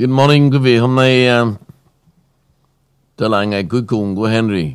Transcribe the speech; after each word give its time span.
Good 0.00 0.10
morning 0.10 0.50
quý 0.50 0.58
vị. 0.58 0.78
Hôm 0.78 0.96
nay 0.96 1.42
uh, 1.42 1.54
trở 3.16 3.28
lại 3.28 3.46
ngày 3.46 3.64
cuối 3.64 3.82
cùng 3.86 4.16
của 4.16 4.26
Henry. 4.26 4.74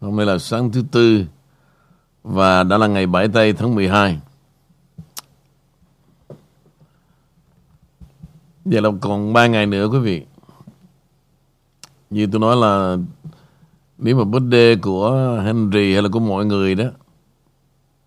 Hôm 0.00 0.16
nay 0.16 0.26
là 0.26 0.38
sáng 0.38 0.72
thứ 0.72 0.84
tư 0.92 1.24
và 2.22 2.62
đã 2.62 2.78
là 2.78 2.86
ngày 2.86 3.06
7 3.06 3.28
tây 3.28 3.52
tháng 3.52 3.74
12. 3.74 4.20
Vậy 8.64 8.82
là 8.82 8.90
còn 9.00 9.32
3 9.32 9.46
ngày 9.46 9.66
nữa 9.66 9.88
quý 9.92 9.98
vị. 9.98 10.24
Như 12.10 12.26
tôi 12.32 12.40
nói 12.40 12.56
là 12.56 12.96
nếu 13.98 14.16
mà 14.16 14.24
birthday 14.24 14.76
của 14.76 15.40
Henry 15.44 15.92
hay 15.92 16.02
là 16.02 16.08
của 16.12 16.20
mọi 16.20 16.46
người 16.46 16.74
đó 16.74 16.84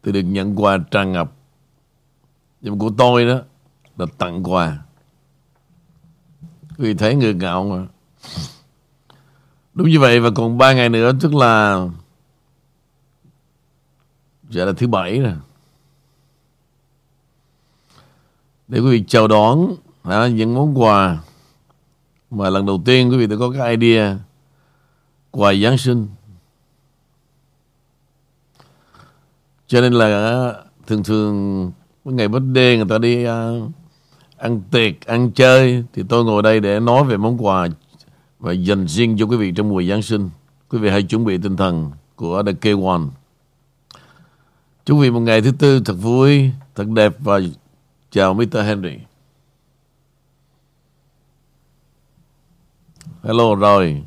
thì 0.03 0.11
được 0.11 0.21
nhận 0.21 0.55
quà 0.55 0.77
tràn 0.91 1.11
ngập. 1.11 1.31
Nhưng 2.61 2.79
của 2.79 2.91
tôi 2.97 3.25
đó 3.25 3.39
là 3.97 4.05
tặng 4.17 4.43
quà. 4.43 4.77
Quý 6.77 6.85
vị 6.85 6.93
thấy 6.93 7.15
người 7.15 7.33
ngạo 7.33 7.63
mà. 7.63 7.85
Đúng 9.73 9.89
như 9.89 9.99
vậy 9.99 10.19
và 10.19 10.29
còn 10.35 10.57
3 10.57 10.73
ngày 10.73 10.89
nữa 10.89 11.11
tức 11.21 11.35
là 11.35 11.85
giờ 14.49 14.65
là 14.65 14.73
thứ 14.77 14.87
bảy 14.87 15.19
rồi. 15.19 15.33
Để 18.67 18.79
quý 18.79 18.89
vị 18.91 19.03
chào 19.07 19.27
đón 19.27 19.75
à, 20.03 20.27
những 20.27 20.53
món 20.53 20.81
quà 20.81 21.17
mà 22.31 22.49
lần 22.49 22.65
đầu 22.65 22.81
tiên 22.85 23.11
quý 23.11 23.17
vị 23.17 23.27
đã 23.27 23.35
có 23.39 23.51
cái 23.57 23.75
idea 23.77 24.17
quà 25.31 25.53
Giáng 25.53 25.77
sinh. 25.77 26.07
Cho 29.67 29.81
nên 29.81 29.93
là 29.93 30.53
thường 30.87 31.03
thường 31.03 31.71
ngày 32.03 32.27
birthday 32.27 32.77
người 32.77 32.85
ta 32.89 32.97
đi 32.97 33.27
uh, 33.27 33.71
ăn 34.43 34.61
tiệc, 34.71 35.05
ăn 35.05 35.31
chơi 35.31 35.83
thì 35.93 36.03
tôi 36.09 36.25
ngồi 36.25 36.43
đây 36.43 36.59
để 36.59 36.79
nói 36.79 37.03
về 37.03 37.17
món 37.17 37.45
quà 37.45 37.67
và 38.39 38.51
dành 38.51 38.87
riêng 38.87 39.17
cho 39.19 39.25
quý 39.25 39.37
vị 39.37 39.51
trong 39.55 39.69
mùa 39.69 39.83
Giáng 39.83 40.01
sinh. 40.01 40.29
Quý 40.69 40.79
vị 40.79 40.89
hãy 40.89 41.03
chuẩn 41.03 41.25
bị 41.25 41.37
tinh 41.37 41.57
thần 41.57 41.91
của 42.15 42.43
The 42.43 42.51
K1. 42.51 43.09
Chúc 44.85 44.97
quý 44.97 45.01
vị 45.01 45.11
một 45.11 45.19
ngày 45.19 45.41
thứ 45.41 45.51
tư 45.51 45.81
thật 45.85 45.93
vui, 45.93 46.51
thật 46.75 46.87
đẹp 46.87 47.13
và 47.19 47.39
chào 48.11 48.33
Mr. 48.33 48.57
Henry. 48.65 48.97
Hello 53.23 53.55
rồi. 53.55 54.03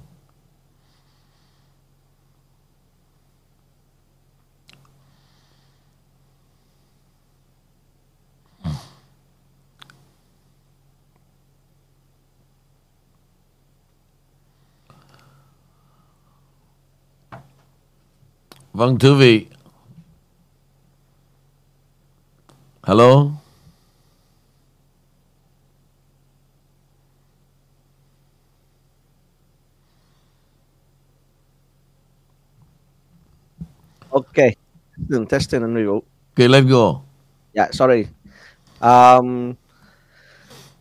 Vâng 18.77 18.99
thưa 18.99 19.15
vị. 19.15 19.47
Hello? 22.83 23.31
Ok. 34.11 34.25
Dừng 34.97 35.27
testing 35.27 35.63
anh 35.63 35.87
Vũ. 35.87 36.03
Okay 36.37 36.49
let's 36.49 36.69
go. 36.69 37.01
Dạ 37.55 37.69
sorry. 37.73 38.05
Um, 38.81 39.55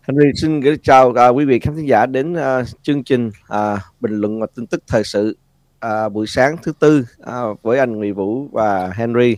Henry 0.01 0.31
xin 0.41 0.59
gửi 0.59 0.77
chào 0.83 1.09
uh, 1.09 1.35
quý 1.35 1.45
vị 1.45 1.59
khán 1.59 1.75
thính 1.75 1.87
giả 1.87 2.05
đến 2.05 2.33
uh, 2.33 2.67
chương 2.81 3.03
trình 3.03 3.27
uh, 3.27 3.79
bình 3.99 4.11
luận 4.19 4.39
và 4.41 4.47
tin 4.55 4.67
tức 4.67 4.83
thời 4.87 5.03
sự 5.03 5.37
à, 5.85 6.09
buổi 6.09 6.27
sáng 6.27 6.57
thứ 6.63 6.71
tư 6.79 7.05
à, 7.21 7.41
với 7.61 7.79
anh 7.79 7.95
Nguyễn 7.95 8.15
Vũ 8.15 8.47
và 8.51 8.91
Henry. 8.95 9.37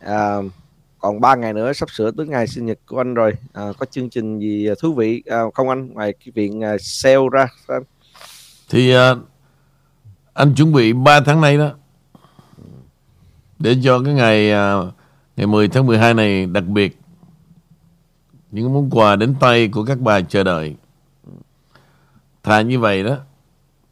À, 0.00 0.36
còn 0.98 1.20
3 1.20 1.34
ngày 1.34 1.52
nữa 1.52 1.72
sắp 1.72 1.90
sửa 1.90 2.10
tới 2.10 2.26
ngày 2.26 2.46
sinh 2.46 2.66
nhật 2.66 2.78
của 2.86 3.00
anh 3.00 3.14
rồi. 3.14 3.32
À, 3.52 3.64
có 3.78 3.86
chương 3.90 4.10
trình 4.10 4.38
gì 4.38 4.68
thú 4.80 4.94
vị 4.94 5.22
à, 5.26 5.40
không 5.54 5.68
anh 5.68 5.92
ngoài 5.92 6.12
cái 6.12 6.32
việc 6.34 6.50
à, 6.62 6.76
sale 6.80 7.28
ra? 7.32 7.48
Anh? 7.66 7.82
Thì 8.70 8.94
à, 8.94 9.14
anh 10.32 10.54
chuẩn 10.54 10.72
bị 10.72 10.92
3 10.92 11.20
tháng 11.20 11.40
nay 11.40 11.58
đó 11.58 11.70
để 13.58 13.76
cho 13.84 14.02
cái 14.04 14.14
ngày 14.14 14.52
à, 14.52 14.74
ngày 15.36 15.46
10 15.46 15.68
tháng 15.68 15.86
12 15.86 16.14
này 16.14 16.46
đặc 16.46 16.64
biệt 16.64 16.96
những 18.50 18.74
món 18.74 18.90
quà 18.90 19.16
đến 19.16 19.34
tay 19.40 19.68
của 19.68 19.84
các 19.84 19.98
bà 20.00 20.20
chờ 20.20 20.44
đợi. 20.44 20.76
Thà 22.42 22.60
như 22.60 22.78
vậy 22.78 23.04
đó 23.04 23.16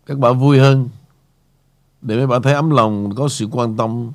các 0.07 0.19
bà 0.19 0.33
vui 0.33 0.59
hơn 0.59 0.89
để 2.03 2.17
mấy 2.17 2.27
bà 2.27 2.39
thấy 2.39 2.55
ấm 2.55 2.71
lòng 2.71 3.15
có 3.15 3.29
sự 3.29 3.49
quan 3.53 3.77
tâm. 3.77 4.11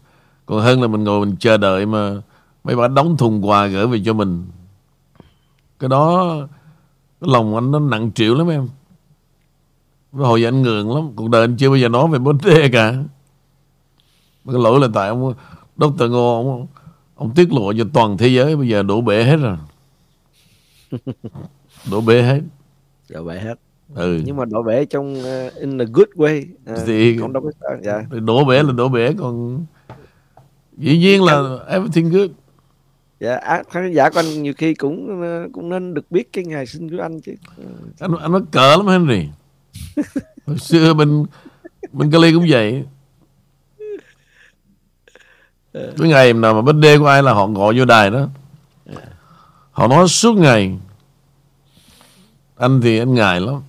Còn 0.45 0.59
hơn 0.59 0.81
là 0.81 0.87
mình 0.87 1.03
ngồi 1.03 1.25
mình 1.25 1.35
chờ 1.39 1.57
đợi 1.57 1.85
mà 1.85 2.21
mấy 2.63 2.75
bà 2.75 2.87
đóng 2.87 3.17
thùng 3.17 3.47
quà 3.47 3.67
gửi 3.67 3.87
về 3.87 4.01
cho 4.05 4.13
mình. 4.13 4.45
Cái 5.79 5.89
đó 5.89 6.35
cái 7.21 7.29
lòng 7.33 7.55
anh 7.55 7.71
nó 7.71 7.79
nặng 7.79 8.11
triệu 8.15 8.35
lắm 8.35 8.49
em. 8.49 8.67
Hồi 10.11 10.41
giờ 10.41 10.47
anh 10.47 10.61
ngường 10.61 10.95
lắm 10.95 11.11
cuộc 11.15 11.29
đời 11.29 11.41
anh 11.41 11.57
chưa 11.57 11.69
bao 11.69 11.77
giờ 11.77 11.89
nói 11.89 12.07
về 12.07 12.19
bố 12.19 12.33
đê 12.43 12.69
cả. 12.69 12.93
Cái 14.45 14.61
lỗi 14.61 14.79
là 14.79 14.87
tại 14.93 15.09
ông 15.09 15.33
Dr. 15.77 16.03
Ngô 16.03 16.35
ông, 16.37 16.67
ông 17.15 17.33
tiết 17.35 17.53
lộ 17.53 17.73
cho 17.73 17.83
toàn 17.93 18.17
thế 18.17 18.27
giới 18.27 18.55
bây 18.55 18.67
giờ 18.67 18.83
đổ 18.83 19.01
bể 19.01 19.23
hết 19.23 19.37
rồi. 19.37 19.57
Đổ 21.91 22.01
bể 22.01 22.21
hết. 22.21 22.41
Đổ 23.09 23.23
bể 23.23 23.39
hết 23.39 23.55
ừ. 23.95 24.21
nhưng 24.25 24.35
mà 24.35 24.45
đổ 24.45 24.63
bể 24.63 24.85
trong 24.85 25.13
uh, 25.13 25.53
in 25.55 25.77
a 25.77 25.85
good 25.93 26.07
way. 26.15 26.45
Uh, 26.73 26.79
thì 26.85 27.17
không 27.17 27.33
đâu 27.33 27.43
có 27.43 27.75
dạ. 27.81 28.03
đổ 28.09 28.45
bể 28.45 28.63
là 28.63 28.71
đổ 28.71 28.89
bể 28.89 29.13
còn 29.17 29.65
dĩ 30.77 30.97
nhiên 30.97 31.23
là 31.23 31.57
everything 31.67 32.09
good. 32.09 32.29
Dạ 33.19 33.61
khán 33.69 33.91
giả 33.91 34.09
của 34.09 34.19
anh 34.19 34.43
nhiều 34.43 34.53
khi 34.57 34.73
cũng 34.73 35.21
cũng 35.53 35.69
nên 35.69 35.93
được 35.93 36.11
biết 36.11 36.33
cái 36.33 36.45
ngày 36.45 36.65
sinh 36.65 36.89
của 36.89 37.03
anh 37.03 37.21
chứ. 37.21 37.33
Anh 37.99 38.11
anh 38.21 38.31
nó 38.31 38.39
cỡ 38.51 38.75
lắm 38.77 38.87
Henry 38.87 39.27
hồi 40.45 40.57
xưa 40.57 40.93
bên 40.93 41.25
bên 41.91 42.11
Cali 42.11 42.33
cũng 42.33 42.45
vậy. 42.49 42.83
Cái 45.73 46.09
ngày 46.09 46.33
nào 46.33 46.53
mà 46.53 46.61
birthday 46.61 46.97
của 46.97 47.05
ai 47.05 47.23
là 47.23 47.33
họ 47.33 47.47
gọi 47.47 47.79
vô 47.79 47.85
đài 47.85 48.09
đó. 48.09 48.27
Họ 49.71 49.87
nói 49.87 50.07
suốt 50.07 50.37
ngày. 50.37 50.79
Anh 52.55 52.81
thì 52.81 52.99
anh 52.99 53.13
ngại 53.13 53.41
lắm 53.41 53.61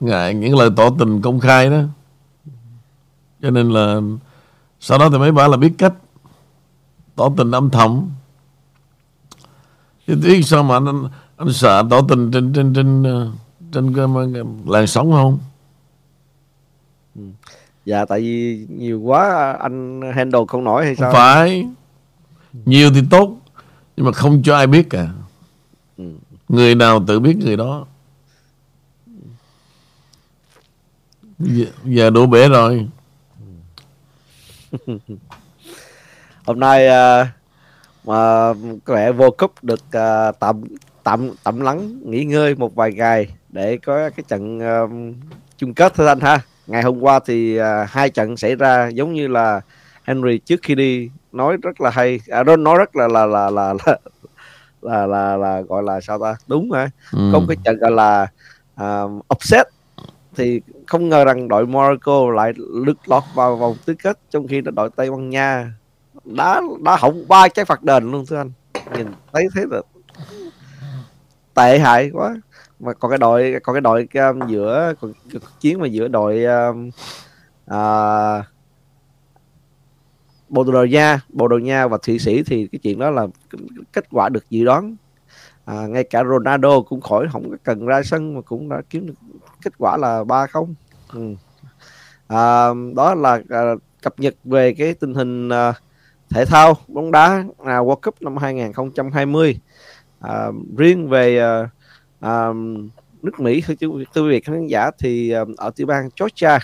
ngại 0.00 0.34
những 0.34 0.56
lời 0.56 0.70
tỏ 0.76 0.90
tình 0.98 1.22
công 1.22 1.40
khai 1.40 1.70
đó. 1.70 1.82
Cho 3.42 3.50
nên 3.50 3.70
là 3.70 4.00
sau 4.80 4.98
đó 4.98 5.08
thì 5.10 5.18
mấy 5.18 5.32
bà 5.32 5.48
là 5.48 5.56
biết 5.56 5.72
cách 5.78 5.94
tỏ 7.16 7.28
tình 7.36 7.50
âm 7.50 7.70
thầm. 7.70 8.10
Chứ 10.06 10.16
biết 10.22 10.42
sao 10.42 10.62
mà 10.62 10.74
anh, 10.74 11.08
anh 11.36 11.52
sợ 11.52 11.84
tỏ 11.90 12.00
tình 12.08 12.30
trên 12.30 12.52
trên 12.52 12.74
trên 12.74 13.02
trên, 13.72 13.94
trên 13.94 14.54
làn 14.66 14.86
sóng 14.86 15.12
không? 15.12 15.38
Dạ 17.84 18.04
tại 18.04 18.20
vì 18.20 18.66
nhiều 18.68 19.00
quá 19.00 19.52
anh 19.52 20.00
handle 20.14 20.40
không 20.48 20.64
nổi 20.64 20.84
hay 20.84 20.96
sao? 20.96 21.12
phải. 21.12 21.66
Nhiều 22.52 22.90
thì 22.94 23.02
tốt 23.10 23.36
nhưng 23.96 24.06
mà 24.06 24.12
không 24.12 24.42
cho 24.42 24.56
ai 24.56 24.66
biết 24.66 24.90
cả. 24.90 25.08
Ừ. 25.96 26.04
người 26.48 26.74
nào 26.74 27.04
tự 27.06 27.20
biết 27.20 27.36
người 27.36 27.56
đó 27.56 27.86
giờ 31.84 32.10
đổ 32.10 32.26
bể 32.26 32.48
rồi. 32.48 32.88
Hôm 36.46 36.60
nay 36.60 36.86
uh, 36.88 37.26
mà 38.04 38.52
có 38.84 38.94
vẻ 38.94 39.12
vô 39.12 39.30
cúp 39.30 39.52
được 39.62 39.80
uh, 39.80 40.38
tạm 40.40 40.62
tạm 41.04 41.30
tạm 41.44 41.60
lắng 41.60 42.00
nghỉ 42.04 42.24
ngơi 42.24 42.54
một 42.54 42.74
vài 42.74 42.92
ngày 42.92 43.28
để 43.48 43.76
có 43.76 44.10
cái 44.10 44.24
trận 44.28 44.58
uh, 44.58 44.90
chung 45.58 45.74
kết 45.74 45.92
thôi 45.94 46.08
anh 46.08 46.20
ha. 46.20 46.40
Ngày 46.66 46.82
hôm 46.82 47.00
qua 47.00 47.20
thì 47.26 47.60
uh, 47.60 47.64
hai 47.88 48.10
trận 48.10 48.36
xảy 48.36 48.54
ra 48.54 48.88
giống 48.88 49.12
như 49.12 49.28
là 49.28 49.60
Henry 50.04 50.38
trước 50.38 50.60
khi 50.62 50.74
đi 50.74 51.10
nói 51.32 51.56
rất 51.62 51.80
là 51.80 51.90
hay. 51.90 52.20
À, 52.28 52.42
nói 52.42 52.78
rất 52.78 52.96
là 52.96 53.08
là 53.08 53.26
là 53.26 53.50
là 53.50 53.74
là 53.74 53.96
là, 54.82 55.06
là, 55.06 55.36
là 55.36 55.60
gọi 55.60 55.82
là 55.82 56.00
sao 56.00 56.18
ta? 56.18 56.36
Đúng 56.46 56.72
hả 56.72 56.90
ừ. 57.12 57.30
có 57.32 57.40
cái 57.48 57.56
trận 57.64 57.78
gọi 57.78 57.90
là 57.90 58.26
uh, 58.82 59.24
upset. 59.34 59.66
Thì 60.36 60.60
không 60.90 61.08
ngờ 61.08 61.24
rằng 61.24 61.48
đội 61.48 61.66
Morocco 61.66 62.30
lại 62.30 62.52
lướt 62.56 63.08
lọt 63.08 63.22
vào 63.34 63.56
vòng 63.56 63.76
tứ 63.84 63.94
kết 64.02 64.18
trong 64.30 64.48
khi 64.48 64.60
đó 64.60 64.70
đội 64.70 64.90
Tây 64.96 65.10
Ban 65.10 65.30
Nha 65.30 65.72
đã 66.24 66.60
đã 66.84 66.96
hỏng 66.96 67.28
ba 67.28 67.48
trái 67.48 67.64
phạt 67.64 67.82
đền 67.82 68.10
luôn 68.10 68.26
thưa 68.26 68.36
anh. 68.36 68.50
Nhìn 68.96 69.06
thấy 69.32 69.48
thế 69.54 69.64
là 69.70 69.82
tệ 71.54 71.78
hại 71.78 72.10
quá. 72.12 72.36
Mà 72.80 72.92
còn 72.92 73.10
cái 73.10 73.18
đội 73.18 73.54
còn 73.62 73.74
cái 73.74 73.80
đội 73.80 74.08
um, 74.14 74.48
giữa 74.48 74.94
còn 75.00 75.12
chiến 75.60 75.80
mà 75.80 75.86
giữa 75.86 76.08
đội 76.08 76.44
um, 76.44 76.88
uh, 77.70 78.44
Bồ 80.48 80.64
Đào 80.72 80.86
Nha 80.86 81.20
Bồ 81.28 81.48
Đào 81.48 81.58
Nha 81.58 81.86
và 81.86 81.98
Thụy 82.02 82.18
Sĩ 82.18 82.42
thì 82.42 82.68
cái 82.72 82.78
chuyện 82.78 82.98
đó 82.98 83.10
là 83.10 83.26
kết 83.92 84.04
quả 84.10 84.28
được 84.28 84.50
dự 84.50 84.64
đoán 84.64 84.96
à, 85.70 85.86
ngay 85.86 86.04
cả 86.04 86.24
Ronaldo 86.24 86.80
cũng 86.80 87.00
khỏi 87.00 87.26
không 87.32 87.50
có 87.50 87.56
cần 87.64 87.86
ra 87.86 88.02
sân 88.02 88.34
mà 88.34 88.40
cũng 88.40 88.68
đã 88.68 88.82
kiếm 88.90 89.06
được 89.06 89.14
kết 89.62 89.78
quả 89.78 89.96
là 89.96 90.24
ba 90.24 90.46
không. 90.46 90.74
Ừ. 91.12 91.34
à, 92.28 92.68
đó 92.96 93.14
là 93.14 93.40
à, 93.48 93.60
cập 94.02 94.20
nhật 94.20 94.34
về 94.44 94.74
cái 94.74 94.94
tình 94.94 95.14
hình 95.14 95.48
à, 95.48 95.72
thể 96.30 96.44
thao 96.44 96.74
bóng 96.88 97.10
đá 97.10 97.44
à, 97.64 97.78
World 97.78 97.96
Cup 97.96 98.22
năm 98.22 98.36
2020 98.36 99.60
à, 100.20 100.46
riêng 100.76 101.08
về 101.08 101.38
à, 101.38 101.68
à, 102.20 102.48
nước 103.22 103.40
Mỹ 103.40 103.62
thưa 103.80 103.88
quý 104.22 104.28
vị 104.28 104.40
khán 104.40 104.66
giả 104.66 104.90
thì 104.98 105.30
à, 105.30 105.44
ở 105.56 105.70
tiểu 105.70 105.86
bang 105.86 106.08
Georgia 106.20 106.58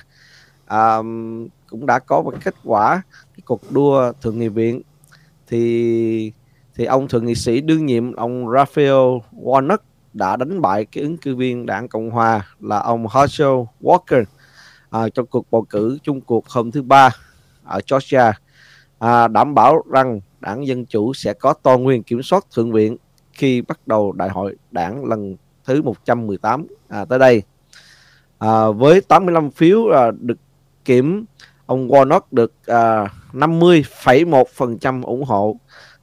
à, 0.66 0.96
cũng 1.70 1.86
đã 1.86 1.98
có 1.98 2.22
một 2.22 2.34
kết 2.44 2.54
quả 2.64 3.02
cái 3.36 3.42
cuộc 3.44 3.60
đua 3.70 4.12
thượng 4.22 4.38
nghị 4.38 4.48
viện. 4.48 4.82
Thì 5.48 6.32
thì 6.76 6.84
ông 6.84 7.08
thượng 7.08 7.26
nghị 7.26 7.34
sĩ 7.34 7.60
đương 7.60 7.86
nhiệm 7.86 8.12
ông 8.12 8.50
Raphael 8.52 9.18
Warnock 9.32 9.78
đã 10.12 10.36
đánh 10.36 10.60
bại 10.60 10.84
cái 10.84 11.02
ứng 11.02 11.16
cử 11.16 11.36
viên 11.36 11.66
đảng 11.66 11.88
Cộng 11.88 12.10
hòa 12.10 12.46
là 12.60 12.78
ông 12.78 13.06
Herschel 13.14 13.48
Walker 13.80 14.24
à, 14.90 15.08
trong 15.08 15.26
cuộc 15.26 15.50
bầu 15.50 15.62
cử 15.62 15.98
chung 16.02 16.20
cuộc 16.20 16.48
hôm 16.48 16.70
thứ 16.70 16.82
ba 16.82 17.10
ở 17.64 17.80
Georgia 17.90 18.32
à, 18.98 19.28
đảm 19.28 19.54
bảo 19.54 19.82
rằng 19.90 20.20
đảng 20.40 20.66
Dân 20.66 20.86
Chủ 20.86 21.14
sẽ 21.14 21.32
có 21.32 21.54
toàn 21.62 21.86
quyền 21.86 22.02
kiểm 22.02 22.22
soát 22.22 22.44
Thượng 22.54 22.72
viện 22.72 22.96
khi 23.32 23.62
bắt 23.62 23.86
đầu 23.86 24.12
đại 24.12 24.28
hội 24.28 24.56
đảng 24.70 25.04
lần 25.04 25.36
thứ 25.64 25.82
118 25.82 26.66
à, 26.88 27.04
tới 27.04 27.18
đây. 27.18 27.42
À, 28.38 28.70
với 28.70 29.00
85 29.00 29.50
phiếu 29.50 29.88
à, 29.88 30.10
được 30.20 30.38
kiểm, 30.84 31.24
ông 31.66 31.88
Warnock 31.88 32.20
được 32.30 32.52
à, 32.66 33.08
50,1% 33.32 35.02
ủng 35.02 35.24
hộ, 35.24 35.56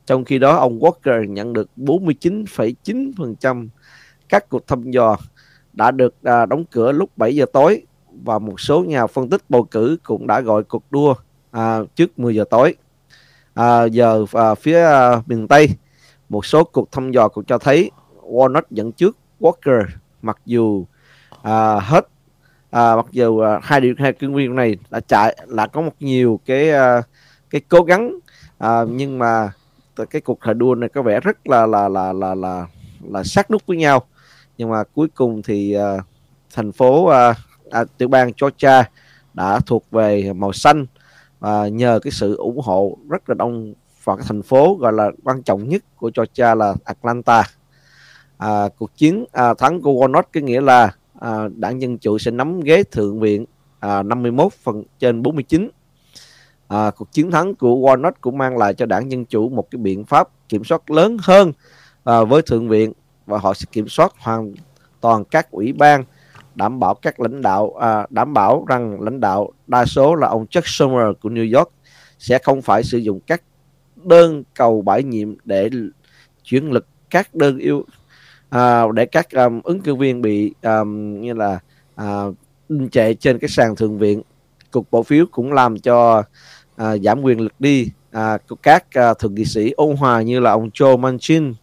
trong 0.05 0.25
khi 0.25 0.39
đó 0.39 0.55
ông 0.57 0.79
Walker 0.79 1.23
nhận 1.23 1.53
được 1.53 1.69
49,9%. 1.77 3.67
Các 4.29 4.49
cuộc 4.49 4.67
thăm 4.67 4.91
dò 4.91 5.17
đã 5.73 5.91
được 5.91 6.15
à, 6.23 6.45
đóng 6.45 6.65
cửa 6.71 6.91
lúc 6.91 7.09
7 7.17 7.35
giờ 7.35 7.45
tối 7.53 7.81
và 8.23 8.39
một 8.39 8.59
số 8.59 8.83
nhà 8.83 9.07
phân 9.07 9.29
tích 9.29 9.41
bầu 9.49 9.63
cử 9.63 9.97
cũng 10.03 10.27
đã 10.27 10.41
gọi 10.41 10.63
cuộc 10.63 10.83
đua 10.91 11.13
à, 11.51 11.79
trước 11.95 12.19
10 12.19 12.35
giờ 12.35 12.43
tối. 12.49 12.75
À, 13.53 13.83
giờ 13.83 14.25
à, 14.31 14.55
phía 14.55 14.79
à, 14.79 15.21
miền 15.25 15.47
Tây, 15.47 15.69
một 16.29 16.45
số 16.45 16.63
cuộc 16.63 16.91
thăm 16.91 17.11
dò 17.11 17.27
cũng 17.27 17.45
cho 17.45 17.57
thấy 17.57 17.91
Warnock 18.21 18.61
dẫn 18.69 18.91
trước 18.91 19.17
Walker 19.39 19.85
mặc 20.21 20.37
dù 20.45 20.85
à, 21.41 21.79
hết 21.79 22.07
à, 22.71 22.95
mặc 22.95 23.05
dù 23.11 23.39
à, 23.39 23.59
hai 23.63 23.81
điều 23.81 23.95
hai 23.97 24.13
cương 24.13 24.35
viên 24.35 24.55
này 24.55 24.77
đã 24.89 24.99
chạy 24.99 25.37
là 25.47 25.67
có 25.67 25.81
một 25.81 25.93
nhiều 25.99 26.39
cái 26.45 26.69
à, 26.69 27.01
cái 27.49 27.61
cố 27.69 27.81
gắng 27.83 28.19
à, 28.57 28.83
nhưng 28.89 29.19
mà 29.19 29.51
cái 29.95 30.21
cuộc 30.21 30.39
thời 30.41 30.53
đua 30.53 30.75
này 30.75 30.89
có 30.89 31.01
vẻ 31.01 31.19
rất 31.19 31.47
là 31.47 31.65
là 31.65 31.89
là 31.89 32.13
là 32.13 32.35
là 32.35 32.67
là 33.01 33.23
sát 33.23 33.51
nút 33.51 33.61
với 33.65 33.77
nhau. 33.77 34.01
Nhưng 34.57 34.69
mà 34.69 34.83
cuối 34.93 35.07
cùng 35.15 35.41
thì 35.41 35.77
uh, 35.77 36.03
thành 36.53 36.71
phố 36.71 37.07
uh, 37.07 37.35
à, 37.71 37.83
tiểu 37.97 38.07
bang 38.07 38.31
Georgia 38.41 38.89
đã 39.33 39.59
thuộc 39.65 39.91
về 39.91 40.33
màu 40.33 40.53
xanh. 40.53 40.85
Và 41.39 41.67
nhờ 41.67 41.99
cái 42.03 42.11
sự 42.11 42.35
ủng 42.35 42.59
hộ 42.63 42.97
rất 43.09 43.29
là 43.29 43.35
đông 43.35 43.73
vào 44.03 44.17
cái 44.17 44.25
thành 44.29 44.41
phố 44.41 44.77
gọi 44.79 44.93
là 44.93 45.11
quan 45.23 45.43
trọng 45.43 45.69
nhất 45.69 45.83
của 45.95 46.11
Georgia 46.15 46.55
là 46.55 46.75
Atlanta. 46.83 47.43
À, 48.37 48.69
cuộc 48.77 48.97
chiến 48.97 49.25
à, 49.31 49.53
thắng 49.53 49.81
của 49.81 49.91
Warnock 49.91 50.23
có 50.33 50.41
nghĩa 50.41 50.61
là 50.61 50.95
à, 51.19 51.47
đảng 51.55 51.81
Dân 51.81 51.97
Chủ 51.97 52.17
sẽ 52.17 52.31
nắm 52.31 52.59
ghế 52.59 52.83
thượng 52.83 53.19
viện 53.19 53.45
à, 53.79 54.03
51 54.03 54.53
phần 54.53 54.83
trên 54.99 55.21
49 55.21 55.69
à, 56.67 56.91
cuộc 56.97 57.11
chiến 57.11 57.31
thắng 57.31 57.55
của 57.55 57.75
Warnock 57.75 58.11
cũng 58.21 58.37
mang 58.37 58.57
lại 58.57 58.73
cho 58.73 58.85
đảng 58.85 59.11
Dân 59.11 59.25
Chủ 59.25 59.49
một 59.49 59.71
cái 59.71 59.79
biện 59.79 60.05
pháp 60.05 60.27
kiểm 60.49 60.63
soát 60.63 60.91
lớn 60.91 61.17
hơn 61.21 61.51
à, 62.03 62.23
với 62.23 62.41
thượng 62.41 62.69
viện 62.69 62.93
và 63.25 63.37
họ 63.37 63.53
sẽ 63.53 63.65
kiểm 63.71 63.87
soát 63.87 64.13
hoàn 64.19 64.53
toàn 65.01 65.25
các 65.25 65.51
ủy 65.51 65.73
ban 65.73 66.03
đảm 66.55 66.79
bảo 66.79 66.93
các 66.95 67.19
lãnh 67.19 67.41
đạo 67.41 67.73
à, 67.81 68.07
đảm 68.09 68.33
bảo 68.33 68.65
rằng 68.67 69.01
lãnh 69.01 69.19
đạo 69.19 69.49
đa 69.67 69.85
số 69.85 70.15
là 70.15 70.27
ông 70.27 70.47
Chuck 70.47 70.67
Schumer 70.67 71.07
của 71.21 71.29
New 71.29 71.57
York 71.57 71.71
sẽ 72.19 72.39
không 72.43 72.61
phải 72.61 72.83
sử 72.83 72.97
dụng 72.97 73.19
các 73.27 73.41
đơn 73.95 74.43
cầu 74.53 74.81
bãi 74.81 75.03
nhiệm 75.03 75.35
để 75.45 75.69
chuyển 76.43 76.71
lực 76.71 76.87
các 77.09 77.35
đơn 77.35 77.57
yêu 77.57 77.85
à, 78.49 78.83
để 78.93 79.05
các 79.05 79.31
um, 79.31 79.61
ứng 79.63 79.81
cử 79.81 79.95
viên 79.95 80.21
bị 80.21 80.53
um, 80.61 81.21
như 81.21 81.33
là 81.33 81.59
à, 81.95 82.23
chạy 82.91 83.13
trên 83.13 83.39
cái 83.39 83.49
sàn 83.49 83.75
thượng 83.75 83.97
viện. 83.97 84.21
Cuộc 84.71 84.91
bỏ 84.91 85.03
phiếu 85.03 85.25
cũng 85.31 85.53
làm 85.53 85.79
cho 85.79 86.23
à, 86.75 86.97
giảm 86.97 87.21
quyền 87.21 87.39
lực 87.39 87.53
đi 87.59 87.91
à, 88.11 88.37
của 88.49 88.55
các 88.55 88.85
à, 88.91 89.13
thượng 89.13 89.35
nghị 89.35 89.45
sĩ 89.45 89.71
ôn 89.71 89.95
hòa 89.95 90.21
như 90.21 90.39
là 90.39 90.51
ông 90.51 90.69
Joe 90.69 90.97
Manchin 90.97 91.53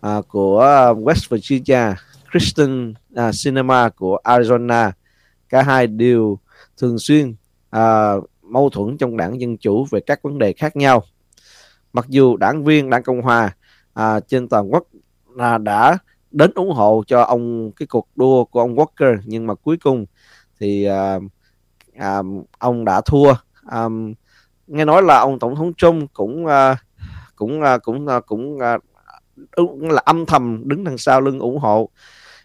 à, 0.00 0.20
của 0.28 0.60
West 0.96 1.26
Virginia, 1.30 1.94
Kristen 2.30 2.94
à, 3.14 3.30
Cinema 3.44 3.88
của 3.88 4.18
Arizona, 4.24 4.90
cả 5.48 5.62
hai 5.62 5.86
đều 5.86 6.38
thường 6.78 6.98
xuyên 6.98 7.34
à, 7.70 8.12
mâu 8.42 8.70
thuẫn 8.70 8.96
trong 8.98 9.16
đảng 9.16 9.40
Dân 9.40 9.56
Chủ 9.56 9.86
về 9.90 10.00
các 10.00 10.22
vấn 10.22 10.38
đề 10.38 10.52
khác 10.52 10.76
nhau. 10.76 11.02
Mặc 11.92 12.06
dù 12.08 12.36
đảng 12.36 12.64
viên 12.64 12.90
đảng 12.90 13.02
Cộng 13.02 13.22
Hòa 13.22 13.56
à, 13.94 14.20
trên 14.20 14.48
toàn 14.48 14.72
quốc 14.72 14.86
uh, 15.34 15.60
đã 15.62 15.98
đến 16.30 16.50
ủng 16.54 16.70
hộ 16.70 17.02
cho 17.06 17.22
ông 17.22 17.72
cái 17.72 17.86
cuộc 17.86 18.08
đua 18.16 18.44
của 18.44 18.60
ông 18.60 18.76
Walker 18.76 19.18
nhưng 19.24 19.46
mà 19.46 19.54
cuối 19.54 19.76
cùng 19.76 20.06
thì 20.60 20.84
à, 20.84 21.18
à, 21.94 22.22
ông 22.58 22.84
đã 22.84 23.00
thua 23.00 23.34
um, 23.72 24.14
nghe 24.66 24.84
nói 24.84 25.02
là 25.02 25.18
ông 25.18 25.38
tổng 25.38 25.56
thống 25.56 25.74
Trump 25.74 26.12
cũng 26.12 26.46
uh, 26.46 26.76
cũng 27.36 27.60
uh, 27.60 27.82
cũng 27.82 28.06
uh, 28.06 28.26
cũng 28.26 28.58
uh, 29.56 29.92
là 29.92 30.02
âm 30.04 30.26
thầm 30.26 30.62
đứng 30.64 30.84
đằng 30.84 30.98
sau 30.98 31.20
lưng 31.20 31.38
ủng 31.38 31.58
hộ. 31.58 31.88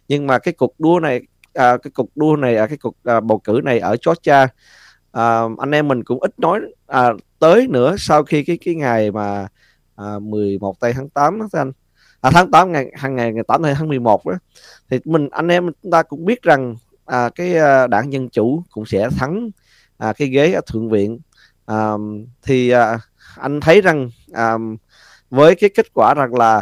Nhưng 0.07 0.27
mà 0.27 0.39
cái 0.39 0.53
cuộc 0.53 0.79
đua 0.79 0.99
này 0.99 1.21
à, 1.57 1.77
cái 1.77 1.91
cuộc 1.95 2.09
đua 2.15 2.35
này 2.35 2.57
à, 2.57 2.67
cái 2.67 2.77
cuộc 2.77 2.95
à, 3.03 3.19
bầu 3.19 3.39
cử 3.39 3.61
này 3.63 3.79
ở 3.79 3.95
Georgia 4.05 4.47
à, 5.11 5.41
anh 5.57 5.71
em 5.71 5.87
mình 5.87 6.03
cũng 6.03 6.19
ít 6.19 6.39
nói 6.39 6.59
à, 6.87 7.09
tới 7.39 7.67
nữa 7.67 7.95
sau 7.97 8.23
khi 8.23 8.43
cái 8.43 8.57
cái 8.65 8.75
ngày 8.75 9.11
mà 9.11 9.47
à, 9.95 10.19
11 10.19 10.79
tây 10.79 10.93
tháng 10.93 11.09
8 11.09 11.39
đó 11.39 11.47
anh. 11.51 11.71
À, 12.21 12.31
tháng 12.33 12.51
8 12.51 12.71
ngày 12.71 12.91
hàng 12.95 13.15
ngày 13.15 13.33
ngày 13.33 13.43
8 13.47 13.63
tháng 13.63 13.87
11 13.87 14.25
đó. 14.25 14.33
Thì 14.89 14.99
mình 15.05 15.29
anh 15.31 15.47
em 15.47 15.69
chúng 15.83 15.91
ta 15.91 16.03
cũng 16.03 16.25
biết 16.25 16.41
rằng 16.41 16.75
à, 17.05 17.29
cái 17.35 17.57
à, 17.57 17.87
đảng 17.87 18.13
dân 18.13 18.29
chủ 18.29 18.63
cũng 18.71 18.85
sẽ 18.85 19.09
thắng 19.17 19.49
à, 19.97 20.13
cái 20.13 20.27
ghế 20.27 20.53
ở 20.53 20.61
thượng 20.67 20.89
viện 20.89 21.19
um, 21.67 22.25
thì 22.41 22.73
uh, 22.73 22.99
anh 23.37 23.59
thấy 23.59 23.81
rằng 23.81 24.09
um, 24.35 24.77
với 25.29 25.55
cái 25.55 25.69
kết 25.69 25.93
quả 25.93 26.13
rằng 26.13 26.35
là 26.35 26.61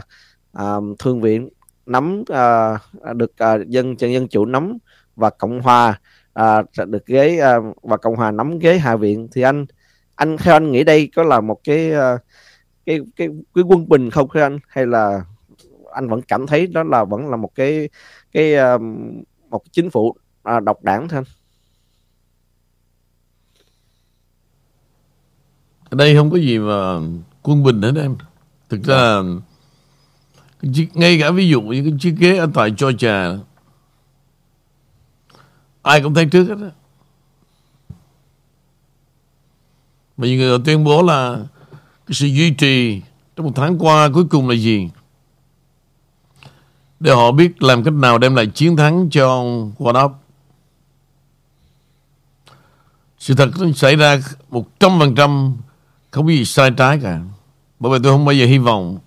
um, 0.53 0.95
thượng 0.99 1.21
viện 1.21 1.49
nắm 1.85 2.21
uh, 2.21 3.15
được 3.15 3.31
uh, 3.31 3.67
dân 3.67 3.99
dân 3.99 4.13
dân 4.13 4.27
chủ 4.27 4.45
nắm 4.45 4.77
và 5.15 5.29
cộng 5.29 5.61
hòa 5.61 5.99
uh, 6.39 6.87
được 6.87 7.05
ghế 7.05 7.41
uh, 7.57 7.75
và 7.83 7.97
cộng 7.97 8.15
hòa 8.15 8.31
nắm 8.31 8.59
ghế 8.59 8.77
hạ 8.77 8.95
viện 8.95 9.27
thì 9.33 9.41
anh 9.41 9.65
anh 10.15 10.37
theo 10.37 10.55
anh 10.55 10.71
nghĩ 10.71 10.83
đây 10.83 11.09
có 11.15 11.23
là 11.23 11.41
một 11.41 11.59
cái 11.63 11.91
uh, 11.91 12.21
cái 12.85 12.99
cái 13.15 13.27
cái 13.55 13.63
quân 13.67 13.89
bình 13.89 14.09
không 14.09 14.27
thưa 14.33 14.41
anh? 14.41 14.59
Hay 14.67 14.85
là 14.85 15.21
anh 15.93 16.09
vẫn 16.09 16.21
cảm 16.21 16.47
thấy 16.47 16.67
đó 16.67 16.83
là 16.83 17.03
vẫn 17.03 17.29
là 17.29 17.37
một 17.37 17.55
cái 17.55 17.89
cái 18.31 18.53
uh, 18.75 18.81
một 19.49 19.61
chính 19.71 19.89
phủ 19.89 20.15
uh, 20.55 20.63
độc 20.63 20.83
đảng 20.83 21.07
thôi 21.07 21.23
ở 25.89 25.95
đây 25.97 26.15
không 26.15 26.31
có 26.31 26.37
gì 26.37 26.59
mà 26.59 26.99
quân 27.41 27.63
bình 27.63 27.81
hết 27.81 27.93
em 27.95 28.15
thực 28.69 28.83
ra 28.83 29.21
ngay 30.93 31.19
cả 31.19 31.31
ví 31.31 31.49
dụ 31.49 31.61
như 31.61 31.83
cái 31.83 31.93
chiếc 31.99 32.15
ghế 32.17 32.37
ở 32.37 32.47
tại 32.53 32.73
Georgia 32.79 33.37
ai 35.81 36.01
cũng 36.01 36.13
thấy 36.13 36.25
trước 36.25 36.43
hết 36.43 36.55
đó. 36.55 36.67
mà 40.17 40.27
những 40.27 40.39
người 40.39 40.59
tuyên 40.65 40.83
bố 40.83 41.03
là 41.03 41.37
cái 42.07 42.13
sự 42.13 42.27
duy 42.27 42.51
trì 42.51 43.01
trong 43.35 43.45
một 43.45 43.51
tháng 43.55 43.77
qua 43.79 44.09
cuối 44.13 44.25
cùng 44.29 44.49
là 44.49 44.55
gì 44.55 44.89
để 46.99 47.11
họ 47.11 47.31
biết 47.31 47.63
làm 47.63 47.83
cách 47.83 47.93
nào 47.93 48.17
đem 48.17 48.35
lại 48.35 48.47
chiến 48.47 48.77
thắng 48.77 49.09
cho 49.11 49.27
ông 49.27 49.73
Warnock. 49.77 50.13
Sự 53.19 53.35
thật 53.35 53.49
nó 53.59 53.71
xảy 53.75 53.95
ra 53.95 54.19
một 54.49 54.79
trăm 54.79 54.99
phần 54.99 55.15
trăm 55.15 55.57
không 56.15 56.25
có 56.25 56.31
gì 56.31 56.45
sai 56.45 56.71
trái 56.71 56.99
cả. 57.03 57.19
Bởi 57.79 57.91
vì 57.91 58.03
tôi 58.03 58.11
không 58.11 58.25
bao 58.25 58.33
giờ 58.33 58.45
hy 58.45 58.57
vọng 58.57 58.97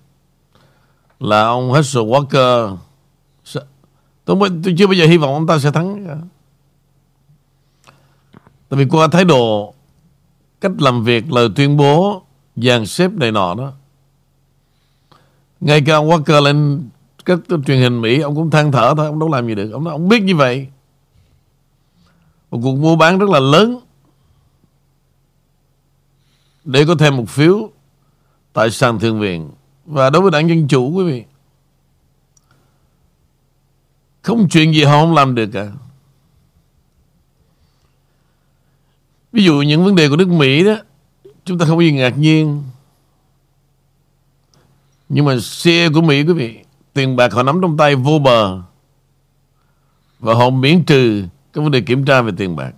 là 1.19 1.41
ông 1.41 1.73
Herschel 1.73 2.03
Walker 2.03 2.77
tôi, 4.25 4.37
tôi 4.63 4.75
chưa 4.77 4.87
bao 4.87 4.93
giờ 4.93 5.05
hy 5.05 5.17
vọng 5.17 5.33
ông 5.33 5.47
ta 5.47 5.59
sẽ 5.59 5.71
thắng 5.71 6.05
cả. 6.07 6.17
Tại 8.69 8.77
vì 8.77 8.85
qua 8.85 9.07
thái 9.07 9.25
độ 9.25 9.73
cách 10.61 10.71
làm 10.79 11.03
việc, 11.03 11.31
lời 11.31 11.49
tuyên 11.55 11.77
bố 11.77 12.23
dàn 12.55 12.85
xếp 12.85 13.11
này 13.11 13.31
nọ 13.31 13.55
đó 13.55 13.71
ngay 15.59 15.81
cả 15.81 15.95
ông 15.95 16.09
Walker 16.09 16.41
lên 16.41 16.89
các 17.25 17.39
truyền 17.65 17.79
hình 17.79 18.01
Mỹ 18.01 18.19
ông 18.19 18.35
cũng 18.35 18.49
than 18.49 18.71
thở 18.71 18.93
thôi 18.97 19.05
ông 19.05 19.19
đâu 19.19 19.29
làm 19.29 19.47
gì 19.47 19.55
được 19.55 19.71
ông 19.71 19.83
nói, 19.83 19.91
ông 19.91 20.09
biết 20.09 20.23
như 20.23 20.35
vậy 20.35 20.67
một 22.51 22.59
cuộc 22.63 22.75
mua 22.75 22.95
bán 22.95 23.19
rất 23.19 23.29
là 23.29 23.39
lớn 23.39 23.79
để 26.63 26.85
có 26.85 26.95
thêm 26.95 27.17
một 27.17 27.29
phiếu 27.29 27.69
tại 28.53 28.71
sàn 28.71 28.99
thượng 28.99 29.19
viện 29.19 29.51
và 29.85 30.09
đối 30.09 30.21
với 30.21 30.31
đảng 30.31 30.49
dân 30.49 30.67
chủ 30.67 30.91
quý 30.91 31.03
vị 31.03 31.23
Không 34.21 34.49
chuyện 34.49 34.73
gì 34.73 34.83
họ 34.83 34.91
không 34.91 35.13
làm 35.13 35.35
được 35.35 35.49
cả. 35.53 35.71
Ví 39.31 39.43
dụ 39.43 39.61
những 39.61 39.85
vấn 39.85 39.95
đề 39.95 40.09
của 40.09 40.15
nước 40.15 40.27
Mỹ 40.27 40.63
đó, 40.63 40.75
chúng 41.45 41.57
ta 41.57 41.65
không 41.65 41.77
có 41.77 41.83
gì 41.83 41.91
ngạc 41.91 42.17
nhiên. 42.17 42.63
Nhưng 45.09 45.25
mà 45.25 45.39
xe 45.41 45.89
của 45.89 46.01
Mỹ 46.01 46.23
quý 46.23 46.33
vị, 46.33 46.59
tiền 46.93 47.15
bạc 47.15 47.33
họ 47.33 47.43
nắm 47.43 47.61
trong 47.61 47.77
tay 47.77 47.95
vô 47.95 48.19
bờ. 48.19 48.61
Và 50.19 50.33
họ 50.33 50.49
miễn 50.49 50.83
trừ 50.83 51.23
cái 51.53 51.63
vấn 51.63 51.71
đề 51.71 51.81
kiểm 51.81 52.05
tra 52.05 52.21
về 52.21 52.31
tiền 52.37 52.55
bạc. 52.55 52.71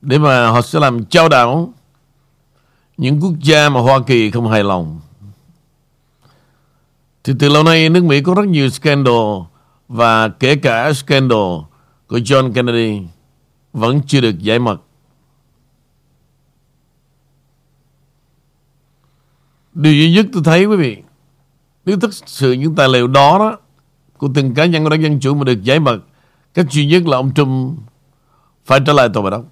Để 0.00 0.18
mà 0.18 0.48
họ 0.50 0.62
sẽ 0.62 0.80
làm 0.80 1.04
trao 1.04 1.28
đảo 1.28 1.72
những 2.96 3.20
quốc 3.20 3.34
gia 3.42 3.68
mà 3.68 3.80
Hoa 3.80 4.00
Kỳ 4.06 4.30
không 4.30 4.48
hài 4.48 4.64
lòng. 4.64 5.00
Thì 7.24 7.32
từ 7.38 7.48
lâu 7.48 7.62
nay 7.62 7.88
nước 7.88 8.04
Mỹ 8.04 8.22
có 8.22 8.34
rất 8.34 8.46
nhiều 8.46 8.70
scandal 8.70 9.14
và 9.88 10.28
kể 10.28 10.56
cả 10.56 10.92
scandal 10.92 11.38
của 12.06 12.18
John 12.18 12.52
Kennedy 12.52 13.02
vẫn 13.72 14.00
chưa 14.06 14.20
được 14.20 14.38
giải 14.38 14.58
mật. 14.58 14.82
Điều 19.72 19.92
duy 19.92 20.12
nhất 20.12 20.26
tôi 20.32 20.42
thấy, 20.44 20.64
quý 20.64 20.76
vị, 20.76 20.96
Nếu 21.84 22.00
thực 22.00 22.14
sự 22.14 22.52
những 22.52 22.74
tài 22.74 22.88
liệu 22.88 23.06
đó 23.06 23.38
đó 23.38 23.58
Của 24.18 24.28
từng 24.34 24.54
cá 24.54 24.66
nhân 24.66 24.84
của 24.84 24.90
đảng 24.90 25.02
Dân 25.02 25.20
Chủ 25.20 25.34
mà 25.34 25.44
được 25.44 25.62
giải 25.62 25.80
mật, 25.80 25.98
Cách 26.54 26.66
duy 26.70 26.86
nhất 26.86 27.06
là 27.06 27.16
ông 27.16 27.34
Trump 27.34 27.78
Phải 28.64 28.80
trở 28.86 28.92
lại 28.92 29.08
tòa 29.14 29.22
bạch 29.22 29.30
đốc 29.30 29.44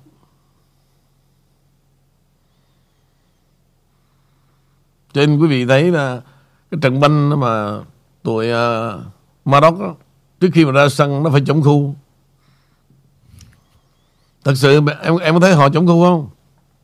Cho 5.17 5.27
nên 5.27 5.39
quý 5.39 5.47
vị 5.49 5.67
thấy 5.67 5.91
là 5.91 6.21
Cái 6.71 6.79
trận 6.83 7.01
banh 7.01 7.41
mà 7.41 7.81
Tụi 8.23 8.47
uh, 8.53 9.01
Maroc 9.45 9.79
đó, 9.81 9.95
Trước 10.41 10.49
khi 10.55 10.65
mà 10.65 10.73
ra 10.73 10.89
sân 10.89 11.23
nó 11.23 11.31
phải 11.31 11.43
chống 11.47 11.63
khu 11.63 11.95
Thật 14.45 14.53
sự 14.57 14.81
em 15.03 15.19
em 15.19 15.35
có 15.35 15.41
thấy 15.41 15.55
họ 15.55 15.69
chống 15.69 15.87
khu 15.87 16.05
không? 16.05 16.31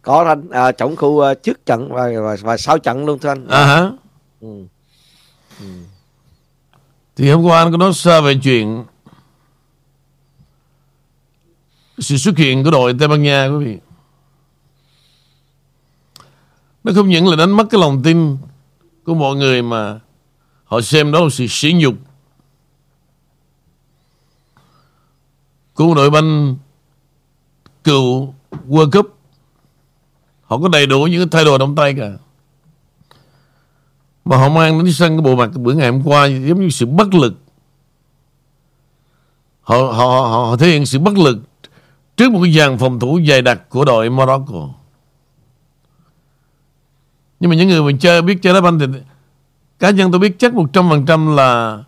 có 0.03 0.25
anh 0.25 0.51
à, 0.51 0.73
tổng 0.73 0.97
khu 0.97 1.21
à, 1.21 1.35
trước 1.35 1.67
trận 1.67 1.93
và, 1.93 2.09
và 2.23 2.37
và 2.41 2.57
sau 2.57 2.79
trận 2.79 3.07
luôn 3.07 3.19
thưa 3.19 3.29
anh 3.29 3.49
À 3.49 3.67
hả? 3.67 3.91
ừ. 4.41 4.67
Thì 7.17 7.31
hôm 7.31 7.43
qua 7.45 7.63
anh 7.63 7.73
có 7.73 7.77
nói 7.79 7.93
sơ 7.93 8.23
về 8.23 8.35
chuyện 8.43 8.85
sự 11.99 12.17
xuất 12.17 12.37
hiện 12.37 12.65
của 12.65 12.71
đội 12.71 12.95
Tây 12.99 13.09
Ban 13.09 13.23
Nha 13.23 13.47
quý 13.47 13.65
vị. 13.65 13.79
Nó 16.85 16.93
không 16.95 17.09
những 17.09 17.29
là 17.29 17.37
đánh 17.37 17.51
mất 17.51 17.65
cái 17.71 17.81
lòng 17.81 18.03
tin 18.03 18.37
của 19.05 19.15
mọi 19.15 19.37
người 19.37 19.63
mà 19.63 20.01
họ 20.65 20.81
xem 20.81 21.13
đó 21.13 21.21
là 21.21 21.29
sự 21.31 21.47
sỉ 21.47 21.73
nhục 21.73 21.95
của 25.75 25.85
một 25.85 25.95
đội 25.95 26.11
banh 26.11 26.57
cựu 27.85 28.35
World 28.69 28.91
Cup. 28.91 29.19
Họ 30.43 30.59
có 30.59 30.69
đầy 30.69 30.87
đủ 30.87 31.07
những 31.07 31.21
cái 31.21 31.29
thay 31.31 31.45
đổi 31.45 31.59
trong 31.59 31.77
tay 31.77 31.95
cả. 31.95 32.11
Mà 34.25 34.37
họ 34.37 34.49
mang 34.49 34.85
đến 34.85 34.93
sân 34.93 35.17
cái 35.17 35.21
bộ 35.21 35.37
mặt 35.37 35.51
bữa 35.55 35.73
ngày 35.73 35.91
hôm 35.91 36.03
qua 36.05 36.27
Giống 36.27 36.61
như 36.61 36.69
sự 36.69 36.87
bất 36.87 37.15
lực. 37.15 37.35
Họ, 39.63 39.77
họ, 39.77 40.07
họ, 40.07 40.29
họ 40.29 40.57
thể 40.57 40.67
hiện 40.67 40.87
sự 40.87 40.99
bất 40.99 41.19
lực 41.19 41.39
Trước 42.17 42.33
một 42.33 42.41
cái 42.43 42.53
dàn 42.53 42.79
phòng 42.79 43.01
thủ 43.01 43.21
dày 43.29 43.43
đặc 43.43 43.69
của 43.69 43.85
đội 43.85 44.11
Morocco. 44.11 44.69
Nhưng 47.43 47.51
mà 47.51 47.57
những 47.57 47.69
người 47.69 47.83
mình 47.83 47.99
chơi 47.99 48.23
biết 48.23 48.39
chơi 48.43 48.55
đá 48.55 48.61
banh 48.61 48.79
thì 48.79 48.87
Cá 49.79 49.91
nhân 49.91 50.11
tôi 50.11 50.19
biết 50.19 50.39
chắc 50.39 50.53
100% 50.53 51.35
là 51.35 51.83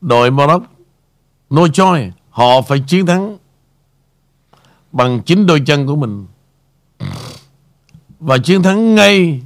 đội 0.00 0.30
Maroc 0.30 0.62
No 1.50 1.68
choice 1.68 2.10
Họ 2.30 2.62
phải 2.62 2.84
chiến 2.86 3.06
thắng 3.06 3.38
Bằng 4.92 5.22
chính 5.22 5.46
đôi 5.46 5.60
chân 5.66 5.86
của 5.86 5.96
mình 5.96 6.26
và 8.24 8.38
chiến 8.38 8.62
thắng 8.62 8.94
ngay 8.94 9.42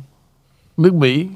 nước 0.76 0.94
Mỹ. 0.94 1.28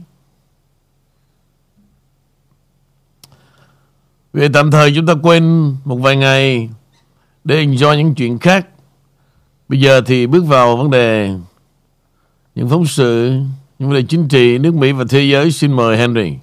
Về 4.33 4.49
tạm 4.53 4.71
thời 4.71 4.93
chúng 4.95 5.07
ta 5.07 5.15
quên 5.23 5.77
một 5.85 5.97
vài 5.97 6.17
ngày 6.17 6.69
để 7.45 7.67
enjoy 7.67 7.97
những 7.97 8.15
chuyện 8.15 8.39
khác. 8.39 8.67
Bây 9.69 9.81
giờ 9.81 10.01
thì 10.07 10.27
bước 10.27 10.45
vào 10.45 10.77
vấn 10.77 10.91
đề 10.91 11.35
những 12.55 12.69
phóng 12.69 12.87
sự, 12.87 13.41
vấn 13.81 13.95
đề 13.95 14.03
chính 14.09 14.29
trị 14.29 14.59
nước 14.59 14.75
Mỹ 14.75 14.93
và 14.93 15.05
thế 15.09 15.23
giới. 15.23 15.53
Xin 15.53 15.73
mời 15.73 15.97
Henry. 15.97 16.35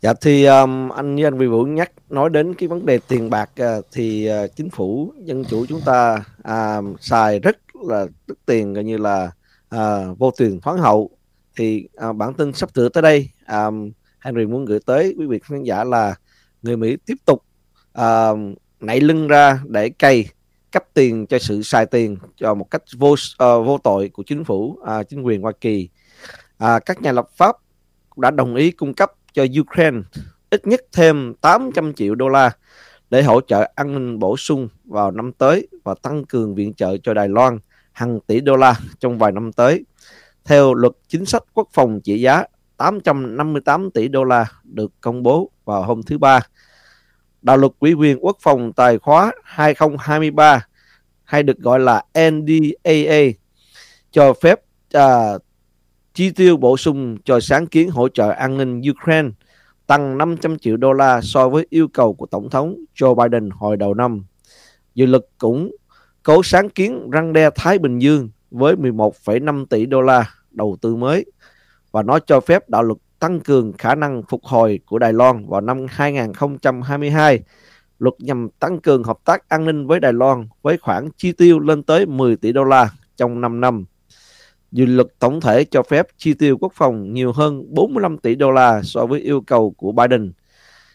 Dạ 0.00 0.14
thì 0.20 0.44
um, 0.44 0.88
anh 0.88 1.14
như 1.14 1.24
anh 1.24 1.38
Vị 1.38 1.46
Vũ 1.46 1.64
nhắc 1.64 1.92
nói 2.10 2.30
đến 2.30 2.54
cái 2.54 2.68
vấn 2.68 2.86
đề 2.86 2.98
tiền 3.08 3.30
bạc 3.30 3.50
uh, 3.62 3.84
thì 3.92 4.30
uh, 4.30 4.56
chính 4.56 4.70
phủ 4.70 5.12
dân 5.24 5.44
chủ 5.44 5.66
chúng 5.66 5.80
ta 5.80 6.24
uh, 6.40 7.00
xài 7.00 7.38
rất 7.38 7.58
là 7.88 8.06
tức 8.26 8.38
tiền 8.46 8.74
gọi 8.74 8.84
như 8.84 8.96
là 8.96 9.30
uh, 9.74 10.18
vô 10.18 10.30
tiền 10.38 10.60
khoáng 10.60 10.78
hậu 10.78 11.10
thì 11.56 11.88
uh, 12.08 12.16
bản 12.16 12.34
tin 12.34 12.52
sắp 12.52 12.70
sửa 12.74 12.88
tới 12.88 13.02
đây 13.02 13.28
um, 13.48 13.90
Henry 14.20 14.46
muốn 14.46 14.64
gửi 14.64 14.80
tới 14.86 15.14
quý 15.18 15.26
vị 15.26 15.38
khán 15.42 15.62
giả 15.62 15.84
là 15.84 16.14
người 16.62 16.76
Mỹ 16.76 16.96
tiếp 17.06 17.16
tục 17.24 17.44
uh, 18.00 18.38
nảy 18.80 19.00
lưng 19.00 19.28
ra 19.28 19.60
để 19.66 19.88
cày 19.88 20.28
cấp 20.72 20.84
tiền 20.94 21.26
cho 21.26 21.38
sự 21.38 21.62
xài 21.62 21.86
tiền 21.86 22.16
cho 22.36 22.54
một 22.54 22.70
cách 22.70 22.82
vô 22.96 23.12
uh, 23.12 23.16
vô 23.38 23.78
tội 23.84 24.08
của 24.08 24.22
chính 24.22 24.44
phủ 24.44 24.78
uh, 24.80 25.08
chính 25.08 25.22
quyền 25.22 25.42
Hoa 25.42 25.52
Kỳ 25.60 25.88
uh, 26.64 26.68
các 26.86 27.02
nhà 27.02 27.12
lập 27.12 27.28
pháp 27.36 27.56
đã 28.16 28.30
đồng 28.30 28.54
ý 28.54 28.70
cung 28.70 28.94
cấp 28.94 29.12
cho 29.32 29.44
Ukraine 29.60 29.98
ít 30.50 30.66
nhất 30.66 30.80
thêm 30.92 31.34
800 31.40 31.92
triệu 31.94 32.14
đô 32.14 32.28
la 32.28 32.50
để 33.10 33.22
hỗ 33.22 33.40
trợ 33.40 33.72
an 33.74 33.94
ninh 33.94 34.18
bổ 34.18 34.36
sung 34.36 34.68
vào 34.84 35.10
năm 35.10 35.32
tới 35.32 35.68
và 35.84 35.94
tăng 36.02 36.24
cường 36.24 36.54
viện 36.54 36.74
trợ 36.74 36.96
cho 37.02 37.14
Đài 37.14 37.28
Loan 37.28 37.58
hàng 37.92 38.20
tỷ 38.20 38.40
đô 38.40 38.56
la 38.56 38.74
trong 38.98 39.18
vài 39.18 39.32
năm 39.32 39.52
tới. 39.52 39.84
Theo 40.44 40.74
luật 40.74 40.92
chính 41.08 41.24
sách 41.24 41.42
quốc 41.54 41.68
phòng 41.72 42.00
trị 42.00 42.20
giá 42.20 42.44
858 42.76 43.90
tỷ 43.90 44.08
đô 44.08 44.24
la 44.24 44.46
được 44.64 44.92
công 45.00 45.22
bố 45.22 45.50
vào 45.64 45.82
hôm 45.82 46.02
thứ 46.02 46.18
Ba. 46.18 46.40
Đạo 47.42 47.56
luật 47.56 47.72
quỹ 47.78 47.92
quyền 47.92 48.24
quốc 48.24 48.36
phòng 48.40 48.72
tài 48.72 48.98
khóa 48.98 49.32
2023 49.44 50.66
hay 51.24 51.42
được 51.42 51.58
gọi 51.58 51.80
là 51.80 52.04
NDAA 52.14 53.20
cho 54.10 54.32
phép 54.32 54.60
à, 54.92 55.32
chi 56.14 56.30
tiêu 56.30 56.56
bổ 56.56 56.76
sung 56.76 57.16
cho 57.24 57.40
sáng 57.40 57.66
kiến 57.66 57.90
hỗ 57.90 58.08
trợ 58.08 58.30
an 58.30 58.56
ninh 58.56 58.82
Ukraine 58.90 59.28
tăng 59.86 60.18
500 60.18 60.58
triệu 60.58 60.76
đô 60.76 60.92
la 60.92 61.20
so 61.22 61.48
với 61.48 61.66
yêu 61.70 61.88
cầu 61.88 62.14
của 62.14 62.26
Tổng 62.26 62.50
thống 62.50 62.76
Joe 62.94 63.14
Biden 63.14 63.50
hồi 63.50 63.76
đầu 63.76 63.94
năm. 63.94 64.24
Dự 64.94 65.06
luật 65.06 65.26
cũng 65.38 65.70
cố 66.22 66.42
sáng 66.42 66.70
kiến 66.70 67.10
răng 67.10 67.32
đe 67.32 67.50
Thái 67.54 67.78
Bình 67.78 67.98
Dương 67.98 68.30
với 68.50 68.74
11,5 68.76 69.66
tỷ 69.66 69.86
đô 69.86 70.00
la 70.00 70.30
đầu 70.50 70.76
tư 70.80 70.96
mới 70.96 71.24
và 71.90 72.02
nó 72.02 72.18
cho 72.18 72.40
phép 72.40 72.68
đạo 72.68 72.82
luật 72.82 72.98
tăng 73.18 73.40
cường 73.40 73.72
khả 73.72 73.94
năng 73.94 74.22
phục 74.28 74.44
hồi 74.44 74.80
của 74.86 74.98
Đài 74.98 75.12
Loan 75.12 75.46
vào 75.48 75.60
năm 75.60 75.86
2022. 75.88 77.40
Luật 77.98 78.14
nhằm 78.18 78.48
tăng 78.58 78.80
cường 78.80 79.04
hợp 79.04 79.18
tác 79.24 79.48
an 79.48 79.64
ninh 79.64 79.86
với 79.86 80.00
Đài 80.00 80.12
Loan 80.12 80.48
với 80.62 80.78
khoản 80.78 81.08
chi 81.16 81.32
tiêu 81.32 81.58
lên 81.58 81.82
tới 81.82 82.06
10 82.06 82.36
tỷ 82.36 82.52
đô 82.52 82.64
la 82.64 82.90
trong 83.16 83.40
5 83.40 83.60
năm 83.60 83.84
dự 84.72 84.86
luật 84.86 85.06
tổng 85.18 85.40
thể 85.40 85.64
cho 85.64 85.82
phép 85.82 86.06
chi 86.16 86.34
tiêu 86.34 86.56
quốc 86.60 86.72
phòng 86.74 87.12
nhiều 87.12 87.32
hơn 87.32 87.74
45 87.74 88.18
tỷ 88.18 88.34
đô 88.34 88.50
la 88.50 88.82
so 88.82 89.06
với 89.06 89.20
yêu 89.20 89.40
cầu 89.40 89.74
của 89.76 89.92
Biden. 89.92 90.32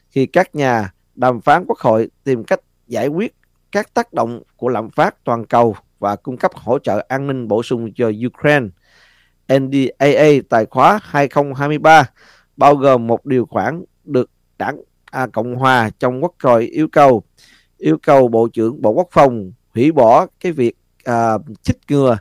Khi 0.10 0.26
các 0.26 0.56
nhà 0.56 0.94
đàm 1.16 1.42
phán 1.42 1.66
quốc 1.68 1.80
hội 1.80 2.10
tìm 2.24 2.44
cách 2.44 2.60
giải 2.88 3.08
quyết 3.08 3.36
các 3.72 3.94
tác 3.94 4.14
động 4.14 4.42
của 4.58 4.70
lạm 4.70 4.90
phát 4.90 5.24
toàn 5.24 5.46
cầu 5.46 5.76
và 6.00 6.16
cung 6.16 6.38
cấp 6.38 6.52
hỗ 6.56 6.80
trợ 6.80 7.06
an 7.08 7.28
ninh 7.28 7.48
bổ 7.48 7.64
sung 7.64 7.94
cho 7.96 8.12
Ukraine. 8.28 8.68
NDAA 9.48 10.30
tài 10.50 10.66
khóa 10.66 11.00
2023 11.04 12.10
bao 12.58 12.76
gồm 12.76 13.08
một 13.08 13.26
điều 13.26 13.46
khoản 13.46 13.84
được 14.04 14.30
đảng 14.58 14.78
à, 15.06 15.28
Cộng 15.28 15.56
hòa 15.56 15.90
trong 16.00 16.24
quốc 16.24 16.36
hội 16.44 16.66
yêu 16.66 16.88
cầu. 16.92 17.24
Yêu 17.78 17.98
cầu 18.04 18.28
Bộ 18.28 18.48
trưởng 18.54 18.82
Bộ 18.82 18.90
Quốc 18.90 19.08
phòng 19.12 19.52
hủy 19.74 19.92
bỏ 19.92 20.28
cái 20.40 20.52
việc 20.52 20.76
à, 21.04 21.38
chích 21.62 21.78
ngừa 21.90 22.18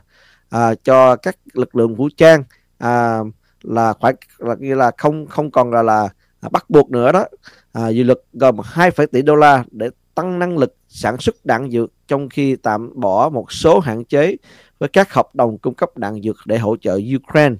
à, 0.49 0.75
cho 0.83 1.15
các 1.15 1.37
lực 1.53 1.75
lượng 1.75 1.95
vũ 1.95 2.09
trang 2.17 2.43
à, 2.77 3.19
là 3.61 3.93
khoảng 3.93 4.15
là 4.37 4.55
như 4.59 4.75
là 4.75 4.91
không 4.97 5.27
không 5.27 5.51
còn 5.51 5.71
là 5.71 5.81
là 5.81 6.09
bắt 6.51 6.69
buộc 6.69 6.91
nữa 6.91 7.11
đó. 7.11 7.25
À, 7.73 7.89
dự 7.89 8.03
luật 8.03 8.19
gồm 8.33 8.57
2, 8.63 8.91
tỷ 9.11 9.21
đô 9.21 9.35
la 9.35 9.63
để 9.71 9.89
tăng 10.15 10.39
năng 10.39 10.57
lực 10.57 10.75
sản 10.87 11.17
xuất 11.17 11.45
đạn 11.45 11.71
dược 11.71 11.91
trong 12.07 12.29
khi 12.29 12.55
tạm 12.55 12.91
bỏ 12.95 13.29
một 13.29 13.51
số 13.51 13.79
hạn 13.79 14.05
chế 14.05 14.35
với 14.83 14.89
các 14.89 15.13
hợp 15.13 15.35
đồng 15.35 15.57
cung 15.57 15.73
cấp 15.73 15.97
đạn 15.97 16.21
dược 16.21 16.35
để 16.45 16.57
hỗ 16.57 16.77
trợ 16.77 16.99
Ukraine. 17.15 17.55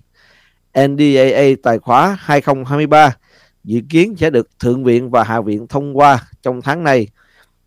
NDAA 0.73 1.43
tài 1.63 1.79
khóa 1.79 2.17
2023 2.19 3.17
dự 3.63 3.81
kiến 3.89 4.15
sẽ 4.17 4.29
được 4.29 4.59
Thượng 4.59 4.83
viện 4.83 5.09
và 5.09 5.23
Hạ 5.23 5.41
viện 5.41 5.67
thông 5.67 5.97
qua 5.97 6.23
trong 6.41 6.61
tháng 6.61 6.83
này 6.83 7.07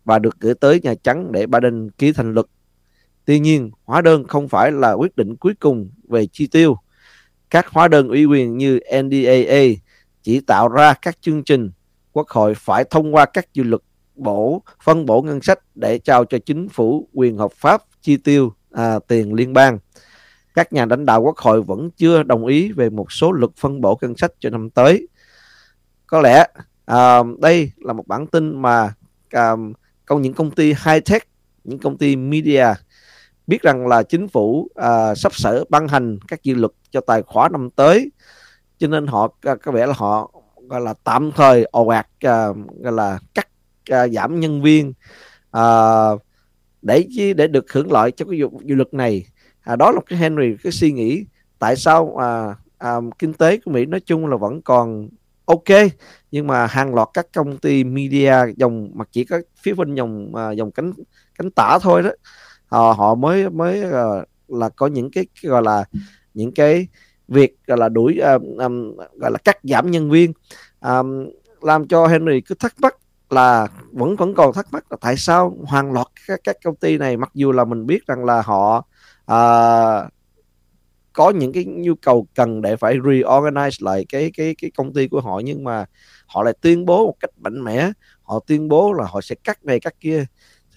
và 0.05 0.19
được 0.19 0.39
gửi 0.39 0.53
tới 0.55 0.79
Nhà 0.83 0.93
Trắng 1.03 1.31
để 1.31 1.47
Biden 1.47 1.91
ký 1.91 2.11
thành 2.11 2.33
luật 2.33 2.45
Tuy 3.25 3.39
nhiên, 3.39 3.71
hóa 3.83 4.01
đơn 4.01 4.27
không 4.27 4.47
phải 4.47 4.71
là 4.71 4.91
quyết 4.91 5.15
định 5.15 5.35
cuối 5.35 5.53
cùng 5.59 5.89
về 6.09 6.27
chi 6.31 6.47
tiêu. 6.47 6.77
Các 7.49 7.67
hóa 7.67 7.87
đơn 7.87 8.07
ủy 8.07 8.25
quyền 8.25 8.57
như 8.57 8.79
NDAA 9.03 9.63
chỉ 10.23 10.39
tạo 10.39 10.67
ra 10.67 10.93
các 10.93 11.21
chương 11.21 11.43
trình 11.43 11.71
quốc 12.11 12.29
hội 12.29 12.53
phải 12.55 12.83
thông 12.89 13.15
qua 13.15 13.25
các 13.25 13.53
dự 13.53 13.63
luật 13.63 13.81
bổ 14.15 14.63
phân 14.83 15.05
bổ 15.05 15.21
ngân 15.21 15.41
sách 15.41 15.59
để 15.75 15.99
trao 15.99 16.25
cho 16.25 16.37
chính 16.45 16.69
phủ 16.69 17.09
quyền 17.13 17.37
hợp 17.37 17.51
pháp 17.51 17.83
chi 18.01 18.17
tiêu 18.17 18.53
à, 18.71 18.99
tiền 19.07 19.33
liên 19.33 19.53
bang. 19.53 19.79
Các 20.53 20.73
nhà 20.73 20.85
lãnh 20.85 21.05
đạo 21.05 21.21
quốc 21.21 21.37
hội 21.37 21.61
vẫn 21.61 21.91
chưa 21.91 22.23
đồng 22.23 22.45
ý 22.45 22.71
về 22.71 22.89
một 22.89 23.11
số 23.11 23.31
luật 23.31 23.51
phân 23.57 23.81
bổ 23.81 23.97
ngân 24.01 24.17
sách 24.17 24.31
cho 24.39 24.49
năm 24.49 24.69
tới. 24.69 25.07
Có 26.07 26.21
lẽ 26.21 26.45
à, 26.85 27.23
đây 27.39 27.71
là 27.77 27.93
một 27.93 28.07
bản 28.07 28.27
tin 28.27 28.61
mà 28.61 28.93
à, 29.29 29.51
công 30.05 30.21
những 30.21 30.33
công 30.33 30.51
ty 30.51 30.67
high 30.67 31.05
tech 31.05 31.27
những 31.63 31.79
công 31.79 31.97
ty 31.97 32.15
media 32.15 32.65
biết 33.47 33.61
rằng 33.61 33.87
là 33.87 34.03
chính 34.03 34.27
phủ 34.27 34.67
à, 34.75 35.15
sắp 35.15 35.35
sửa 35.35 35.63
ban 35.69 35.87
hành 35.87 36.17
các 36.27 36.43
dự 36.43 36.55
luật 36.55 36.71
cho 36.91 37.01
tài 37.01 37.21
khoá 37.21 37.49
năm 37.49 37.69
tới. 37.69 38.11
Cho 38.77 38.87
nên 38.87 39.07
họ 39.07 39.33
à, 39.41 39.55
có 39.55 39.71
vẻ 39.71 39.85
là 39.85 39.93
họ 39.97 40.31
gọi 40.69 40.81
là 40.81 40.93
tạm 41.03 41.31
thời 41.35 41.63
ồ 41.63 41.87
ạt 41.87 42.07
à, 42.19 42.47
gọi 42.79 42.93
là 42.93 43.19
cắt 43.33 43.47
à, 43.89 44.07
giảm 44.07 44.39
nhân 44.39 44.61
viên 44.61 44.93
à, 45.51 45.63
để 46.87 47.07
để 47.33 47.47
được 47.47 47.71
hưởng 47.71 47.91
lợi 47.91 48.11
cho 48.11 48.25
cái 48.25 48.39
dự 48.39 48.75
luật 48.75 48.93
này 48.93 49.25
à, 49.61 49.75
đó 49.75 49.91
là 49.91 50.01
cái 50.05 50.19
Henry 50.19 50.55
cái 50.63 50.71
suy 50.71 50.91
nghĩ 50.91 51.25
tại 51.59 51.75
sao 51.75 52.17
à, 52.17 52.55
à, 52.77 52.95
kinh 53.19 53.33
tế 53.33 53.57
của 53.57 53.71
Mỹ 53.71 53.85
nói 53.85 53.99
chung 53.99 54.27
là 54.27 54.37
vẫn 54.37 54.61
còn 54.61 55.09
ok 55.45 55.77
nhưng 56.31 56.47
mà 56.47 56.67
hàng 56.67 56.95
loạt 56.95 57.07
các 57.13 57.27
công 57.33 57.57
ty 57.57 57.83
media 57.83 58.35
dòng 58.55 58.91
mà 58.93 59.05
chỉ 59.11 59.25
có 59.25 59.39
phía 59.61 59.73
bên 59.73 59.95
dòng 59.95 60.35
à, 60.35 60.51
dòng 60.51 60.71
cánh 60.71 60.93
cánh 61.37 61.51
tả 61.51 61.79
thôi 61.81 62.03
đó 62.03 62.09
họ 62.65 62.91
họ 62.91 63.15
mới 63.15 63.49
mới 63.49 63.83
uh, 63.87 64.27
là 64.47 64.69
có 64.69 64.87
những 64.87 65.11
cái, 65.11 65.25
cái 65.41 65.49
gọi 65.49 65.63
là 65.63 65.85
những 66.33 66.51
cái 66.51 66.87
việc 67.27 67.57
gọi 67.67 67.77
là 67.77 67.89
đuổi 67.89 68.19
uh, 68.35 68.41
um, 68.57 68.95
gọi 68.95 69.31
là 69.31 69.37
cắt 69.43 69.57
giảm 69.63 69.91
nhân 69.91 70.09
viên 70.09 70.33
um, 70.81 71.29
làm 71.61 71.87
cho 71.87 72.07
Henry 72.07 72.41
cứ 72.41 72.55
thắc 72.55 72.73
mắc 72.79 72.95
là 73.29 73.67
vẫn 73.91 74.15
vẫn 74.15 74.33
còn 74.35 74.53
thắc 74.53 74.67
mắc 74.71 74.85
là 74.91 74.97
tại 75.01 75.17
sao 75.17 75.57
hàng 75.67 75.91
loạt 75.91 76.07
các, 76.27 76.39
các 76.43 76.57
công 76.63 76.75
ty 76.75 76.97
này 76.97 77.17
mặc 77.17 77.29
dù 77.33 77.51
là 77.51 77.65
mình 77.65 77.85
biết 77.85 78.07
rằng 78.07 78.25
là 78.25 78.41
họ 78.41 78.87
uh, 79.31 80.11
có 81.13 81.29
những 81.29 81.53
cái 81.53 81.65
nhu 81.65 81.95
cầu 81.95 82.27
cần 82.35 82.61
để 82.61 82.75
phải 82.75 82.97
reorganize 82.97 83.85
lại 83.85 84.05
cái 84.09 84.31
cái 84.37 84.55
cái 84.61 84.71
công 84.77 84.93
ty 84.93 85.07
của 85.07 85.21
họ 85.21 85.41
nhưng 85.45 85.63
mà 85.63 85.85
họ 86.27 86.43
lại 86.43 86.53
tuyên 86.61 86.85
bố 86.85 87.05
một 87.05 87.15
cách 87.19 87.31
mạnh 87.37 87.63
mẽ 87.63 87.91
họ 88.21 88.39
tuyên 88.47 88.67
bố 88.67 88.93
là 88.93 89.05
họ 89.05 89.21
sẽ 89.21 89.35
cắt 89.43 89.65
này 89.65 89.79
cắt 89.79 89.99
kia 89.99 90.25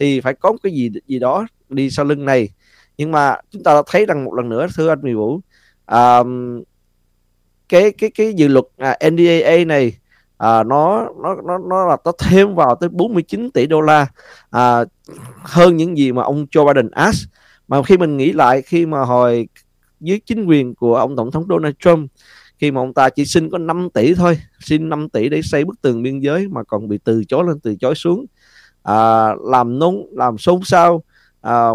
thì 0.01 0.21
phải 0.21 0.35
có 0.35 0.53
một 0.53 0.59
cái 0.63 0.73
gì 0.73 0.91
gì 1.07 1.19
đó 1.19 1.47
đi 1.69 1.91
sau 1.91 2.05
lưng 2.05 2.25
này. 2.25 2.49
Nhưng 2.97 3.13
mà 3.13 3.37
chúng 3.51 3.63
ta 3.63 3.75
đã 3.75 3.83
thấy 3.87 4.07
rằng 4.07 4.25
một 4.25 4.35
lần 4.35 4.49
nữa 4.49 4.67
thưa 4.77 4.89
anh 4.89 5.03
Mì 5.03 5.13
Vũ 5.13 5.41
um, 5.87 6.63
cái 7.69 7.93
cái 7.93 8.11
cái 8.11 8.35
dự 8.35 8.49
luật 8.49 8.65
à, 8.77 8.99
NDAA 9.11 9.65
này 9.67 9.93
à, 10.41 10.63
nó 10.63 11.09
nó 11.23 11.35
nó 11.47 11.59
nó 11.59 11.87
là 11.87 11.97
nó 12.05 12.13
thêm 12.19 12.55
vào 12.55 12.75
tới 12.75 12.89
49 12.89 13.51
tỷ 13.51 13.67
đô 13.67 13.81
la 13.81 14.07
à, 14.51 14.85
hơn 15.43 15.77
những 15.77 15.99
gì 15.99 16.13
mà 16.13 16.23
ông 16.23 16.47
Joe 16.51 16.67
Biden 16.67 16.91
ask. 16.91 17.29
Mà 17.69 17.83
khi 17.83 17.97
mình 17.97 18.17
nghĩ 18.17 18.33
lại 18.33 18.63
khi 18.63 18.87
mà 18.87 19.01
hồi 19.01 19.49
dưới 20.01 20.21
chính 20.27 20.45
quyền 20.45 20.75
của 20.75 20.97
ông 20.97 21.17
tổng 21.17 21.31
thống 21.31 21.47
Donald 21.49 21.75
Trump 21.79 22.11
khi 22.59 22.71
mà 22.71 22.81
ông 22.81 22.95
ta 22.95 23.09
chỉ 23.11 23.25
xin 23.25 23.51
có 23.51 23.59
5 23.59 23.89
tỷ 23.95 24.15
thôi 24.15 24.39
xin 24.61 24.89
5 24.89 25.09
tỷ 25.09 25.29
để 25.29 25.43
xây 25.43 25.65
bức 25.65 25.83
tường 25.83 26.03
biên 26.03 26.21
giới 26.21 26.49
mà 26.49 26.63
còn 26.63 26.89
bị 26.89 26.99
từ 27.05 27.25
chối 27.25 27.45
lên 27.47 27.61
từ 27.61 27.77
chối 27.81 27.95
xuống 27.95 28.27
à, 28.83 29.35
làm 29.45 29.79
nôn 29.79 30.07
làm 30.13 30.39
xôn 30.39 30.61
xao 30.65 31.03
à, 31.41 31.69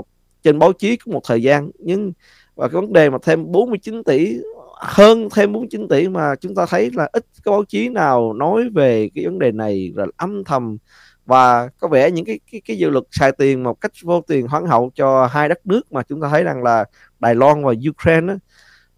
trên 0.44 0.60
báo 0.60 0.74
chí 0.74 0.96
có 0.96 1.12
một 1.12 1.22
thời 1.24 1.44
gian. 1.44 1.72
Nhưng 1.80 2.14
và 2.56 2.68
cái 2.68 2.82
vấn 2.82 2.94
đề 2.94 3.10
mà 3.10 3.18
thêm 3.24 3.52
49 3.52 4.04
tỷ 4.04 4.38
hơn 4.76 5.30
thêm 5.32 5.54
49 5.54 5.88
tỷ 5.88 6.10
mà 6.10 6.36
chúng 6.36 6.56
ta 6.56 6.66
thấy 6.66 6.92
là 6.94 7.10
ít 7.12 7.26
có 7.44 7.52
báo 7.52 7.64
chí 7.64 7.90
nào 7.90 8.34
nói 8.34 8.70
về 8.74 9.10
cái 9.16 9.26
vấn 9.26 9.40
đề 9.40 9.52
này 9.52 9.94
là 9.96 10.06
âm 10.18 10.44
thầm. 10.44 10.78
Và 11.26 11.68
có 11.68 11.88
vẻ 11.88 12.12
những 12.12 12.26
cái 12.26 12.40
cái 12.52 12.62
cái 12.66 12.78
dự 12.78 12.90
luật 12.90 13.04
xài 13.12 13.32
tiền 13.32 13.64
một 13.64 13.82
cách 13.82 13.92
vô 14.04 14.22
tiền 14.22 14.48
hoán 14.48 14.66
hậu 14.66 14.92
cho 14.96 15.26
hai 15.28 15.50
đất 15.50 15.66
nước 15.66 15.92
mà 15.92 16.04
chúng 16.04 16.22
ta 16.22 16.30
thấy 16.30 16.44
rằng 16.44 16.64
là 16.64 16.86
Đài 17.20 17.36
Loan 17.36 17.64
và 17.64 17.74
Ukraine 17.90 18.28
đó, 18.28 18.34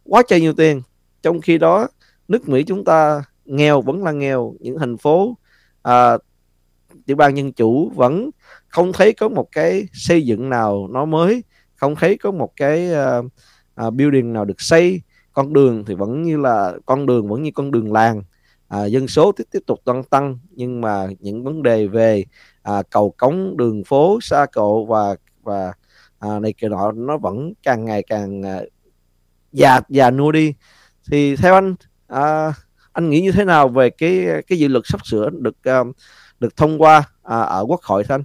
quá 0.03 0.23
trời 0.27 0.41
nhiều 0.41 0.53
tiền. 0.53 0.81
Trong 1.21 1.41
khi 1.41 1.57
đó 1.57 1.87
nước 2.27 2.49
Mỹ 2.49 2.63
chúng 2.63 2.85
ta 2.85 3.23
nghèo 3.45 3.81
vẫn 3.81 4.03
là 4.03 4.11
nghèo 4.11 4.55
những 4.59 4.79
thành 4.79 4.97
phố 4.97 5.37
à, 5.81 6.17
tiểu 7.05 7.15
bang 7.15 7.37
dân 7.37 7.53
chủ 7.53 7.91
vẫn 7.95 8.29
không 8.67 8.93
thấy 8.93 9.13
có 9.13 9.29
một 9.29 9.47
cái 9.51 9.87
xây 9.93 10.25
dựng 10.25 10.49
nào 10.49 10.87
nó 10.91 11.05
mới 11.05 11.43
không 11.75 11.95
thấy 11.95 12.17
có 12.17 12.31
một 12.31 12.51
cái 12.55 12.89
uh, 12.91 13.25
uh, 13.87 13.93
building 13.93 14.33
nào 14.33 14.45
được 14.45 14.61
xây 14.61 15.01
con 15.37 15.53
đường 15.53 15.85
thì 15.85 15.93
vẫn 15.93 16.23
như 16.23 16.37
là 16.37 16.73
con 16.85 17.05
đường 17.05 17.27
vẫn 17.27 17.43
như 17.43 17.51
con 17.55 17.71
đường 17.71 17.93
làng. 17.93 18.23
À, 18.67 18.85
dân 18.85 19.07
số 19.07 19.31
tiếp 19.31 19.43
tiếp 19.51 19.59
tục 19.65 19.79
tăng 19.85 20.03
tăng 20.03 20.37
nhưng 20.51 20.81
mà 20.81 21.07
những 21.19 21.43
vấn 21.43 21.63
đề 21.63 21.87
về 21.87 22.25
à, 22.61 22.83
cầu 22.89 23.13
cống 23.17 23.57
đường 23.57 23.83
phố 23.83 24.19
xa 24.21 24.45
cộ 24.53 24.85
và 24.85 25.15
và 25.43 25.73
à, 26.19 26.39
này 26.39 26.53
kia 26.53 26.69
nọ 26.69 26.91
nó 26.91 27.17
vẫn 27.17 27.53
càng 27.63 27.85
ngày 27.85 28.03
càng 28.03 28.41
à, 28.45 28.61
già 29.51 29.81
già 29.89 30.11
nua 30.11 30.31
đi. 30.31 30.53
Thì 31.11 31.35
theo 31.35 31.53
anh 31.53 31.75
à, 32.07 32.53
anh 32.93 33.09
nghĩ 33.09 33.21
như 33.21 33.31
thế 33.31 33.45
nào 33.45 33.69
về 33.69 33.89
cái 33.89 34.25
cái 34.47 34.59
dự 34.59 34.67
luật 34.67 34.83
sắp 34.87 35.05
sửa 35.05 35.29
được 35.29 35.57
à, 35.63 35.83
được 36.39 36.57
thông 36.57 36.81
qua 36.81 37.03
à, 37.23 37.39
ở 37.41 37.65
quốc 37.67 37.81
hội 37.83 38.03
thanh 38.03 38.23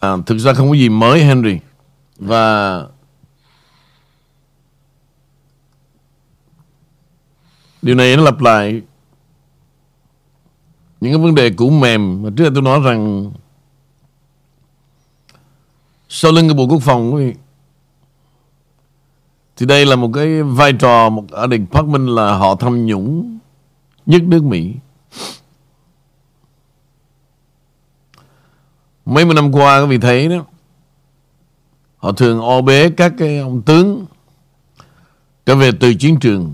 à, 0.00 0.16
thực 0.26 0.38
ra 0.38 0.52
không 0.52 0.68
có 0.68 0.74
gì 0.74 0.88
mới 0.88 1.24
Henry. 1.24 1.58
Và 2.18 2.82
điều 7.84 7.94
này 7.94 8.16
nó 8.16 8.22
lặp 8.22 8.40
lại 8.40 8.82
những 11.00 11.12
cái 11.12 11.22
vấn 11.22 11.34
đề 11.34 11.50
cũ 11.50 11.70
mềm 11.70 12.22
mà 12.22 12.30
trước 12.36 12.50
tôi 12.54 12.62
nói 12.62 12.80
rằng 12.80 13.32
sau 16.08 16.32
lưng 16.32 16.48
cái 16.48 16.54
bộ 16.54 16.66
quốc 16.66 16.82
phòng 16.82 17.14
quý 17.14 17.32
thì 19.56 19.66
đây 19.66 19.86
là 19.86 19.96
một 19.96 20.10
cái 20.14 20.42
vai 20.42 20.72
trò, 20.72 21.08
một 21.08 21.24
ở 21.30 21.46
department 21.50 22.08
là 22.08 22.36
họ 22.36 22.54
tham 22.54 22.86
nhũng 22.86 23.38
nhất 24.06 24.22
nước 24.22 24.44
Mỹ. 24.44 24.74
Mấy 29.04 29.24
mươi 29.24 29.34
năm 29.34 29.52
qua 29.52 29.80
các 29.80 29.86
vị 29.86 29.98
thấy 29.98 30.28
đó, 30.28 30.44
họ 31.96 32.12
thường 32.12 32.40
o 32.40 32.60
bế 32.60 32.90
các 32.90 33.12
cái 33.18 33.38
ông 33.38 33.62
tướng 33.62 34.06
trở 35.46 35.56
về 35.56 35.70
từ 35.80 35.94
chiến 35.94 36.16
trường 36.20 36.52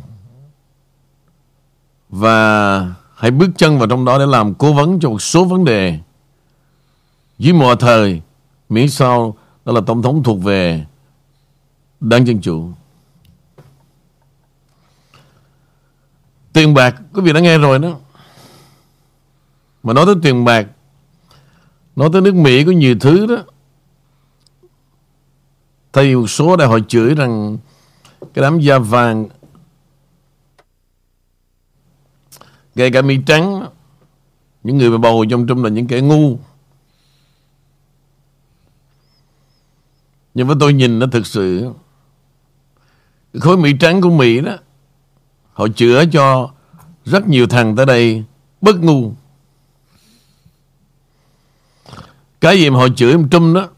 và 2.10 2.80
hãy 3.14 3.30
bước 3.30 3.50
chân 3.56 3.78
vào 3.78 3.88
trong 3.88 4.04
đó 4.04 4.18
để 4.18 4.26
làm 4.26 4.54
cố 4.54 4.72
vấn 4.72 5.00
cho 5.00 5.10
một 5.10 5.22
số 5.22 5.44
vấn 5.44 5.64
đề. 5.64 5.98
Dưới 7.38 7.52
mọi 7.52 7.76
thời, 7.76 8.22
miễn 8.68 8.90
sao 8.90 9.36
đó 9.64 9.72
là 9.72 9.80
tổng 9.86 10.02
thống 10.02 10.22
thuộc 10.22 10.42
về 10.42 10.86
đảng 12.00 12.26
dân 12.26 12.40
chủ. 12.40 12.72
Tiền 16.52 16.74
bạc, 16.74 16.94
quý 17.14 17.22
vị 17.22 17.32
đã 17.32 17.40
nghe 17.40 17.58
rồi 17.58 17.78
đó. 17.78 17.96
Mà 19.82 19.92
nói 19.92 20.06
tới 20.06 20.14
tiền 20.22 20.44
bạc, 20.44 20.66
nói 21.96 22.08
tới 22.12 22.20
nước 22.20 22.34
Mỹ 22.34 22.64
có 22.64 22.72
nhiều 22.72 22.96
thứ 23.00 23.26
đó. 23.26 23.36
Thay 25.92 26.16
một 26.16 26.26
số 26.26 26.56
đại 26.56 26.68
hội 26.68 26.84
chửi 26.88 27.14
rằng 27.14 27.58
cái 28.20 28.42
đám 28.42 28.60
da 28.60 28.78
vàng 28.78 29.28
kể 32.74 32.90
cả 32.90 33.02
mi 33.02 33.18
trắng, 33.26 33.68
những 34.62 34.78
người 34.78 34.90
mà 34.90 34.98
bầu 34.98 35.24
trong 35.30 35.46
Trung 35.46 35.64
là 35.64 35.70
những 35.70 35.86
kẻ 35.86 36.00
ngu. 36.00 36.38
Nhưng 40.34 40.48
mà 40.48 40.54
tôi 40.60 40.72
nhìn 40.72 40.98
nó 40.98 41.06
thực 41.12 41.26
sự, 41.26 41.72
cái 43.32 43.40
khối 43.40 43.56
Mỹ 43.56 43.72
trắng 43.80 44.00
của 44.00 44.10
Mỹ 44.10 44.40
đó, 44.40 44.56
họ 45.52 45.68
chữa 45.76 46.04
cho 46.12 46.50
rất 47.04 47.28
nhiều 47.28 47.46
thằng 47.46 47.76
tới 47.76 47.86
đây 47.86 48.24
bất 48.60 48.76
ngu. 48.76 49.12
Cái 52.40 52.58
gì 52.58 52.70
mà 52.70 52.78
họ 52.78 52.88
chửi 52.96 53.10
em 53.10 53.28
Trump 53.28 53.54
đó, 53.54 53.68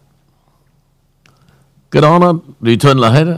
cái 1.90 2.02
đó 2.02 2.18
nó 2.18 2.32
return 2.60 2.98
là 2.98 3.10
hết 3.10 3.24
đó 3.24 3.36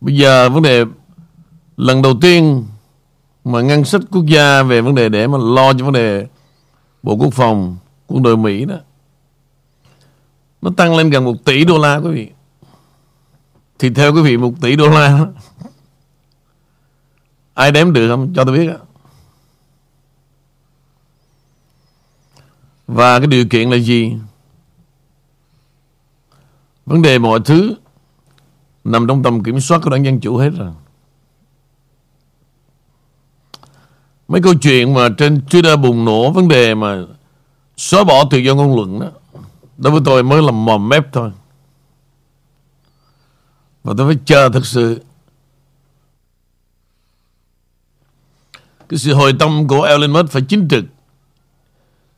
bây 0.00 0.16
giờ 0.16 0.48
vấn 0.48 0.62
đề 0.62 0.84
lần 1.76 2.02
đầu 2.02 2.14
tiên 2.20 2.64
mà 3.44 3.60
ngân 3.60 3.84
sách 3.84 4.00
quốc 4.10 4.26
gia 4.26 4.62
về 4.62 4.80
vấn 4.80 4.94
đề 4.94 5.08
để 5.08 5.26
mà 5.26 5.38
lo 5.38 5.72
cho 5.72 5.84
vấn 5.84 5.92
đề 5.92 6.26
bộ 7.02 7.16
quốc 7.16 7.34
phòng 7.34 7.76
quân 8.06 8.22
đội 8.22 8.36
Mỹ 8.36 8.64
đó 8.64 8.76
nó 10.62 10.70
tăng 10.76 10.96
lên 10.96 11.10
gần 11.10 11.24
một 11.24 11.44
tỷ 11.44 11.64
đô 11.64 11.78
la 11.78 11.96
quý 11.96 12.10
vị 12.10 12.30
thì 13.78 13.90
theo 13.90 14.14
quý 14.14 14.22
vị 14.22 14.36
một 14.36 14.52
tỷ 14.60 14.76
đô 14.76 14.88
la 14.88 15.08
đó, 15.08 15.26
ai 17.54 17.72
đếm 17.72 17.92
được 17.92 18.08
không 18.08 18.32
cho 18.34 18.44
tôi 18.44 18.58
biết 18.58 18.66
đó. 18.66 18.76
và 22.86 23.18
cái 23.18 23.26
điều 23.26 23.46
kiện 23.46 23.70
là 23.70 23.76
gì 23.76 24.16
vấn 26.86 27.02
đề 27.02 27.18
mọi 27.18 27.40
thứ 27.44 27.74
nằm 28.84 29.06
trong 29.08 29.22
tầm 29.22 29.42
kiểm 29.42 29.60
soát 29.60 29.80
của 29.84 29.90
đảng 29.90 30.04
Dân 30.04 30.20
Chủ 30.20 30.36
hết 30.36 30.50
rồi. 30.58 30.72
Mấy 34.28 34.42
câu 34.42 34.54
chuyện 34.54 34.94
mà 34.94 35.08
trên 35.18 35.40
Twitter 35.50 35.76
bùng 35.76 36.04
nổ 36.04 36.30
vấn 36.30 36.48
đề 36.48 36.74
mà 36.74 37.02
xóa 37.76 38.04
bỏ 38.04 38.24
tự 38.30 38.38
do 38.38 38.54
ngôn 38.54 38.76
luận 38.76 39.00
đó, 39.00 39.10
đối 39.76 39.92
với 39.92 40.00
tôi 40.04 40.22
mới 40.22 40.42
là 40.42 40.50
mòm 40.50 40.88
mép 40.88 41.12
thôi. 41.12 41.30
Và 43.84 43.94
tôi 43.96 44.14
phải 44.14 44.22
chờ 44.24 44.48
thực 44.48 44.66
sự 44.66 45.00
cái 48.88 48.98
sự 48.98 49.14
hồi 49.14 49.32
tâm 49.38 49.68
của 49.68 49.82
Elon 49.82 50.12
Musk 50.12 50.28
phải 50.28 50.42
chính 50.42 50.68
trực. 50.68 50.84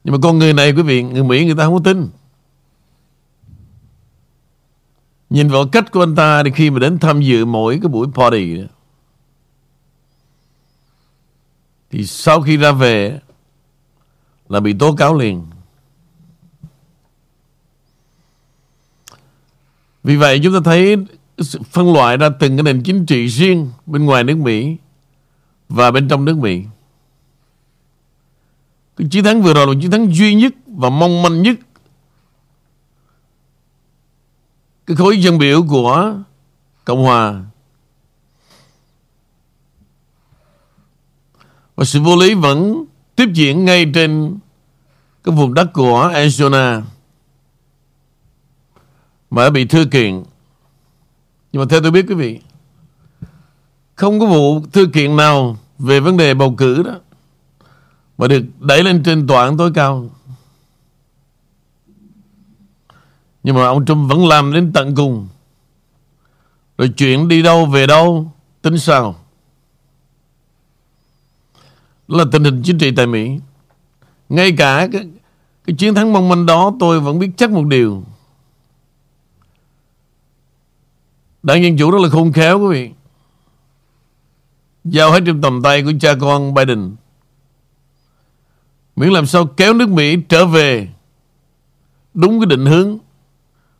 Nhưng 0.04 0.12
mà 0.12 0.18
con 0.22 0.38
người 0.38 0.52
này 0.52 0.72
quý 0.72 0.82
vị, 0.82 1.02
người 1.02 1.24
Mỹ 1.24 1.44
người 1.44 1.54
ta 1.54 1.64
không 1.64 1.74
có 1.74 1.80
tin. 1.84 2.08
Nhìn 5.30 5.48
vào 5.48 5.68
cách 5.72 5.92
của 5.92 6.02
anh 6.02 6.14
ta 6.14 6.42
thì 6.42 6.50
khi 6.50 6.70
mà 6.70 6.78
đến 6.78 6.98
tham 6.98 7.20
dự 7.20 7.44
mỗi 7.44 7.78
cái 7.82 7.88
buổi 7.88 8.06
party 8.14 8.56
đó, 8.56 8.64
thì 11.90 12.06
sau 12.06 12.40
khi 12.40 12.56
ra 12.56 12.72
về 12.72 13.20
là 14.48 14.60
bị 14.60 14.74
tố 14.78 14.94
cáo 14.94 15.18
liền. 15.18 15.46
Vì 20.02 20.16
vậy 20.16 20.40
chúng 20.44 20.54
ta 20.54 20.60
thấy 20.64 20.96
phân 21.70 21.92
loại 21.92 22.16
ra 22.16 22.28
từng 22.40 22.56
cái 22.56 22.62
nền 22.62 22.82
chính 22.82 23.06
trị 23.06 23.26
riêng 23.26 23.70
bên 23.86 24.04
ngoài 24.04 24.24
nước 24.24 24.38
Mỹ 24.38 24.76
và 25.68 25.90
bên 25.90 26.08
trong 26.08 26.24
nước 26.24 26.38
Mỹ. 26.38 26.62
Cái 28.96 29.08
chiến 29.10 29.24
thắng 29.24 29.42
vừa 29.42 29.54
rồi 29.54 29.66
là 29.66 29.72
chiến 29.80 29.90
thắng 29.90 30.14
duy 30.14 30.34
nhất 30.34 30.54
và 30.66 30.90
mong 30.90 31.22
manh 31.22 31.42
nhất 31.42 31.58
cái 34.86 34.96
khối 34.96 35.22
dân 35.22 35.38
biểu 35.38 35.62
của 35.68 36.14
Cộng 36.84 37.02
Hòa 37.02 37.44
và 41.78 41.84
sự 41.84 42.00
vô 42.00 42.16
lý 42.16 42.34
vẫn 42.34 42.84
tiếp 43.16 43.28
diễn 43.34 43.64
ngay 43.64 43.90
trên 43.94 44.38
cái 45.24 45.34
vùng 45.34 45.54
đất 45.54 45.72
của 45.72 46.10
Arizona. 46.14 46.82
Mà 49.30 49.50
bị 49.50 49.64
thư 49.64 49.84
kiện. 49.84 50.22
Nhưng 51.52 51.62
mà 51.62 51.66
theo 51.70 51.80
tôi 51.80 51.90
biết 51.90 52.04
quý 52.08 52.14
vị, 52.14 52.40
không 53.94 54.20
có 54.20 54.26
vụ 54.26 54.60
thư 54.72 54.86
kiện 54.86 55.16
nào 55.16 55.56
về 55.78 56.00
vấn 56.00 56.16
đề 56.16 56.34
bầu 56.34 56.54
cử 56.58 56.82
đó 56.82 56.94
mà 58.18 58.26
được 58.28 58.42
đẩy 58.60 58.82
lên 58.82 59.02
trên 59.02 59.26
tòa 59.26 59.44
án 59.44 59.56
tối 59.56 59.70
cao. 59.74 60.10
Nhưng 63.42 63.56
mà 63.56 63.66
ông 63.66 63.84
Trump 63.84 64.10
vẫn 64.10 64.26
làm 64.26 64.52
đến 64.52 64.72
tận 64.72 64.94
cùng. 64.94 65.28
Rồi 66.78 66.88
chuyện 66.96 67.28
đi 67.28 67.42
đâu 67.42 67.66
về 67.66 67.86
đâu, 67.86 68.32
Tính 68.62 68.78
sao? 68.78 69.16
Là 72.08 72.24
tình 72.32 72.44
hình 72.44 72.62
chính 72.64 72.78
trị 72.78 72.90
tại 72.96 73.06
Mỹ. 73.06 73.38
Ngay 74.28 74.52
cả 74.58 74.88
cái, 74.92 75.08
cái 75.66 75.76
chiến 75.78 75.94
thắng 75.94 76.12
mong 76.12 76.28
manh 76.28 76.46
đó 76.46 76.74
Tôi 76.80 77.00
vẫn 77.00 77.18
biết 77.18 77.30
chắc 77.36 77.50
một 77.50 77.64
điều. 77.66 78.04
Đảng 81.42 81.62
Dân 81.62 81.76
Chủ 81.78 81.90
rất 81.90 81.98
là 82.00 82.08
khôn 82.08 82.32
khéo 82.32 82.60
quý 82.60 82.68
vị. 82.68 82.90
Giao 84.84 85.12
hết 85.12 85.20
trong 85.26 85.40
tầm 85.42 85.62
tay 85.62 85.82
của 85.82 85.92
cha 86.00 86.14
con 86.20 86.54
Biden. 86.54 86.96
Miễn 88.96 89.08
làm 89.08 89.26
sao 89.26 89.46
kéo 89.46 89.74
nước 89.74 89.88
Mỹ 89.88 90.16
trở 90.28 90.46
về 90.46 90.88
Đúng 92.14 92.40
cái 92.40 92.46
định 92.46 92.66
hướng 92.66 92.98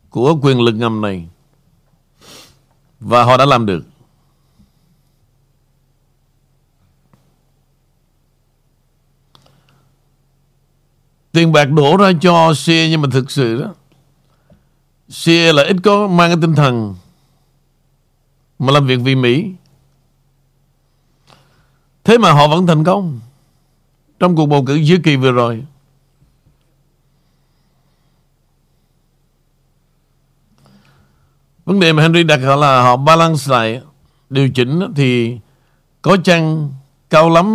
của 0.09 0.39
quyền 0.41 0.61
lực 0.61 0.73
ngầm 0.73 1.01
này. 1.01 1.27
Và 2.99 3.23
họ 3.23 3.37
đã 3.37 3.45
làm 3.45 3.65
được. 3.65 3.88
Tiền 11.31 11.51
bạc 11.51 11.65
đổ 11.65 11.97
ra 11.97 12.11
cho 12.21 12.53
xe 12.53 12.87
nhưng 12.89 13.01
mà 13.01 13.07
thực 13.11 13.31
sự 13.31 13.61
đó, 13.61 13.73
xe 15.09 15.53
là 15.53 15.63
ít 15.63 15.75
có 15.83 16.07
mang 16.07 16.29
cái 16.29 16.37
tinh 16.41 16.55
thần 16.55 16.95
mà 18.59 18.73
làm 18.73 18.87
việc 18.87 18.97
vì 19.03 19.15
Mỹ. 19.15 19.51
Thế 22.03 22.17
mà 22.17 22.31
họ 22.31 22.47
vẫn 22.47 22.67
thành 22.67 22.83
công 22.83 23.19
trong 24.19 24.35
cuộc 24.35 24.45
bầu 24.45 24.63
cử 24.65 24.75
giữa 24.75 24.97
kỳ 25.03 25.15
vừa 25.15 25.31
rồi. 25.31 25.65
Vấn 31.65 31.79
đề 31.79 31.93
mà 31.93 32.03
Henry 32.03 32.23
đặt 32.23 32.39
là 32.39 32.81
họ 32.81 32.97
balance 32.97 33.43
lại, 33.47 33.81
Điều 34.29 34.49
chỉnh 34.49 34.93
thì 34.95 35.39
Có 36.01 36.17
chăng 36.23 36.73
cao 37.09 37.29
lắm 37.29 37.53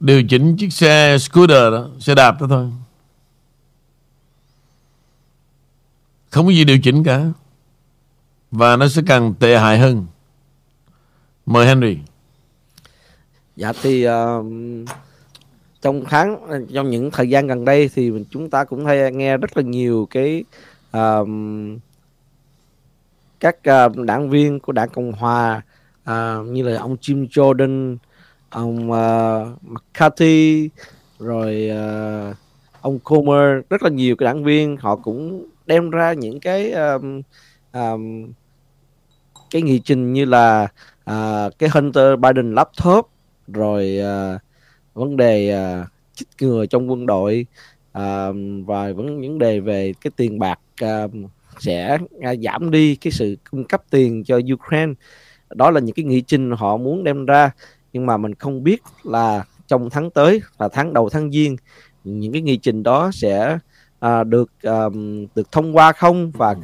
Điều 0.00 0.22
chỉnh 0.22 0.56
chiếc 0.56 0.72
xe 0.72 1.18
scooter 1.18 1.72
đó 1.72 1.88
Xe 2.00 2.14
đạp 2.14 2.40
đó 2.40 2.46
thôi. 2.50 2.70
Không 6.30 6.46
có 6.46 6.52
gì 6.52 6.64
điều 6.64 6.78
chỉnh 6.82 7.04
cả. 7.04 7.24
Và 8.50 8.76
nó 8.76 8.88
sẽ 8.88 9.02
càng 9.06 9.34
tệ 9.34 9.58
hại 9.58 9.78
hơn. 9.78 10.06
Mời 11.46 11.66
Henry. 11.66 11.98
Dạ 13.56 13.72
thì 13.82 14.08
uh, 14.08 14.46
trong 15.80 16.04
tháng 16.08 16.36
trong 16.74 16.90
những 16.90 17.10
thời 17.10 17.28
gian 17.28 17.46
gần 17.46 17.64
đây 17.64 17.90
thì 17.94 18.12
chúng 18.30 18.50
ta 18.50 18.64
cũng 18.64 18.86
hay 18.86 19.12
nghe 19.12 19.36
rất 19.36 19.56
là 19.56 19.62
nhiều 19.62 20.08
cái 20.10 20.44
uh, 20.96 21.28
các 23.40 23.56
uh, 23.56 23.96
đảng 23.96 24.30
viên 24.30 24.60
của 24.60 24.72
đảng 24.72 24.88
cộng 24.88 25.12
hòa 25.12 25.62
uh, 26.10 26.46
như 26.46 26.62
là 26.62 26.80
ông 26.80 26.96
Jim 27.00 27.28
Jordan 27.28 27.96
ông 28.50 28.90
uh, 28.90 29.62
McCarthy 29.62 30.68
rồi 31.18 31.70
uh, 31.70 32.36
ông 32.80 32.98
Comer 32.98 33.64
rất 33.70 33.82
là 33.82 33.90
nhiều 33.90 34.16
cái 34.16 34.24
đảng 34.24 34.44
viên 34.44 34.76
họ 34.76 34.96
cũng 34.96 35.46
đem 35.66 35.90
ra 35.90 36.12
những 36.12 36.40
cái 36.40 36.72
um, 36.72 37.22
um, 37.72 38.32
cái 39.50 39.62
nghị 39.62 39.78
trình 39.78 40.12
như 40.12 40.24
là 40.24 40.68
uh, 41.10 41.58
cái 41.58 41.68
Hunter 41.72 42.18
Biden 42.18 42.54
laptop 42.54 43.08
rồi 43.48 43.98
uh, 44.00 44.40
vấn 44.94 45.16
đề 45.16 45.56
uh, 45.82 45.86
chích 46.14 46.28
ngừa 46.40 46.66
trong 46.66 46.90
quân 46.90 47.06
đội 47.06 47.46
uh, 47.98 48.34
và 48.66 48.92
vấn 48.92 49.20
vấn 49.20 49.38
đề 49.38 49.60
về 49.60 49.92
cái 50.00 50.10
tiền 50.16 50.38
bạc 50.38 50.60
uh, 50.84 51.10
sẽ 51.58 51.98
uh, 52.16 52.38
giảm 52.44 52.70
đi 52.70 52.96
cái 52.96 53.12
sự 53.12 53.36
cung 53.50 53.64
cấp 53.64 53.82
tiền 53.90 54.24
cho 54.24 54.40
Ukraine. 54.54 54.92
Đó 55.54 55.70
là 55.70 55.80
những 55.80 55.94
cái 55.94 56.04
nghị 56.04 56.20
trình 56.20 56.50
họ 56.50 56.76
muốn 56.76 57.04
đem 57.04 57.26
ra 57.26 57.50
nhưng 57.92 58.06
mà 58.06 58.16
mình 58.16 58.34
không 58.34 58.62
biết 58.62 58.82
là 59.02 59.44
trong 59.66 59.90
tháng 59.90 60.10
tới 60.10 60.40
là 60.58 60.68
tháng 60.68 60.92
đầu 60.92 61.08
tháng 61.08 61.30
giêng 61.30 61.56
những 62.04 62.32
cái 62.32 62.42
nghị 62.42 62.56
trình 62.56 62.82
đó 62.82 63.10
sẽ 63.14 63.58
à, 64.00 64.24
được 64.24 64.50
à, 64.62 64.84
được 65.34 65.52
thông 65.52 65.76
qua 65.76 65.92
không? 65.92 66.30
Và 66.30 66.54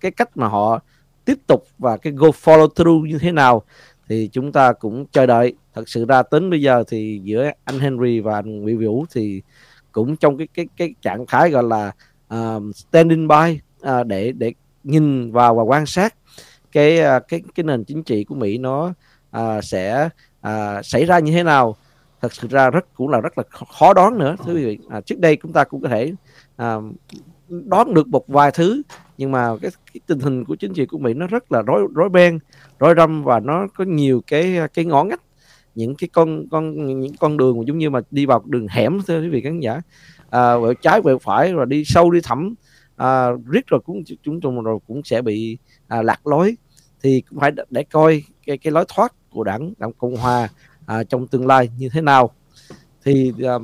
cái 0.00 0.10
cách 0.10 0.36
mà 0.36 0.48
họ 0.48 0.80
tiếp 1.24 1.38
tục 1.46 1.64
và 1.78 1.96
cái 1.96 2.12
go 2.12 2.28
follow 2.28 2.68
through 2.68 3.08
như 3.08 3.18
thế 3.18 3.32
nào 3.32 3.62
thì 4.08 4.28
chúng 4.32 4.52
ta 4.52 4.72
cũng 4.72 5.06
chờ 5.06 5.26
đợi. 5.26 5.54
Thật 5.74 5.88
sự 5.88 6.04
ra 6.04 6.22
tính 6.22 6.50
bây 6.50 6.62
giờ 6.62 6.84
thì 6.88 7.20
giữa 7.24 7.50
anh 7.64 7.78
Henry 7.78 8.20
và 8.20 8.34
anh 8.34 8.60
Nguyễn 8.62 8.86
Vũ 8.86 9.04
thì 9.14 9.42
cũng 9.92 10.16
trong 10.16 10.36
cái 10.38 10.48
cái 10.54 10.66
cái 10.76 10.94
trạng 11.02 11.26
thái 11.26 11.50
gọi 11.50 11.62
là 11.62 11.92
uh, 12.34 12.76
standing 12.76 13.28
by 13.28 13.60
uh, 13.82 14.06
để 14.06 14.32
để 14.32 14.52
nhìn 14.84 15.32
vào 15.32 15.54
và 15.54 15.62
quan 15.62 15.86
sát 15.86 16.14
cái 16.72 17.00
uh, 17.00 17.28
cái 17.28 17.42
cái 17.54 17.64
nền 17.64 17.84
chính 17.84 18.02
trị 18.02 18.24
của 18.24 18.34
Mỹ 18.34 18.58
nó 18.58 18.92
uh, 19.38 19.64
sẽ 19.64 20.08
à, 20.46 20.82
xảy 20.82 21.04
ra 21.04 21.18
như 21.18 21.32
thế 21.32 21.42
nào? 21.42 21.76
Thật 22.20 22.32
sự 22.32 22.48
ra 22.48 22.70
rất 22.70 22.94
cũng 22.94 23.08
là 23.08 23.20
rất 23.20 23.38
là 23.38 23.44
khó 23.78 23.94
đoán 23.94 24.18
nữa. 24.18 24.36
Thưa 24.44 24.54
quý 24.54 24.64
vị 24.64 24.78
à, 24.88 25.00
trước 25.00 25.18
đây 25.18 25.36
chúng 25.42 25.52
ta 25.52 25.64
cũng 25.64 25.82
có 25.82 25.88
thể 25.88 26.12
à, 26.56 26.76
đoán 27.48 27.94
được 27.94 28.08
một 28.08 28.28
vài 28.28 28.50
thứ 28.50 28.82
nhưng 29.18 29.32
mà 29.32 29.48
cái, 29.62 29.70
cái 29.92 30.00
tình 30.06 30.20
hình 30.20 30.44
của 30.44 30.56
chính 30.56 30.74
trị 30.74 30.86
của 30.86 30.98
Mỹ 30.98 31.14
nó 31.14 31.26
rất 31.26 31.52
là 31.52 31.62
rối 31.62 31.86
rối 31.94 32.08
beng 32.08 32.38
rối 32.78 32.94
rắm 32.96 33.24
và 33.24 33.40
nó 33.40 33.66
có 33.76 33.84
nhiều 33.84 34.22
cái 34.26 34.58
cái 34.74 34.84
ngõ 34.84 35.04
ngách. 35.04 35.22
Những 35.74 35.94
cái 35.94 36.08
con 36.12 36.48
con 36.50 36.86
những 37.00 37.16
con 37.20 37.36
đường 37.36 37.66
giống 37.66 37.78
như 37.78 37.90
mà 37.90 38.00
đi 38.10 38.26
vào 38.26 38.42
đường 38.46 38.66
hẻm 38.70 38.98
thưa 39.06 39.20
quý 39.20 39.28
vị 39.28 39.40
khán 39.40 39.60
giả 39.60 39.80
à, 40.30 40.58
về 40.58 40.74
trái 40.82 41.00
về 41.00 41.14
phải 41.22 41.52
rồi 41.52 41.66
đi 41.66 41.84
sâu 41.84 42.10
đi 42.10 42.20
thẳm 42.24 42.54
à, 42.96 43.30
riết 43.50 43.66
rồi 43.66 43.80
cũng 43.84 44.02
chúng 44.22 44.40
tôi 44.40 44.52
rồi 44.64 44.78
cũng 44.86 45.00
sẽ 45.04 45.22
bị 45.22 45.58
à, 45.88 46.02
lạc 46.02 46.26
lối. 46.26 46.56
Thì 47.02 47.22
cũng 47.30 47.40
phải 47.40 47.50
để 47.70 47.82
coi 47.82 48.22
cái 48.46 48.58
cái 48.58 48.70
lối 48.70 48.84
thoát 48.88 49.12
của 49.36 49.44
đảng 49.44 49.72
đảng 49.78 49.92
cộng 49.92 50.16
hòa 50.16 50.48
à, 50.86 51.04
trong 51.04 51.26
tương 51.26 51.46
lai 51.46 51.68
như 51.78 51.88
thế 51.88 52.00
nào. 52.00 52.30
Thì 53.04 53.32
à, 53.44 53.54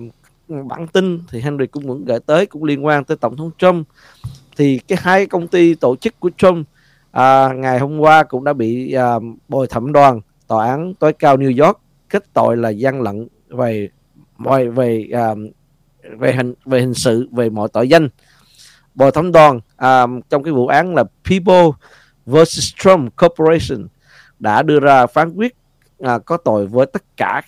bản 0.49 0.87
tin 0.87 1.21
thì 1.31 1.41
Henry 1.41 1.67
cũng 1.67 1.87
muốn 1.87 2.05
gửi 2.05 2.19
tới 2.27 2.47
cũng 2.47 2.65
liên 2.65 2.85
quan 2.87 3.05
tới 3.05 3.17
tổng 3.17 3.37
thống 3.37 3.51
Trump. 3.59 3.89
Thì 4.57 4.79
cái 4.79 4.99
hai 5.03 5.27
công 5.27 5.49
ty 5.49 5.75
tổ 5.75 5.97
chức 5.97 6.21
của 6.21 6.31
Trump 6.37 6.69
à, 7.11 7.49
ngày 7.53 7.79
hôm 7.79 7.99
qua 7.99 8.23
cũng 8.23 8.45
đã 8.45 8.53
bị 8.53 8.93
à, 8.93 9.15
bồi 9.49 9.67
thẩm 9.67 9.93
đoàn 9.93 10.21
tòa 10.47 10.67
án 10.67 10.95
tối 10.95 11.13
cao 11.13 11.37
New 11.37 11.67
York 11.67 11.81
kết 12.09 12.25
tội 12.33 12.57
là 12.57 12.69
gian 12.69 13.03
lận 13.03 13.29
về 13.49 13.89
mọi 14.39 14.69
về 14.69 15.09
à, 15.13 15.35
về 16.19 16.33
hình 16.33 16.55
về 16.65 16.81
hình 16.81 16.95
sự 16.95 17.29
về 17.33 17.51
mọi 17.51 17.69
tội 17.73 17.89
danh. 17.89 18.09
Bồi 18.95 19.11
thẩm 19.11 19.33
đoàn 19.33 19.61
à, 19.77 20.07
trong 20.31 20.43
cái 20.43 20.53
vụ 20.53 20.67
án 20.67 20.95
là 20.95 21.05
People 21.31 21.71
vs 22.27 22.75
Trump 22.77 23.17
Corporation 23.17 23.89
đã 24.39 24.63
đưa 24.63 24.81
ra 24.81 25.07
phán 25.07 25.33
quyết 25.35 25.57
à, 26.03 26.19
có 26.19 26.37
tội 26.37 26.67
với 26.67 26.87
tất 26.87 27.03
cả 27.17 27.43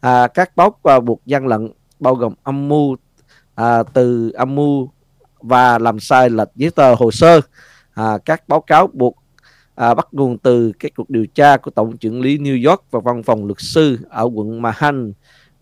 à, 0.00 0.28
các 0.28 0.56
báo 0.56 0.74
à, 0.82 1.00
buộc 1.00 1.20
gian 1.26 1.46
lận 1.46 1.72
bao 2.00 2.14
gồm 2.14 2.34
âm 2.42 2.68
mưu 2.68 2.96
à, 3.54 3.82
từ 3.82 4.30
âm 4.30 4.54
mưu 4.54 4.90
và 5.40 5.78
làm 5.78 6.00
sai 6.00 6.30
lệch 6.30 6.48
giấy 6.54 6.70
tờ 6.70 6.94
hồ 6.94 7.10
sơ. 7.10 7.40
À, 7.94 8.18
các 8.24 8.48
báo 8.48 8.60
cáo 8.60 8.86
buộc 8.92 9.16
à, 9.74 9.94
bắt 9.94 10.08
nguồn 10.12 10.38
từ 10.38 10.72
các 10.78 10.92
cuộc 10.96 11.10
điều 11.10 11.26
tra 11.26 11.56
của 11.56 11.70
tổng 11.70 11.96
trưởng 11.96 12.20
lý 12.20 12.38
New 12.38 12.70
York 12.70 12.84
và 12.90 13.00
văn 13.00 13.22
phòng 13.22 13.46
luật 13.46 13.58
sư 13.60 13.98
ở 14.10 14.30
quận 14.34 14.62
Manhattan 14.62 15.12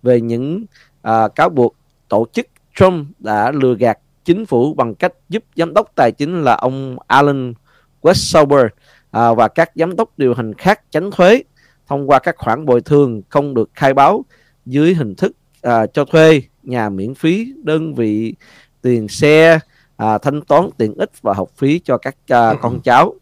về 0.02 0.20
những 0.20 0.64
à, 1.02 1.28
cáo 1.28 1.48
buộc 1.48 1.74
tổ 2.08 2.26
chức 2.32 2.46
Trump 2.74 3.06
đã 3.18 3.50
lừa 3.50 3.74
gạt 3.74 3.98
chính 4.24 4.46
phủ 4.46 4.74
bằng 4.74 4.94
cách 4.94 5.12
giúp 5.28 5.44
giám 5.56 5.74
đốc 5.74 5.92
tài 5.94 6.12
chính 6.12 6.42
là 6.42 6.54
ông 6.54 6.96
Alan 7.06 7.54
Westover 8.02 8.68
à, 9.10 9.32
và 9.32 9.48
các 9.48 9.70
giám 9.74 9.96
đốc 9.96 10.18
điều 10.18 10.34
hành 10.34 10.54
khác 10.54 10.80
tránh 10.90 11.10
thuế 11.10 11.42
thông 11.88 12.10
qua 12.10 12.18
các 12.18 12.36
khoản 12.38 12.66
bồi 12.66 12.80
thường 12.80 13.22
không 13.28 13.54
được 13.54 13.70
khai 13.74 13.94
báo 13.94 14.24
dưới 14.66 14.94
hình 14.94 15.14
thức 15.14 15.32
à, 15.62 15.86
cho 15.86 16.04
thuê 16.04 16.42
nhà 16.62 16.88
miễn 16.88 17.14
phí 17.14 17.52
đơn 17.62 17.94
vị 17.94 18.34
tiền 18.82 19.08
xe 19.08 19.58
à, 19.96 20.18
thanh 20.18 20.40
toán 20.40 20.70
tiện 20.76 20.94
ích 20.94 21.10
và 21.22 21.34
học 21.34 21.48
phí 21.56 21.78
cho 21.84 21.98
các 21.98 22.16
à, 22.28 22.54
con 22.62 22.80
cháu. 22.80 23.14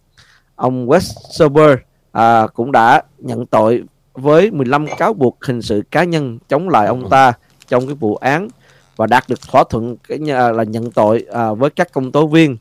Ông 0.54 0.86
Westover 0.86 1.76
à, 2.12 2.46
cũng 2.46 2.72
đã 2.72 3.02
nhận 3.18 3.46
tội 3.46 3.84
với 4.14 4.50
15 4.50 4.86
cáo 4.98 5.14
buộc 5.14 5.44
hình 5.44 5.62
sự 5.62 5.82
cá 5.90 6.04
nhân 6.04 6.38
chống 6.48 6.68
lại 6.68 6.86
ông 6.86 7.10
ta 7.10 7.32
trong 7.66 7.86
cái 7.86 7.94
vụ 7.94 8.16
án 8.16 8.48
và 8.96 9.06
đạt 9.06 9.24
được 9.28 9.40
thỏa 9.50 9.64
thuận 9.70 9.96
cái 10.08 10.18
nhà 10.18 10.50
là 10.52 10.64
nhận 10.64 10.90
tội 10.90 11.26
à, 11.32 11.52
với 11.52 11.70
các 11.70 11.92
công 11.92 12.12
tố 12.12 12.26
viên. 12.26 12.56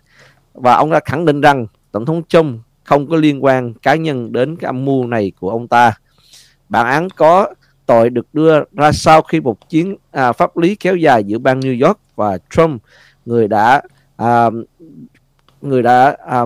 Và 0.54 0.74
ông 0.74 0.92
đã 0.92 1.00
khẳng 1.06 1.26
định 1.26 1.42
rằng 1.42 1.68
tổng 1.92 2.06
thống 2.06 2.22
Trump 2.28 2.62
không 2.86 3.08
có 3.08 3.16
liên 3.16 3.44
quan 3.44 3.74
cá 3.74 3.96
nhân 3.96 4.32
đến 4.32 4.56
cái 4.56 4.70
âm 4.70 4.86
mưu 4.86 5.08
này 5.08 5.32
của 5.40 5.50
ông 5.50 5.68
ta. 5.68 5.94
Bản 6.70 6.86
án 6.86 7.10
có 7.10 7.54
tội 7.86 8.10
được 8.10 8.28
đưa 8.34 8.64
ra 8.72 8.92
sau 8.92 9.22
khi 9.22 9.40
một 9.40 9.70
chiến 9.70 9.96
à, 10.12 10.32
pháp 10.32 10.58
lý 10.58 10.76
kéo 10.76 10.96
dài 10.96 11.24
giữa 11.24 11.38
bang 11.38 11.60
New 11.60 11.88
York 11.88 12.00
và 12.16 12.38
Trump, 12.50 12.82
người 13.26 13.48
đã 13.48 13.82
à, 14.18 14.50
người 15.62 15.84
đã 15.84 16.18
à, 16.28 16.42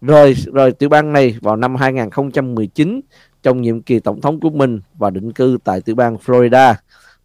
rời 0.00 0.34
rời 0.52 0.72
tiểu 0.72 0.88
bang 0.88 1.12
này 1.12 1.36
vào 1.40 1.56
năm 1.56 1.76
2019 1.76 3.00
trong 3.42 3.62
nhiệm 3.62 3.82
kỳ 3.82 4.00
tổng 4.00 4.20
thống 4.20 4.40
của 4.40 4.50
mình 4.50 4.80
và 4.94 5.10
định 5.10 5.32
cư 5.32 5.58
tại 5.64 5.80
tiểu 5.80 5.94
bang 5.94 6.16
Florida 6.16 6.74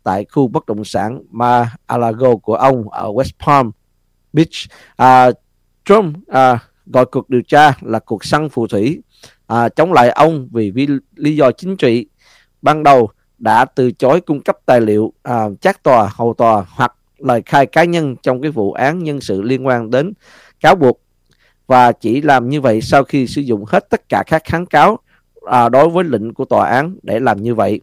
tại 0.04 0.26
khu 0.32 0.48
bất 0.48 0.66
động 0.66 0.86
sản 0.86 1.22
Mar-a-Lago 1.32 2.36
của 2.36 2.56
ông 2.56 2.90
ở 2.90 3.08
West 3.08 3.32
Palm 3.46 3.72
Beach. 4.34 4.70
À, 4.96 5.32
Trump 5.86 6.16
à, 6.28 6.60
gọi 6.86 7.06
cuộc 7.06 7.30
điều 7.30 7.42
tra 7.42 7.74
là 7.82 8.00
cuộc 8.00 8.26
săn 8.26 8.50
phù 8.50 8.68
thủy 8.68 9.02
à, 9.48 9.70
chống 9.70 9.94
lại 9.94 10.10
ông 10.10 10.50
vì, 10.52 10.72
vì 10.72 10.88
lý 11.16 11.36
do 11.36 11.52
chính 11.52 11.78
trị. 11.78 12.08
Ban 12.62 12.84
đầu 12.84 13.10
đã 13.38 13.66
từ 13.66 13.92
chối 13.92 14.22
cung 14.22 14.42
cấp 14.42 14.58
tài 14.66 14.82
liệu 14.82 15.14
à, 15.24 15.46
chắc 15.62 15.84
tòa, 15.84 16.10
hầu 16.14 16.34
tòa 16.34 16.66
hoặc 16.70 16.96
lời 17.18 17.42
khai 17.46 17.66
cá 17.66 17.84
nhân 17.84 18.16
trong 18.24 18.42
cái 18.42 18.52
vụ 18.52 18.74
án 18.74 19.04
nhân 19.04 19.22
sự 19.22 19.42
liên 19.42 19.68
quan 19.68 19.90
đến 19.90 20.14
cáo 20.60 20.76
buộc 20.76 21.02
và 21.68 21.92
chỉ 21.92 22.22
làm 22.22 22.50
như 22.50 22.62
vậy 22.62 22.82
sau 22.82 23.04
khi 23.04 23.28
sử 23.28 23.42
dụng 23.42 23.66
hết 23.68 23.90
tất 23.90 24.10
cả 24.10 24.24
các 24.28 24.42
kháng 24.46 24.66
cáo 24.66 25.00
à, 25.46 25.70
đối 25.70 25.90
với 25.90 26.04
lệnh 26.04 26.34
của 26.34 26.46
tòa 26.46 26.70
án 26.70 26.96
để 27.04 27.20
làm 27.20 27.42
như 27.42 27.56
vậy. 27.56 27.82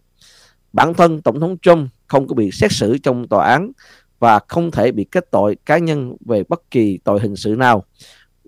Bản 0.73 0.95
thân 0.95 1.21
Tổng 1.21 1.41
thống 1.41 1.57
Trump 1.63 1.91
không 2.07 2.29
có 2.29 2.35
bị 2.35 2.51
xét 2.51 2.73
xử 2.73 2.99
trong 2.99 3.29
tòa 3.29 3.47
án 3.47 3.73
và 4.19 4.41
không 4.49 4.71
thể 4.71 4.93
bị 4.93 5.05
kết 5.05 5.31
tội 5.31 5.57
cá 5.67 5.79
nhân 5.79 6.17
về 6.27 6.43
bất 6.49 6.71
kỳ 6.71 6.99
tội 7.05 7.21
hình 7.21 7.37
sự 7.37 7.55
nào. 7.59 7.85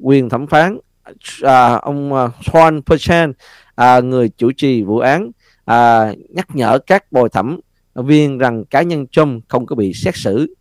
Quyền 0.03 0.29
thẩm 0.29 0.47
phán 0.47 0.79
à, 1.43 1.75
ông 1.75 2.15
à, 2.15 2.29
Sean 2.53 2.83
Perchan, 2.83 3.33
à, 3.75 4.01
người 4.01 4.29
chủ 4.29 4.53
trì 4.57 4.83
vụ 4.83 4.99
án, 4.99 5.31
à, 5.65 6.13
nhắc 6.29 6.47
nhở 6.55 6.79
các 6.79 7.13
bồi 7.13 7.29
thẩm 7.29 7.61
viên 7.95 8.39
rằng 8.39 8.65
cá 8.65 8.83
nhân 8.83 9.07
Trump 9.07 9.45
không 9.49 9.67
có 9.67 9.77
bị 9.77 9.93
xét 9.95 10.17
xử. 10.17 10.55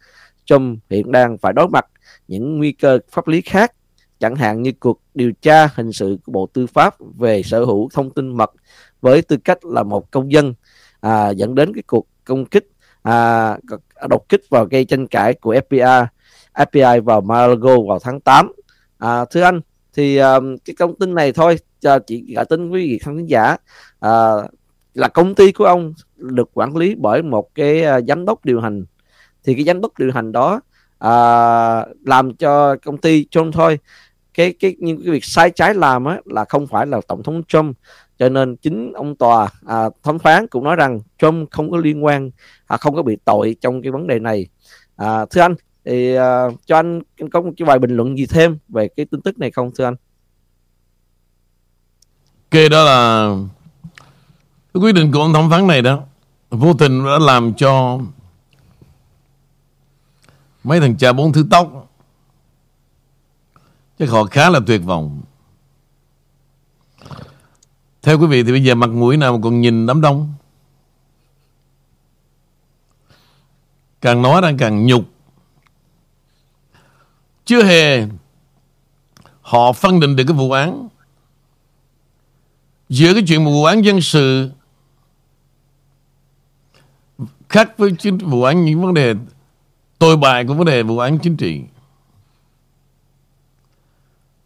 Trump 0.46 0.80
hiện 0.89 1.12
đang 1.12 1.38
phải 1.38 1.54
đối 1.54 1.69
mặt 1.69 1.86
những 2.28 2.58
nguy 2.58 2.72
cơ 2.72 3.00
pháp 3.12 3.28
lý 3.28 3.41
khác 3.41 3.74
chẳng 4.19 4.36
hạn 4.36 4.62
như 4.62 4.72
cuộc 4.80 5.02
điều 5.13 5.32
tra 5.41 5.69
hình 5.76 5.91
sự 5.91 6.17
của 6.26 6.32
Bộ 6.32 6.50
Tư 6.54 6.67
pháp 6.67 6.96
về 7.17 7.43
sở 7.43 7.65
hữu 7.65 7.89
thông 7.93 8.10
tin 8.10 8.38
mật 8.38 8.52
với 9.02 9.22
tư 9.22 9.38
cách 9.38 9.65
là 9.65 9.84
một 9.84 10.12
công 10.12 10.32
dân 10.32 10.54
à, 11.02 11.30
dẫn 11.30 11.56
đến 11.56 11.74
cái 11.74 11.84
cuộc 11.88 12.08
công 12.26 12.46
kích 12.46 12.67
à, 13.04 13.58
đột 14.10 14.30
kích 14.30 14.41
vào 14.50 14.65
gây 14.65 14.86
tranh 14.86 15.08
cãi 15.08 15.34
của 15.34 15.56
FBI 15.56 16.06
FBI 16.54 17.04
vào 17.04 17.22
Malago 17.22 17.76
vào 17.88 18.00
tháng 18.00 18.19
8 18.19 18.52
à, 18.97 19.25
thưa 19.25 19.41
anh 19.41 19.62
thì 19.93 20.17
um, 20.17 20.58
cái 20.65 20.75
thông 20.79 20.95
tin 20.95 21.15
này 21.15 21.34
thôi 21.34 21.58
cho 21.82 21.99
chị 21.99 22.23
gả 22.36 22.43
tin 22.43 22.69
quý 22.69 22.88
vị 22.88 22.97
khán 22.97 23.25
giả 23.25 23.58
à, 23.99 24.12
là 24.93 25.08
công 25.08 25.36
ty 25.36 25.51
của 25.51 25.65
ông 25.65 25.93
được 26.17 26.49
quản 26.53 26.77
lý 26.77 26.95
bởi 26.95 27.21
một 27.21 27.56
cái 27.56 27.84
uh, 27.97 28.03
giám 28.08 28.25
đốc 28.25 28.45
điều 28.45 28.62
hành. 28.62 28.86
Thì 29.43 29.53
cái 29.53 29.63
giám 29.63 29.82
đốc 29.82 29.99
điều 29.99 30.12
hành 30.12 30.32
đó 30.32 30.62
à, 30.99 31.12
làm 32.06 32.36
cho 32.36 32.75
công 32.75 32.97
ty 32.97 33.25
Trump 33.32 33.53
thôi. 33.53 33.79
Cái 34.34 34.53
cái 34.60 34.75
những 34.79 35.03
cái 35.03 35.12
việc 35.12 35.25
sai 35.25 35.49
trái 35.49 35.73
làm 35.73 36.06
á 36.06 36.19
là 36.25 36.45
không 36.45 36.67
phải 36.67 36.88
là 36.88 37.01
tổng 37.08 37.23
thống 37.23 37.43
Trump. 37.43 37.77
Cho 38.19 38.29
nên 38.29 38.56
chính 38.56 38.93
ông 38.93 39.15
tòa 39.15 39.49
à, 39.67 39.89
thẩm 40.03 40.19
phán 40.19 40.47
cũng 40.47 40.63
nói 40.63 40.75
rằng 40.75 40.99
Trump 41.17 41.51
không 41.51 41.71
có 41.71 41.77
liên 41.77 42.06
quan 42.06 42.32
à, 42.67 42.77
không 42.77 42.95
có 42.95 43.03
bị 43.03 43.17
tội 43.25 43.56
trong 43.62 43.82
cái 43.82 43.91
vấn 43.91 44.08
đề 44.08 44.19
này. 44.19 44.47
À, 44.95 45.25
thưa 45.25 45.41
anh 45.41 45.56
thì 45.86 46.17
uh, 46.17 46.22
cho 46.65 46.76
anh 46.76 47.02
có 47.32 47.41
một 47.41 47.52
cái 47.58 47.65
bài 47.65 47.80
bình 47.80 47.96
luận 47.96 48.17
gì 48.17 48.26
thêm 48.26 48.58
về 48.69 48.88
cái 48.88 49.06
tin 49.06 49.22
tức 49.22 49.39
này 49.39 49.52
không 49.52 49.72
thưa 49.76 49.86
anh? 49.86 49.96
Ok 52.52 52.62
đó 52.72 52.84
là 52.84 53.30
cái 54.74 54.84
quyết 54.84 54.96
định 54.96 55.12
của 55.12 55.19
ông 55.19 55.34
thẩm 55.34 55.50
phán 55.50 55.67
này 55.67 55.82
đó. 55.82 56.00
Vô 56.50 56.74
tình 56.74 57.06
đã 57.06 57.19
làm 57.19 57.54
cho 57.54 58.00
mấy 60.63 60.80
thằng 60.80 60.98
cha 60.98 61.13
bốn 61.13 61.34
thứ 61.34 61.46
tóc 61.50 61.89
chắc 64.00 64.10
họ 64.10 64.24
khá 64.24 64.50
là 64.50 64.60
tuyệt 64.67 64.82
vọng. 64.84 65.22
Theo 68.02 68.19
quý 68.19 68.28
vị 68.28 68.43
thì 68.43 68.52
bây 68.52 68.63
giờ 68.63 68.76
mặt 68.76 68.89
mũi 68.89 69.17
nào 69.17 69.38
mà 69.38 69.39
còn 69.43 69.62
nhìn 69.62 69.86
đám 69.86 70.02
đông? 70.02 70.34
Càng 74.02 74.22
nói 74.22 74.41
đang 74.41 74.58
càng 74.58 74.86
nhục 74.86 75.12
chưa 77.45 77.63
hề 77.63 78.08
họ 79.41 79.73
phân 79.73 79.99
định 79.99 80.15
được 80.15 80.23
cái 80.27 80.38
vụ 80.38 80.51
án. 80.51 80.88
Giữa 82.89 83.13
cái 83.13 83.23
chuyện 83.27 83.45
vụ 83.45 83.63
án 83.63 83.86
dân 83.86 84.01
sự 84.01 84.51
khác 87.49 87.77
với 87.77 87.91
chính 87.99 88.17
vụ 88.17 88.43
án 88.43 88.65
những 88.65 88.82
vấn 88.82 88.93
đề 88.93 89.15
tồi 89.99 90.17
bại 90.17 90.45
của 90.45 90.53
vấn 90.53 90.65
đề 90.65 90.84
vụ 90.84 90.97
án 90.97 91.19
chính 91.19 91.38
trị. 91.38 91.62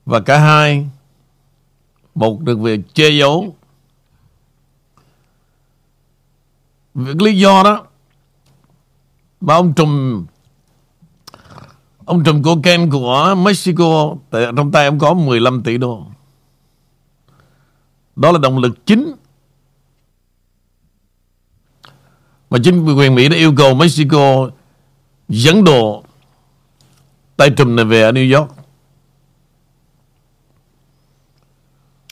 Và 0.06 0.20
cả 0.20 0.40
hai 0.40 0.90
một 2.16 2.42
được 2.42 2.60
về 2.60 2.78
che 2.94 3.10
giấu. 3.10 3.56
Việc 6.94 7.22
lý 7.22 7.40
do 7.40 7.64
đó, 7.64 7.86
mà 9.42 9.54
ông 9.54 9.74
trùm 9.74 10.26
ông 12.08 12.24
trùm 12.24 12.44
cocaine 12.44 12.88
của 12.92 13.36
Mexico, 13.38 14.16
tại 14.30 14.46
trong 14.58 14.72
tay 14.72 14.86
ông 14.86 15.00
có 15.00 15.14
15 15.14 15.64
tỷ 15.64 15.78
đô. 15.78 16.06
Đó 18.16 18.32
là 18.32 18.40
động 18.40 18.58
lực 18.58 18.86
chính 18.86 19.16
mà 22.50 22.58
chính 22.64 22.98
quyền 22.98 23.16
Mỹ 23.16 23.30
đã 23.30 23.36
yêu 23.36 23.54
cầu 23.58 23.74
Mexico 23.74 24.50
dẫn 25.30 25.64
đồ 25.64 26.04
tay 27.38 27.50
trùm 27.50 27.76
này 27.76 27.86
về 27.86 28.02
ở 28.02 28.12
New 28.12 28.40
York. 28.40 28.52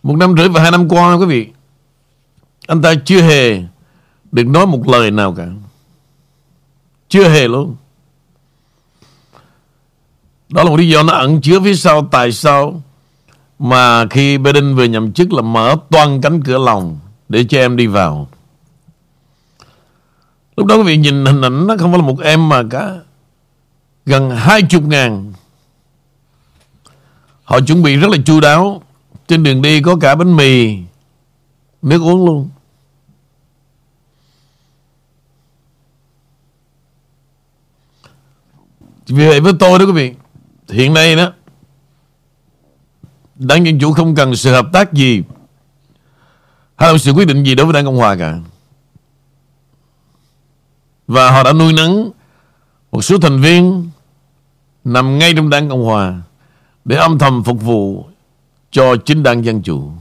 Một 0.04 0.16
năm 0.16 0.36
rưỡi 0.38 0.50
và 0.50 0.62
hai 0.62 0.72
năm 0.72 0.90
qua, 0.90 1.14
quý 1.14 1.26
vị, 1.26 1.50
Anh 2.68 2.82
ta 2.82 2.94
chưa 3.06 3.22
hề 3.22 3.64
Được 4.32 4.48
nói 4.48 4.66
một 4.66 4.88
lời 4.88 5.12
nào 5.12 5.34
cả. 5.34 5.48
Chưa 7.10 7.30
hề 7.30 7.48
luôn. 7.48 7.76
Đó 10.56 10.64
là 10.64 10.70
một 10.70 10.76
lý 10.76 10.90
do 10.90 11.04
nó 11.04 11.14
ẩn 11.14 11.42
chứa 11.42 11.60
phía 11.60 11.76
sau 11.76 12.08
Tại 12.12 12.32
sao 12.32 12.82
Mà 13.60 14.06
khi 14.10 14.38
Biden 14.38 14.76
vừa 14.76 14.84
nhậm 14.84 15.14
chức 15.14 15.34
là 15.34 15.42
mở 15.42 15.76
toàn 15.90 16.22
cánh 16.22 16.44
cửa 16.44 16.58
lòng 16.58 17.00
Để 17.30 17.44
cho 17.50 17.60
em 17.60 17.78
đi 17.78 17.88
vào. 17.88 18.28
Lúc 20.58 20.68
đó 20.68 20.76
quý 20.76 20.84
vị 20.84 20.98
nhìn 20.98 21.26
hình 21.26 21.42
ảnh, 21.42 21.68
Nó 21.68 21.76
không 21.80 21.92
phải 21.92 22.00
là 22.00 22.06
một 22.06 22.20
em 22.22 22.50
mà 22.50 22.64
cả 22.70 22.96
Gần 24.06 24.30
hai 24.32 24.62
chục 24.62 24.84
ngàn. 24.84 25.34
Họ 27.44 27.60
chuẩn 27.60 27.84
bị 27.84 27.96
rất 27.96 28.12
là 28.12 28.18
chu 28.26 28.40
đáo. 28.40 28.82
Trên 29.28 29.44
đường 29.44 29.62
đi 29.62 29.82
có 29.82 29.96
cả 30.02 30.16
bánh 30.16 30.36
mì, 30.36 30.78
Nước 31.82 32.02
uống 32.02 32.26
luôn. 32.26 32.50
Vì 39.08 39.28
vậy 39.28 39.40
với 39.40 39.54
tôi 39.60 39.80
đó 39.80 39.86
quý 39.86 39.92
vị 39.92 40.14
Hiện 40.70 40.94
nay 40.94 41.16
đó, 41.16 41.34
Đảng 43.36 43.66
Dân 43.66 43.80
Chủ 43.80 43.94
không 43.94 44.16
cần 44.16 44.36
sự 44.36 44.52
hợp 44.52 44.68
tác 44.74 44.94
gì 44.94 45.24
hay 46.76 46.92
là 46.92 46.98
sự 46.98 47.12
quyết 47.12 47.26
định 47.28 47.44
gì 47.44 47.56
đối 47.56 47.66
với 47.66 47.74
Đảng 47.74 47.86
Cộng 47.86 47.98
Hòa 47.98 48.16
cả. 48.16 48.40
Và 51.08 51.32
họ 51.32 51.44
đã 51.44 51.54
nuôi 51.54 51.74
nấng 51.74 52.12
một 52.92 53.02
số 53.02 53.18
thành 53.20 53.42
viên 53.42 53.90
nằm 54.84 55.20
ngay 55.20 55.34
trong 55.36 55.50
Đảng 55.50 55.70
Cộng 55.70 55.84
Hòa 55.84 56.22
để 56.86 56.96
âm 56.96 57.18
thầm 57.18 57.44
phục 57.44 57.62
vụ 57.62 58.06
cho 58.72 58.96
chính 59.06 59.24
Đảng 59.24 59.46
Dân 59.46 59.62
Chủ. 59.62 59.92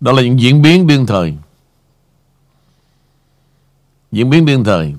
Đó 0.00 0.12
là 0.12 0.22
những 0.22 0.40
diễn 0.40 0.62
biến 0.62 0.86
đương 0.86 1.06
thời. 1.06 1.34
Diễn 4.12 4.30
biến 4.30 4.46
đương 4.46 4.64
thời. 4.64 4.94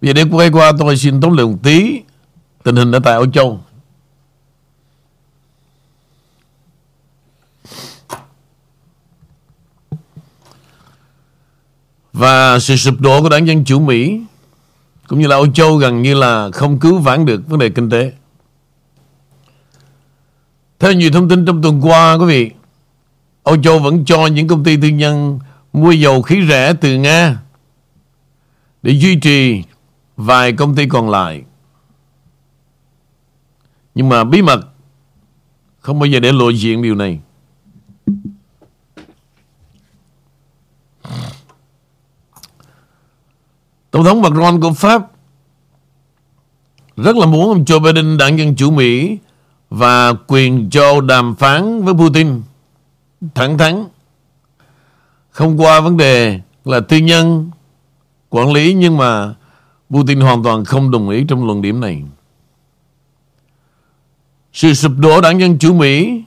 Bây 0.00 0.08
giờ 0.08 0.12
để 0.12 0.24
quay 0.30 0.50
qua 0.50 0.72
tôi 0.78 0.96
xin 0.96 1.20
tóm 1.20 1.36
lược 1.36 1.48
một 1.48 1.58
tí 1.62 2.00
tình 2.62 2.76
hình 2.76 2.92
ở 2.92 2.98
tại 2.98 3.14
Âu 3.14 3.30
Châu. 3.30 3.60
Và 12.12 12.58
sự 12.58 12.76
sụp 12.76 13.00
đổ 13.00 13.22
của 13.22 13.28
đảng 13.28 13.46
Dân 13.46 13.64
Chủ 13.64 13.80
Mỹ 13.80 14.20
cũng 15.06 15.20
như 15.20 15.26
là 15.26 15.36
Âu 15.36 15.52
Châu 15.52 15.76
gần 15.76 16.02
như 16.02 16.14
là 16.14 16.50
không 16.52 16.78
cứu 16.78 16.98
vãn 16.98 17.26
được 17.26 17.48
vấn 17.48 17.58
đề 17.58 17.68
kinh 17.68 17.90
tế. 17.90 18.12
Theo 20.78 20.92
nhiều 20.92 21.10
thông 21.10 21.28
tin 21.28 21.46
trong 21.46 21.62
tuần 21.62 21.80
qua, 21.80 22.14
quý 22.14 22.26
vị, 22.26 22.50
Âu 23.42 23.62
Châu 23.62 23.78
vẫn 23.78 24.04
cho 24.04 24.26
những 24.26 24.48
công 24.48 24.64
ty 24.64 24.76
tư 24.76 24.88
nhân 24.88 25.38
mua 25.72 25.90
dầu 25.90 26.22
khí 26.22 26.46
rẻ 26.48 26.72
từ 26.80 26.96
Nga 26.96 27.38
để 28.82 28.92
duy 28.92 29.16
trì 29.16 29.62
vài 30.18 30.52
công 30.52 30.74
ty 30.74 30.88
còn 30.88 31.10
lại. 31.10 31.44
Nhưng 33.94 34.08
mà 34.08 34.24
bí 34.24 34.42
mật 34.42 34.60
không 35.80 35.98
bao 35.98 36.06
giờ 36.06 36.20
để 36.20 36.32
lộ 36.32 36.48
diện 36.48 36.82
điều 36.82 36.94
này. 36.94 37.20
Tổng 43.90 44.04
thống 44.04 44.22
Macron 44.22 44.60
của 44.60 44.72
Pháp 44.72 45.02
rất 46.96 47.16
là 47.16 47.26
muốn 47.26 47.48
ông 47.48 47.64
Joe 47.64 47.80
Biden 47.80 48.18
đảng 48.18 48.38
Dân 48.38 48.56
Chủ 48.56 48.70
Mỹ 48.70 49.18
và 49.70 50.12
quyền 50.26 50.70
cho 50.70 51.00
đàm 51.00 51.34
phán 51.34 51.84
với 51.84 51.94
Putin 51.94 52.42
thẳng 53.34 53.58
thắn 53.58 53.84
không 55.30 55.60
qua 55.60 55.80
vấn 55.80 55.96
đề 55.96 56.40
là 56.64 56.80
tư 56.80 56.96
nhân 56.96 57.50
quản 58.28 58.52
lý 58.52 58.74
nhưng 58.74 58.96
mà 58.96 59.34
Putin 59.90 60.20
hoàn 60.20 60.42
toàn 60.42 60.64
không 60.64 60.90
đồng 60.90 61.08
ý 61.08 61.24
trong 61.28 61.46
luận 61.46 61.62
điểm 61.62 61.80
này. 61.80 62.02
Sự 64.52 64.74
sụp 64.74 64.92
đổ 64.98 65.20
đảng 65.20 65.40
Dân 65.40 65.58
Chủ 65.58 65.74
Mỹ 65.74 66.22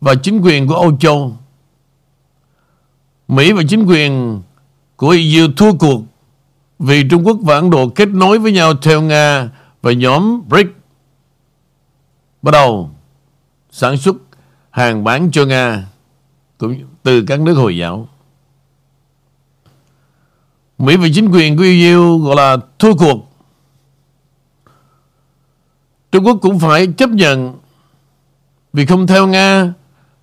và 0.00 0.14
chính 0.14 0.40
quyền 0.40 0.66
của 0.66 0.74
Âu 0.74 0.96
Châu 0.96 1.36
Mỹ 3.28 3.52
và 3.52 3.62
chính 3.68 3.84
quyền 3.84 4.42
của 4.96 5.08
EU 5.08 5.48
thua 5.56 5.72
cuộc 5.72 6.02
vì 6.78 7.08
Trung 7.10 7.26
Quốc 7.26 7.36
và 7.42 7.54
Ấn 7.54 7.70
Độ 7.70 7.88
kết 7.88 8.08
nối 8.08 8.38
với 8.38 8.52
nhau 8.52 8.74
theo 8.82 9.02
Nga 9.02 9.50
và 9.82 9.92
nhóm 9.92 10.42
BRICS 10.48 10.70
bắt 12.42 12.50
đầu 12.50 12.90
sản 13.70 13.96
xuất 13.96 14.16
hàng 14.70 15.04
bán 15.04 15.30
cho 15.30 15.44
Nga 15.44 15.86
cũng 16.58 16.74
từ 17.02 17.24
các 17.26 17.40
nước 17.40 17.54
Hồi 17.54 17.76
giáo. 17.76 18.08
Mỹ 20.82 20.96
và 20.96 21.08
chính 21.14 21.28
quyền 21.32 21.56
của 21.56 21.62
EU 21.62 22.18
gọi 22.18 22.36
là 22.36 22.56
thua 22.78 22.94
cuộc. 22.94 23.32
Trung 26.12 26.26
Quốc 26.26 26.38
cũng 26.42 26.58
phải 26.58 26.86
chấp 26.86 27.10
nhận 27.10 27.58
vì 28.72 28.86
không 28.86 29.06
theo 29.06 29.26
Nga 29.26 29.72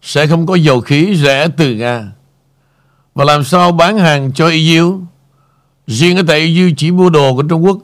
sẽ 0.01 0.27
không 0.27 0.45
có 0.45 0.55
dầu 0.55 0.81
khí 0.81 1.15
rẻ 1.15 1.47
từ 1.57 1.75
Nga. 1.75 2.11
Và 3.15 3.25
làm 3.25 3.43
sao 3.43 3.71
bán 3.71 3.97
hàng 3.97 4.31
cho 4.33 4.49
EU? 4.49 5.01
Riêng 5.87 6.17
ở 6.17 6.23
tại 6.27 6.39
EU 6.39 6.69
chỉ 6.77 6.91
mua 6.91 7.09
đồ 7.09 7.35
của 7.35 7.43
Trung 7.43 7.65
Quốc 7.65 7.77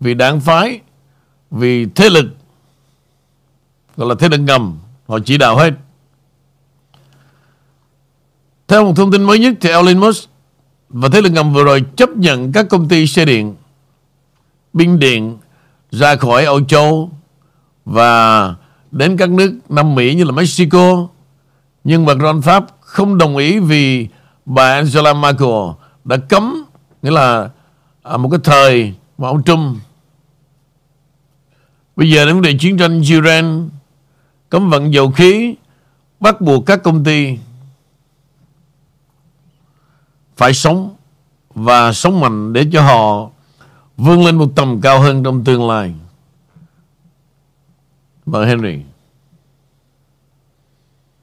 vì 0.00 0.14
đảng 0.14 0.40
phái, 0.40 0.80
vì 1.50 1.86
thế 1.86 2.10
lực, 2.10 2.26
gọi 3.96 4.08
là 4.08 4.14
thế 4.18 4.28
lực 4.28 4.40
ngầm, 4.40 4.78
họ 5.08 5.18
chỉ 5.24 5.38
đạo 5.38 5.56
hết. 5.56 5.74
Theo 8.68 8.84
một 8.84 8.92
thông 8.96 9.12
tin 9.12 9.24
mới 9.24 9.38
nhất 9.38 9.54
thì 9.60 9.70
Elon 9.70 9.98
Musk 9.98 10.29
và 10.90 11.08
thế 11.08 11.20
lực 11.20 11.32
ngầm 11.32 11.52
vừa 11.52 11.64
rồi 11.64 11.84
chấp 11.96 12.10
nhận 12.16 12.52
các 12.52 12.66
công 12.70 12.88
ty 12.88 13.06
xe 13.06 13.24
điện, 13.24 13.54
binh 14.72 14.98
điện 14.98 15.38
ra 15.90 16.16
khỏi 16.16 16.44
Âu 16.44 16.64
Châu 16.64 17.10
và 17.84 18.54
đến 18.90 19.16
các 19.16 19.30
nước 19.30 19.52
Nam 19.68 19.94
Mỹ 19.94 20.14
như 20.14 20.24
là 20.24 20.32
Mexico. 20.32 21.08
Nhưng 21.84 22.06
Macron 22.06 22.42
Pháp 22.42 22.66
không 22.80 23.18
đồng 23.18 23.36
ý 23.36 23.58
vì 23.58 24.08
bà 24.44 24.72
Angela 24.72 25.14
Merkel 25.14 25.48
đã 26.04 26.16
cấm, 26.16 26.64
nghĩa 27.02 27.10
là 27.10 27.50
à, 28.02 28.16
một 28.16 28.28
cái 28.28 28.40
thời 28.44 28.94
mà 29.18 29.28
ông 29.28 29.42
Trump 29.42 29.76
bây 31.96 32.10
giờ 32.10 32.26
đến 32.26 32.34
vấn 32.34 32.42
đề 32.42 32.56
chiến 32.60 32.76
tranh 32.76 33.02
Iran 33.02 33.68
cấm 34.48 34.70
vận 34.70 34.94
dầu 34.94 35.10
khí 35.10 35.54
bắt 36.20 36.40
buộc 36.40 36.66
các 36.66 36.82
công 36.82 37.04
ty 37.04 37.38
phải 40.40 40.54
sống 40.54 40.96
và 41.54 41.92
sống 41.92 42.20
mạnh 42.20 42.52
để 42.52 42.66
cho 42.72 42.82
họ 42.82 43.30
vươn 43.96 44.24
lên 44.24 44.36
một 44.36 44.46
tầm 44.56 44.80
cao 44.82 45.00
hơn 45.00 45.24
trong 45.24 45.44
tương 45.44 45.68
lai. 45.68 45.94
Vâng 48.26 48.46
Henry. 48.48 48.78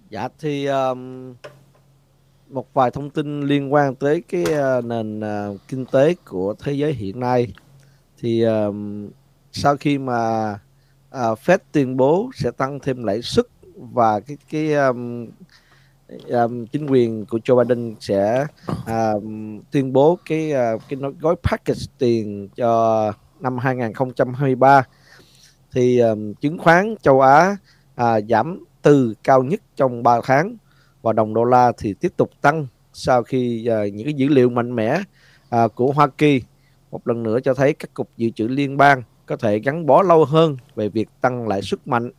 Dạ 0.09 0.27
thì 0.39 0.65
um, 0.65 1.33
một 2.49 2.73
vài 2.73 2.91
thông 2.91 3.09
tin 3.09 3.41
liên 3.41 3.73
quan 3.73 3.95
tới 3.95 4.23
cái 4.29 4.43
uh, 4.43 4.85
nền 4.85 5.19
uh, 5.19 5.59
kinh 5.67 5.85
tế 5.85 6.15
của 6.25 6.55
thế 6.59 6.73
giới 6.73 6.93
hiện 6.93 7.19
nay 7.19 7.53
thì 8.21 8.41
um, 8.41 9.09
sau 9.51 9.77
khi 9.77 9.97
mà 9.97 10.51
uh, 11.15 11.39
Fed 11.45 11.57
tuyên 11.71 11.97
bố 11.97 12.29
sẽ 12.35 12.51
tăng 12.51 12.79
thêm 12.79 13.03
lãi 13.03 13.21
suất 13.21 13.45
và 13.75 14.19
cái 14.19 14.37
cái 14.49 14.73
um, 14.73 15.27
um, 16.29 16.65
chính 16.65 16.87
quyền 16.87 17.25
của 17.25 17.37
Joe 17.37 17.63
Biden 17.63 17.95
sẽ 17.99 18.45
um, 18.87 19.59
tuyên 19.71 19.93
bố 19.93 20.17
cái 20.25 20.53
uh, 20.75 20.81
cái 20.89 20.99
gói 21.19 21.35
package 21.43 21.81
tiền 21.97 22.49
cho 22.55 23.11
năm 23.39 23.57
2023 23.57 24.83
thì 25.71 25.99
um, 25.99 26.33
chứng 26.33 26.57
khoán 26.57 26.95
châu 27.01 27.21
Á 27.21 27.57
uh, 28.01 28.23
giảm 28.29 28.63
từ 28.81 29.13
cao 29.23 29.43
nhất 29.43 29.61
trong 29.75 30.03
3 30.03 30.21
tháng 30.23 30.55
và 31.01 31.13
đồng 31.13 31.33
đô 31.33 31.43
la 31.43 31.71
thì 31.77 31.93
tiếp 31.93 32.13
tục 32.17 32.31
tăng 32.41 32.67
sau 32.93 33.23
khi 33.23 33.69
uh, 33.69 33.93
những 33.93 34.05
cái 34.05 34.13
dữ 34.13 34.27
liệu 34.27 34.49
mạnh 34.49 34.75
mẽ 34.75 34.99
uh, 35.55 35.75
của 35.75 35.91
Hoa 35.91 36.07
Kỳ 36.07 36.41
một 36.91 37.07
lần 37.07 37.23
nữa 37.23 37.39
cho 37.43 37.53
thấy 37.53 37.73
các 37.73 37.93
cục 37.93 38.09
dự 38.17 38.29
trữ 38.29 38.47
liên 38.47 38.77
bang 38.77 39.03
có 39.25 39.35
thể 39.35 39.59
gắn 39.59 39.85
bó 39.85 40.01
lâu 40.01 40.25
hơn 40.25 40.57
về 40.75 40.89
việc 40.89 41.09
tăng 41.21 41.47
lãi 41.47 41.61
suất 41.61 41.87
mạnh. 41.87 42.11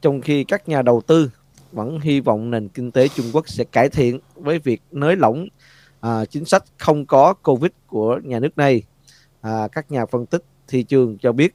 Trong 0.00 0.20
khi 0.20 0.44
các 0.44 0.68
nhà 0.68 0.82
đầu 0.82 1.00
tư 1.06 1.30
vẫn 1.74 2.00
hy 2.00 2.20
vọng 2.20 2.50
nền 2.50 2.68
kinh 2.68 2.90
tế 2.90 3.08
Trung 3.08 3.26
Quốc 3.32 3.48
sẽ 3.48 3.64
cải 3.64 3.88
thiện 3.88 4.20
với 4.34 4.58
việc 4.58 4.82
nới 4.92 5.16
lỏng 5.16 5.46
à, 6.00 6.24
chính 6.24 6.44
sách 6.44 6.64
không 6.78 7.06
có 7.06 7.34
Covid 7.34 7.70
của 7.86 8.20
nhà 8.24 8.40
nước 8.40 8.58
này. 8.58 8.82
À, 9.40 9.68
các 9.72 9.90
nhà 9.90 10.06
phân 10.06 10.26
tích 10.26 10.42
thị 10.68 10.82
trường 10.82 11.18
cho 11.18 11.32
biết 11.32 11.54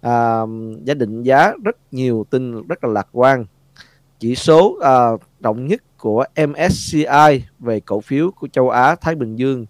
à, 0.00 0.40
giá 0.84 0.94
định 0.94 1.22
giá 1.22 1.52
rất 1.64 1.76
nhiều 1.90 2.26
tin 2.30 2.66
rất 2.68 2.84
là 2.84 2.90
lạc 2.90 3.08
quan. 3.12 3.46
Chỉ 4.18 4.34
số 4.34 4.78
à, 4.82 5.10
rộng 5.40 5.66
nhất 5.66 5.82
của 5.98 6.24
MSCI 6.48 7.44
về 7.58 7.80
cổ 7.80 8.00
phiếu 8.00 8.30
của 8.30 8.48
châu 8.48 8.70
Á 8.70 8.94
Thái 8.94 9.14
Bình 9.14 9.36
Dương 9.36 9.66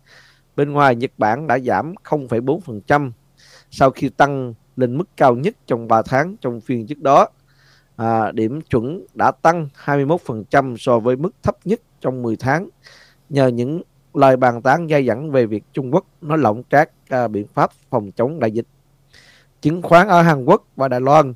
bên 0.56 0.72
ngoài 0.72 0.96
Nhật 0.96 1.10
Bản 1.18 1.46
đã 1.46 1.58
giảm 1.58 1.94
0,4% 2.04 3.10
sau 3.70 3.90
khi 3.90 4.08
tăng 4.08 4.54
lên 4.76 4.98
mức 4.98 5.08
cao 5.16 5.34
nhất 5.34 5.54
trong 5.66 5.88
3 5.88 6.02
tháng 6.02 6.36
trong 6.40 6.60
phiên 6.60 6.86
trước 6.86 6.98
đó 6.98 7.28
à, 8.00 8.32
điểm 8.32 8.60
chuẩn 8.60 9.06
đã 9.14 9.30
tăng 9.30 9.68
21% 9.84 10.76
so 10.76 10.98
với 10.98 11.16
mức 11.16 11.30
thấp 11.42 11.56
nhất 11.64 11.80
trong 12.00 12.22
10 12.22 12.36
tháng 12.36 12.68
nhờ 13.28 13.46
những 13.46 13.82
lời 14.14 14.36
bàn 14.36 14.62
tán 14.62 14.88
dai 14.88 15.06
dẳng 15.06 15.30
về 15.30 15.46
việc 15.46 15.64
Trung 15.72 15.94
Quốc 15.94 16.04
nói 16.20 16.38
lỏng 16.38 16.62
các 16.62 16.90
à, 17.08 17.28
biện 17.28 17.46
pháp 17.54 17.70
phòng 17.90 18.10
chống 18.12 18.40
đại 18.40 18.50
dịch. 18.50 18.66
Chứng 19.60 19.82
khoán 19.82 20.08
ở 20.08 20.22
Hàn 20.22 20.44
Quốc 20.44 20.64
và 20.76 20.88
Đài 20.88 21.00
Loan 21.00 21.34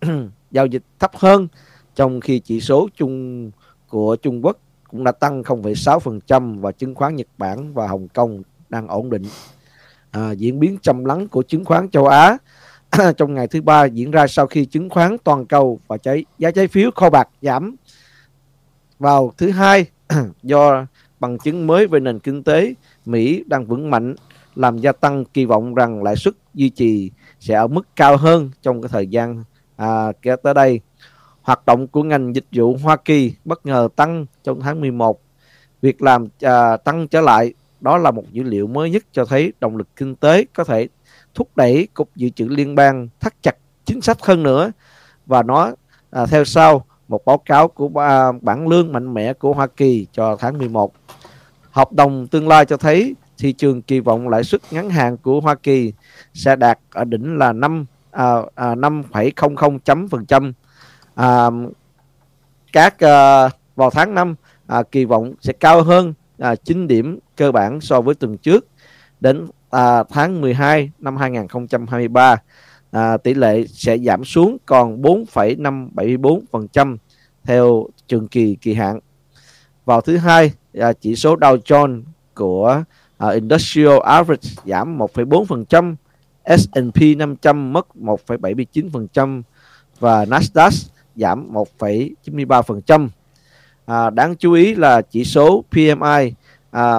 giao 0.50 0.66
dịch 0.66 0.82
thấp 0.98 1.10
hơn 1.16 1.48
trong 1.94 2.20
khi 2.20 2.38
chỉ 2.38 2.60
số 2.60 2.88
chung 2.96 3.50
của 3.88 4.16
Trung 4.16 4.44
Quốc 4.44 4.56
cũng 4.90 5.04
đã 5.04 5.12
tăng 5.12 5.42
0,6% 5.42 6.60
và 6.60 6.72
chứng 6.72 6.94
khoán 6.94 7.16
Nhật 7.16 7.28
Bản 7.38 7.74
và 7.74 7.88
Hồng 7.88 8.08
Kông 8.08 8.42
đang 8.68 8.88
ổn 8.88 9.10
định. 9.10 9.24
À, 10.10 10.30
diễn 10.32 10.60
biến 10.60 10.78
trầm 10.82 11.04
lắng 11.04 11.28
của 11.28 11.42
chứng 11.42 11.64
khoán 11.64 11.90
châu 11.90 12.06
Á 12.06 12.38
trong 13.16 13.34
ngày 13.34 13.46
thứ 13.46 13.62
ba 13.62 13.84
diễn 13.84 14.10
ra 14.10 14.26
sau 14.26 14.46
khi 14.46 14.64
chứng 14.64 14.90
khoán 14.90 15.16
toàn 15.24 15.46
cầu 15.46 15.80
và 15.88 15.96
trái, 15.96 16.24
giá 16.38 16.50
trái 16.50 16.68
phiếu 16.68 16.90
kho 16.90 17.10
bạc 17.10 17.28
giảm 17.42 17.76
vào 18.98 19.32
thứ 19.38 19.50
hai 19.50 19.86
do 20.42 20.86
bằng 21.20 21.38
chứng 21.38 21.66
mới 21.66 21.86
về 21.86 22.00
nền 22.00 22.18
kinh 22.18 22.42
tế 22.42 22.74
Mỹ 23.06 23.44
đang 23.46 23.66
vững 23.66 23.90
mạnh 23.90 24.14
làm 24.54 24.78
gia 24.78 24.92
tăng 24.92 25.24
kỳ 25.24 25.44
vọng 25.44 25.74
rằng 25.74 26.02
lãi 26.02 26.16
suất 26.16 26.34
duy 26.54 26.70
trì 26.70 27.10
sẽ 27.40 27.54
ở 27.54 27.66
mức 27.66 27.86
cao 27.96 28.16
hơn 28.16 28.50
trong 28.62 28.82
cái 28.82 28.88
thời 28.88 29.06
gian 29.06 29.44
à, 29.76 30.12
kế 30.22 30.36
tới 30.36 30.54
đây. 30.54 30.80
Hoạt 31.42 31.66
động 31.66 31.86
của 31.86 32.02
ngành 32.02 32.34
dịch 32.34 32.44
vụ 32.52 32.76
Hoa 32.82 32.96
Kỳ 32.96 33.34
bất 33.44 33.66
ngờ 33.66 33.88
tăng 33.96 34.26
trong 34.44 34.60
tháng 34.60 34.80
11. 34.80 35.20
Việc 35.82 36.02
làm 36.02 36.28
à, 36.40 36.76
tăng 36.76 37.08
trở 37.08 37.20
lại 37.20 37.54
đó 37.80 37.98
là 37.98 38.10
một 38.10 38.24
dữ 38.32 38.42
liệu 38.42 38.66
mới 38.66 38.90
nhất 38.90 39.02
cho 39.12 39.24
thấy 39.24 39.52
động 39.60 39.76
lực 39.76 39.88
kinh 39.96 40.14
tế 40.14 40.44
có 40.54 40.64
thể 40.64 40.88
thúc 41.34 41.48
đẩy 41.56 41.88
Cục 41.94 42.16
Dự 42.16 42.28
trữ 42.28 42.48
Liên 42.48 42.74
bang 42.74 43.08
thắt 43.20 43.42
chặt 43.42 43.56
chính 43.84 44.00
sách 44.00 44.18
hơn 44.22 44.42
nữa 44.42 44.72
và 45.26 45.42
nó 45.42 45.72
à, 46.10 46.26
theo 46.26 46.44
sau 46.44 46.84
một 47.08 47.24
báo 47.24 47.38
cáo 47.38 47.68
của 47.68 47.90
à, 48.00 48.32
bản 48.40 48.68
lương 48.68 48.92
mạnh 48.92 49.14
mẽ 49.14 49.32
của 49.32 49.52
Hoa 49.52 49.66
Kỳ 49.66 50.06
cho 50.12 50.36
tháng 50.36 50.58
11. 50.58 50.92
Hợp 51.70 51.92
đồng 51.92 52.26
tương 52.26 52.48
lai 52.48 52.64
cho 52.64 52.76
thấy 52.76 53.14
thị 53.38 53.52
trường 53.52 53.82
kỳ 53.82 54.00
vọng 54.00 54.28
lãi 54.28 54.44
suất 54.44 54.60
ngắn 54.70 54.90
hạn 54.90 55.16
của 55.16 55.40
Hoa 55.40 55.54
Kỳ 55.54 55.92
sẽ 56.34 56.56
đạt 56.56 56.78
ở 56.90 57.04
đỉnh 57.04 57.38
là 57.38 57.52
5 57.52 57.86
à, 58.10 58.36
à, 58.54 58.74
5,00 58.74 59.78
chấm 59.78 60.08
phần 60.08 60.26
trăm. 60.26 60.52
À, 61.14 61.50
các 62.72 62.98
à, 62.98 63.48
vào 63.76 63.90
tháng 63.90 64.14
5 64.14 64.34
à, 64.66 64.82
kỳ 64.82 65.04
vọng 65.04 65.34
sẽ 65.40 65.52
cao 65.52 65.82
hơn 65.82 66.14
à, 66.38 66.54
9 66.54 66.88
điểm 66.88 67.18
cơ 67.36 67.52
bản 67.52 67.80
so 67.80 68.00
với 68.00 68.14
tuần 68.14 68.38
trước 68.38 68.66
đến 69.20 69.46
à, 69.72 70.02
tháng 70.02 70.40
12 70.40 70.90
năm 70.98 71.16
2023 71.16 72.36
à, 72.90 73.16
tỷ 73.16 73.34
lệ 73.34 73.64
sẽ 73.66 73.98
giảm 73.98 74.24
xuống 74.24 74.56
còn 74.66 75.02
4,574% 75.02 76.96
theo 77.44 77.86
trường 78.06 78.28
kỳ 78.28 78.56
kỳ 78.60 78.74
hạn. 78.74 79.00
Vào 79.84 80.00
thứ 80.00 80.16
hai, 80.16 80.52
à, 80.80 80.92
chỉ 80.92 81.16
số 81.16 81.36
Dow 81.36 81.56
Jones 81.56 82.02
của 82.34 82.82
à, 83.18 83.28
Industrial 83.28 83.98
Average 84.04 84.48
giảm 84.64 84.98
1,4%, 84.98 85.94
S&P 86.44 87.16
500 87.16 87.72
mất 87.72 87.86
1,79% 88.00 89.42
và 90.00 90.24
Nasdaq 90.24 90.70
giảm 91.16 91.52
1,93%. 91.52 93.08
À, 93.86 94.10
đáng 94.10 94.36
chú 94.36 94.52
ý 94.52 94.74
là 94.74 95.02
chỉ 95.02 95.24
số 95.24 95.64
PMI 95.70 96.34
à, 96.70 96.98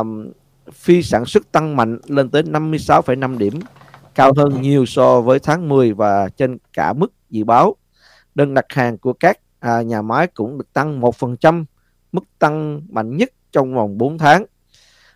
phi 0.73 1.03
sản 1.03 1.25
xuất 1.25 1.51
tăng 1.51 1.75
mạnh 1.75 1.99
lên 2.07 2.29
tới 2.29 2.43
56,5 2.43 3.37
điểm, 3.37 3.59
cao 4.15 4.31
hơn 4.37 4.61
nhiều 4.61 4.85
so 4.85 5.21
với 5.21 5.39
tháng 5.39 5.69
10 5.69 5.93
và 5.93 6.29
trên 6.29 6.57
cả 6.73 6.93
mức 6.93 7.13
dự 7.29 7.43
báo. 7.43 7.75
Đơn 8.35 8.53
đặt 8.53 8.65
hàng 8.69 8.97
của 8.97 9.13
các 9.13 9.39
à, 9.59 9.81
nhà 9.81 10.01
máy 10.01 10.27
cũng 10.27 10.57
được 10.57 10.73
tăng 10.73 11.01
1%, 11.01 11.65
mức 12.11 12.23
tăng 12.39 12.81
mạnh 12.89 13.17
nhất 13.17 13.29
trong 13.51 13.73
vòng 13.73 13.97
4 13.97 14.17
tháng. 14.17 14.45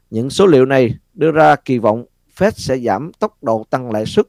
Những 0.10 0.30
số 0.30 0.45
liệu 0.45 0.66
này 0.66 0.95
đưa 1.14 1.32
ra 1.32 1.55
kỳ 1.55 1.78
vọng 1.78 2.05
Fed 2.38 2.51
sẽ 2.55 2.78
giảm 2.78 3.12
tốc 3.20 3.43
độ 3.43 3.66
tăng 3.70 3.91
lãi 3.91 4.05
suất 4.05 4.26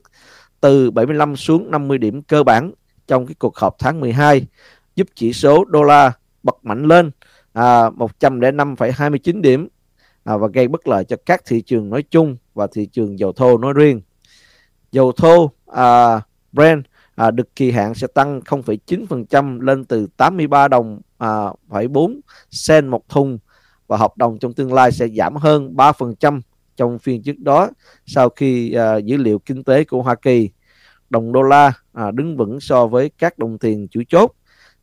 từ 0.61 0.91
75 0.91 1.35
xuống 1.35 1.71
50 1.71 1.97
điểm 1.97 2.21
cơ 2.21 2.43
bản 2.43 2.71
trong 3.07 3.25
cái 3.25 3.35
cuộc 3.39 3.57
họp 3.57 3.75
tháng 3.79 3.99
12, 3.99 4.47
giúp 4.95 5.07
chỉ 5.15 5.33
số 5.33 5.65
đô 5.65 5.83
la 5.83 6.11
bật 6.43 6.55
mạnh 6.63 6.83
lên 6.85 7.11
à, 7.53 7.89
105,29 7.89 9.41
điểm 9.41 9.67
à, 10.29 10.37
và 10.37 10.47
gây 10.53 10.67
bất 10.67 10.87
lợi 10.87 11.03
cho 11.03 11.15
các 11.25 11.41
thị 11.45 11.61
trường 11.61 11.89
nói 11.89 12.03
chung 12.09 12.37
và 12.53 12.67
thị 12.73 12.85
trường 12.85 13.19
dầu 13.19 13.33
thô 13.33 13.57
nói 13.57 13.73
riêng. 13.73 14.01
Dầu 14.91 15.11
thô 15.11 15.51
à, 15.67 16.21
Brent 16.51 16.85
à, 17.15 17.31
được 17.31 17.55
kỳ 17.55 17.71
hạn 17.71 17.93
sẽ 17.93 18.07
tăng 18.07 18.39
0,9% 18.39 19.61
lên 19.61 19.85
từ 19.85 20.07
83 20.17 20.67
đồng 20.67 21.01
à, 21.17 21.45
4 21.89 22.19
sen 22.51 22.87
một 22.87 23.09
thùng 23.09 23.39
và 23.87 23.97
hợp 23.97 24.17
đồng 24.17 24.39
trong 24.39 24.53
tương 24.53 24.73
lai 24.73 24.91
sẽ 24.91 25.07
giảm 25.07 25.35
hơn 25.35 25.73
3% 25.75 26.41
trong 26.75 26.99
phiên 26.99 27.23
trước 27.23 27.39
đó 27.39 27.69
sau 28.05 28.29
khi 28.29 28.73
à, 28.73 28.97
dữ 28.97 29.17
liệu 29.17 29.39
kinh 29.39 29.63
tế 29.63 29.83
của 29.83 30.01
Hoa 30.01 30.15
Kỳ 30.15 30.49
đồng 31.09 31.31
đô 31.31 31.41
la 31.41 31.73
à, 31.93 32.11
đứng 32.11 32.37
vững 32.37 32.59
so 32.59 32.87
với 32.87 33.11
các 33.17 33.37
đồng 33.37 33.57
tiền 33.57 33.87
chủ 33.91 34.01
chốt 34.09 34.31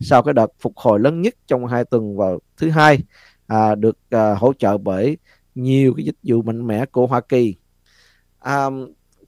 sau 0.01 0.23
cái 0.23 0.35
đợt 0.35 0.53
phục 0.61 0.73
hồi 0.77 1.01
lớn 1.01 1.23
nhất 1.23 1.35
trong 1.47 1.67
hai 1.67 1.85
tuần 1.85 2.17
vào 2.17 2.39
thứ 2.57 2.71
hai 2.71 2.99
à, 3.47 3.75
được 3.75 3.99
à, 4.11 4.35
hỗ 4.35 4.53
trợ 4.53 4.79
bởi 4.79 5.17
nhiều 5.57 5.95
cái 5.97 6.05
dịch 6.05 6.17
vụ 6.23 6.43
mạnh 6.43 6.67
mẽ 6.67 6.87
của 6.87 7.07
Hoa 7.07 7.21
Kỳ. 7.21 7.55
À, 8.39 8.67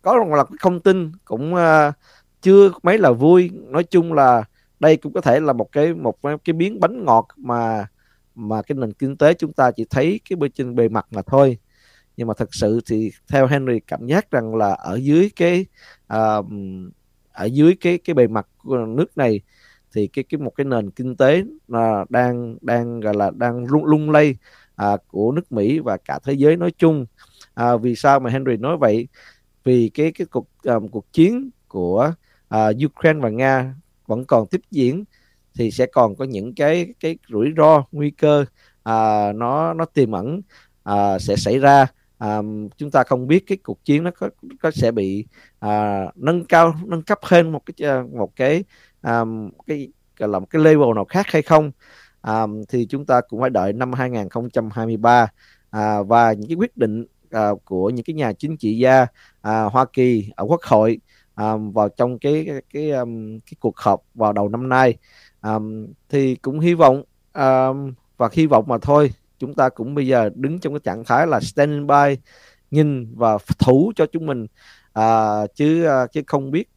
có 0.03 0.25
một 0.25 0.35
loạt 0.35 0.49
thông 0.61 0.81
tin 0.81 1.13
cũng 1.25 1.55
uh, 1.55 1.95
chưa 2.43 2.71
mấy 2.83 2.99
là 2.99 3.13
vui. 3.13 3.51
Nói 3.53 3.85
chung 3.85 4.13
là 4.13 4.45
đây 4.81 4.97
cũng 4.97 5.13
có 5.13 5.21
thể 5.21 5.41
là 5.41 5.53
một 5.53 5.73
cái 5.73 5.95
một 5.95 6.17
cái 6.23 6.53
biến 6.53 6.81
bánh 6.81 7.05
ngọt 7.05 7.27
mà 7.37 7.87
mà 8.35 8.63
cái 8.63 8.77
nền 8.77 8.93
kinh 8.93 9.17
tế 9.17 9.35
chúng 9.35 9.53
ta 9.53 9.71
chỉ 9.71 9.85
thấy 9.91 10.21
cái 10.31 10.37
bên 10.37 10.53
trên 10.53 10.75
bề 10.75 10.89
mặt 10.89 11.07
mà 11.11 11.23
thôi. 11.23 11.59
Nhưng 12.17 12.29
mà 12.29 12.35
thật 12.35 12.55
sự 12.55 12.81
thì 12.87 13.11
theo 13.29 13.47
Henry 13.47 13.81
cảm 13.81 14.07
giác 14.07 14.31
rằng 14.31 14.55
là 14.55 14.73
ở 14.73 14.95
dưới 14.95 15.31
cái 15.37 15.67
uh, 16.15 16.47
ở 17.33 17.45
dưới 17.45 17.77
cái 17.81 17.99
cái 17.99 18.15
bề 18.15 18.27
mặt 18.27 18.47
của 18.59 18.77
nước 18.77 19.17
này 19.17 19.41
thì 19.93 20.07
cái 20.07 20.25
cái 20.29 20.39
một 20.41 20.51
cái 20.57 20.65
nền 20.65 20.91
kinh 20.91 21.17
tế 21.17 21.45
là 21.69 22.05
đang 22.09 22.57
đang 22.61 23.01
gọi 23.01 23.15
là 23.15 23.31
đang 23.31 23.65
lung 23.65 23.85
lung 23.85 24.11
lay 24.11 24.37
à, 24.79 24.97
của 25.09 25.33
nước 25.33 25.53
Mỹ 25.53 25.79
và 25.79 25.97
cả 25.97 26.19
thế 26.25 26.33
giới 26.33 26.57
nói 26.57 26.73
chung. 26.79 27.07
À, 27.55 27.77
vì 27.77 27.95
sao 27.95 28.21
mà 28.21 28.31
Henry 28.31 28.57
nói 28.57 28.77
vậy? 28.77 29.09
Vì 29.65 29.89
cái 29.89 30.13
cái 30.13 30.27
cuộc 30.27 30.49
um, 30.63 30.89
cuộc 30.89 31.13
chiến 31.13 31.51
của 31.69 32.13
uh, 32.55 32.77
Ukraine 32.85 33.21
và 33.21 33.29
Nga 33.29 33.75
vẫn 34.07 34.25
còn 34.25 34.47
tiếp 34.47 34.61
diễn 34.71 35.05
thì 35.55 35.71
sẽ 35.71 35.87
còn 35.87 36.17
có 36.17 36.25
những 36.25 36.55
cái 36.55 36.95
cái 37.01 37.19
rủi 37.29 37.53
ro 37.57 37.85
nguy 37.93 38.11
cơ 38.11 38.41
uh, 38.89 39.37
nó 39.37 39.75
nó 39.75 39.85
tiềm 39.85 40.13
ẩn 40.13 40.41
uh, 40.91 41.21
sẽ 41.21 41.37
xảy 41.37 41.59
ra. 41.59 41.87
À, 42.19 42.39
chúng 42.77 42.91
ta 42.91 43.05
không 43.05 43.27
biết 43.27 43.45
cái 43.47 43.59
cuộc 43.63 43.85
chiến 43.85 44.05
nó 44.05 44.11
có 44.11 44.31
có 44.61 44.71
sẽ 44.71 44.91
bị 44.91 45.27
à, 45.59 46.05
nâng 46.15 46.45
cao 46.45 46.75
nâng 46.87 47.03
cấp 47.03 47.19
hơn 47.23 47.53
một 47.53 47.63
cái 47.67 47.89
một 48.13 48.37
cái 48.37 48.65
à, 49.01 49.25
cái 49.67 49.89
gọi 50.19 50.29
là 50.29 50.39
một 50.39 50.47
cái 50.51 50.63
level 50.63 50.95
nào 50.95 51.05
khác 51.05 51.27
hay 51.27 51.43
không 51.43 51.71
à, 52.21 52.47
thì 52.69 52.87
chúng 52.87 53.07
ta 53.07 53.21
cũng 53.21 53.41
phải 53.41 53.51
đợi 53.51 53.73
năm 53.73 53.93
2023 53.93 55.27
à, 55.71 56.03
và 56.03 56.33
những 56.33 56.49
cái 56.49 56.57
quyết 56.57 56.77
định 56.77 57.07
à, 57.31 57.51
của 57.65 57.91
những 57.91 58.05
cái 58.05 58.15
nhà 58.15 58.33
chính 58.33 58.57
trị 58.57 58.79
gia 58.79 59.07
à, 59.41 59.63
Hoa 59.63 59.85
Kỳ 59.93 60.31
ở 60.37 60.45
Quốc 60.45 60.63
hội 60.63 61.01
à, 61.35 61.57
vào 61.73 61.89
trong 61.89 62.19
cái 62.19 62.45
cái 62.47 62.63
cái, 62.73 62.91
um, 62.91 63.39
cái 63.39 63.55
cuộc 63.61 63.77
họp 63.77 64.03
vào 64.15 64.33
đầu 64.33 64.49
năm 64.49 64.69
nay. 64.69 64.97
À, 65.41 65.59
thì 66.09 66.35
cũng 66.35 66.61
hy 66.61 66.75
vọng 66.75 67.03
à, 67.33 67.69
và 68.17 68.29
hy 68.33 68.47
vọng 68.47 68.65
mà 68.69 68.79
thôi 68.83 69.13
chúng 69.39 69.55
ta 69.55 69.69
cũng 69.69 69.95
bây 69.95 70.07
giờ 70.07 70.31
đứng 70.35 70.59
trong 70.59 70.73
cái 70.73 70.81
trạng 70.85 71.05
thái 71.05 71.27
là 71.27 71.41
standing 71.41 71.87
by 71.87 72.17
nhìn 72.71 73.15
và 73.17 73.39
thủ 73.59 73.93
cho 73.97 74.07
chúng 74.13 74.27
mình. 74.27 74.47
À, 74.93 75.41
chứ 75.55 75.85
à, 75.85 76.07
chứ 76.07 76.23
không 76.27 76.51
biết 76.51 76.69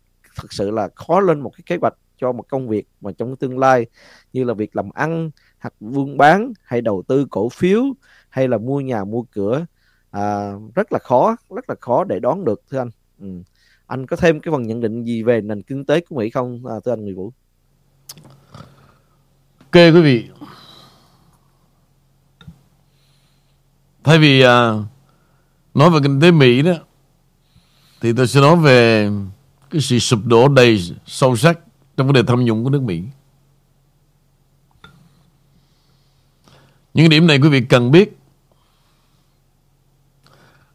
thực 0.41 0.53
sự 0.53 0.71
là 0.71 0.89
khó 0.95 1.19
lên 1.19 1.39
một 1.39 1.49
cái 1.49 1.63
kế 1.65 1.77
hoạch 1.81 1.93
cho 2.21 2.31
một 2.31 2.43
công 2.49 2.67
việc 2.67 2.87
mà 3.01 3.11
trong 3.17 3.35
tương 3.35 3.59
lai 3.59 3.85
như 4.33 4.43
là 4.43 4.53
việc 4.53 4.75
làm 4.75 4.89
ăn 4.89 5.31
hoặc 5.59 5.73
buôn 5.79 6.17
bán 6.17 6.53
hay 6.63 6.81
đầu 6.81 7.03
tư 7.07 7.27
cổ 7.29 7.49
phiếu 7.49 7.83
hay 8.29 8.47
là 8.47 8.57
mua 8.57 8.79
nhà 8.79 9.03
mua 9.03 9.23
cửa 9.31 9.65
à, 10.11 10.51
rất 10.75 10.91
là 10.91 10.99
khó 10.99 11.35
rất 11.49 11.69
là 11.69 11.75
khó 11.81 12.03
để 12.03 12.19
đoán 12.19 12.45
được 12.45 12.61
thưa 12.69 12.77
anh. 12.77 12.89
Ừ. 13.19 13.27
anh 13.87 14.05
có 14.05 14.15
thêm 14.15 14.39
cái 14.39 14.51
phần 14.51 14.63
nhận 14.63 14.81
định 14.81 15.03
gì 15.03 15.23
về 15.23 15.41
nền 15.41 15.61
kinh 15.61 15.85
tế 15.85 16.01
của 16.01 16.15
Mỹ 16.15 16.29
không 16.29 16.65
à, 16.65 16.75
thưa 16.85 16.91
anh 16.91 17.01
Nguyễn 17.01 17.15
Vũ? 17.15 17.31
Ok 19.59 19.73
quý 19.73 20.01
vị. 20.01 20.29
Thay 24.03 24.19
vì 24.19 24.41
à, 24.41 24.71
nói 25.73 25.89
về 25.89 25.99
kinh 26.03 26.19
tế 26.21 26.31
Mỹ 26.31 26.61
đó 26.61 26.73
thì 28.01 28.13
tôi 28.13 28.27
sẽ 28.27 28.41
nói 28.41 28.55
về 28.55 29.09
cái 29.69 29.81
sự 29.81 29.99
sụp 29.99 30.19
đổ 30.25 30.47
đầy 30.47 30.81
sâu 31.05 31.35
sắc 31.35 31.59
trong 31.97 32.07
vấn 32.07 32.13
đề 32.13 32.23
tham 32.27 32.45
nhũng 32.45 32.63
của 32.63 32.69
nước 32.69 32.81
Mỹ. 32.81 33.03
Những 36.93 37.09
điểm 37.09 37.27
này 37.27 37.39
quý 37.39 37.49
vị 37.49 37.61
cần 37.61 37.91
biết 37.91 38.17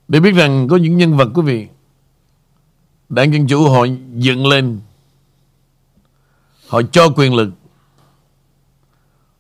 để 0.09 0.21
biết 0.21 0.33
rằng 0.33 0.69
có 0.69 0.77
những 0.77 0.97
nhân 0.97 1.17
vật 1.17 1.29
quý 1.35 1.43
vị 1.43 1.67
đảng 3.09 3.33
Dân 3.33 3.47
Chủ 3.47 3.69
họ 3.71 3.87
dựng 4.15 4.47
lên 4.47 4.81
họ 6.69 6.83
cho 6.93 7.09
quyền 7.17 7.35
lực 7.35 7.51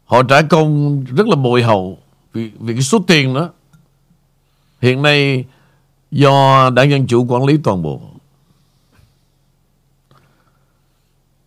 họ 0.04 0.22
trả 0.22 0.42
công 0.42 1.04
rất 1.04 1.26
là 1.26 1.36
bội 1.36 1.62
hậu 1.62 1.98
vì, 2.32 2.50
vì 2.58 2.74
cái 2.74 2.82
số 2.82 3.04
tiền 3.06 3.34
đó 3.34 3.50
Hiện 4.80 5.02
nay 5.02 5.44
do 6.10 6.70
đảng 6.70 6.90
Dân 6.90 7.06
Chủ 7.06 7.24
quản 7.28 7.44
lý 7.44 7.56
toàn 7.64 7.82
bộ. 7.82 8.00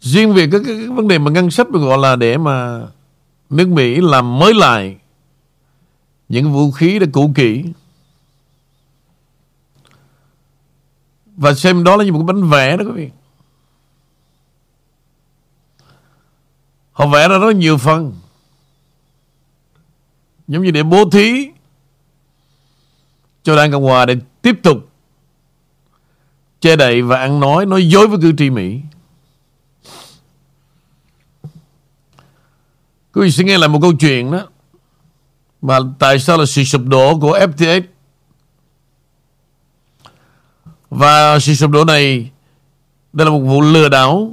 Riêng 0.02 0.34
về 0.34 0.48
cái, 0.52 0.62
cái, 0.66 0.76
cái 0.78 0.88
vấn 0.88 1.08
đề 1.08 1.18
mà 1.18 1.32
ngân 1.32 1.52
sách 1.52 1.70
được 1.70 1.80
gọi 1.80 1.98
là 1.98 2.16
để 2.16 2.38
mà 2.38 2.88
nước 3.50 3.68
Mỹ 3.68 4.00
làm 4.02 4.40
mới 4.40 4.54
lại 4.54 4.98
những 6.30 6.54
vũ 6.54 6.72
khí 6.72 7.00
đã 7.00 7.08
cũ 7.12 7.32
kỹ 7.36 7.64
và 11.38 11.54
xem 11.54 11.84
đó 11.84 11.96
là 11.96 12.04
như 12.04 12.12
một 12.12 12.20
cái 12.20 12.34
bánh 12.34 12.50
vẽ 12.50 12.78
đó 12.78 12.84
quý 12.86 12.92
vị. 12.92 13.10
Họ 16.92 17.08
vẽ 17.08 17.28
ra 17.28 17.38
rất 17.38 17.56
nhiều 17.56 17.78
phần 17.78 18.14
giống 20.48 20.64
như 20.64 20.72
để 20.72 20.84
bố 20.84 21.10
thí 21.10 21.50
cho 23.44 23.56
Đảng 23.56 23.72
Cộng 23.72 23.84
Hòa 23.84 24.06
để 24.06 24.16
tiếp 24.42 24.56
tục 24.64 24.78
che 26.60 26.76
đậy 26.76 27.02
và 27.02 27.20
ăn 27.20 27.40
nói, 27.40 27.66
nói 27.66 27.90
dối 27.90 28.08
với 28.08 28.20
cử 28.22 28.34
tri 28.38 28.50
Mỹ. 28.50 28.82
Quý 33.20 33.26
vị 33.26 33.32
sẽ 33.32 33.44
nghe 33.44 33.58
lại 33.58 33.70
một 33.70 33.80
câu 33.82 33.94
chuyện 33.94 34.32
đó 34.32 34.48
mà 35.62 35.80
tại 36.00 36.20
sao 36.20 36.38
là 36.38 36.46
sự 36.46 36.64
sụp 36.64 36.82
đổ 36.86 37.20
của 37.20 37.40
FTX 37.40 37.82
và 40.90 41.40
sự 41.40 41.54
sụp 41.54 41.72
đổ 41.72 41.86
này, 41.86 42.32
đây 43.14 43.26
là 43.26 43.32
một 43.32 43.40
vụ 43.40 43.62
lừa 43.62 43.90
đảo, 43.90 44.32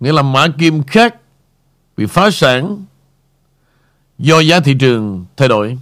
nghĩa 0.00 0.12
là 0.12 0.22
mã 0.22 0.48
kim 0.58 0.82
khác 0.82 1.14
bị 1.96 2.06
phá 2.06 2.30
sản 2.30 2.84
do 4.18 4.40
giá 4.40 4.60
thị 4.60 4.74
trường 4.80 5.24
thay 5.36 5.48
đổi. 5.48 5.78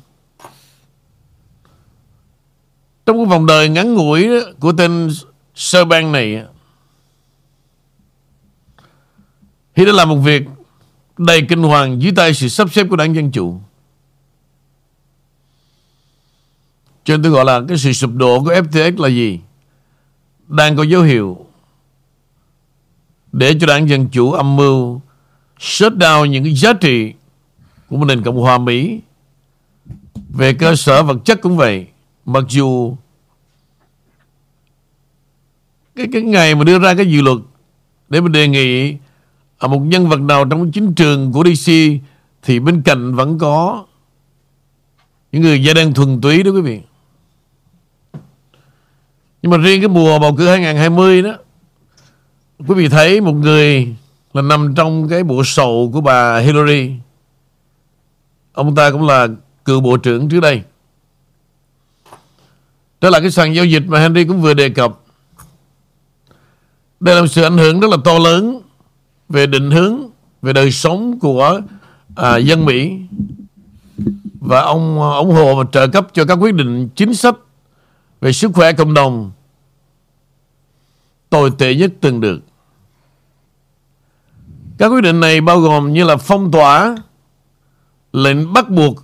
Trong 3.06 3.16
cái 3.16 3.26
vòng 3.26 3.46
đời 3.46 3.68
ngắn 3.68 3.94
ngủi 3.94 4.28
của 4.60 4.72
tên 4.72 5.10
sơ 5.54 5.84
bang 5.84 6.12
này 6.12 6.44
thì 9.74 9.84
đã 9.84 9.92
làm 9.92 10.08
một 10.08 10.16
việc 10.16 10.42
đầy 11.18 11.42
kinh 11.48 11.62
hoàng 11.62 12.02
dưới 12.02 12.12
tay 12.16 12.34
sự 12.34 12.48
sắp 12.48 12.72
xếp 12.72 12.86
của 12.90 12.96
đảng 12.96 13.14
Dân 13.14 13.30
Chủ. 13.30 13.60
Cho 17.04 17.14
nên 17.14 17.22
tôi 17.22 17.32
gọi 17.32 17.44
là 17.44 17.60
cái 17.68 17.78
sự 17.78 17.92
sụp 17.92 18.10
đổ 18.14 18.44
của 18.44 18.52
FTX 18.52 19.02
là 19.02 19.08
gì? 19.08 19.40
Đang 20.48 20.76
có 20.76 20.82
dấu 20.82 21.02
hiệu 21.02 21.46
để 23.32 23.54
cho 23.60 23.66
đảng 23.66 23.88
Dân 23.88 24.08
Chủ 24.08 24.32
âm 24.32 24.56
mưu 24.56 25.00
shut 25.58 25.92
down 25.92 26.24
những 26.24 26.44
cái 26.44 26.54
giá 26.54 26.72
trị 26.72 27.12
của 27.88 27.96
một 27.96 28.04
nền 28.04 28.22
Cộng 28.22 28.40
hòa 28.40 28.58
Mỹ 28.58 29.00
về 30.28 30.54
cơ 30.54 30.76
sở 30.76 31.02
vật 31.02 31.16
chất 31.24 31.40
cũng 31.42 31.56
vậy. 31.56 31.86
Mặc 32.24 32.44
dù 32.48 32.96
cái 35.96 36.06
cái 36.12 36.22
ngày 36.22 36.54
mà 36.54 36.64
đưa 36.64 36.78
ra 36.78 36.94
cái 36.94 37.06
dự 37.06 37.22
luật 37.22 37.38
để 38.08 38.20
mà 38.20 38.28
đề 38.28 38.48
nghị 38.48 38.96
ở 39.58 39.68
một 39.68 39.78
nhân 39.78 40.08
vật 40.08 40.20
nào 40.20 40.44
trong 40.44 40.72
chính 40.72 40.94
trường 40.94 41.32
của 41.32 41.44
DC 41.44 41.72
thì 42.42 42.60
bên 42.60 42.82
cạnh 42.82 43.14
vẫn 43.14 43.38
có 43.38 43.84
những 45.32 45.42
người 45.42 45.62
da 45.62 45.74
đen 45.74 45.94
thuần 45.94 46.20
túy 46.20 46.42
đó 46.42 46.50
quý 46.50 46.60
vị. 46.60 46.80
Nhưng 49.42 49.50
mà 49.50 49.56
riêng 49.56 49.80
cái 49.80 49.88
mùa 49.88 50.18
bầu 50.18 50.34
cử 50.34 50.48
2020 50.48 51.22
đó, 51.22 51.32
quý 52.58 52.74
vị 52.74 52.88
thấy 52.88 53.20
một 53.20 53.32
người 53.32 53.94
là 54.32 54.42
nằm 54.42 54.74
trong 54.74 55.08
cái 55.08 55.24
bộ 55.24 55.42
sầu 55.44 55.90
của 55.92 56.00
bà 56.00 56.38
Hillary. 56.38 56.90
Ông 58.52 58.74
ta 58.74 58.90
cũng 58.90 59.06
là 59.06 59.28
cựu 59.64 59.80
bộ 59.80 59.96
trưởng 59.96 60.28
trước 60.28 60.40
đây. 60.40 60.62
Đó 63.00 63.10
là 63.10 63.20
cái 63.20 63.30
sàn 63.30 63.54
giao 63.54 63.64
dịch 63.64 63.82
mà 63.86 64.00
Henry 64.00 64.24
cũng 64.24 64.42
vừa 64.42 64.54
đề 64.54 64.68
cập. 64.68 65.00
Đây 67.00 67.14
là 67.14 67.20
một 67.20 67.26
sự 67.26 67.42
ảnh 67.42 67.58
hưởng 67.58 67.80
rất 67.80 67.90
là 67.90 67.96
to 68.04 68.18
lớn 68.18 68.60
về 69.28 69.46
định 69.46 69.70
hướng, 69.70 70.10
về 70.42 70.52
đời 70.52 70.70
sống 70.70 71.18
của 71.18 71.60
à, 72.16 72.36
dân 72.36 72.64
Mỹ. 72.64 72.98
Và 74.40 74.60
ông 74.60 75.00
ủng 75.00 75.34
hộ 75.34 75.56
và 75.56 75.64
trợ 75.72 75.86
cấp 75.86 76.06
cho 76.12 76.24
các 76.24 76.34
quyết 76.34 76.54
định 76.54 76.88
chính 76.88 77.14
sách 77.14 77.34
về 78.20 78.32
sức 78.32 78.50
khỏe 78.54 78.72
cộng 78.72 78.94
đồng 78.94 79.32
tồi 81.30 81.52
tệ 81.58 81.74
nhất 81.74 81.92
từng 82.00 82.20
được. 82.20 82.40
Các 84.78 84.88
quyết 84.88 85.00
định 85.00 85.20
này 85.20 85.40
bao 85.40 85.60
gồm 85.60 85.92
như 85.92 86.04
là 86.04 86.16
phong 86.16 86.52
tỏa, 86.52 86.96
lệnh 88.12 88.52
bắt 88.52 88.70
buộc. 88.70 88.96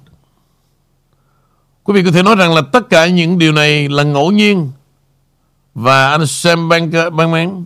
Quý 1.84 1.94
vị 1.94 2.04
có 2.04 2.10
thể 2.10 2.22
nói 2.22 2.34
rằng 2.34 2.54
là 2.54 2.62
tất 2.72 2.90
cả 2.90 3.06
những 3.06 3.38
điều 3.38 3.52
này 3.52 3.88
là 3.88 4.02
ngẫu 4.02 4.30
nhiên 4.30 4.70
và 5.74 6.10
anh 6.10 6.26
Sam 6.26 6.68
Bankman 6.68 7.64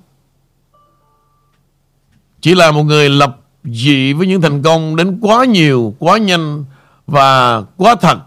chỉ 2.47 2.55
là 2.55 2.70
một 2.70 2.82
người 2.82 3.09
lập 3.09 3.40
dị 3.64 4.12
với 4.12 4.26
những 4.26 4.40
thành 4.40 4.62
công 4.62 4.97
đến 4.97 5.18
quá 5.22 5.44
nhiều, 5.44 5.94
quá 5.99 6.18
nhanh 6.18 6.64
và 7.07 7.62
quá 7.76 7.97
thật 8.01 8.18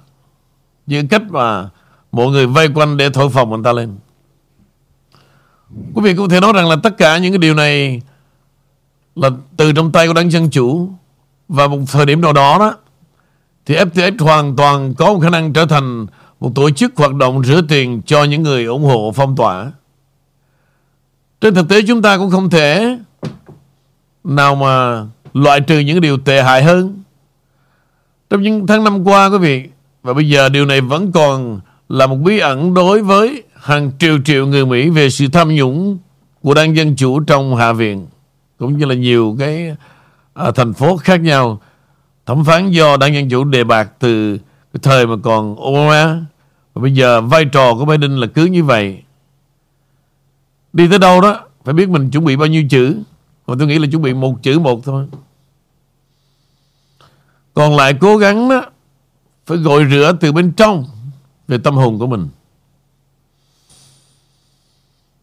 những 0.85 1.07
cách 1.07 1.21
mà 1.29 1.69
mọi 2.11 2.27
người 2.27 2.47
vây 2.47 2.69
quanh 2.75 2.97
để 2.97 3.09
thổi 3.09 3.29
phồng 3.29 3.51
anh 3.51 3.63
ta 3.63 3.73
lên. 3.73 3.97
Quý 5.93 6.01
vị 6.03 6.15
có 6.17 6.27
thể 6.29 6.39
nói 6.39 6.53
rằng 6.53 6.69
là 6.69 6.75
tất 6.83 6.97
cả 6.97 7.17
những 7.17 7.31
cái 7.31 7.37
điều 7.37 7.53
này 7.53 8.01
là 9.15 9.29
từ 9.57 9.71
trong 9.71 9.91
tay 9.91 10.07
của 10.07 10.13
đảng 10.13 10.31
Dân 10.31 10.49
Chủ 10.49 10.89
và 11.47 11.67
một 11.67 11.79
thời 11.87 12.05
điểm 12.05 12.21
nào 12.21 12.33
đó 12.33 12.57
đó 12.59 12.75
thì 13.65 13.75
FTX 13.75 14.25
hoàn 14.25 14.55
toàn 14.55 14.93
có 14.93 15.13
một 15.13 15.19
khả 15.19 15.29
năng 15.29 15.53
trở 15.53 15.65
thành 15.65 16.05
một 16.39 16.51
tổ 16.55 16.69
chức 16.69 16.91
hoạt 16.95 17.13
động 17.13 17.43
rửa 17.43 17.61
tiền 17.61 18.01
cho 18.05 18.23
những 18.23 18.43
người 18.43 18.65
ủng 18.65 18.83
hộ 18.83 19.11
phong 19.15 19.35
tỏa. 19.35 19.71
Trên 21.41 21.55
thực 21.55 21.69
tế 21.69 21.81
chúng 21.87 22.01
ta 22.01 22.17
cũng 22.17 22.31
không 22.31 22.49
thể 22.49 22.97
nào 24.23 24.55
mà 24.55 25.05
loại 25.33 25.61
trừ 25.61 25.79
những 25.79 26.01
điều 26.01 26.17
tệ 26.17 26.43
hại 26.43 26.63
hơn. 26.63 27.03
Trong 28.29 28.41
những 28.41 28.67
tháng 28.67 28.83
năm 28.83 29.07
qua 29.07 29.29
quý 29.29 29.37
vị 29.37 29.69
và 30.03 30.13
bây 30.13 30.29
giờ 30.29 30.49
điều 30.49 30.65
này 30.65 30.81
vẫn 30.81 31.11
còn 31.11 31.59
là 31.89 32.07
một 32.07 32.15
bí 32.15 32.39
ẩn 32.39 32.73
đối 32.73 33.01
với 33.01 33.43
hàng 33.55 33.91
triệu 33.99 34.17
triệu 34.25 34.47
người 34.47 34.65
Mỹ 34.65 34.89
về 34.89 35.09
sự 35.09 35.27
tham 35.27 35.55
nhũng 35.55 35.97
của 36.41 36.53
đảng 36.53 36.75
Dân 36.75 36.95
Chủ 36.95 37.19
trong 37.19 37.55
Hạ 37.55 37.73
viện 37.73 38.07
cũng 38.59 38.77
như 38.77 38.85
là 38.85 38.95
nhiều 38.95 39.35
cái 39.39 39.75
à, 40.33 40.51
thành 40.51 40.73
phố 40.73 40.97
khác 40.97 41.21
nhau 41.21 41.61
thẩm 42.25 42.45
phán 42.45 42.71
do 42.71 42.97
đảng 42.97 43.13
dân 43.13 43.29
chủ 43.29 43.43
đề 43.43 43.63
bạc 43.63 43.91
từ 43.99 44.37
cái 44.73 44.79
thời 44.81 45.07
mà 45.07 45.15
còn 45.23 45.51
Obama. 45.51 46.21
Và 46.73 46.81
bây 46.81 46.93
giờ 46.93 47.21
vai 47.21 47.45
trò 47.45 47.73
của 47.73 47.85
Biden 47.85 48.17
là 48.17 48.27
cứ 48.27 48.45
như 48.45 48.63
vậy. 48.63 49.03
Đi 50.73 50.87
tới 50.89 50.99
đâu 50.99 51.21
đó 51.21 51.39
phải 51.65 51.73
biết 51.73 51.89
mình 51.89 52.09
chuẩn 52.09 52.25
bị 52.25 52.35
bao 52.35 52.47
nhiêu 52.47 52.63
chữ 52.69 52.97
mà 53.49 53.55
tôi 53.59 53.67
nghĩ 53.67 53.79
là 53.79 53.87
chuẩn 53.91 54.01
bị 54.01 54.13
một 54.13 54.43
chữ 54.43 54.59
một 54.59 54.81
thôi. 54.83 55.07
Còn 57.53 57.75
lại 57.75 57.93
cố 57.99 58.17
gắng 58.17 58.49
đó 58.49 58.65
phải 59.45 59.57
gội 59.57 59.85
rửa 59.91 60.13
từ 60.19 60.31
bên 60.31 60.51
trong 60.51 60.85
về 61.47 61.57
tâm 61.57 61.75
hồn 61.75 61.99
của 61.99 62.07
mình. 62.07 62.27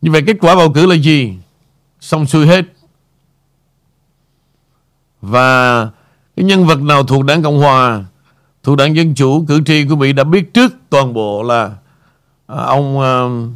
Như 0.00 0.10
vậy 0.10 0.22
kết 0.26 0.36
quả 0.40 0.54
bầu 0.54 0.72
cử 0.72 0.86
là 0.86 0.94
gì? 0.94 1.38
Xong 2.00 2.26
xuôi 2.26 2.46
hết. 2.46 2.64
Và 5.20 5.84
cái 6.36 6.44
nhân 6.44 6.66
vật 6.66 6.80
nào 6.80 7.02
thuộc 7.02 7.24
đảng 7.24 7.42
Cộng 7.42 7.58
Hòa, 7.58 8.04
thuộc 8.62 8.76
đảng 8.76 8.96
Dân 8.96 9.14
Chủ, 9.14 9.44
cử 9.48 9.60
tri 9.66 9.84
của 9.88 9.96
Mỹ 9.96 10.12
đã 10.12 10.24
biết 10.24 10.54
trước 10.54 10.72
toàn 10.90 11.14
bộ 11.14 11.42
là 11.42 11.76
à, 12.46 12.56
ông 12.64 12.98
uh, 12.98 13.52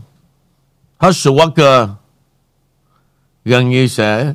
Herschel 0.99 1.35
Walker 1.35 1.89
gần 3.45 3.71
như 3.71 3.87
sẽ 3.87 4.35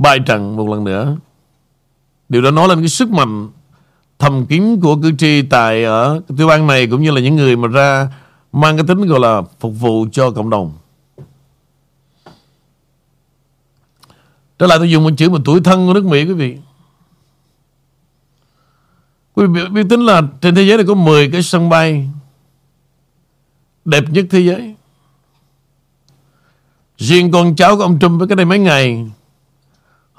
bại 0.00 0.18
trận 0.18 0.56
một 0.56 0.68
lần 0.68 0.84
nữa. 0.84 1.16
Điều 2.28 2.42
đó 2.42 2.50
nói 2.50 2.68
lên 2.68 2.78
cái 2.78 2.88
sức 2.88 3.10
mạnh, 3.10 3.48
thầm 4.18 4.46
kín 4.46 4.80
của 4.80 4.96
cử 5.02 5.12
tri 5.18 5.42
tại 5.42 5.84
ở 5.84 6.20
tiểu 6.36 6.46
bang 6.48 6.66
này 6.66 6.86
cũng 6.86 7.02
như 7.02 7.10
là 7.10 7.20
những 7.20 7.36
người 7.36 7.56
mà 7.56 7.68
ra 7.68 8.08
mang 8.52 8.76
cái 8.76 8.86
tính 8.88 9.06
gọi 9.06 9.20
là 9.20 9.42
phục 9.60 9.72
vụ 9.80 10.06
cho 10.12 10.30
cộng 10.30 10.50
đồng. 10.50 10.72
Trở 14.58 14.66
lại 14.66 14.78
tôi 14.78 14.90
dùng 14.90 15.04
một 15.04 15.10
chữ 15.16 15.30
mà 15.30 15.38
tuổi 15.44 15.60
thân 15.64 15.86
của 15.86 15.94
nước 15.94 16.04
Mỹ, 16.04 16.24
quý 16.24 16.32
vị. 16.32 16.56
Quý 19.34 19.46
vị 19.46 19.60
biết 19.72 19.82
tính 19.90 20.00
là 20.00 20.22
trên 20.40 20.54
thế 20.54 20.62
giới 20.62 20.76
này 20.76 20.86
có 20.86 20.94
10 20.94 21.30
cái 21.30 21.42
sân 21.42 21.68
bay 21.68 22.08
đẹp 23.84 24.04
nhất 24.10 24.26
thế 24.30 24.40
giới. 24.40 24.74
Riêng 26.98 27.30
con 27.30 27.56
cháu 27.56 27.76
của 27.76 27.82
ông 27.82 27.98
Trump 28.00 28.18
với 28.18 28.28
cái 28.28 28.36
đây 28.36 28.46
mấy 28.46 28.58
ngày 28.58 29.10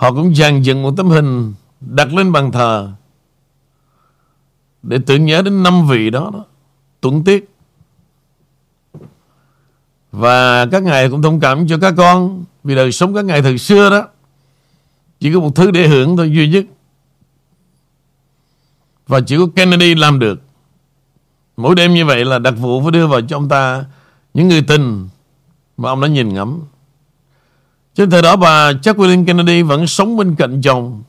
Họ 0.02 0.12
cũng 0.12 0.36
dàn 0.36 0.62
dựng 0.62 0.82
một 0.82 0.94
tấm 0.98 1.10
hình 1.10 1.54
Đặt 1.82 2.14
lên 2.14 2.32
bàn 2.32 2.52
thờ 2.52 2.92
Để 4.84 5.00
tưởng 5.06 5.26
nhớ 5.26 5.42
đến 5.42 5.64
năm 5.64 5.88
vị 5.88 6.10
đó, 6.10 6.30
đó 6.34 6.46
Tuấn 7.02 7.24
tiết. 7.24 7.50
Và 10.12 10.66
các 10.66 10.84
ngài 10.84 11.10
cũng 11.10 11.22
thông 11.22 11.40
cảm 11.40 11.68
cho 11.68 11.78
các 11.82 11.94
con 11.98 12.46
Vì 12.64 12.76
đời 12.76 12.92
sống 12.92 13.14
các 13.16 13.26
ngài 13.26 13.42
thời 13.42 13.58
xưa 13.58 13.90
đó 13.90 14.08
chỉ 15.20 15.34
có 15.34 15.40
một 15.40 15.56
thứ 15.56 15.72
để 15.72 15.88
hưởng 15.88 16.18
thôi 16.18 16.32
duy 16.36 16.50
nhất. 16.50 16.66
Và 19.08 19.22
chỉ 19.22 19.38
có 19.38 19.48
Kennedy 19.56 19.96
làm 19.96 20.20
được. 20.20 20.42
Mỗi 21.58 21.76
đêm 21.76 21.94
như 21.94 22.06
vậy 22.06 22.26
là 22.26 22.40
đặc 22.40 22.54
vụ 22.58 22.82
phải 22.82 22.92
đưa 22.92 23.08
vào 23.08 23.22
cho 23.22 23.38
ông 23.38 23.50
ta 23.50 23.86
Những 24.34 24.48
người 24.48 24.62
tình 24.62 25.10
Mà 25.78 25.90
ông 25.90 26.02
đã 26.02 26.08
nhìn 26.08 26.34
ngắm. 26.34 26.60
Trên 27.96 28.10
thời 28.10 28.22
đó 28.22 28.36
bà 28.36 28.72
Jacqueline 28.72 29.26
Kennedy 29.26 29.62
Vẫn 29.62 29.88
sống 29.88 30.18
bên 30.18 30.36
cạnh 30.36 30.62
chồng. 30.62 31.04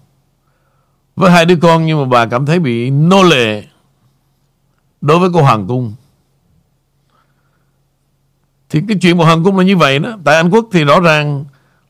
Với 1.17 1.31
hai 1.31 1.45
đứa 1.45 1.57
con 1.57 1.87
Nhưng 1.87 2.01
mà 2.01 2.05
bà 2.05 2.27
cảm 2.27 2.47
thấy 2.47 2.59
bị 2.59 2.91
nô 2.91 3.23
lệ 3.23 3.65
Đối 5.01 5.19
với 5.19 5.31
cô 5.35 5.43
Hoàng 5.43 5.67
Cung. 5.69 5.95
Thì 8.71 8.81
cái 8.89 8.97
chuyện 9.01 9.19
của 9.19 9.25
Hoàng 9.25 9.45
Cung 9.45 9.59
là 9.59 9.65
như 9.65 9.77
vậy 9.77 9.99
đó 9.99 10.19
Tại 10.25 10.37
Anh 10.37 10.51
Quốc 10.51 10.67
thì 10.73 10.85
rõ 10.85 11.01
ràng 11.01 11.45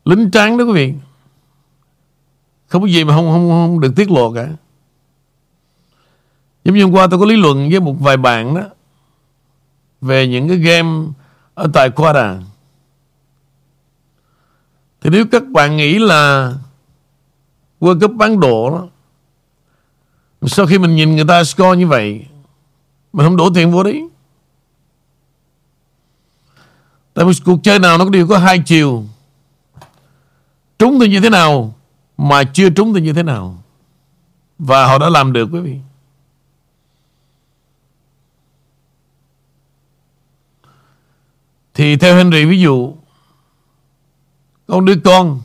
Lính 0.05 0.31
tráng 0.31 0.59
đó 0.59 0.65
quý 0.65 0.73
vị. 0.73 0.95
Không 2.69 2.83
có 2.83 2.89
gì 2.89 3.05
mà 3.05 3.15
không, 3.15 3.31
không, 3.33 3.49
không 3.51 3.81
được 3.81 3.93
tiết 3.97 4.11
lộ 4.11 4.33
cả. 4.33 4.49
Giống 6.65 6.77
như 6.77 6.85
hôm 6.85 6.93
qua 6.93 7.07
tôi 7.11 7.21
có 7.21 7.27
lý 7.27 7.37
luận 7.37 7.69
với 7.71 7.81
một 7.81 7.95
vài 8.01 8.17
bạn 8.17 8.55
đó 8.55 8.63
Về 10.01 10.29
những 10.29 10.49
cái 10.49 10.57
game 10.57 11.07
Ở 11.55 11.71
tại 11.73 11.91
Quara 11.91 12.39
thì 15.03 15.11
nếu 15.11 15.27
các 15.33 15.43
bạn 15.47 15.77
nghĩ 15.77 15.99
là 15.99 16.53
World 17.81 18.01
Cup 18.01 18.13
bán 18.13 18.41
độ 18.41 18.71
đó, 18.71 18.87
sau 20.49 20.67
khi 20.67 20.79
mình 20.79 20.97
nhìn 20.97 21.17
người 21.17 21.25
ta 21.29 21.45
score 21.45 21.79
như 21.79 21.87
vậy, 21.87 22.27
mình 23.13 23.27
không 23.27 23.37
đổ 23.37 23.51
tiền 23.55 23.73
vô 23.73 23.83
đấy. 23.83 24.09
Tại 27.15 27.25
vì 27.25 27.33
cuộc 27.45 27.61
chơi 27.63 27.79
nào 27.79 27.99
nó 27.99 28.09
đều 28.09 28.29
có 28.29 28.39
hai 28.39 28.59
chiều. 28.59 29.05
Trúng 30.79 31.01
thì 31.01 31.09
như 31.09 31.21
thế 31.21 31.31
nào, 31.31 31.75
mà 32.17 32.45
chưa 32.45 32.71
trúng 32.71 32.95
thì 32.95 33.01
như 33.01 33.13
thế 33.13 33.23
nào. 33.23 33.63
Và 34.59 34.87
họ 34.87 34.99
đã 34.99 35.09
làm 35.09 35.33
được, 35.33 35.49
quý 35.53 35.61
vị. 35.61 35.77
Thì 41.75 41.97
theo 41.97 42.17
Henry, 42.17 42.45
ví 42.45 42.61
dụ 42.61 42.95
con 44.67 44.85
đứa 44.85 44.95
con. 45.05 45.41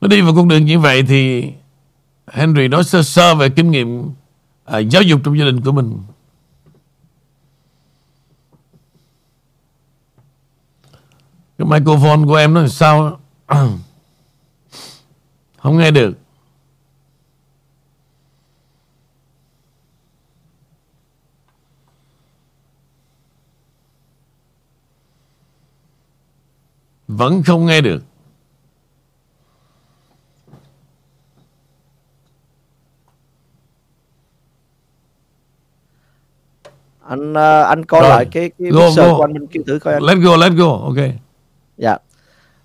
Nó 0.00 0.08
đi 0.08 0.20
vào 0.20 0.34
con 0.34 0.48
đường 0.48 0.64
như 0.64 0.78
vậy 0.78 1.02
thì 1.02 1.52
Henry 2.32 2.68
nói 2.68 2.84
sơ 2.84 3.02
sơ 3.02 3.34
về 3.34 3.48
kinh 3.48 3.70
nghiệm 3.70 4.10
à, 4.64 4.78
giáo 4.78 5.02
dục 5.02 5.20
trong 5.24 5.38
gia 5.38 5.44
đình 5.44 5.60
của 5.60 5.72
mình. 5.72 5.98
Cái 11.58 11.66
microphone 11.66 12.26
của 12.26 12.34
em 12.34 12.54
nó 12.54 12.60
làm 12.60 12.68
sao? 12.68 13.20
Không 15.56 15.78
nghe 15.78 15.90
được. 15.90 16.18
Vẫn 27.08 27.42
không 27.42 27.66
nghe 27.66 27.80
được. 27.80 28.02
Anh 37.08 37.32
uh, 37.32 37.66
anh 37.66 37.84
coi 37.84 38.00
Rồi. 38.00 38.10
lại 38.10 38.26
cái 38.32 38.50
cái 38.58 38.70
Go, 38.70 38.90
go. 38.96 39.16
của 39.16 39.24
anh 39.24 39.32
mình 39.32 39.46
kêu 39.46 39.62
thử 39.66 39.78
coi 39.78 39.94
anh. 39.94 40.02
Let's 40.02 40.20
go 40.22 40.36
let's 40.36 40.56
go 40.56 40.84
ok. 40.84 41.10
Dạ. 41.78 41.96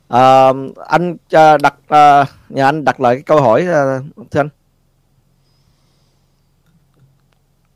Ờ, 0.07 0.53
anh 0.87 1.15
ờ, 1.31 1.57
đặt 1.57 1.75
ờ, 1.87 2.25
nhà 2.49 2.65
anh 2.65 2.85
đặt 2.85 3.01
lại 3.01 3.15
cái 3.15 3.23
câu 3.23 3.41
hỏi 3.41 3.65
ờ, 3.65 4.01
thưa 4.31 4.39
anh. 4.39 4.49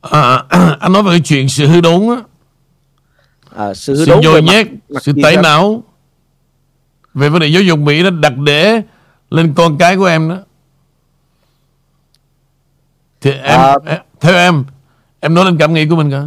À, 0.00 0.42
anh 0.80 0.92
nói 0.92 1.02
về 1.02 1.10
cái 1.10 1.20
chuyện 1.24 1.48
sự 1.48 1.66
hư 1.66 1.80
đốn 1.80 2.08
á. 2.08 2.22
À, 3.56 3.74
sự 3.74 3.94
hư 3.96 4.04
sự 4.04 4.10
đốn 4.12 4.20
nhồi 4.20 4.34
về 4.34 4.40
mặt- 4.40 4.52
nhét 4.52 4.66
mặt 4.88 5.02
sự 5.02 5.12
tẩy 5.22 5.36
não 5.42 5.82
về 7.16 7.28
vấn 7.28 7.40
đề 7.40 7.46
giáo 7.46 7.62
dục 7.62 7.78
Mỹ 7.78 8.02
đó 8.02 8.10
đặt 8.10 8.32
để 8.38 8.82
lên 9.30 9.52
con 9.56 9.78
cái 9.78 9.96
của 9.96 10.04
em 10.04 10.28
đó. 10.28 10.36
Thì 13.20 13.30
em, 13.30 13.60
À. 13.60 13.74
em 13.86 14.00
theo 14.20 14.34
em 14.34 14.64
em 15.20 15.34
nói 15.34 15.44
lên 15.44 15.56
cảm 15.58 15.74
nghĩ 15.74 15.86
của 15.88 15.96
mình 15.96 16.10
cả 16.10 16.22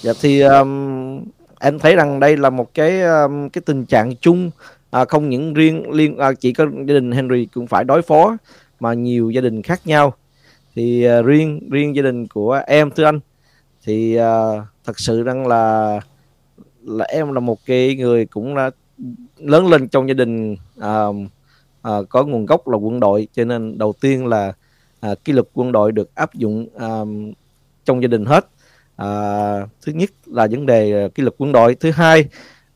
Dạ 0.00 0.12
thì 0.20 0.40
um, 0.40 1.20
em 1.60 1.78
thấy 1.78 1.96
rằng 1.96 2.20
đây 2.20 2.36
là 2.36 2.50
một 2.50 2.74
cái 2.74 3.02
um, 3.02 3.48
cái 3.48 3.62
tình 3.66 3.84
trạng 3.84 4.16
chung 4.16 4.50
à, 4.90 5.04
không 5.04 5.28
những 5.28 5.54
riêng 5.54 5.90
liên 5.90 6.18
à, 6.18 6.32
chỉ 6.32 6.52
có 6.52 6.64
gia 6.64 6.94
đình 6.94 7.12
Henry 7.12 7.46
cũng 7.46 7.66
phải 7.66 7.84
đối 7.84 8.02
phó 8.02 8.36
mà 8.80 8.94
nhiều 8.94 9.30
gia 9.30 9.40
đình 9.40 9.62
khác 9.62 9.80
nhau. 9.84 10.14
Thì 10.74 11.04
à, 11.04 11.22
riêng 11.22 11.68
riêng 11.70 11.96
gia 11.96 12.02
đình 12.02 12.26
của 12.26 12.62
em 12.66 12.90
thưa 12.90 13.04
anh 13.04 13.20
thì 13.84 14.16
à, 14.16 14.42
thật 14.84 15.00
sự 15.00 15.22
rằng 15.22 15.46
là 15.46 16.00
là 16.82 17.04
em 17.04 17.32
là 17.32 17.40
một 17.40 17.58
cái 17.66 17.96
người 17.96 18.26
cũng 18.26 18.54
là 18.54 18.70
lớn 19.36 19.66
lên 19.66 19.88
trong 19.88 20.08
gia 20.08 20.14
đình 20.14 20.56
à, 20.80 21.04
à, 21.82 21.92
có 22.08 22.24
nguồn 22.24 22.46
gốc 22.46 22.68
là 22.68 22.76
quân 22.76 23.00
đội 23.00 23.28
cho 23.32 23.44
nên 23.44 23.78
đầu 23.78 23.94
tiên 24.00 24.26
là 24.26 24.52
à, 25.00 25.14
kỷ 25.24 25.32
luật 25.32 25.46
quân 25.54 25.72
đội 25.72 25.92
được 25.92 26.14
áp 26.14 26.34
dụng 26.34 26.66
à, 26.78 26.88
trong 27.84 28.02
gia 28.02 28.08
đình 28.08 28.24
hết. 28.24 28.48
À, 28.96 29.08
thứ 29.86 29.92
nhất 29.92 30.10
là 30.26 30.46
vấn 30.50 30.66
đề 30.66 31.08
kỷ 31.08 31.22
luật 31.22 31.34
quân 31.38 31.52
đội 31.52 31.74
thứ 31.74 31.90
hai 31.90 32.24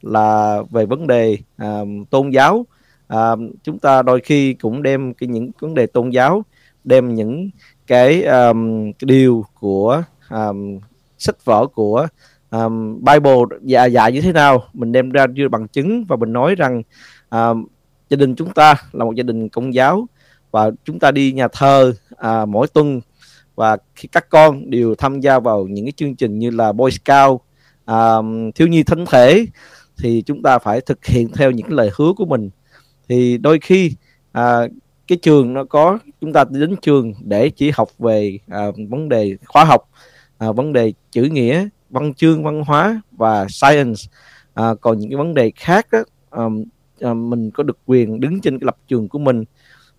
là 0.03 0.63
về 0.71 0.87
vấn 0.87 1.07
đề 1.07 1.39
à, 1.57 1.81
tôn 2.11 2.31
giáo. 2.31 2.67
À, 3.09 3.31
chúng 3.63 3.79
ta 3.79 4.03
đôi 4.03 4.21
khi 4.21 4.55
cũng 4.55 4.83
đem 4.83 5.15
cái 5.15 5.29
những 5.29 5.51
vấn 5.61 5.75
đề 5.75 5.87
tôn 5.87 6.11
giáo 6.11 6.43
đem 6.85 7.15
những 7.15 7.51
cái, 7.87 8.25
um, 8.25 8.93
cái 8.93 9.07
điều 9.07 9.45
của 9.61 10.03
um, 10.31 10.79
sách 11.19 11.45
vở 11.45 11.67
của 11.67 12.07
um, 12.51 13.05
Bible 13.05 13.59
dạy, 13.63 13.93
dạy 13.93 14.13
như 14.13 14.21
thế 14.21 14.33
nào? 14.33 14.65
Mình 14.73 14.93
đem 14.93 15.11
ra 15.11 15.27
đưa 15.27 15.49
bằng 15.49 15.69
chứng 15.69 16.05
và 16.09 16.17
mình 16.17 16.33
nói 16.33 16.55
rằng 16.55 16.83
um, 17.31 17.67
gia 18.11 18.17
đình 18.17 18.35
chúng 18.35 18.51
ta 18.55 18.75
là 18.93 19.05
một 19.05 19.15
gia 19.15 19.23
đình 19.23 19.49
công 19.49 19.75
giáo 19.75 20.07
và 20.51 20.71
chúng 20.85 20.99
ta 20.99 21.11
đi 21.11 21.33
nhà 21.33 21.49
thờ 21.53 21.93
à, 22.17 22.45
mỗi 22.45 22.67
tuần. 22.69 23.01
Và 23.55 23.77
khi 23.95 24.09
các 24.13 24.29
con 24.29 24.71
đều 24.71 24.95
tham 24.95 25.21
gia 25.21 25.39
vào 25.39 25.67
những 25.67 25.85
cái 25.85 25.93
chương 25.97 26.17
trình 26.17 26.39
như 26.39 26.51
là 26.51 26.73
Boy 26.73 26.91
Scout 26.91 27.41
à, 27.85 28.17
thiếu 28.55 28.69
nhi 28.69 28.83
thánh 28.83 29.05
thể 29.07 29.47
thì 29.99 30.23
chúng 30.27 30.43
ta 30.43 30.59
phải 30.59 30.81
thực 30.81 31.07
hiện 31.07 31.29
theo 31.35 31.51
những 31.51 31.73
lời 31.73 31.91
hứa 31.97 32.13
của 32.17 32.27
mình. 32.27 32.51
Thì 33.09 33.39
đôi 33.39 33.59
khi 33.63 33.93
à, 34.33 34.61
cái 35.07 35.19
trường 35.23 35.55
nó 35.55 35.65
có 35.65 35.99
chúng 36.21 36.33
ta 36.33 36.45
đến 36.51 36.77
trường 36.83 37.15
để 37.25 37.51
chỉ 37.51 37.71
học 37.71 37.89
về 37.99 38.39
à, 38.49 38.67
vấn 38.89 39.09
đề 39.09 39.37
khoa 39.47 39.65
học 39.65 39.91
à, 40.39 40.53
vấn 40.53 40.73
đề 40.73 40.93
chữ 41.11 41.23
nghĩa 41.23 41.69
văn 41.91 42.15
chương 42.15 42.45
văn 42.45 42.63
hóa 42.67 43.01
và 43.13 43.47
science. 43.49 44.03
À, 44.55 44.75
còn 44.81 44.99
những 44.99 45.11
cái 45.11 45.17
vấn 45.17 45.35
đề 45.35 45.53
khác 45.57 45.87
đó, 45.93 45.99
à, 46.31 46.45
à, 47.01 47.15
mình 47.15 47.51
có 47.51 47.63
được 47.63 47.79
quyền 47.87 48.21
đứng 48.21 48.41
trên 48.41 48.59
cái 48.59 48.67
lập 48.67 48.77
trường 48.89 49.09
của 49.09 49.19
mình. 49.19 49.45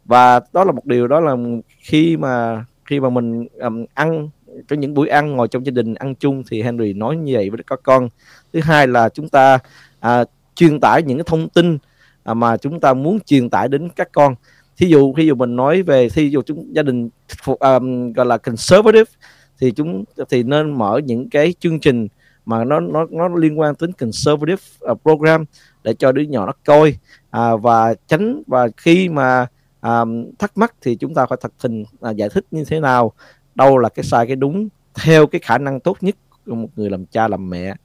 Và 0.06 0.40
đó 0.54 0.64
là 0.64 0.72
một 0.72 0.86
điều 0.86 1.08
đó 1.08 1.20
là 1.20 1.36
khi 1.80 2.18
mà 2.18 2.66
khi 2.86 3.00
mà 3.00 3.10
mình 3.10 3.48
um, 3.54 3.86
ăn 3.94 4.30
có 4.70 4.76
những 4.76 4.94
buổi 4.94 5.08
ăn 5.08 5.36
ngồi 5.36 5.48
trong 5.48 5.66
gia 5.66 5.72
đình 5.72 5.94
ăn 5.94 6.16
chung 6.16 6.44
thì 6.50 6.62
Henry 6.62 6.94
nói 6.94 7.18
như 7.18 7.34
vậy 7.36 7.50
với 7.50 7.60
các 7.68 7.80
con. 7.84 8.10
Thứ 8.54 8.60
hai 8.64 8.88
là 8.88 9.10
chúng 9.10 9.30
ta 9.30 9.60
à, 10.00 10.24
truyền 10.56 10.80
tải 10.80 11.04
những 11.04 11.18
cái 11.18 11.26
thông 11.28 11.50
tin 11.50 11.78
à, 12.24 12.34
mà 12.34 12.58
chúng 12.58 12.80
ta 12.80 12.94
muốn 12.94 13.20
truyền 13.20 13.50
tải 13.50 13.68
đến 13.68 13.90
các 13.96 14.10
con. 14.12 14.36
Thí 14.78 14.88
dụ 14.88 15.14
thí 15.18 15.26
dụ 15.26 15.36
mình 15.36 15.56
nói 15.56 15.82
về 15.82 16.10
thí 16.10 16.30
dụ 16.30 16.42
chúng 16.42 16.76
gia 16.76 16.84
đình 16.84 17.10
thuộc, 17.44 17.60
um, 17.60 18.14
gọi 18.14 18.26
là 18.26 18.38
conservative 18.38 19.12
thì 19.60 19.72
chúng 19.72 20.04
thì 20.30 20.44
nên 20.44 20.78
mở 20.78 21.02
những 21.06 21.30
cái 21.30 21.54
chương 21.60 21.80
trình 21.80 22.08
mà 22.46 22.64
nó 22.64 22.80
nó 22.80 23.06
nó 23.12 23.28
liên 23.28 23.60
quan 23.60 23.76
tính 23.76 23.92
conservative 23.92 24.62
à, 24.82 24.94
program 25.04 25.46
để 25.84 25.94
cho 25.94 26.12
đứa 26.12 26.22
nhỏ 26.22 26.46
nó 26.46 26.54
coi. 26.66 26.96
À, 27.30 27.56
và 27.56 27.94
tránh 28.08 28.44
và 28.48 28.68
khi 28.78 29.10
mà 29.10 29.48
à, 29.82 30.02
thắc 30.40 30.58
mắc 30.58 30.74
thì 30.82 30.96
chúng 30.96 31.14
ta 31.14 31.26
phải 31.26 31.38
thật 31.42 31.52
tình 31.62 31.84
à, 32.02 32.12
giải 32.12 32.30
thích 32.30 32.46
như 32.52 32.66
thế 32.66 32.80
nào. 32.80 33.12
Đâu 33.56 33.78
là 33.78 33.90
cái 33.90 34.04
sai 34.04 34.28
cái 34.28 34.36
đúng 34.36 34.70
theo 34.94 35.28
cái 35.28 35.42
khả 35.44 35.58
năng 35.58 35.80
tốt 35.80 35.98
nhất 36.02 36.16
của 36.46 36.56
một 36.56 36.68
người 36.76 36.90
làm 36.90 37.06
cha 37.06 37.28
làm 37.28 37.50
mẹ. 37.50 37.76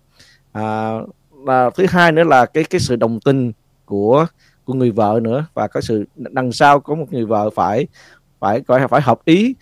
À, 0.53 0.93
và 1.31 1.71
thứ 1.71 1.87
hai 1.89 2.13
nữa 2.13 2.25
là 2.25 2.47
cái 2.47 2.65
cái 2.65 2.81
sự 2.81 2.97
đồng 2.97 3.21
tình 3.21 3.53
của 3.85 4.27
của 4.65 4.75
người 4.75 4.91
vợ 4.91 5.21
nữa. 5.23 5.47
Và 5.55 5.67
có 5.69 5.81
sự 5.81 6.05
đằng 6.17 6.53
sau 6.53 6.81
có 6.81 6.95
một 6.95 7.07
người 7.11 7.25
vợ 7.25 7.51
phải 7.51 7.87
phải 8.41 8.63
phải 8.67 8.89
phải 8.89 9.01
hợp 9.01 9.25
ý 9.25 9.55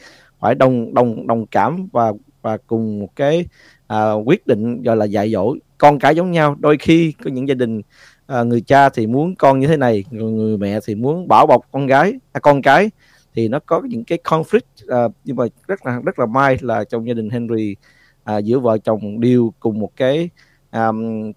phải 0.42 0.54
đồng 0.54 0.94
đồng 0.94 1.26
đồng 1.26 1.46
cảm 1.46 1.88
và 1.92 2.12
và 2.42 2.56
cùng 2.66 3.00
một 3.00 3.16
cái 3.16 3.46
à, 3.86 4.12
quyết 4.12 4.46
định 4.46 4.82
gọi 4.82 4.96
là 4.96 5.04
dạy 5.04 5.30
dỗ 5.30 5.54
con 5.78 5.98
cái 5.98 6.16
giống 6.16 6.30
nhau. 6.30 6.56
Đôi 6.58 6.76
khi 6.80 7.12
có 7.24 7.30
những 7.30 7.48
gia 7.48 7.54
đình 7.54 7.82
à, 8.26 8.42
người 8.42 8.60
cha 8.60 8.88
thì 8.88 9.06
muốn 9.06 9.34
con 9.36 9.60
như 9.60 9.66
thế 9.66 9.76
này 9.76 10.04
người, 10.10 10.32
người 10.32 10.58
mẹ 10.58 10.80
thì 10.86 10.94
muốn 10.94 11.28
bảo 11.28 11.46
bọc 11.46 11.62
con 11.72 11.86
gái 11.86 12.12
à, 12.32 12.40
con 12.40 12.62
cái 12.62 12.90
thì 13.34 13.48
nó 13.48 13.58
có 13.66 13.82
những 13.84 14.04
cái 14.04 14.18
conflict 14.24 14.60
à, 14.88 15.08
nhưng 15.24 15.36
mà 15.36 15.44
rất 15.68 15.86
là 15.86 16.00
rất 16.04 16.18
là 16.18 16.26
may 16.26 16.58
là 16.60 16.84
trong 16.84 17.08
gia 17.08 17.14
đình 17.14 17.30
Henry 17.30 17.76
à, 18.24 18.38
giữa 18.38 18.58
vợ 18.58 18.78
chồng 18.78 19.20
đều 19.20 19.52
cùng 19.60 19.78
một 19.78 19.90
cái 19.96 20.30
à, 20.70 20.88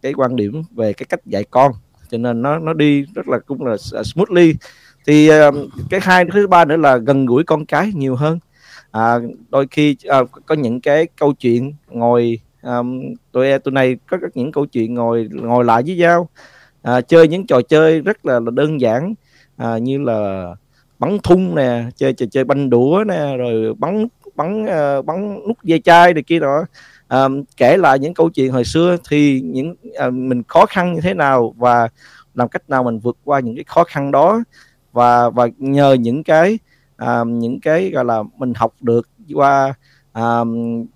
cái 0.01 0.13
quan 0.13 0.35
điểm 0.35 0.63
về 0.71 0.93
cái 0.93 1.05
cách 1.09 1.25
dạy 1.25 1.43
con. 1.43 1.71
Cho 2.11 2.17
nên 2.17 2.41
nó 2.41 2.59
nó 2.59 2.73
đi 2.73 3.05
rất 3.15 3.27
là 3.27 3.39
cũng 3.39 3.65
là 3.65 3.75
à, 3.93 4.03
smoothly. 4.03 4.53
Thì 5.07 5.27
à, 5.27 5.51
cái 5.89 5.99
hai 6.03 6.25
thứ 6.33 6.47
ba 6.47 6.65
nữa 6.65 6.77
là 6.77 6.97
gần 6.97 7.25
gũi 7.25 7.43
con 7.43 7.65
cái 7.65 7.91
nhiều 7.95 8.15
hơn 8.15 8.39
à, 8.95 9.19
đôi 9.49 9.67
khi 9.71 9.95
à, 10.07 10.19
có 10.45 10.55
những 10.55 10.81
cái 10.81 11.07
câu 11.17 11.33
chuyện 11.33 11.73
ngồi 11.87 12.39
à, 12.61 12.77
tụi 13.31 13.59
tụi 13.59 13.71
này 13.71 13.97
có 14.09 14.17
các 14.21 14.31
những 14.37 14.51
câu 14.51 14.65
chuyện 14.65 14.93
ngồi 14.93 15.27
ngồi 15.31 15.65
lại 15.65 15.83
với 15.85 15.95
nhau. 15.95 16.29
À, 16.81 17.01
chơi 17.01 17.27
những 17.27 17.47
trò 17.47 17.61
chơi 17.61 18.01
rất 18.01 18.25
là, 18.25 18.39
là 18.39 18.51
đơn 18.51 18.81
giản. 18.81 19.13
À, 19.57 19.77
như 19.77 19.97
là 19.97 20.49
bắn 20.99 21.17
thun 21.23 21.55
nè 21.55 21.83
chơi 21.95 22.13
chơi 22.13 22.27
chơi 22.31 22.43
banh 22.43 22.69
đũa 22.69 23.03
nè 23.07 23.37
rồi 23.37 23.73
bắn 23.73 24.07
bắn 24.35 24.63
uh, 24.63 25.05
bắn 25.05 25.39
nút 25.47 25.57
dây 25.63 25.79
chai 25.79 26.13
này 26.13 26.23
kia 26.23 26.39
đó 26.39 26.65
à, 27.07 27.27
kể 27.57 27.77
lại 27.77 27.99
những 27.99 28.13
câu 28.13 28.29
chuyện 28.29 28.51
hồi 28.51 28.63
xưa 28.63 28.97
thì 29.09 29.41
những 29.41 29.75
à, 29.95 30.09
mình 30.09 30.43
khó 30.47 30.65
khăn 30.65 30.93
như 30.93 31.01
thế 31.01 31.13
nào 31.13 31.53
và 31.57 31.87
làm 32.33 32.47
cách 32.47 32.69
nào 32.69 32.83
mình 32.83 32.99
vượt 32.99 33.17
qua 33.23 33.39
những 33.39 33.55
cái 33.55 33.63
khó 33.67 33.83
khăn 33.83 34.11
đó. 34.11 34.43
Và 34.91 35.29
và 35.29 35.47
nhờ 35.57 35.93
những 35.93 36.23
cái 36.23 36.59
à, 36.97 37.23
những 37.27 37.59
cái 37.59 37.89
gọi 37.89 38.05
là 38.05 38.23
mình 38.37 38.53
học 38.55 38.73
được 38.81 39.09
qua 39.33 39.73
à, 40.13 40.39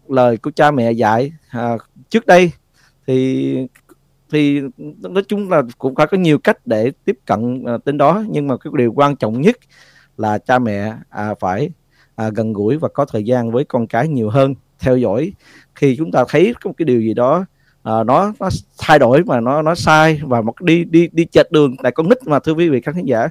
lời 0.08 0.38
của 0.38 0.52
cha 0.56 0.72
mẹ 0.72 0.92
dạy 0.92 1.32
à, 1.50 1.78
trước 2.10 2.26
đây 2.26 2.52
thì 3.08 3.68
thì 4.32 4.62
nói 5.02 5.24
chung 5.28 5.50
là 5.50 5.64
cũng 5.78 5.96
phải 5.96 6.08
có 6.08 6.18
nhiều 6.18 6.40
cách 6.40 6.68
để 6.68 6.92
tiếp 7.06 7.20
cận 7.26 7.64
à, 7.66 7.78
đến 7.86 7.98
đó. 7.98 8.24
Nhưng 8.30 8.48
mà 8.48 8.58
cái 8.58 8.74
điều 8.78 8.94
quan 8.94 9.16
trọng 9.16 9.42
nhất 9.42 9.58
là 10.18 10.38
cha 10.38 10.60
mẹ 10.60 10.94
à, 11.10 11.34
phải 11.40 11.70
à, 12.16 12.30
gần 12.30 12.54
gũi 12.54 12.78
và 12.78 12.88
có 12.94 13.06
thời 13.06 13.24
gian 13.24 13.52
với 13.52 13.64
con 13.64 13.88
cái 13.88 14.08
nhiều 14.08 14.30
hơn 14.30 14.56
theo 14.80 14.98
dõi. 14.98 15.34
Khi 15.76 15.96
chúng 15.98 16.12
ta 16.12 16.24
thấy 16.30 16.54
có 16.62 16.68
một 16.68 16.74
cái 16.78 16.86
điều 16.86 17.02
gì 17.02 17.14
đó 17.14 17.46
à, 17.84 18.04
nó 18.04 18.34
nó 18.40 18.50
thay 18.78 19.00
đổi 19.00 19.24
mà 19.24 19.40
nó 19.40 19.62
nó 19.62 19.76
sai 19.76 20.22
và 20.24 20.42
một 20.42 20.62
đi 20.62 20.84
đi 20.84 21.10
đi 21.12 21.26
chệch 21.26 21.52
đường 21.52 21.76
tại 21.84 21.92
con 21.92 22.10
nít 22.10 22.18
mà 22.28 22.40
thưa 22.40 22.54
quý 22.54 22.70
vị 22.70 22.82
khán 22.82 23.06
giả 23.06 23.30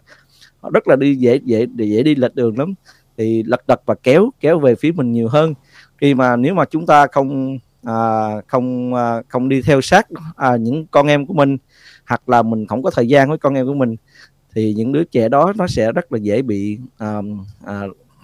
rất 0.73 0.89
là 0.89 0.97
đi 0.97 1.15
dễ 1.15 1.41
dễ 1.45 1.67
dễ 1.77 2.03
đi 2.03 2.15
lệch 2.15 2.35
đường 2.35 2.59
lắm. 2.59 2.75
Thì 3.17 3.43
lật 3.43 3.67
đật 3.67 3.81
và 3.87 3.95
kéo 4.03 4.31
kéo 4.41 4.59
về 4.59 4.75
phía 4.75 4.93
mình 4.93 5.13
nhiều 5.13 5.29
hơn. 5.29 5.55
Khi 5.99 6.15
mà 6.15 6.37
nếu 6.37 6.55
mà 6.55 6.65
chúng 6.65 6.87
ta 6.87 7.07
không 7.07 7.59
à, 7.83 8.31
không 8.47 8.95
à, 8.95 9.23
không 9.29 9.49
đi 9.49 9.63
theo 9.63 9.81
sát 9.81 10.07
à, 10.37 10.57
những 10.57 10.87
con 10.87 11.07
em 11.07 11.27
của 11.27 11.35
mình 11.35 11.57
hoặc 12.07 12.29
là 12.29 12.43
mình 12.43 12.67
không 12.67 12.83
có 12.83 12.91
thời 12.91 13.09
gian 13.09 13.29
với 13.29 13.39
con 13.39 13.55
em 13.55 13.67
của 13.67 13.75
mình 13.75 13.97
thì 14.55 14.75
những 14.75 14.93
đứa 14.93 15.05
trẻ 15.05 15.29
đó 15.29 15.53
nó 15.57 15.67
sẽ 15.67 15.93
rất 15.93 16.13
là 16.13 16.19
dễ 16.19 16.43
bị 16.43 16.79
à, 16.99 17.21
à, 17.65 17.83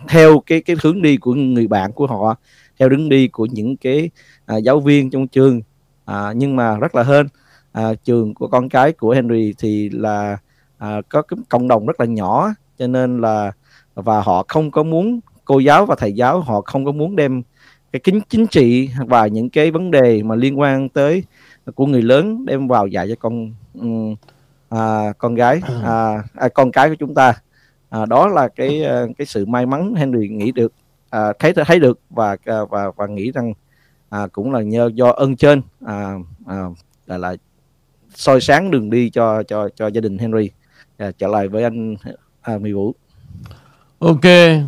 theo 0.09 0.43
cái 0.47 0.61
cái 0.61 0.76
hướng 0.82 1.03
đi 1.03 1.16
của 1.16 1.35
người 1.35 1.66
bạn 1.66 1.93
của 1.93 2.07
họ 2.07 2.37
theo 2.78 2.89
đứng 2.89 3.09
đi 3.09 3.28
của 3.28 3.47
những 3.47 3.76
cái 3.76 4.11
à, 4.47 4.57
giáo 4.57 4.80
viên 4.80 5.11
trong 5.11 5.28
trường. 5.28 5.62
À, 6.05 6.32
nhưng 6.37 6.57
mà 6.57 6.78
rất 6.78 6.95
là 6.95 7.03
hơn 7.03 7.26
à, 7.72 7.95
trường 8.05 8.35
của 8.35 8.49
con 8.49 8.68
cái 8.68 8.93
của 8.93 9.12
Henry 9.12 9.55
thì 9.59 9.89
là 9.89 10.39
à, 10.79 11.01
có 11.09 11.22
cái 11.22 11.39
cộng 11.49 11.68
đồng 11.68 11.87
rất 11.87 12.01
là 12.01 12.07
nhỏ 12.07 12.51
cho 12.79 12.87
nên 12.87 13.20
là 13.20 13.53
và 13.95 14.20
họ 14.20 14.45
không 14.49 14.70
có 14.70 14.83
muốn 14.83 15.20
cô 15.45 15.59
giáo 15.59 15.87
và 15.87 15.95
thầy 15.99 16.12
giáo 16.12 16.41
họ 16.41 16.61
không 16.61 16.85
có 16.85 16.93
muốn 16.93 17.16
đem 17.16 17.43
cái 17.93 18.01
kính 18.01 18.20
chính 18.29 18.47
trị 18.47 18.91
và 19.07 19.27
những 19.27 19.51
cái 19.51 19.70
vấn 19.70 19.91
đề 19.91 20.22
mà 20.22 20.35
liên 20.35 20.61
quan 20.61 20.89
tới 20.89 21.25
của 21.75 21.87
người 21.87 22.03
lớn 22.03 22.47
đem 22.47 22.68
vào 22.68 22.87
dạy 22.87 23.09
cho 23.09 23.14
con 23.18 23.53
à, 24.68 25.12
con 25.18 25.35
gái 25.35 25.61
à, 25.85 26.22
à, 26.35 26.49
con 26.49 26.72
cái 26.72 26.89
của 26.89 26.95
chúng 26.99 27.14
ta. 27.14 27.35
À, 27.91 28.07
đó 28.07 28.29
là 28.29 28.49
cái 28.49 28.85
à, 28.85 29.05
cái 29.18 29.27
sự 29.27 29.47
may 29.47 29.66
mắn 29.66 29.95
Henry 29.95 30.29
nghĩ 30.29 30.53
được 30.53 30.72
à, 31.11 31.33
thấy 31.39 31.53
thấy 31.66 31.79
được 31.79 32.01
và 32.11 32.37
à, 32.45 32.57
và 32.70 32.91
và 32.97 33.07
nghĩ 33.07 33.33
rằng 33.33 33.53
à, 34.09 34.27
cũng 34.33 34.53
là 34.53 34.62
nhờ 34.62 34.91
do 34.95 35.11
ơn 35.11 35.37
trên 35.37 35.62
à, 35.87 36.14
à, 36.47 36.57
là 37.07 37.18
là 37.18 37.37
soi 38.14 38.41
sáng 38.41 38.70
đường 38.70 38.91
đi 38.91 39.11
cho 39.11 39.43
cho 39.43 39.68
cho 39.77 39.87
gia 39.87 40.01
đình 40.01 40.18
Henry 40.18 40.51
à, 41.05 41.11
trở 41.18 41.26
lại 41.26 41.48
với 41.48 41.62
anh 41.62 41.96
à, 42.42 42.59
Mỹ 42.59 42.72
Vũ 42.72 42.94
ok 43.98 44.24
yeah. 44.24 44.62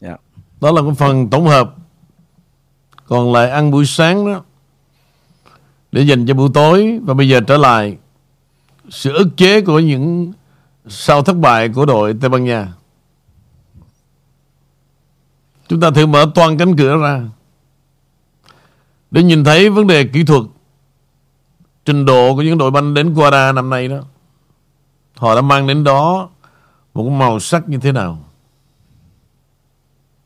Dạ. 0.00 0.16
đó 0.60 0.72
là 0.72 0.82
cái 0.82 0.94
phần 0.94 1.30
tổng 1.30 1.46
hợp 1.46 1.74
còn 3.06 3.32
lại 3.32 3.50
ăn 3.50 3.70
buổi 3.70 3.86
sáng 3.86 4.26
đó 4.26 4.42
để 5.92 6.02
dành 6.02 6.26
cho 6.26 6.34
buổi 6.34 6.50
tối 6.54 7.00
và 7.02 7.14
bây 7.14 7.28
giờ 7.28 7.40
trở 7.40 7.56
lại 7.56 7.96
sự 8.88 9.12
ức 9.12 9.28
chế 9.36 9.60
của 9.60 9.78
những 9.78 10.32
sau 10.86 11.22
thất 11.22 11.36
bại 11.36 11.68
của 11.68 11.86
đội 11.86 12.14
Tây 12.20 12.30
Ban 12.30 12.44
Nha. 12.44 12.72
Chúng 15.68 15.80
ta 15.80 15.90
thử 15.90 16.06
mở 16.06 16.26
toàn 16.34 16.58
cánh 16.58 16.76
cửa 16.76 16.96
ra 16.96 17.22
để 19.10 19.22
nhìn 19.22 19.44
thấy 19.44 19.70
vấn 19.70 19.86
đề 19.86 20.04
kỹ 20.04 20.24
thuật 20.24 20.42
trình 21.84 22.04
độ 22.06 22.34
của 22.34 22.42
những 22.42 22.58
đội 22.58 22.70
banh 22.70 22.94
đến 22.94 23.14
Guara 23.14 23.52
năm 23.52 23.70
nay 23.70 23.88
đó. 23.88 24.00
Họ 25.22 25.34
đã 25.34 25.40
mang 25.40 25.66
đến 25.66 25.84
đó 25.84 26.28
một 26.94 27.02
màu 27.02 27.40
sắc 27.40 27.68
như 27.68 27.78
thế 27.78 27.92
nào. 27.92 28.18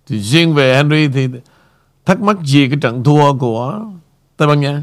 Thì 0.06 0.20
riêng 0.20 0.54
về 0.54 0.74
Henry 0.74 1.08
thì 1.08 1.28
thắc 2.04 2.20
mắc 2.20 2.36
gì 2.44 2.68
cái 2.68 2.78
trận 2.82 3.04
thua 3.04 3.38
của 3.38 3.80
Tây 4.36 4.48
Ban 4.48 4.60
Nha? 4.60 4.82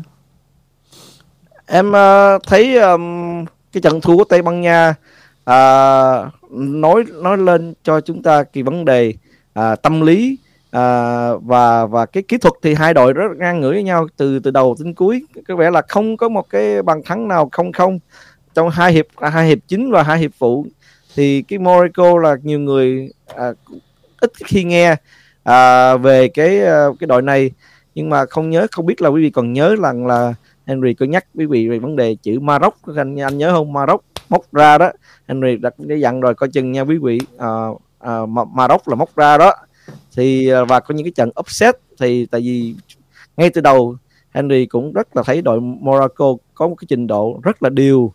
Em 1.65 1.89
uh, 1.89 2.43
thấy 2.47 2.77
um, 2.77 3.45
cái 3.71 3.81
trận 3.81 4.01
thua 4.01 4.17
của 4.17 4.23
Tây 4.23 4.41
Ban 4.41 4.61
Nha 4.61 4.89
uh, 5.49 6.51
nói 6.51 7.03
nói 7.13 7.37
lên 7.37 7.73
cho 7.83 8.01
chúng 8.01 8.23
ta 8.23 8.43
cái 8.43 8.63
vấn 8.63 8.85
đề 8.85 9.13
uh, 9.59 9.81
tâm 9.81 10.01
lý 10.01 10.37
uh, 10.67 11.43
và 11.43 11.85
và 11.85 12.05
cái 12.05 12.23
kỹ 12.23 12.37
thuật 12.37 12.53
thì 12.61 12.73
hai 12.73 12.93
đội 12.93 13.13
rất 13.13 13.37
ngang 13.37 13.61
ngửa 13.61 13.71
với 13.71 13.83
nhau 13.83 14.07
từ 14.17 14.39
từ 14.39 14.51
đầu 14.51 14.75
đến 14.83 14.93
cuối 14.93 15.25
có 15.47 15.55
vẻ 15.55 15.71
là 15.71 15.81
không 15.87 16.17
có 16.17 16.29
một 16.29 16.49
cái 16.49 16.81
bàn 16.81 17.01
thắng 17.05 17.27
nào 17.27 17.49
không 17.51 17.71
không 17.71 17.99
trong 18.53 18.69
hai 18.69 18.93
hiệp 18.93 19.05
à, 19.15 19.29
hai 19.29 19.47
hiệp 19.47 19.57
chính 19.67 19.91
và 19.91 20.03
hai 20.03 20.19
hiệp 20.19 20.31
phụ 20.37 20.65
thì 21.15 21.41
cái 21.41 21.59
Morico 21.59 22.17
là 22.17 22.35
nhiều 22.43 22.59
người 22.59 23.09
à, 23.35 23.53
ít 24.19 24.31
khi 24.45 24.63
nghe 24.63 24.95
à, 25.43 25.95
về 25.97 26.27
cái 26.27 26.61
à, 26.61 26.85
cái 26.99 27.07
đội 27.07 27.21
này. 27.21 27.51
Nhưng 27.95 28.09
mà 28.09 28.25
không 28.25 28.49
nhớ 28.49 28.67
không 28.71 28.85
biết 28.85 29.01
là 29.01 29.09
quý 29.09 29.21
vị 29.21 29.29
còn 29.29 29.53
nhớ 29.53 29.75
rằng 29.81 30.05
là 30.05 30.33
Henry 30.65 30.93
có 30.93 31.05
nhắc 31.05 31.25
quý 31.35 31.45
vị 31.45 31.69
về 31.69 31.79
vấn 31.79 31.95
đề 31.95 32.15
chữ 32.23 32.39
Maroc. 32.39 32.75
Anh 32.97 33.15
anh 33.15 33.37
nhớ 33.37 33.51
không? 33.51 33.73
Maroc 33.73 34.03
móc 34.29 34.53
ra 34.53 34.77
đó. 34.77 34.91
Henry 35.27 35.57
đã, 35.57 35.69
đã 35.77 35.95
dặn 35.95 36.21
rồi 36.21 36.33
coi 36.33 36.49
chừng 36.49 36.71
nha 36.71 36.81
quý 36.81 36.97
vị 36.97 37.19
à, 37.37 37.47
à, 37.99 38.19
Maroc 38.53 38.87
là 38.87 38.95
móc 38.95 39.15
ra 39.15 39.37
đó. 39.37 39.53
Thì 40.15 40.47
à, 40.47 40.63
và 40.63 40.79
có 40.79 40.95
những 40.95 41.05
cái 41.05 41.11
trận 41.11 41.29
upset 41.39 41.75
thì 41.99 42.25
tại 42.25 42.41
vì 42.41 42.75
ngay 43.37 43.49
từ 43.49 43.61
đầu 43.61 43.95
Henry 44.31 44.65
cũng 44.65 44.93
rất 44.93 45.15
là 45.15 45.23
thấy 45.23 45.41
đội 45.41 45.61
Morocco 45.61 46.35
có 46.53 46.67
một 46.67 46.75
cái 46.75 46.85
trình 46.89 47.07
độ 47.07 47.39
rất 47.43 47.63
là 47.63 47.69
điều 47.69 48.13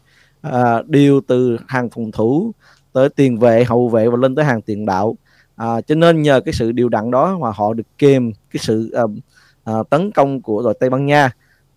à, 0.52 0.82
điều 0.86 1.20
từ 1.20 1.56
hàng 1.68 1.90
phòng 1.90 2.10
thủ 2.12 2.52
tới 2.92 3.08
tiền 3.08 3.38
vệ 3.38 3.64
hậu 3.64 3.88
vệ 3.88 4.08
và 4.08 4.16
lên 4.16 4.34
tới 4.34 4.44
hàng 4.44 4.62
tiền 4.62 4.86
đạo. 4.86 5.16
À, 5.56 5.80
cho 5.80 5.94
nên 5.94 6.22
nhờ 6.22 6.40
cái 6.40 6.54
sự 6.54 6.72
điều 6.72 6.88
đặn 6.88 7.10
đó 7.10 7.38
mà 7.38 7.50
họ 7.54 7.72
được 7.72 7.86
kèm 7.98 8.32
cái 8.52 8.60
sự 8.62 8.90
à, 8.90 9.02
à, 9.64 9.74
tấn 9.90 10.10
công 10.10 10.42
của 10.42 10.62
đội 10.62 10.74
Tây 10.80 10.90
Ban 10.90 11.06
Nha. 11.06 11.30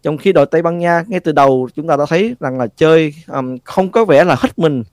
Trong 0.03 0.17
khi 0.17 0.34
đội 0.34 0.45
Tây 0.45 0.61
Ban 0.61 0.78
Nha 0.78 1.03
ngay 1.07 1.19
từ 1.19 1.32
đầu 1.32 1.69
chúng 1.76 1.88
ta 1.88 1.97
đã 1.97 2.05
thấy 2.09 2.36
rằng 2.39 2.57
là 2.57 2.67
chơi 2.67 3.13
um, 3.28 3.57
không 3.63 3.91
có 3.91 4.05
vẻ 4.05 4.24
là 4.24 4.36
hết 4.39 4.59
mình 4.59 4.84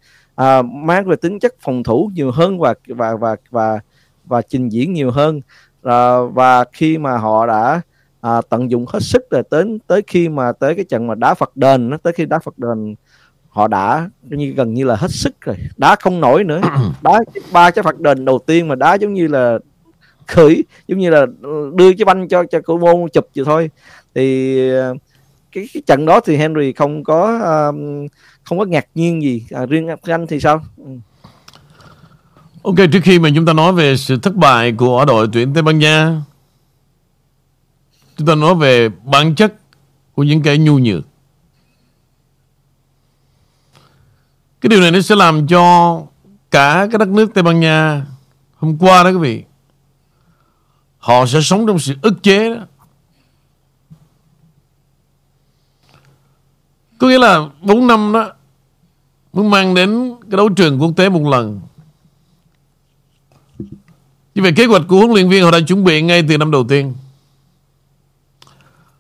uh, 0.40 0.64
mang 0.64 1.08
về 1.08 1.16
tính 1.16 1.38
chất 1.38 1.54
phòng 1.60 1.82
thủ 1.82 2.10
nhiều 2.14 2.30
hơn 2.30 2.58
và 2.58 2.74
và 2.86 3.16
và 3.16 3.36
và 3.50 3.80
và 4.24 4.42
trình 4.42 4.68
diễn 4.68 4.92
nhiều 4.92 5.10
hơn. 5.10 5.40
Uh, 5.86 6.34
và 6.34 6.64
khi 6.72 6.98
mà 6.98 7.16
họ 7.16 7.46
đã 7.46 7.80
uh, 8.26 8.48
tận 8.48 8.70
dụng 8.70 8.86
hết 8.88 9.00
sức 9.02 9.30
rồi 9.30 9.42
tới 9.50 9.78
tới 9.86 10.02
khi 10.06 10.28
mà 10.28 10.52
tới 10.52 10.74
cái 10.74 10.84
trận 10.84 11.06
mà 11.06 11.14
đá 11.14 11.34
Phật 11.34 11.56
đền 11.56 11.90
tới 12.02 12.12
khi 12.12 12.26
đá 12.26 12.38
Phật 12.38 12.58
đền 12.58 12.94
họ 13.49 13.68
đã 13.68 14.11
như 14.22 14.51
gần 14.51 14.74
như 14.74 14.84
là 14.84 14.96
hết 14.96 15.11
sức 15.11 15.40
rồi. 15.40 15.57
Đá 15.76 15.96
không 16.01 16.20
nổi 16.20 16.44
nữa. 16.44 16.61
Đá 17.03 17.20
ba 17.53 17.70
trái 17.70 17.82
phạt 17.82 18.01
đền 18.01 18.24
đầu 18.24 18.38
tiên 18.46 18.68
mà 18.68 18.74
đá 18.74 18.94
giống 18.94 19.14
như 19.14 19.28
là 19.28 19.59
khởi 20.26 20.64
giống 20.88 20.99
như 20.99 21.11
là 21.11 21.26
đưa 21.74 21.92
cái 21.92 22.05
banh 22.05 22.28
cho 22.28 22.44
cho 22.51 22.61
cổ 22.61 22.78
môn 22.78 23.11
chụp 23.12 23.28
vậy 23.36 23.44
thôi. 23.44 23.70
Thì 24.14 24.57
cái, 25.53 25.68
cái 25.74 25.82
trận 25.86 26.07
đó 26.07 26.20
thì 26.20 26.36
Henry 26.36 26.72
không 26.72 27.05
có 27.05 27.38
um, 27.38 28.07
không 28.44 28.59
có 28.59 28.64
ngạc 28.64 28.86
nhiên 28.94 29.22
gì. 29.22 29.44
À, 29.51 29.66
riêng 29.66 29.88
anh 30.03 30.26
thì 30.26 30.40
sao? 30.40 30.61
Ừ. 30.76 30.90
Ok 32.62 32.76
trước 32.92 33.01
khi 33.03 33.18
mà 33.18 33.28
chúng 33.34 33.46
ta 33.46 33.53
nói 33.53 33.72
về 33.72 33.96
sự 33.96 34.18
thất 34.22 34.34
bại 34.34 34.72
của 34.72 35.05
đội 35.05 35.28
tuyển 35.32 35.55
Tây 35.55 35.62
Ban 35.62 35.78
Nha 35.78 36.22
chúng 38.16 38.26
ta 38.26 38.34
nói 38.34 38.55
về 38.55 38.88
bản 39.05 39.34
chất 39.34 39.55
của 40.14 40.22
những 40.22 40.42
cái 40.42 40.59
nhu 40.59 40.78
nhược 40.78 41.05
Cái 44.61 44.68
điều 44.68 44.80
này 44.80 44.90
nó 44.90 45.00
sẽ 45.00 45.14
làm 45.14 45.46
cho 45.46 46.02
cả 46.50 46.88
cái 46.90 46.98
đất 46.98 47.09
nước 47.09 47.34
Tây 47.34 47.42
Ban 47.42 47.61
Nha 47.61 48.06
hôm 48.56 48.76
qua 48.78 49.02
đó 49.02 49.11
quý 49.11 49.16
vị, 49.16 49.44
họ 50.98 51.26
sẽ 51.26 51.40
sống 51.40 51.66
trong 51.66 51.78
sự 51.78 51.94
ức 52.02 52.22
chế 52.22 52.54
đó. 52.54 52.61
Có 56.98 57.09
nghĩa 57.09 57.18
là 57.18 57.48
4 57.62 57.86
năm 57.86 58.12
đó 58.12 58.32
mới 59.32 59.44
mang 59.44 59.74
đến 59.74 60.14
cái 60.30 60.36
đấu 60.36 60.48
trường 60.48 60.82
quốc 60.82 60.92
tế 60.96 61.09
một 61.09 61.22
lần. 61.28 61.61
Như 64.34 64.42
vậy 64.42 64.52
kế 64.56 64.66
hoạch 64.66 64.82
của 64.88 64.98
huấn 64.98 65.11
luyện 65.11 65.28
viên 65.28 65.44
họ 65.44 65.50
đã 65.50 65.59
chuẩn 65.61 65.84
bị 65.84 66.02
ngay 66.02 66.24
từ 66.28 66.38
năm 66.38 66.50
đầu 66.50 66.64
tiên. 66.68 66.94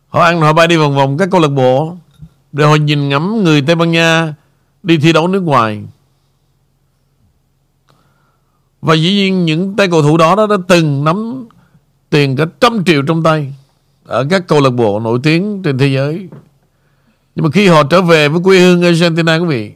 Họ 0.08 0.20
ăn, 0.20 0.40
họ 0.40 0.52
bay 0.52 0.66
đi 0.66 0.76
vòng 0.76 0.96
vòng 0.96 1.18
các 1.18 1.28
câu 1.30 1.40
lạc 1.40 1.48
bộ 1.48 1.96
để 2.52 2.64
họ 2.64 2.74
nhìn 2.74 3.08
ngắm 3.08 3.44
người 3.44 3.62
Tây 3.62 3.76
Ban 3.76 3.90
Nha 3.90 4.34
đi 4.82 4.98
thi 4.98 5.12
đấu 5.12 5.28
nước 5.28 5.42
ngoài. 5.42 5.82
Và 8.80 8.94
dĩ 8.94 9.14
nhiên 9.14 9.44
những 9.44 9.76
tay 9.76 9.88
cầu 9.88 10.02
thủ 10.02 10.16
đó, 10.16 10.34
đó 10.34 10.46
đã 10.46 10.56
từng 10.68 11.04
nắm 11.04 11.48
tiền 12.10 12.36
cả 12.36 12.46
trăm 12.60 12.84
triệu 12.84 13.02
trong 13.02 13.22
tay 13.22 13.54
ở 14.04 14.26
các 14.30 14.48
câu 14.48 14.60
lạc 14.60 14.70
bộ 14.70 15.00
nổi 15.00 15.20
tiếng 15.22 15.62
trên 15.62 15.78
thế 15.78 15.86
giới. 15.86 16.28
Nhưng 17.34 17.44
mà 17.44 17.50
khi 17.50 17.68
họ 17.68 17.82
trở 17.82 18.02
về 18.02 18.28
với 18.28 18.40
quê 18.44 18.60
hương 18.60 18.82
Argentina 18.82 19.36
quý 19.36 19.46
vị, 19.46 19.72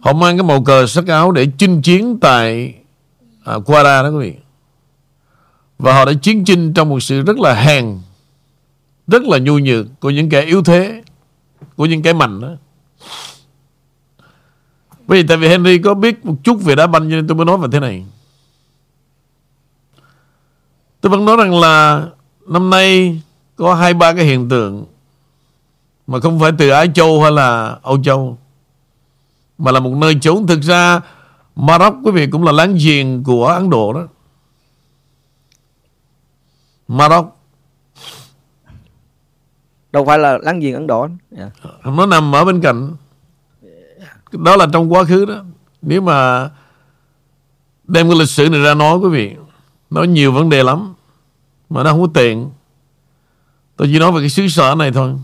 họ 0.00 0.12
mang 0.12 0.36
cái 0.36 0.44
màu 0.44 0.62
cờ 0.62 0.86
sắc 0.86 1.06
áo 1.06 1.32
để 1.32 1.46
chinh 1.58 1.82
chiến 1.82 2.18
tại 2.20 2.74
à, 3.44 3.54
Quara 3.66 4.02
đó 4.02 4.10
quý 4.10 4.18
vị. 4.18 4.34
Và 5.78 5.94
họ 5.94 6.04
đã 6.04 6.12
chiến 6.22 6.44
chinh 6.44 6.74
trong 6.74 6.88
một 6.88 7.00
sự 7.00 7.22
rất 7.22 7.38
là 7.38 7.54
hèn, 7.54 7.98
rất 9.06 9.22
là 9.22 9.38
nhu 9.38 9.58
nhược 9.58 9.86
của 10.00 10.10
những 10.10 10.28
kẻ 10.28 10.42
yếu 10.42 10.62
thế, 10.62 11.02
của 11.76 11.86
những 11.86 12.02
kẻ 12.02 12.12
mạnh 12.12 12.40
đó. 12.40 12.48
Vì 15.06 15.22
tại 15.22 15.36
vì 15.36 15.48
Henry 15.48 15.78
có 15.78 15.94
biết 15.94 16.26
một 16.26 16.34
chút 16.44 16.60
về 16.62 16.74
đá 16.74 16.86
banh 16.86 17.02
cho 17.02 17.16
nên 17.16 17.26
tôi 17.26 17.36
mới 17.36 17.46
nói 17.46 17.58
về 17.58 17.68
thế 17.72 17.80
này. 17.80 18.04
Tôi 21.00 21.10
vẫn 21.10 21.24
nói 21.24 21.36
rằng 21.36 21.60
là 21.60 22.06
năm 22.46 22.70
nay 22.70 23.20
có 23.56 23.74
hai 23.74 23.94
ba 23.94 24.12
cái 24.14 24.24
hiện 24.24 24.48
tượng 24.48 24.84
Mà 26.06 26.20
không 26.20 26.40
phải 26.40 26.52
từ 26.58 26.68
Á 26.68 26.86
Châu 26.94 27.22
hay 27.22 27.32
là 27.32 27.78
Âu 27.82 28.02
Châu 28.02 28.38
Mà 29.58 29.72
là 29.72 29.80
một 29.80 29.90
nơi 29.90 30.18
chốn. 30.20 30.46
Thực 30.46 30.62
ra 30.62 31.00
Maroc 31.56 31.94
quý 32.04 32.10
vị 32.10 32.26
cũng 32.26 32.44
là 32.44 32.52
láng 32.52 32.76
giềng 32.84 33.24
của 33.24 33.46
Ấn 33.46 33.70
Độ 33.70 33.92
đó. 33.92 34.06
Maroc. 36.88 37.36
Đâu 39.92 40.04
phải 40.04 40.18
là 40.18 40.38
láng 40.38 40.60
giềng 40.60 40.74
Ấn 40.74 40.86
Độ. 40.86 41.08
Yeah. 41.36 41.52
nó 41.84 42.06
nằm 42.06 42.34
ở 42.34 42.44
bên 42.44 42.60
cạnh 42.60 42.96
đó 44.38 44.56
là 44.56 44.66
trong 44.72 44.92
quá 44.92 45.04
khứ 45.04 45.24
đó 45.24 45.44
nếu 45.82 46.00
mà 46.00 46.48
đem 47.84 48.08
cái 48.08 48.18
lịch 48.18 48.28
sử 48.28 48.48
này 48.48 48.60
ra 48.60 48.74
nói, 48.74 48.98
quý 48.98 49.08
vị, 49.08 49.34
nói 49.90 50.08
nhiều 50.08 50.32
vấn 50.32 50.50
đề 50.50 50.62
lắm, 50.62 50.94
mà 51.70 51.82
nó 51.82 51.90
không 51.90 52.00
có 52.00 52.08
tiền 52.14 52.50
tôi 53.76 53.88
chỉ 53.92 53.98
nói 53.98 54.12
về 54.12 54.20
cái 54.20 54.30
xứ 54.30 54.48
sở 54.48 54.74
này 54.78 54.92
thôi 54.92 55.14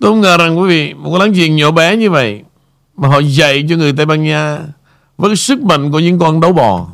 tôi 0.00 0.10
không 0.10 0.20
ngờ 0.20 0.36
rằng, 0.36 0.60
quý 0.60 0.68
vị, 0.68 0.94
một 0.94 1.10
cái 1.10 1.18
láng 1.20 1.32
giềng 1.32 1.56
nhỏ 1.56 1.70
bé 1.70 1.96
như 1.96 2.10
vậy, 2.10 2.42
mà 2.96 3.08
họ 3.08 3.18
dạy 3.18 3.66
cho 3.68 3.76
người 3.76 3.92
Tây 3.92 4.06
Ban 4.06 4.24
Nha 4.24 4.60
với 5.16 5.30
cái 5.30 5.36
sức 5.36 5.62
mạnh 5.62 5.92
của 5.92 5.98
những 5.98 6.18
con 6.18 6.40
đấu 6.40 6.52
bò 6.52 6.88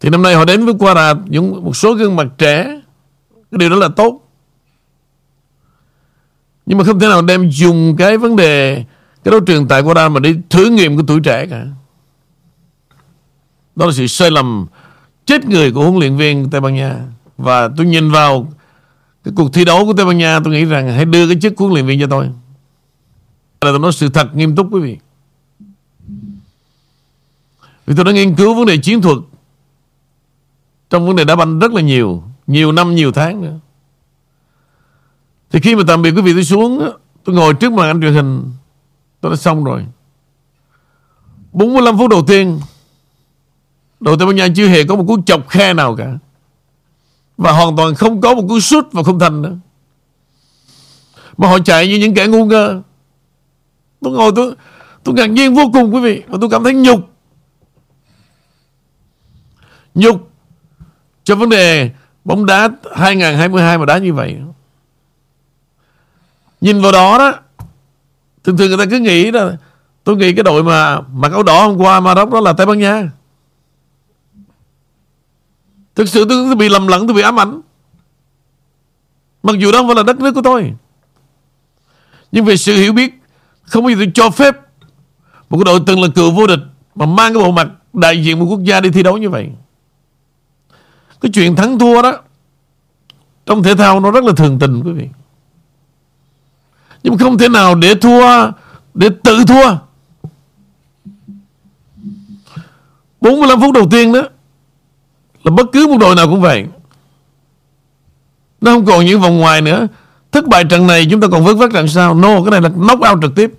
Thì 0.00 0.10
năm 0.10 0.22
nay 0.22 0.34
họ 0.34 0.44
đến 0.44 0.64
với 0.64 0.74
Qua 0.78 0.94
Rạp, 0.94 1.18
những 1.28 1.64
một 1.64 1.76
số 1.76 1.94
gương 1.94 2.16
mặt 2.16 2.26
trẻ. 2.38 2.64
Cái 3.50 3.58
điều 3.58 3.70
đó 3.70 3.76
là 3.76 3.88
tốt. 3.96 4.29
Nhưng 6.70 6.78
mà 6.78 6.84
không 6.84 7.00
thể 7.00 7.08
nào 7.08 7.22
đem 7.22 7.50
dùng 7.50 7.96
cái 7.96 8.18
vấn 8.18 8.36
đề, 8.36 8.84
cái 9.24 9.32
đấu 9.32 9.40
trường 9.40 9.68
tại 9.68 9.80
Qua 9.80 10.08
mà 10.08 10.20
đi 10.20 10.34
thử 10.50 10.66
nghiệm 10.66 10.96
của 10.96 11.02
tuổi 11.06 11.20
trẻ 11.20 11.46
cả. 11.46 11.66
Đó 13.76 13.86
là 13.86 13.92
sự 13.92 14.06
sai 14.06 14.30
lầm 14.30 14.66
chết 15.26 15.44
người 15.44 15.72
của 15.72 15.82
huấn 15.82 15.98
luyện 15.98 16.16
viên 16.16 16.50
Tây 16.50 16.60
Ban 16.60 16.74
Nha. 16.74 16.96
Và 17.38 17.68
tôi 17.76 17.86
nhìn 17.86 18.10
vào 18.10 18.52
cái 19.24 19.32
cuộc 19.36 19.52
thi 19.52 19.64
đấu 19.64 19.86
của 19.86 19.92
Tây 19.92 20.06
Ban 20.06 20.18
Nha, 20.18 20.40
tôi 20.44 20.54
nghĩ 20.54 20.64
rằng 20.64 20.88
hãy 20.88 21.04
đưa 21.04 21.26
cái 21.26 21.36
chức 21.42 21.52
huấn 21.56 21.72
luyện 21.72 21.86
viên 21.86 22.00
cho 22.00 22.06
tôi. 22.10 22.24
Là 22.24 22.32
tôi 23.60 23.78
nói 23.78 23.92
sự 23.92 24.08
thật 24.08 24.36
nghiêm 24.36 24.56
túc, 24.56 24.66
quý 24.72 24.80
vị. 24.80 24.98
Vì 27.86 27.94
tôi 27.96 28.04
đã 28.04 28.12
nghiên 28.12 28.34
cứu 28.34 28.54
vấn 28.54 28.66
đề 28.66 28.76
chiến 28.76 29.02
thuật 29.02 29.18
trong 30.90 31.06
vấn 31.06 31.16
đề 31.16 31.24
đá 31.24 31.36
banh 31.36 31.58
rất 31.58 31.72
là 31.72 31.82
nhiều 31.82 32.22
Nhiều 32.46 32.72
năm, 32.72 32.94
nhiều 32.94 33.12
tháng 33.12 33.42
nữa 33.42 33.58
thì 35.50 35.60
khi 35.60 35.74
mà 35.74 35.82
tạm 35.86 36.02
biệt 36.02 36.10
quý 36.10 36.22
vị 36.22 36.32
tôi 36.32 36.44
xuống, 36.44 36.90
Tôi 37.24 37.36
ngồi 37.36 37.54
trước 37.54 37.72
màn 37.72 37.86
ảnh 37.86 38.00
truyền 38.00 38.14
hình, 38.14 38.52
Tôi 39.20 39.30
đã 39.30 39.36
xong 39.36 39.64
rồi. 39.64 39.84
45 41.52 41.98
phút 41.98 42.10
đầu 42.10 42.24
tiên 42.26 42.60
Đội 44.00 44.16
Tây 44.18 44.26
Ban 44.26 44.36
Nha 44.36 44.48
chưa 44.56 44.68
hề 44.68 44.84
có 44.84 44.96
một 44.96 45.04
cú 45.08 45.22
chọc 45.22 45.48
khe 45.48 45.74
nào 45.74 45.96
cả. 45.96 46.18
Và 47.36 47.52
hoàn 47.52 47.76
toàn 47.76 47.94
không 47.94 48.20
có 48.20 48.34
một 48.34 48.44
cú 48.48 48.60
sút 48.60 48.92
và 48.92 49.02
không 49.02 49.18
thành 49.18 49.42
nữa. 49.42 49.56
Mà 51.36 51.48
họ 51.48 51.58
chạy 51.58 51.88
như 51.88 51.98
những 51.98 52.14
kẻ 52.14 52.26
ngu 52.26 52.44
ngơ. 52.44 52.82
Tôi 54.00 54.12
ngồi 54.12 54.32
tôi 54.36 54.54
Tôi 55.04 55.14
ngạc 55.14 55.26
nhiên 55.26 55.54
vô 55.54 55.62
cùng 55.72 55.94
quý 55.94 56.00
vị, 56.00 56.22
Và 56.28 56.38
tôi 56.40 56.50
cảm 56.50 56.64
thấy 56.64 56.74
nhục. 56.74 57.00
Nhục 59.94 60.30
cho 61.24 61.36
vấn 61.36 61.48
đề 61.48 61.90
bóng 62.24 62.46
đá 62.46 62.68
2022 62.96 63.78
mà 63.78 63.86
đá 63.86 63.98
như 63.98 64.12
vậy. 64.12 64.38
Nhìn 66.60 66.80
vào 66.80 66.92
đó 66.92 67.18
đó, 67.18 67.34
thường 68.44 68.56
thường 68.56 68.68
người 68.68 68.78
ta 68.78 68.84
cứ 68.90 68.98
nghĩ 68.98 69.30
là 69.30 69.56
tôi 70.04 70.16
nghĩ 70.16 70.32
cái 70.32 70.42
đội 70.42 70.62
mà 70.62 71.00
mặc 71.00 71.32
áo 71.32 71.42
đỏ 71.42 71.66
hôm 71.66 71.76
qua 71.78 72.00
Maroc 72.00 72.30
đó 72.30 72.40
là 72.40 72.52
Tây 72.52 72.66
Ban 72.66 72.78
Nha. 72.78 73.10
Thực 75.94 76.08
sự 76.08 76.24
tôi 76.28 76.54
bị 76.54 76.68
lầm 76.68 76.86
lẫn, 76.86 77.06
tôi 77.06 77.16
bị 77.16 77.22
ám 77.22 77.40
ảnh. 77.40 77.60
Mặc 79.42 79.56
dù 79.58 79.72
đó 79.72 79.78
không 79.78 79.86
phải 79.86 79.96
là 79.96 80.02
đất 80.02 80.20
nước 80.20 80.32
của 80.34 80.42
tôi. 80.42 80.72
Nhưng 82.32 82.44
về 82.44 82.56
sự 82.56 82.76
hiểu 82.76 82.92
biết, 82.92 83.14
không 83.62 83.84
bao 83.84 83.90
giờ 83.90 83.96
tôi 83.98 84.10
cho 84.14 84.30
phép 84.30 84.56
một 85.50 85.58
cái 85.58 85.64
đội 85.64 85.80
từng 85.86 86.02
là 86.02 86.08
cựu 86.14 86.30
vô 86.30 86.46
địch 86.46 86.60
mà 86.94 87.06
mang 87.06 87.34
cái 87.34 87.42
bộ 87.42 87.50
mặt 87.50 87.68
đại 87.92 88.24
diện 88.24 88.38
một 88.38 88.46
quốc 88.50 88.64
gia 88.64 88.80
đi 88.80 88.90
thi 88.90 89.02
đấu 89.02 89.16
như 89.16 89.30
vậy. 89.30 89.50
Cái 91.20 91.30
chuyện 91.34 91.56
thắng 91.56 91.78
thua 91.78 92.02
đó 92.02 92.18
Trong 93.46 93.62
thể 93.62 93.74
thao 93.74 94.00
nó 94.00 94.10
rất 94.10 94.24
là 94.24 94.32
thường 94.36 94.58
tình 94.58 94.82
quý 94.84 94.92
vị 94.92 95.08
nhưng 97.02 97.18
không 97.18 97.38
thể 97.38 97.48
nào 97.48 97.74
để 97.74 97.94
thua 97.94 98.50
Để 98.94 99.08
tự 99.24 99.44
thua. 99.44 99.76
45 103.20 103.60
phút 103.60 103.74
đầu 103.74 103.88
tiên 103.90 104.12
đó 104.12 104.22
Là 105.44 105.50
bất 105.50 105.66
cứ 105.72 105.86
một 105.86 105.96
đội 106.00 106.16
nào 106.16 106.26
cũng 106.26 106.40
vậy. 106.40 106.66
Nó 108.60 108.72
không 108.72 108.84
còn 108.84 109.06
những 109.06 109.20
vòng 109.20 109.38
ngoài 109.38 109.60
nữa. 109.62 109.86
Thất 110.32 110.46
bại 110.46 110.64
trận 110.64 110.86
này 110.86 111.06
chúng 111.10 111.20
ta 111.20 111.28
còn 111.30 111.44
vớt 111.44 111.56
vát 111.56 111.70
trận 111.72 111.88
sau 111.88 112.14
No 112.14 112.42
cái 112.42 112.50
này 112.50 112.60
là 112.60 112.68
knock 112.68 113.02
out 113.10 113.18
trực 113.22 113.34
tiếp. 113.34 113.50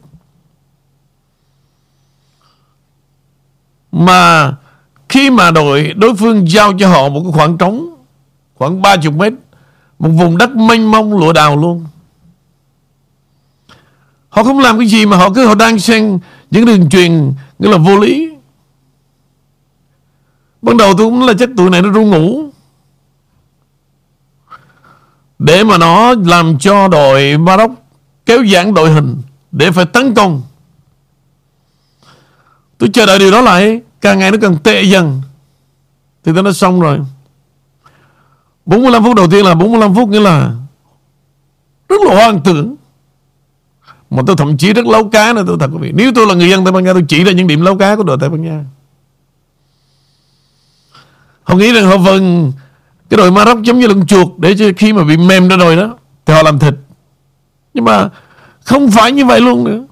Mà 3.91 4.53
khi 5.09 5.29
mà 5.29 5.51
đội 5.51 5.93
đối 5.95 6.15
phương 6.15 6.49
giao 6.49 6.73
cho 6.79 6.89
họ 6.89 7.09
một 7.09 7.21
cái 7.23 7.31
khoảng 7.31 7.57
trống 7.57 7.95
khoảng 8.55 8.81
30 8.81 9.11
mét, 9.11 9.33
một 9.99 10.09
vùng 10.09 10.37
đất 10.37 10.49
mênh 10.55 10.91
mông 10.91 11.17
lụa 11.17 11.33
đào 11.33 11.57
luôn. 11.57 11.85
Họ 14.31 14.43
không 14.43 14.59
làm 14.59 14.79
cái 14.79 14.87
gì 14.87 15.05
mà 15.05 15.17
họ 15.17 15.33
cứ 15.33 15.45
họ 15.45 15.55
đang 15.55 15.79
xen 15.79 16.19
những 16.51 16.65
đường 16.65 16.89
truyền, 16.89 17.33
nghĩa 17.59 17.69
là 17.69 17.77
vô 17.77 17.99
lý. 17.99 18.29
Ban 20.61 20.77
đầu 20.77 20.93
tôi 20.97 21.07
cũng 21.07 21.23
là 21.23 21.33
chắc 21.39 21.49
tụi 21.57 21.69
này 21.69 21.81
nó 21.81 21.91
ru 21.91 22.05
ngủ. 22.05 22.43
Để 25.39 25.63
mà 25.63 25.77
nó 25.77 26.15
làm 26.25 26.59
cho 26.59 26.87
đội 26.87 27.37
Maroc 27.37 27.71
kéo 28.25 28.45
giãn 28.53 28.73
đội 28.73 28.91
hình 28.91 29.21
để 29.51 29.71
phải 29.71 29.85
tấn 29.85 30.13
công. 30.13 30.41
Tôi 32.77 32.89
chờ 32.93 33.05
đợi 33.05 33.19
điều 33.19 33.31
đó 33.31 33.41
lại, 33.41 33.81
Càng 34.01 34.19
ngày 34.19 34.31
nó 34.31 34.37
càng 34.41 34.57
tệ 34.63 34.83
dần 34.83 35.21
Thì 36.23 36.31
tôi 36.33 36.43
nói 36.43 36.53
xong 36.53 36.81
rồi 36.81 36.99
45 38.65 39.03
phút 39.03 39.15
đầu 39.15 39.27
tiên 39.31 39.45
là 39.45 39.55
45 39.55 39.95
phút, 39.95 40.09
nghĩa 40.09 40.19
là 40.19 40.51
Rất 41.89 42.01
là 42.01 42.15
hoang 42.15 42.41
tưởng 42.43 42.75
mà 44.11 44.23
tôi 44.27 44.35
thậm 44.35 44.57
chí 44.57 44.73
rất 44.73 44.85
lâu 44.85 45.09
cá 45.09 45.33
nữa, 45.33 45.43
tôi 45.47 45.57
thật 45.59 45.69
quý 45.73 45.77
vị. 45.81 45.91
Nếu 45.95 46.11
tôi 46.15 46.27
là 46.27 46.33
người 46.33 46.49
dân 46.49 46.63
Tây 46.65 46.71
Ban 46.71 46.83
Nha, 46.83 46.93
Tôi 46.93 47.05
chỉ 47.07 47.23
ra 47.23 47.31
những 47.31 47.47
điểm 47.47 47.61
lâu 47.61 47.77
cá 47.77 47.95
của 47.95 48.03
đội 48.03 48.17
Tây 48.19 48.29
Ban 48.29 48.41
Nha. 48.41 48.63
Họ 51.43 51.55
nghĩ 51.55 51.73
rằng 51.73 51.85
họ 51.85 51.97
vần 51.97 52.51
Cái 53.09 53.17
đội 53.17 53.31
Maroc 53.31 53.61
giống 53.61 53.79
như 53.79 53.87
lưng 53.87 54.05
chuột 54.05 54.27
Để 54.37 54.55
cho 54.59 54.65
khi 54.77 54.93
mà 54.93 55.03
bị 55.03 55.17
mềm 55.17 55.47
ra 55.47 55.57
rồi 55.57 55.75
đó, 55.75 55.97
Thì 56.25 56.33
họ 56.33 56.43
làm 56.43 56.59
thịt. 56.59 56.73
Nhưng 57.73 57.85
mà 57.85 58.09
không 58.63 58.91
phải 58.91 59.11
như 59.11 59.25
vậy 59.25 59.41
luôn 59.41 59.63
nữa. 59.63 59.83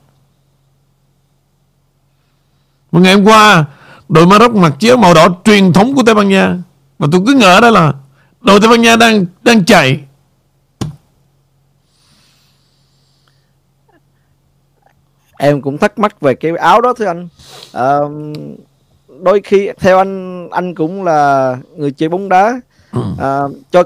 Mà 2.91 2.99
ngày 2.99 3.13
hôm 3.13 3.25
qua, 3.25 3.65
đội 4.09 4.25
Maroc 4.25 4.55
mặc 4.55 4.73
chiếc 4.79 4.99
màu 4.99 5.13
đỏ 5.13 5.27
truyền 5.43 5.73
thống 5.73 5.95
của 5.95 6.03
Tây 6.03 6.15
Ban 6.15 6.29
Nha. 6.29 6.57
Và 6.99 7.07
tôi 7.11 7.21
cứ 7.27 7.33
ngỡ 7.33 7.61
đó 7.61 7.69
là 7.69 7.93
đội 8.41 8.59
Tây 8.59 8.69
Ban 8.69 8.81
Nha 8.81 8.95
đang 8.95 9.25
đang 9.43 9.65
chạy. 9.65 9.99
Em 15.41 15.61
cũng 15.61 15.77
thắc 15.77 15.99
mắc 15.99 16.21
về 16.21 16.35
cái 16.35 16.51
áo 16.51 16.81
đó 16.81 16.93
thưa 16.93 17.05
anh. 17.05 17.27
À, 17.73 17.97
đôi 19.23 19.41
khi 19.43 19.69
theo 19.79 19.97
anh 19.97 20.49
anh 20.49 20.75
cũng 20.75 21.03
là 21.03 21.57
người 21.77 21.91
chơi 21.91 22.09
bóng 22.09 22.29
đá. 22.29 22.61
À, 23.19 23.39
cho 23.71 23.83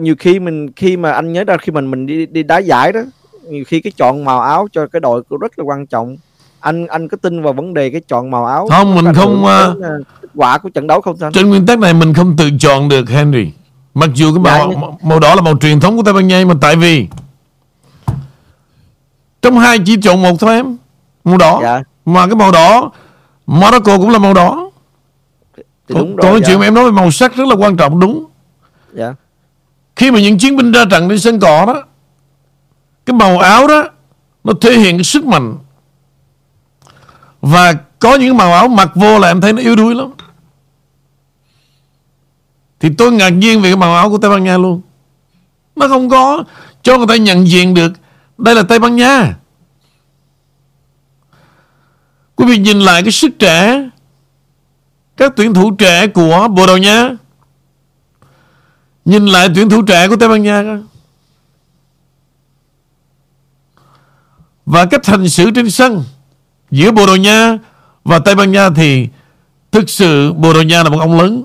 nhiều 0.00 0.14
khi 0.18 0.38
mình 0.38 0.72
khi 0.72 0.96
mà 0.96 1.12
anh 1.12 1.32
nhớ 1.32 1.44
ra 1.44 1.56
khi 1.56 1.72
mình 1.72 1.90
mình 1.90 2.06
đi 2.06 2.26
đi 2.26 2.42
đá 2.42 2.58
giải 2.58 2.92
đó 2.92 3.00
nhiều 3.48 3.64
khi 3.66 3.80
cái 3.80 3.92
chọn 3.96 4.24
màu 4.24 4.40
áo 4.40 4.68
cho 4.72 4.86
cái 4.86 5.00
đội 5.00 5.22
cũng 5.22 5.38
rất 5.38 5.58
là 5.58 5.64
quan 5.64 5.86
trọng. 5.86 6.16
Anh 6.60 6.86
anh 6.86 7.08
có 7.08 7.16
tin 7.22 7.42
vào 7.42 7.52
vấn 7.52 7.74
đề 7.74 7.90
cái 7.90 8.00
chọn 8.08 8.30
màu 8.30 8.46
áo 8.46 8.68
không 8.70 8.94
mình 8.94 9.14
không 9.14 9.44
uh, 9.44 9.82
kết 10.22 10.28
quả 10.34 10.58
của 10.58 10.68
trận 10.68 10.86
đấu 10.86 11.00
không 11.00 11.16
anh? 11.20 11.32
trên 11.32 11.48
nguyên 11.48 11.66
tắc 11.66 11.78
này 11.78 11.94
mình 11.94 12.14
không 12.14 12.36
tự 12.36 12.50
chọn 12.60 12.88
được 12.88 13.08
Henry. 13.08 13.50
Mặc 13.94 14.10
dù 14.14 14.34
cái 14.34 14.42
màu 14.42 14.72
dạ, 14.72 14.80
màu 15.02 15.20
đỏ 15.20 15.34
là 15.34 15.42
màu 15.42 15.58
truyền 15.58 15.80
thống 15.80 15.96
của 15.96 16.02
Tây 16.02 16.14
Ban 16.14 16.28
Nha 16.28 16.44
mà 16.46 16.54
tại 16.60 16.76
vì 16.76 17.06
trong 19.42 19.58
hai 19.58 19.78
chỉ 19.86 19.96
chọn 20.02 20.22
một 20.22 20.40
thôi 20.40 20.54
em 20.54 20.76
màu 21.26 21.38
đỏ. 21.38 21.60
Dạ. 21.62 21.82
mà 22.04 22.26
cái 22.26 22.34
màu 22.34 22.52
đỏ 22.52 22.90
Morocco 23.46 23.96
cũng 23.96 24.10
là 24.10 24.18
màu 24.18 24.34
đỏ. 24.34 24.70
Thì 25.56 25.94
đúng 25.94 26.16
còn, 26.16 26.30
rồi, 26.30 26.40
dạ. 26.40 26.46
chuyện 26.46 26.58
mà 26.58 26.66
em 26.66 26.74
nói 26.74 26.84
về 26.84 26.90
màu 26.90 27.10
sắc 27.10 27.36
rất 27.36 27.46
là 27.48 27.54
quan 27.54 27.76
trọng 27.76 28.00
đúng. 28.00 28.24
Dạ. 28.92 29.14
khi 29.96 30.10
mà 30.10 30.20
những 30.20 30.38
chiến 30.38 30.56
binh 30.56 30.72
ra 30.72 30.84
trận 30.90 31.08
trên 31.08 31.20
sân 31.20 31.40
cỏ 31.40 31.64
đó 31.66 31.82
cái 33.06 33.16
màu 33.16 33.38
áo 33.38 33.66
đó 33.66 33.84
nó 34.44 34.52
thể 34.60 34.78
hiện 34.78 34.96
cái 34.96 35.04
sức 35.04 35.26
mạnh. 35.26 35.56
Và 37.40 37.72
có 37.98 38.14
những 38.14 38.36
màu 38.36 38.52
áo 38.52 38.68
mặc 38.68 38.90
vô 38.94 39.18
là 39.18 39.28
em 39.28 39.40
thấy 39.40 39.52
nó 39.52 39.62
yếu 39.62 39.76
đuối 39.76 39.94
lắm. 39.94 40.12
Thì 42.80 42.88
tôi 42.98 43.12
ngạc 43.12 43.28
nhiên 43.28 43.62
về 43.62 43.68
cái 43.68 43.76
màu 43.76 43.94
áo 43.94 44.10
của 44.10 44.18
Tây 44.18 44.30
Ban 44.30 44.44
Nha 44.44 44.58
luôn. 44.58 44.80
Nó 45.76 45.88
không 45.88 46.08
có 46.08 46.44
cho 46.82 46.98
người 46.98 47.06
ta 47.06 47.16
nhận 47.16 47.48
diện 47.48 47.74
được 47.74 47.92
Đây 48.38 48.54
là 48.54 48.62
Tây 48.62 48.78
Ban 48.78 48.96
Nha 48.96 49.34
Quý 52.36 52.46
vị 52.46 52.58
nhìn 52.58 52.80
lại 52.80 53.02
cái 53.02 53.12
sức 53.12 53.30
trẻ 53.38 53.88
Các 55.16 55.32
tuyển 55.36 55.54
thủ 55.54 55.70
trẻ 55.70 56.06
của 56.06 56.48
Bồ 56.48 56.66
Đào 56.66 56.78
Nha 56.78 57.10
Nhìn 59.04 59.26
lại 59.26 59.48
tuyển 59.54 59.70
thủ 59.70 59.82
trẻ 59.82 60.08
của 60.08 60.16
Tây 60.16 60.28
Ban 60.28 60.42
Nha. 60.42 60.78
Và 64.66 64.86
cách 64.86 65.06
hành 65.06 65.28
xử 65.28 65.50
trên 65.50 65.70
sân 65.70 66.04
giữa 66.70 66.90
Bồ 66.90 67.06
Đào 67.06 67.16
Nha 67.16 67.58
và 68.04 68.18
Tây 68.18 68.34
Ban 68.34 68.52
Nha 68.52 68.70
thì 68.76 69.08
thực 69.72 69.90
sự 69.90 70.32
Bồ 70.32 70.52
Đào 70.52 70.62
Nha 70.62 70.82
là 70.82 70.90
một 70.90 70.98
ông 71.00 71.20
lớn. 71.20 71.44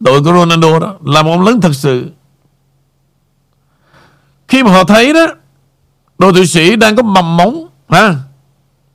Đội 0.00 0.22
của 0.22 0.32
Ronaldo 0.32 0.78
đó 0.78 0.94
là 1.04 1.22
một 1.22 1.30
ông 1.30 1.42
lớn 1.42 1.60
thật 1.60 1.72
sự. 1.74 2.10
Khi 4.48 4.62
mà 4.62 4.72
họ 4.72 4.84
thấy 4.84 5.12
đó 5.12 5.26
đội 6.18 6.32
tuyển 6.34 6.46
Sĩ 6.46 6.76
đang 6.76 6.96
có 6.96 7.02
mầm 7.02 7.36
móng 7.36 7.66
ha, 7.88 8.14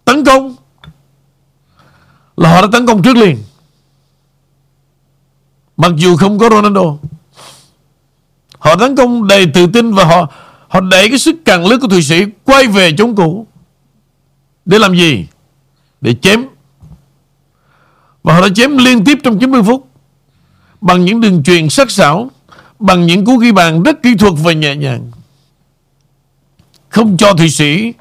tấn 0.08 0.26
công. 0.26 0.56
Là 2.38 2.50
họ 2.50 2.62
đã 2.62 2.68
tấn 2.72 2.86
công 2.86 3.04
trước 3.04 3.18
liền. 3.18 3.38
Mặc 5.78 5.92
dù 5.98 6.18
không 6.18 6.40
có 6.40 6.50
Ronaldo, 6.50 6.98
Họ 8.60 8.76
tấn 8.76 8.96
công 8.96 9.28
đầy 9.28 9.46
tự 9.54 9.68
tin 9.68 9.94
Và 9.94 10.06
họ 10.06 10.28
họ 10.68 10.80
đẩy 10.80 11.10
cái 11.10 11.20
sức 11.20 11.36
càng 11.46 11.66
lướt 11.66 11.78
của 11.82 11.88
Thụy 11.88 12.04
Sĩ 12.04 12.26
Quay 12.44 12.68
về 12.68 12.92
chống 12.98 13.16
cũ. 13.16 13.48
Để 14.66 14.80
làm 14.80 14.96
gì? 14.96 15.28
Để 16.02 16.16
chém. 16.22 16.46
Và 18.24 18.34
họ 18.34 18.42
đã 18.42 18.48
chém 18.56 18.78
liên 18.78 19.06
tiếp 19.06 19.18
trong 19.24 19.40
90 19.40 19.64
phút. 19.64 19.88
Bằng 20.82 21.06
những 21.06 21.22
đường 21.22 21.44
truyền 21.44 21.70
sắc 21.70 21.92
sảo, 21.92 22.32
Bằng 22.80 23.06
những 23.06 23.26
cú 23.26 23.38
ghi 23.38 23.52
bàn 23.52 23.84
rất 23.84 24.04
kỹ 24.04 24.16
thuật 24.16 24.34
và 24.38 24.54
nhẹ 24.54 24.76
nhàng. 24.76 25.12
Không 26.90 27.18
cho 27.18 27.34
Thụy 27.34 27.50
Sĩ 27.50 27.94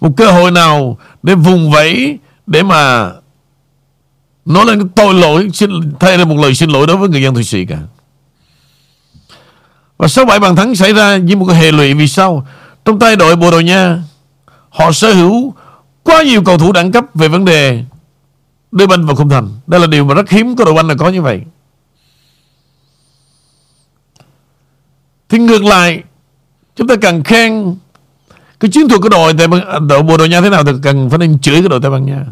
một 0.00 0.10
cơ 0.16 0.30
hội 0.30 0.50
nào 0.50 0.98
Để 1.22 1.34
vùng 1.34 1.70
vẫy 1.70 2.18
Để 2.46 2.62
mà 2.62 3.10
Nói 4.44 4.66
lên 4.66 4.88
tội 4.88 5.14
lỗi 5.14 5.50
xin, 5.52 5.70
Thay 6.00 6.18
ra 6.18 6.24
một 6.24 6.36
lời 6.36 6.54
xin 6.54 6.70
lỗi 6.70 6.86
đối 6.86 6.96
với 6.96 7.08
người 7.08 7.22
dân 7.22 7.34
Thụy 7.34 7.44
Sĩ 7.44 7.64
cả. 7.64 7.78
Và 9.96 10.08
sau 10.08 10.24
bảy 10.24 10.38
bàn 10.38 10.56
thắng 10.56 10.74
xảy 10.74 10.92
ra 10.92 11.18
Với 11.18 11.36
một 11.36 11.46
cái 11.48 11.56
hệ 11.56 11.72
lụy 11.72 11.94
vì 11.94 12.08
sao? 12.08 12.46
Trong 12.84 12.98
tay 12.98 13.16
đội 13.16 13.36
Bồ 13.36 13.50
Đào 13.50 13.60
Nha 13.60 14.02
Họ 14.70 14.92
sở 14.92 15.12
hữu 15.12 15.54
quá 16.02 16.22
nhiều 16.22 16.42
cầu 16.42 16.58
thủ 16.58 16.72
đẳng 16.72 16.92
cấp 16.92 17.04
Về 17.14 17.28
vấn 17.28 17.44
đề 17.44 17.84
đưa 18.72 18.86
banh 18.86 19.06
vào 19.06 19.16
khung 19.16 19.28
thành. 19.28 19.48
Đây 19.66 19.80
là 19.80 19.86
điều 19.86 20.04
mà 20.04 20.14
rất 20.14 20.30
hiếm 20.30 20.56
có 20.56 20.64
đội 20.64 20.74
banh 20.74 20.88
là 20.88 20.94
có 20.94 21.08
như 21.08 21.22
vậy. 21.22 21.40
Thì 25.28 25.38
ngược 25.38 25.64
lại 25.64 26.02
Chúng 26.76 26.88
ta 26.88 26.94
cần 26.96 27.22
khen 27.22 27.76
cái 28.60 28.70
chiến 28.70 28.88
thuật 28.88 29.00
của 29.02 29.08
đội 29.08 29.32
Đội 29.88 30.02
Bồ 30.02 30.16
Đào 30.16 30.26
Nha 30.26 30.40
thế 30.40 30.50
nào 30.50 30.64
Thì 30.64 30.72
cần 30.82 31.10
phải 31.10 31.18
nên 31.18 31.38
chửi 31.38 31.60
cái 31.60 31.68
đội 31.68 31.80
Tây 31.82 31.90
Ban 31.90 32.06
Nha. 32.06 32.24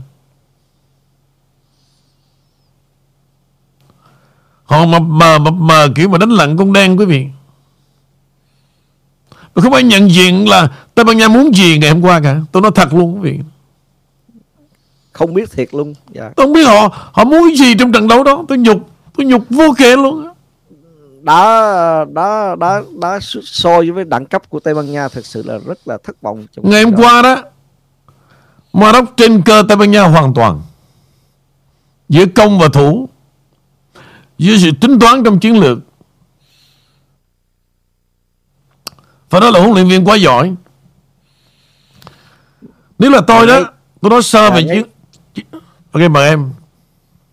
Họ 4.64 4.86
mập 4.86 5.02
mờ 5.02 5.38
mập 5.38 5.54
mờ 5.54 5.88
kiểu 5.94 6.08
mà 6.08 6.18
đánh 6.18 6.30
lặng 6.30 6.56
con 6.56 6.72
đen 6.72 6.96
quý 6.96 7.04
vị. 7.04 7.26
Mà 9.54 9.62
không 9.62 9.72
ai 9.72 9.82
nhận 9.82 10.10
diện 10.10 10.48
là 10.48 10.68
Tây 10.94 11.04
Ban 11.04 11.16
Nha 11.16 11.28
muốn 11.28 11.54
gì 11.54 11.78
ngày 11.78 11.90
hôm 11.90 12.02
qua 12.02 12.20
cả. 12.20 12.40
Tôi 12.52 12.62
nói 12.62 12.70
thật 12.74 12.94
luôn 12.94 13.14
quý 13.14 13.30
vị. 13.30 13.38
Không 15.12 15.34
biết 15.34 15.52
thiệt 15.52 15.74
luôn. 15.74 15.94
Dạ. 16.10 16.30
Tôi 16.36 16.46
không 16.46 16.52
biết 16.52 16.64
họ 16.64 16.88
Họ 17.12 17.24
muốn 17.24 17.56
gì 17.56 17.74
trong 17.74 17.92
trận 17.92 18.08
đấu 18.08 18.24
đó. 18.24 18.44
Tôi 18.48 18.58
nhục 18.58 18.90
Tôi 19.16 19.26
nhục 19.26 19.44
vô 19.50 19.74
kể 19.78 19.96
luôn 19.96 20.27
đó 21.22 22.04
đó 22.04 22.56
đó 22.56 22.82
đó 23.00 23.18
so 23.44 23.82
với 23.94 24.04
đẳng 24.04 24.26
cấp 24.26 24.42
của 24.48 24.60
Tây 24.60 24.74
Ban 24.74 24.92
Nha 24.92 25.08
thực 25.08 25.26
sự 25.26 25.42
là 25.46 25.58
rất 25.66 25.78
là 25.88 25.98
thất 26.04 26.22
vọng 26.22 26.46
ngày 26.56 26.82
hôm 26.82 26.94
qua 26.96 27.22
đó 27.22 27.42
Maroc 28.72 29.04
trên 29.16 29.42
cơ 29.42 29.62
Tây 29.68 29.76
Ban 29.76 29.90
Nha 29.90 30.02
hoàn 30.02 30.34
toàn. 30.34 30.62
Giữa 32.08 32.24
công 32.34 32.58
và 32.58 32.68
thủ 32.72 33.08
dưới 34.38 34.58
sự 34.58 34.70
tính 34.80 34.98
toán 34.98 35.24
trong 35.24 35.38
chiến 35.38 35.60
lược. 35.60 35.78
Phải 39.30 39.40
nói 39.40 39.52
là 39.52 39.60
huấn 39.60 39.72
luyện 39.74 39.88
viên 39.88 40.04
quá 40.04 40.16
giỏi. 40.16 40.54
Nếu 42.98 43.10
là 43.10 43.20
tôi 43.26 43.46
đó 43.46 43.60
Tôi 44.00 44.10
nói 44.10 44.22
sơ 44.22 44.50
về 44.50 44.62
chiến 44.62 44.82
Ok 45.92 46.10
mời 46.10 46.28
em. 46.28 46.50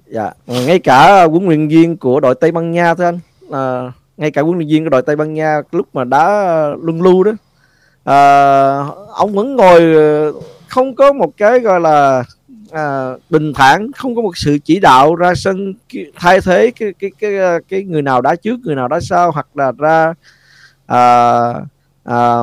Dạ 0.07 0.31
Ngay 0.47 0.79
cả 0.79 1.23
huấn 1.23 1.45
luyện 1.45 1.67
viên 1.67 1.97
của 1.97 2.19
đội 2.19 2.35
Tây 2.35 2.51
Ban 2.51 2.71
Nha 2.71 2.95
thôi 2.95 3.05
anh 3.05 3.19
à, 3.51 3.91
Ngay 4.17 4.31
cả 4.31 4.41
huấn 4.41 4.57
luyện 4.57 4.67
viên 4.67 4.83
của 4.83 4.89
đội 4.89 5.01
Tây 5.01 5.15
Ban 5.15 5.33
Nha 5.33 5.61
Lúc 5.71 5.87
mà 5.93 6.03
đá 6.03 6.25
ờ, 6.25 6.75
luân 6.81 7.01
lưu 7.01 7.23
đó 7.23 7.31
à, 8.03 8.17
Ông 9.13 9.33
vẫn 9.33 9.55
ngồi 9.55 9.95
Không 10.67 10.95
có 10.95 11.13
một 11.13 11.37
cái 11.37 11.59
gọi 11.59 11.79
là 11.79 12.23
à, 12.71 13.13
bình 13.29 13.53
thản 13.53 13.91
không 13.91 14.15
có 14.15 14.21
một 14.21 14.37
sự 14.37 14.57
chỉ 14.63 14.79
đạo 14.79 15.15
ra 15.15 15.35
sân 15.35 15.73
thay 16.15 16.41
thế 16.41 16.71
cái 16.79 16.93
cái 16.99 17.11
cái 17.19 17.33
cái 17.69 17.83
người 17.83 18.01
nào 18.01 18.21
đá 18.21 18.35
trước 18.35 18.59
người 18.63 18.75
nào 18.75 18.87
đá 18.87 18.99
sau 18.99 19.31
hoặc 19.31 19.47
là 19.55 19.71
ra 19.77 20.13
à, 20.85 21.53
à, 22.03 22.39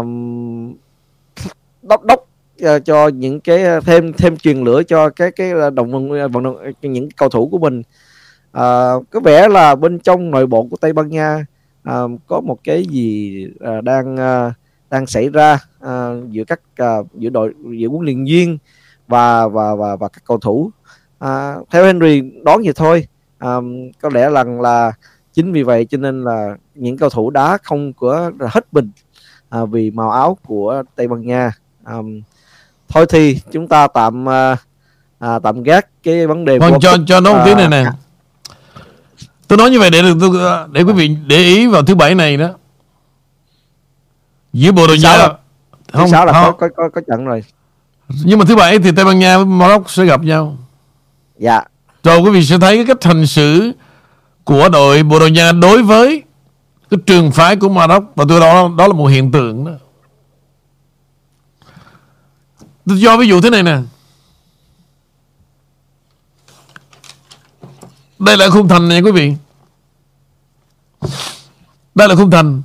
đốc 1.82 2.04
đốc 2.04 2.26
cho 2.84 3.08
những 3.08 3.40
cái 3.40 3.80
thêm 3.84 4.12
thêm 4.12 4.36
truyền 4.36 4.64
lửa 4.64 4.82
cho 4.82 5.10
cái 5.10 5.30
cái 5.32 5.52
động 5.74 6.10
vận 6.32 6.42
động 6.42 6.56
những 6.82 7.08
cầu 7.10 7.28
thủ 7.28 7.48
của 7.48 7.58
mình 7.58 7.82
à, 8.52 8.92
có 9.10 9.20
vẻ 9.20 9.48
là 9.48 9.74
bên 9.74 9.98
trong 9.98 10.30
nội 10.30 10.46
bộ 10.46 10.66
của 10.70 10.76
Tây 10.76 10.92
Ban 10.92 11.08
Nha 11.08 11.46
à, 11.82 12.02
có 12.26 12.40
một 12.40 12.58
cái 12.64 12.84
gì 12.84 13.46
à, 13.60 13.80
đang 13.80 14.16
à, 14.16 14.54
đang 14.90 15.06
xảy 15.06 15.28
ra 15.28 15.58
à, 15.80 16.10
giữa 16.30 16.44
các 16.44 16.60
à, 16.76 16.96
giữa 17.14 17.30
đội 17.30 17.54
giữa 17.78 17.88
huấn 17.88 18.04
luyện 18.04 18.24
viên 18.24 18.58
và 19.08 19.48
và 19.48 19.74
và 19.74 19.96
và 19.96 20.08
các 20.08 20.22
cầu 20.26 20.38
thủ. 20.38 20.70
À, 21.18 21.56
theo 21.70 21.84
Henry 21.84 22.20
đoán 22.44 22.62
vậy 22.64 22.72
thôi. 22.76 23.06
À, 23.38 23.56
có 24.02 24.08
lẽ 24.12 24.30
rằng 24.30 24.60
là 24.60 24.92
chính 25.32 25.52
vì 25.52 25.62
vậy 25.62 25.84
cho 25.84 25.98
nên 25.98 26.24
là 26.24 26.56
những 26.74 26.96
cầu 26.96 27.10
thủ 27.10 27.30
đá 27.30 27.58
không 27.62 27.92
có 27.92 28.30
hết 28.40 28.66
mình 28.72 28.90
à, 29.48 29.64
vì 29.64 29.90
màu 29.90 30.10
áo 30.10 30.38
của 30.46 30.82
Tây 30.96 31.08
Ban 31.08 31.26
Nha. 31.26 31.52
À, 31.84 31.96
thôi 32.88 33.06
thì 33.08 33.38
chúng 33.50 33.68
ta 33.68 33.86
tạm 33.86 34.28
à, 34.28 34.56
à, 35.18 35.38
tạm 35.38 35.62
gác 35.62 35.86
cái 36.02 36.26
vấn 36.26 36.44
đề 36.44 36.58
vâng, 36.58 36.74
cho 36.80 36.96
cho 37.06 37.20
nó 37.20 37.32
một 37.32 37.42
tiếng 37.46 37.56
này 37.56 37.68
nè 37.68 37.84
tôi 39.52 39.56
nói 39.56 39.70
như 39.70 39.78
vậy 39.78 39.90
để 39.90 40.02
được 40.02 40.16
để 40.72 40.82
quý 40.82 40.92
vị 40.92 41.16
để 41.26 41.36
ý 41.36 41.66
vào 41.66 41.82
thứ 41.82 41.94
bảy 41.94 42.14
này 42.14 42.36
đó 42.36 42.48
giữa 44.52 44.72
bộ 44.72 44.86
đội 44.86 44.98
nha 44.98 45.28
không, 45.92 46.08
sáu 46.08 46.26
là 46.26 46.32
không. 46.32 46.56
Có, 46.58 46.68
có, 46.76 46.88
có 46.94 47.00
trận 47.08 47.24
rồi 47.24 47.44
nhưng 48.24 48.38
mà 48.38 48.44
thứ 48.44 48.56
bảy 48.56 48.78
thì 48.78 48.92
Tây 48.92 49.04
Ban 49.04 49.18
Nha 49.18 49.36
với 49.36 49.46
Maroc 49.46 49.90
sẽ 49.90 50.04
gặp 50.04 50.22
nhau. 50.22 50.56
Dạ. 51.38 51.62
Rồi 52.04 52.18
quý 52.18 52.30
vị 52.30 52.44
sẽ 52.44 52.58
thấy 52.58 52.76
cái 52.76 52.86
cách 52.86 53.04
hành 53.04 53.26
xử 53.26 53.72
của 54.44 54.68
đội 54.68 55.02
Bồ 55.02 55.18
Đào 55.18 55.28
Nha 55.28 55.52
đối 55.52 55.82
với 55.82 56.22
cái 56.90 57.00
trường 57.06 57.30
phái 57.30 57.56
của 57.56 57.68
Maroc 57.68 58.04
và 58.14 58.24
tôi 58.28 58.40
đó 58.40 58.70
đó 58.78 58.86
là 58.86 58.94
một 58.94 59.06
hiện 59.06 59.32
tượng 59.32 59.64
đó. 59.64 59.72
Tôi 62.86 63.00
cho 63.02 63.16
ví 63.16 63.28
dụ 63.28 63.40
thế 63.40 63.50
này 63.50 63.62
nè. 63.62 63.76
Đây 68.26 68.36
là 68.36 68.50
khung 68.50 68.68
thành 68.68 68.88
nha 68.88 69.00
quý 69.04 69.10
vị. 69.10 69.34
Đây 71.94 72.08
là 72.08 72.14
khung 72.14 72.30
thành. 72.30 72.62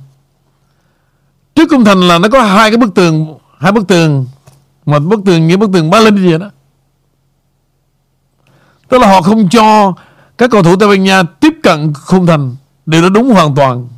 Trước 1.54 1.70
khung 1.70 1.84
thành 1.84 2.00
là 2.00 2.18
nó 2.18 2.28
có 2.28 2.42
hai 2.42 2.70
cái 2.70 2.76
bức 2.76 2.94
tường, 2.94 3.38
hai 3.58 3.72
bức 3.72 3.88
tường 3.88 4.26
một 4.88 4.98
bức 4.98 5.20
tường 5.24 5.46
như 5.46 5.56
bức 5.56 5.70
tường 5.72 5.90
Berlin 5.90 6.16
gì 6.16 6.38
đó 6.38 6.50
Tức 8.88 8.98
là 8.98 9.08
họ 9.08 9.22
không 9.22 9.48
cho 9.48 9.94
các 10.38 10.50
cầu 10.50 10.62
thủ 10.62 10.76
Tây 10.76 10.88
Ban 10.88 11.04
Nha 11.04 11.22
tiếp 11.22 11.52
cận 11.62 11.92
khung 11.94 12.26
thành 12.26 12.56
Điều 12.86 13.02
đó 13.02 13.08
đúng 13.08 13.30
hoàn 13.30 13.54
toàn 13.54 13.88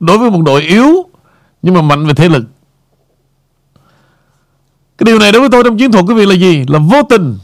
Đối 0.00 0.18
với 0.18 0.30
một 0.30 0.42
đội 0.42 0.62
yếu 0.62 0.86
Nhưng 1.62 1.74
mà 1.74 1.82
mạnh 1.82 2.06
về 2.06 2.14
thế 2.14 2.28
lực 2.28 2.44
Cái 4.98 5.04
điều 5.04 5.18
này 5.18 5.32
đối 5.32 5.40
với 5.40 5.50
tôi 5.50 5.64
trong 5.64 5.78
chiến 5.78 5.92
thuật 5.92 6.04
quý 6.08 6.14
vị 6.14 6.26
là 6.26 6.34
gì? 6.34 6.64
Là 6.68 6.78
vô 6.78 7.02
tình 7.08 7.38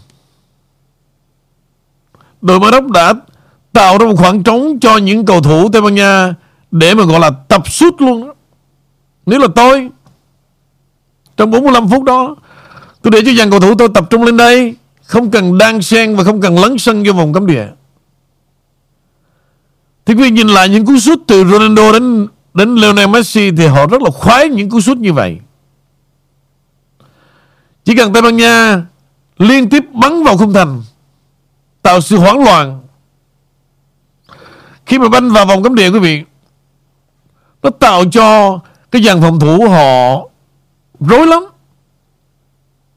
Đội 2.42 2.60
Maroc 2.60 2.90
đã 2.90 3.14
tạo 3.72 3.98
ra 3.98 4.06
một 4.06 4.14
khoảng 4.16 4.42
trống 4.42 4.80
cho 4.80 4.96
những 4.96 5.24
cầu 5.24 5.40
thủ 5.40 5.68
Tây 5.72 5.82
Ban 5.82 5.94
Nha 5.94 6.34
để 6.70 6.94
mà 6.94 7.04
gọi 7.04 7.20
là 7.20 7.30
tập 7.48 7.62
sút 7.68 8.02
luôn 8.02 8.26
đó. 8.26 8.34
Nếu 9.26 9.38
là 9.38 9.48
tôi, 9.54 9.88
trong 11.36 11.50
45 11.50 11.88
phút 11.88 12.02
đó, 12.02 12.36
Tôi 13.02 13.10
để 13.10 13.22
cho 13.26 13.32
dàn 13.38 13.50
cầu 13.50 13.60
thủ 13.60 13.74
tôi 13.74 13.88
tập 13.94 14.04
trung 14.10 14.22
lên 14.22 14.36
đây, 14.36 14.74
Không 15.02 15.30
cần 15.30 15.58
đan 15.58 15.82
xen 15.82 16.16
và 16.16 16.24
không 16.24 16.40
cần 16.40 16.58
lấn 16.58 16.78
sân 16.78 17.02
vô 17.06 17.12
vòng 17.12 17.32
cấm 17.32 17.46
địa 17.46 17.66
Thì 20.06 20.14
quý 20.14 20.22
vị 20.22 20.30
nhìn 20.30 20.48
lại 20.48 20.68
những 20.68 20.86
cú 20.86 20.98
sút 20.98 21.18
từ 21.26 21.44
Ronaldo 21.44 21.92
đến 21.92 22.28
đến 22.54 22.74
Lionel 22.74 23.08
Messi 23.08 23.50
Thì 23.56 23.66
họ 23.66 23.86
rất 23.86 24.02
là 24.02 24.10
khoái 24.10 24.48
những 24.48 24.70
cú 24.70 24.80
sút 24.80 24.98
như 24.98 25.12
vậy 25.12 25.38
Chỉ 27.84 27.96
cần 27.96 28.12
Tây 28.12 28.22
Ban 28.22 28.36
Nha 28.36 28.82
liên 29.38 29.68
tiếp 29.68 29.84
bắn 29.92 30.22
vào 30.22 30.36
khung 30.36 30.52
thành, 30.52 30.82
Tạo 31.82 32.00
sự 32.00 32.18
hoảng 32.18 32.44
loạn 32.44 32.81
khi 34.92 34.98
mà 34.98 35.08
banh 35.08 35.30
vào 35.30 35.46
vòng 35.46 35.62
cấm 35.62 35.74
địa, 35.74 35.90
quý 35.90 35.98
vị, 35.98 36.24
Nó 37.62 37.70
tạo 37.70 38.04
cho 38.10 38.58
cái 38.90 39.02
dàn 39.02 39.20
phòng 39.20 39.40
thủ 39.40 39.68
họ 39.68 40.28
rối 41.00 41.26
lắm. 41.26 41.44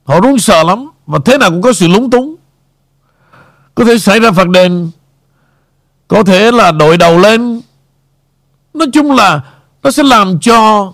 Họ 0.03 0.19
run 0.19 0.39
sợ 0.39 0.63
lắm 0.63 0.89
Và 1.05 1.19
thế 1.25 1.37
nào 1.37 1.49
cũng 1.49 1.61
có 1.61 1.73
sự 1.73 1.87
lúng 1.87 2.09
túng. 2.09 2.35
Có 3.75 3.85
thể 3.85 3.97
xảy 3.97 4.19
ra 4.19 4.31
phạt 4.31 4.49
đền, 4.49 4.91
Có 6.07 6.23
thể 6.23 6.51
là 6.51 6.71
đội 6.71 6.97
đầu 6.97 7.17
lên. 7.17 7.61
Nói 8.73 8.87
chung 8.93 9.11
là 9.11 9.41
nó 9.83 9.91
sẽ 9.91 10.03
làm 10.03 10.39
cho 10.39 10.93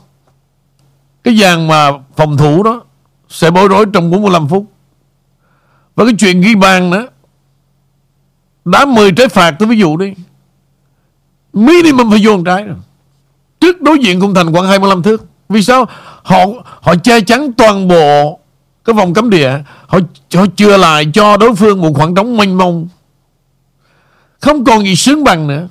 cái 1.23 1.37
dàn 1.37 1.67
mà 1.67 1.91
phòng 2.15 2.37
thủ 2.37 2.63
đó 2.63 2.81
sẽ 3.29 3.51
bối 3.51 3.67
rối 3.67 3.85
trong 3.93 4.11
45 4.11 4.47
phút. 4.47 4.65
Và 5.95 6.05
cái 6.05 6.13
chuyện 6.19 6.41
ghi 6.41 6.55
bàn 6.55 6.89
nữa 6.89 7.07
đá 8.65 8.85
10 8.85 9.11
trái 9.11 9.27
phạt 9.27 9.51
tôi 9.59 9.69
ví 9.69 9.77
dụ 9.77 9.97
đi 9.97 10.13
minimum 11.53 12.09
phải 12.09 12.19
vô 12.23 12.39
trái 12.45 12.63
rồi. 12.63 12.75
Trước 13.59 13.81
đối 13.81 13.99
diện 13.99 14.21
khung 14.21 14.33
thành 14.33 14.53
khoảng 14.53 14.67
25 14.67 15.03
thước. 15.03 15.25
Vì 15.49 15.63
sao? 15.63 15.85
Họ 16.23 16.45
họ 16.81 16.95
che 16.95 17.21
chắn 17.21 17.53
toàn 17.53 17.87
bộ 17.87 18.39
cái 18.85 18.93
vòng 18.93 19.13
cấm 19.13 19.29
địa. 19.29 19.51
Họ 19.87 19.99
họ 20.33 20.45
chừa 20.55 20.77
lại 20.77 21.05
cho 21.13 21.37
đối 21.37 21.55
phương 21.55 21.81
một 21.81 21.91
khoảng 21.95 22.15
trống 22.15 22.37
mênh 22.37 22.57
mông. 22.57 22.87
Không 24.39 24.63
còn 24.65 24.83
gì 24.83 24.95
sướng 24.95 25.23
bằng 25.23 25.47
nữa. 25.47 25.67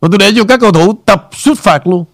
Và 0.00 0.08
tôi 0.12 0.18
để 0.18 0.30
cho 0.36 0.44
các 0.44 0.60
cầu 0.60 0.72
thủ 0.72 0.98
tập 1.04 1.28
xuất 1.32 1.58
phạt 1.58 1.86
luôn. 1.86 2.04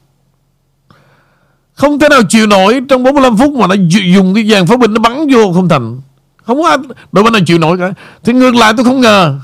Không 1.75 1.99
thể 1.99 2.09
nào 2.09 2.21
chịu 2.29 2.47
nổi 2.47 2.81
trong 2.89 3.03
45 3.03 3.37
phút 3.37 3.53
mà 3.53 3.67
nó 3.67 3.75
dùng 4.15 4.35
cái 4.35 4.49
dàn 4.49 4.67
pháo 4.67 4.77
binh 4.77 4.95
nó 4.95 5.01
bắn 5.01 5.27
vô 5.33 5.53
không 5.53 5.69
thành. 5.69 6.01
Không 6.45 6.63
có 6.63 6.79
đội 7.13 7.25
bên 7.25 7.33
nào 7.33 7.43
chịu 7.47 7.59
nổi 7.59 7.79
cả. 7.79 7.93
Thì 8.25 8.33
ngược 8.33 8.55
lại 8.55 8.73
tôi 8.77 8.85
không 8.85 9.01
ngờ 9.01 9.39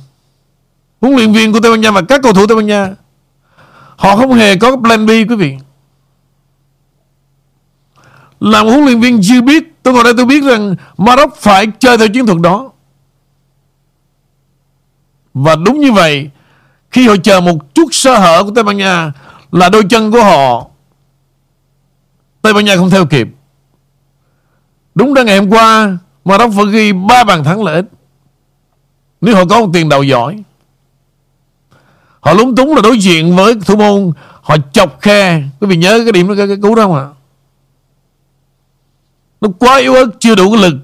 huấn 1.01 1.17
luyện 1.17 1.33
viên 1.33 1.53
của 1.53 1.61
Tây 1.61 1.71
Ban 1.71 1.81
Nha 1.81 1.91
và 1.91 2.03
các 2.09 2.23
cầu 2.23 2.33
thủ 2.33 2.47
Tây 2.47 2.57
Ban 2.57 2.67
Nha, 2.67 2.95
họ 3.97 4.17
không 4.17 4.33
hề 4.33 4.57
có 4.57 4.77
plan 4.77 5.07
B, 5.07 5.11
quý 5.11 5.37
vị. 5.39 5.57
Làm 8.41 8.67
huấn 8.67 8.85
luyện 8.85 9.01
viên 9.01 9.21
chưa 9.23 9.41
biết, 9.41 9.83
tôi 9.83 9.95
ngồi 9.95 10.05
đây 10.05 10.13
tôi 10.17 10.27
biết 10.27 10.45
rằng 10.45 10.77
Maroc 10.99 11.37
phải 11.37 11.67
chơi 11.79 11.99
theo 11.99 12.09
chiến 12.09 12.27
thuật 12.27 12.39
đó. 12.41 12.71
Và 15.35 15.57
đúng 15.57 15.81
như 15.81 15.93
vậy, 15.93 16.31
khi 16.91 17.09
họ 17.09 17.15
chờ 17.23 17.41
một 17.41 17.75
chút 17.75 17.89
sơ 17.93 18.19
hở 18.19 18.45
của 18.45 18.51
Tây 18.55 18.65
Ban 18.65 18.77
Nha 18.77 19.13
là 19.53 19.69
đôi 19.69 19.85
chân 19.91 20.13
của 20.13 20.23
họ, 20.23 20.67
Tây 22.43 22.55
Ban 22.55 22.65
Nha 22.65 22.77
không 22.77 22.91
theo 22.91 23.07
kịp. 23.07 23.29
Đúng 24.95 25.15
ra 25.15 25.23
ngày 25.23 25.39
hôm 25.39 25.51
qua, 25.51 25.99
Maroc 26.25 26.53
phải 26.57 26.67
ghi 26.73 26.93
ba 26.93 27.25
bàn 27.25 27.45
thắng 27.45 27.63
lợi 27.63 27.77
ích 27.77 27.87
nếu 29.21 29.35
họ 29.35 29.45
có 29.45 29.61
một 29.61 29.71
tiền 29.73 29.89
đầu 29.89 30.03
giỏi 30.03 30.43
Họ 32.21 32.33
lúng 32.33 32.57
túng 32.57 32.75
là 32.75 32.83
đối 32.83 32.99
diện 32.99 33.37
với 33.37 33.55
thủ 33.67 33.77
môn. 33.77 34.13
Họ 34.43 34.57
chọc 34.73 35.01
khe. 35.01 35.43
Quý 35.61 35.67
vị 35.67 35.77
nhớ 35.77 36.01
cái 36.05 36.13
điểm 36.13 36.37
cái, 36.37 36.47
cái 36.47 36.57
cú 36.63 36.75
đó 36.75 36.83
không 36.83 36.95
ạ? 36.95 37.07
Nó 39.41 39.49
quá 39.59 39.79
yếu 39.79 39.95
ớt 39.95 40.07
Chưa 40.19 40.35
đủ 40.35 40.53
cái 40.53 40.63
lực 40.63 40.75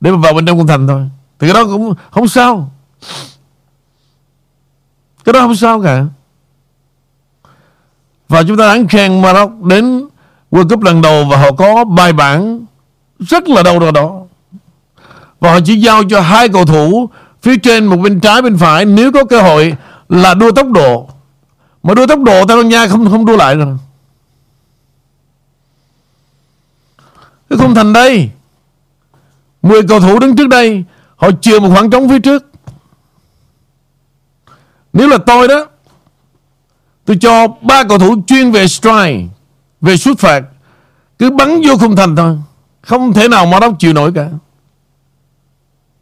Để 0.00 0.10
mà 0.10 0.16
vào 0.16 0.32
bên 0.32 0.46
trong 0.46 0.58
cung 0.58 0.66
thành 0.66 0.88
thôi. 0.88 1.08
Thì 1.38 1.46
cái 1.46 1.54
đó 1.54 1.64
cũng 1.64 1.94
không 2.10 2.28
sao. 2.28 2.70
Cái 5.24 5.32
đó 5.32 5.40
không 5.40 5.56
sao 5.56 5.82
cả. 5.82 6.04
Và 8.28 8.42
chúng 8.42 8.56
ta 8.56 8.68
đáng 8.68 8.88
khen 8.88 9.22
Maroc 9.22 9.52
đến 9.62 10.08
World 10.50 10.68
Cup 10.68 10.82
lần 10.82 11.02
đầu 11.02 11.24
Và 11.30 11.36
họ 11.36 11.52
có 11.52 11.84
bài 11.84 12.12
bản 12.12 12.64
Rất 13.18 13.48
là 13.48 13.62
đâu 13.62 13.78
rồi 13.78 13.92
đó. 13.92 14.20
Và 15.40 15.52
họ 15.52 15.60
chỉ 15.64 15.80
giao 15.80 16.02
cho 16.10 16.20
hai 16.20 16.48
cầu 16.48 16.64
thủ 16.64 17.08
Phía 17.42 17.56
trên 17.56 17.86
một 17.86 17.96
bên 17.96 18.20
trái 18.20 18.42
bên 18.42 18.58
phải. 18.58 18.84
Nếu 18.84 19.12
có 19.12 19.24
cơ 19.24 19.40
hội 19.40 19.76
là 20.12 20.34
đua 20.34 20.52
tốc 20.52 20.66
độ. 20.70 21.08
Mà 21.82 21.94
đua 21.94 22.06
tốc 22.06 22.20
độ 22.22 22.46
Tây 22.46 22.56
Ban 22.56 22.68
Nha, 22.68 22.86
không 22.86 23.10
không 23.10 23.26
đua 23.26 23.36
lại 23.36 23.56
rồi 23.56 23.76
cái 27.50 27.58
không 27.58 27.74
thành 27.74 27.92
đây 27.92 28.30
10 29.62 29.82
cầu 29.82 30.00
thủ 30.00 30.18
đứng 30.18 30.36
trước 30.36 30.48
đây, 30.48 30.84
họ 31.16 31.30
chừa 31.40 31.60
một 31.60 31.68
khoảng 31.74 31.90
trống 31.90 32.08
phía 32.08 32.18
trước. 32.18 32.44
Nếu 34.92 35.08
là 35.08 35.18
tôi 35.26 35.48
đó, 35.48 35.66
tôi 37.04 37.16
cho 37.20 37.48
ba 37.48 37.84
cầu 37.84 37.98
thủ 37.98 38.16
chuyên 38.26 38.50
về 38.50 38.68
strike, 38.68 39.26
về 39.80 39.96
xuất 39.96 40.18
phạt, 40.18 40.42
cứ 41.18 41.30
bắn 41.30 41.62
vô 41.66 41.76
khung 41.76 41.96
thành 41.96 42.16
thôi. 42.16 42.38
Không 42.82 43.12
thể 43.12 43.28
nào 43.28 43.46
mà 43.46 43.60
đốc 43.60 43.78
chịu 43.78 43.92
nổi 43.92 44.12
cả. 44.14 44.28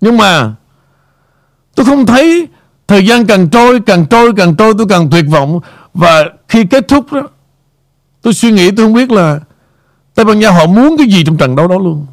Nhưng 0.01 0.17
mà, 0.17 0.55
tôi 1.75 1.87
không 1.87 2.07
thấy 2.07 2.49
Thời 2.91 3.07
gian 3.07 3.27
càng 3.27 3.49
trôi, 3.49 3.81
càng 3.81 4.07
trôi, 4.07 4.33
càng 4.37 4.57
trôi 4.57 4.75
tôi 4.79 4.87
càng 4.89 5.11
tuyệt 5.11 5.25
vọng. 5.31 5.61
Và 5.95 6.25
khi 6.49 6.65
kết 6.65 6.89
thúc 6.89 7.13
đó, 7.13 7.23
tôi 8.23 8.35
suy 8.35 8.53
nghĩ 8.53 8.71
tôi 8.71 8.87
không 8.87 8.93
biết 8.93 9.11
là 9.11 9.41
Tây 10.15 10.25
Ban 10.25 10.39
Nha 10.39 10.51
họ 10.51 10.67
muốn 10.67 10.97
cái 10.99 11.07
gì 11.07 11.25
trong 11.25 11.37
trận 11.37 11.57
đấu 11.57 11.69
đó 11.69 11.79
luôn. 11.79 12.07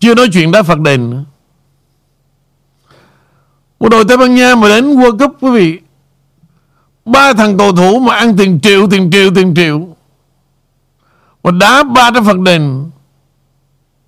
Chưa 0.00 0.14
nói 0.14 0.28
chuyện 0.32 0.52
đá 0.52 0.62
phạt 0.62 0.78
đền 0.78 1.10
nữa. 1.10 1.24
Một 3.80 3.88
đội 3.88 4.04
Tây 4.08 4.16
Ban 4.16 4.34
Nha 4.34 4.54
mà 4.54 4.68
đến 4.68 4.96
World 4.96 5.18
Cup 5.18 5.36
quý 5.40 5.50
vị 5.50 5.78
Ba 7.04 7.32
thằng 7.32 7.58
cầu 7.58 7.72
thủ 7.72 7.98
mà 7.98 8.14
ăn 8.14 8.36
tiền 8.36 8.60
triệu, 8.62 8.90
tiền 8.90 9.10
triệu, 9.12 9.30
tiền 9.34 9.54
triệu 9.56 9.88
Mà 11.42 11.50
đá 11.50 11.82
ba 11.82 12.10
trái 12.10 12.22
phạt 12.22 12.38
đền 12.38 12.90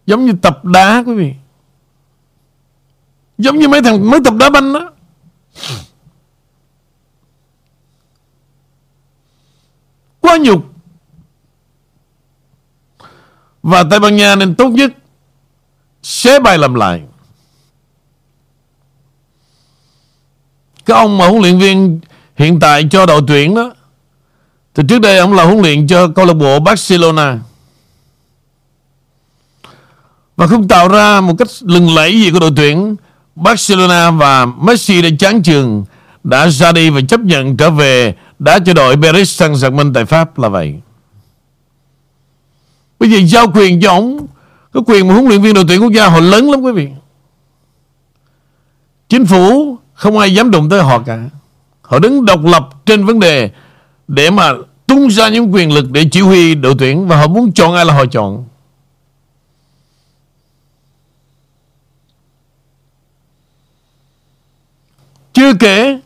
Giống 0.07 0.25
như 0.25 0.33
tập 0.43 0.65
đá 0.65 1.03
quý 1.07 1.15
vị. 1.15 1.35
Giống 3.39 3.59
như 3.59 3.69
mấy 3.69 3.83
thằng 3.83 4.11
mới 4.11 4.21
tập 4.25 4.35
đá 4.35 4.51
banh 4.51 4.73
đó. 4.73 4.93
Quá 10.21 10.37
nhục. 10.37 10.65
Và 13.63 13.85
Tây 13.91 14.01
Ban 14.01 14.17
Nha 14.17 14.37
nên 14.37 14.55
tốt 14.55 14.69
nhất 14.69 14.93
Xé 16.03 16.41
bài 16.41 16.59
làm 16.59 16.75
lại. 16.75 17.03
Cái 20.85 20.97
ông 20.97 21.19
mà 21.19 21.27
huấn 21.29 21.43
luyện 21.43 21.59
viên 21.59 22.01
Hiện 22.37 22.61
tại 22.61 22.89
cho 22.91 23.07
đội 23.07 23.23
tuyển 23.27 23.55
đó, 23.55 23.75
Thì 24.75 24.83
trước 24.89 24.99
đây 24.99 25.19
ông 25.19 25.33
là 25.33 25.45
huấn 25.45 25.59
luyện 25.59 25.87
cho 25.87 26.09
câu 26.09 26.25
lạc 26.25 26.35
bộ 26.35 26.61
Barcelona 26.61 27.39
và 30.43 30.49
không 30.49 30.69
tạo 30.69 30.89
ra 30.89 31.21
một 31.21 31.35
cách 31.39 31.49
lừng 31.61 31.95
lẫy 31.95 32.21
gì 32.21 32.31
của 32.31 32.41
đội 32.41 32.51
tuyển 32.57 32.97
Barcelona 33.35 34.11
và 34.11 34.47
Messi 34.47 35.03
đã 35.03 35.09
chán 35.19 35.43
trường 35.43 35.85
đã 36.25 36.49
ra 36.49 36.73
đi 36.73 36.91
và 36.91 37.01
chấp 37.09 37.21
nhận 37.21 37.57
trở 37.57 37.71
về, 37.71 38.15
đã 38.39 38.59
cho 38.59 38.75
đội 38.75 38.97
Paris 38.97 39.43
Saint-Germain 39.43 39.93
tại 39.95 40.05
Pháp 40.05 40.39
là 40.39 40.49
vậy. 40.49 40.75
Bây 43.01 43.11
giờ 43.11 43.19
giao 43.27 43.47
quyền 43.55 43.81
cho 43.81 43.91
ông 43.91 44.27
có 44.73 44.81
quyền 44.87 45.09
mà 45.09 45.15
huấn 45.15 45.27
luyện 45.27 45.43
viên 45.43 45.55
đội 45.55 45.65
tuyển 45.69 45.83
quốc 45.83 45.93
gia 45.93 46.09
họ 46.09 46.21
lớn 46.21 46.51
lắm 46.51 46.61
quý 46.61 46.73
vị. 46.73 46.89
Chính 49.09 49.27
phủ 49.27 49.77
không 49.95 50.19
ai 50.19 50.35
dám 50.35 50.51
đụng 50.51 50.69
tới 50.69 50.83
họ 50.83 50.99
cả. 50.99 51.19
Họ 51.83 51.99
đứng 51.99 52.25
độc 52.25 52.45
lập 52.45 52.69
trên 52.87 53.07
vấn 53.07 53.21
đề 53.21 53.51
để 54.09 54.31
mà 54.31 54.53
tung 54.87 55.09
ra 55.09 55.29
những 55.29 55.55
quyền 55.55 55.75
lực 55.75 55.91
để 55.91 56.05
chỉ 56.13 56.21
huy 56.21 56.55
đội 56.55 56.75
tuyển 56.79 57.09
và 57.09 57.17
họ 57.17 57.27
muốn 57.27 57.53
chọn 57.53 57.75
ai 57.75 57.85
là 57.85 57.95
họ 57.95 58.07
chọn. 58.07 58.45
Chưa 65.43 65.55
kể, 65.55 65.99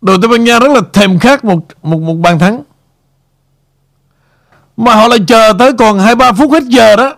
Đội 0.00 0.18
Tây 0.22 0.28
Ban 0.28 0.44
Nha 0.44 0.58
rất 0.58 0.70
là 0.70 0.80
thèm 0.92 1.18
khát 1.18 1.44
một 1.44 1.58
một 1.82 2.00
một 2.00 2.14
bàn 2.14 2.38
thắng. 2.38 2.62
Mà 4.76 4.94
họ 4.94 5.08
lại 5.08 5.18
chờ 5.26 5.52
tới 5.58 5.72
còn 5.72 5.98
2-3 5.98 6.32
phút 6.32 6.52
hết 6.52 6.62
giờ 6.62 6.96
đó. 6.96 7.14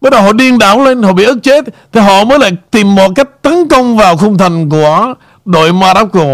Bắt 0.00 0.10
đầu 0.10 0.22
họ 0.22 0.32
điên 0.32 0.58
đảo 0.58 0.84
lên, 0.84 1.02
Họ 1.02 1.12
bị 1.12 1.24
ức 1.24 1.38
chế, 1.42 1.60
Thì 1.92 2.00
họ 2.00 2.24
mới 2.24 2.38
lại 2.38 2.50
tìm 2.70 2.94
một 2.94 3.12
cách 3.14 3.42
tấn 3.42 3.68
công 3.68 3.96
vào 3.96 4.16
khung 4.16 4.38
thành 4.38 4.68
của 4.68 5.14
đội 5.44 5.72
Morocco. 5.72 6.24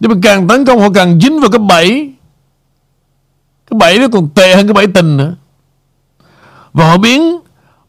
Nhưng 0.00 0.10
mà 0.10 0.16
càng 0.22 0.48
tấn 0.48 0.64
công, 0.64 0.80
họ 0.80 0.88
càng 0.94 1.20
dính 1.20 1.40
vào 1.40 1.50
cái 1.50 1.58
bẫy. 1.58 2.12
Cái 3.70 3.78
bẫy 3.78 3.98
nó 3.98 4.06
còn 4.12 4.28
tệ 4.34 4.56
hơn 4.56 4.66
cái 4.66 4.74
bẫy 4.74 4.86
tình 4.86 5.16
nữa. 5.16 5.34
Và 6.72 6.88
họ 6.88 6.96
biến 6.96 7.38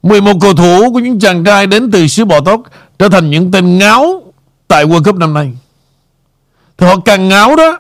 11 0.03 0.34
cầu 0.41 0.53
thủ 0.53 0.91
của 0.94 0.99
những 0.99 1.19
chàng 1.19 1.44
trai 1.44 1.68
đến 1.68 1.91
từ 1.91 2.07
xứ 2.07 2.26
bò 2.26 2.40
Tóc 2.41 2.61
trở 2.99 3.10
thành 3.10 3.30
những 3.30 3.52
tên 3.52 3.78
ngáo 3.78 4.26
tại 4.68 4.85
World 4.85 5.03
Cup 5.03 5.15
năm 5.15 5.34
nay. 5.34 5.57
Thì 6.77 6.88
họ 6.88 6.99
càng 7.06 7.30
ngáo 7.30 7.56
đó, 7.56 7.80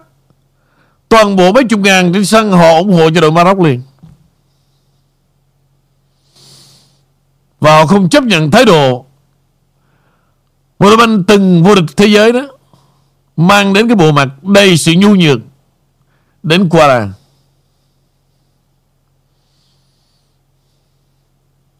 toàn 1.09 1.35
bộ 1.35 1.51
mấy 1.51 1.63
chục 1.63 1.79
ngàn 1.79 2.13
trên 2.13 2.25
sân 2.25 2.51
họ 2.51 2.77
ủng 2.77 2.93
hộ 2.93 3.09
cho 3.15 3.21
đội 3.21 3.31
Maroc 3.31 3.59
liền. 3.59 3.81
Và 7.59 7.71
họ 7.77 7.85
không 7.85 8.09
chấp 8.09 8.23
nhận 8.23 8.51
thái 8.51 8.65
độ 8.65 9.05
một 10.79 10.87
đội 10.87 10.97
banh 10.97 11.23
từng 11.23 11.63
vô 11.63 11.75
địch 11.75 11.85
thế 11.97 12.05
giới 12.05 12.33
đó 12.33 12.41
mang 13.37 13.73
đến 13.73 13.87
cái 13.87 13.95
bộ 13.95 14.11
mặt 14.11 14.43
đầy 14.43 14.77
sự 14.77 14.93
nhu 14.97 15.15
nhược 15.15 15.39
đến 16.43 16.69
qua 16.69 16.87
là 16.87 17.09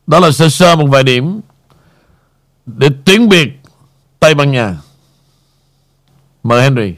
đó 0.08 0.20
là 0.20 0.32
sơ 0.32 0.50
sơ 0.50 0.76
một 0.76 0.88
vài 0.88 1.04
điểm 1.04 1.42
để 2.66 2.90
tiếng 3.06 3.30
biệt 3.30 3.50
Tây 4.20 4.34
Ban 4.34 4.52
Nha 4.52 4.78
Mời 6.48 6.61
Henry. 6.61 6.95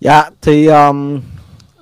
Dạ 0.00 0.30
thì 0.42 0.66
um, 0.66 1.16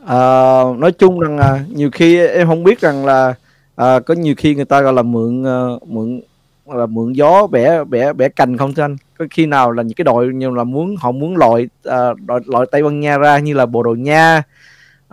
uh, 0.03 0.79
nói 0.79 0.93
chung 0.99 1.21
rằng 1.21 1.39
uh, 1.39 1.77
nhiều 1.77 1.91
khi 1.93 2.27
em 2.27 2.47
không 2.47 2.65
biết 2.65 2.81
rằng 2.81 3.07
là 3.07 3.35
uh, 3.83 4.07
có 4.07 4.15
nhiều 4.15 4.35
khi 4.37 4.55
người 4.55 4.65
ta 4.65 4.81
gọi 4.81 4.93
là 4.93 5.03
mượn 5.03 5.43
uh, 5.43 5.89
mượn 5.89 6.21
là 6.67 6.87
mượn 6.87 7.13
gió 7.13 7.47
bẻ 7.47 7.85
bẻ 7.85 8.13
bẻ 8.13 8.29
cành 8.29 8.57
không 8.57 8.75
thưa 8.75 8.83
anh 8.83 8.97
có 9.19 9.25
khi 9.31 9.47
nào 9.47 9.71
là 9.71 9.83
những 9.83 9.95
cái 9.95 10.05
đội 10.05 10.27
như 10.27 10.51
là 10.51 10.65
muốn 10.65 10.97
họ 10.97 11.13
muốn 11.13 11.37
loại 11.37 11.69
uh, 11.89 12.21
đội 12.27 12.41
loại 12.47 12.67
Tây 12.73 12.83
Ban 12.83 13.01
Nha 13.01 13.19
ra 13.19 13.39
như 13.39 13.55
là 13.55 13.67
Bồ 13.67 13.83
Đào 13.83 13.95
Nha 13.95 14.43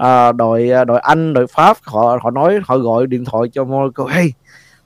uh, 0.02 0.36
đội 0.36 0.70
đội 0.88 1.00
Anh 1.00 1.34
đội 1.34 1.48
Pháp 1.48 1.78
họ 1.82 2.20
họ 2.22 2.32
nói 2.32 2.60
họ 2.64 2.78
gọi 2.78 3.08
điện 3.08 3.26
thoại 3.26 3.50
cho 3.54 3.64
Monaco 3.64 4.06
hey 4.06 4.34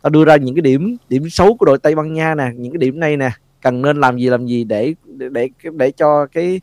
tao 0.01 0.09
đưa 0.09 0.25
ra 0.25 0.35
những 0.35 0.55
cái 0.55 0.61
điểm 0.61 0.97
điểm 1.09 1.29
xấu 1.29 1.55
của 1.55 1.65
đội 1.65 1.77
Tây 1.77 1.95
Ban 1.95 2.13
Nha 2.13 2.35
nè 2.35 2.51
những 2.55 2.71
cái 2.73 2.77
điểm 2.77 2.99
này 2.99 3.17
nè 3.17 3.31
cần 3.61 3.81
nên 3.81 3.99
làm 3.99 4.17
gì 4.17 4.29
làm 4.29 4.45
gì 4.45 4.63
để 4.63 4.93
để 5.05 5.49
để, 5.71 5.91
cho 5.91 6.25
cái 6.25 6.61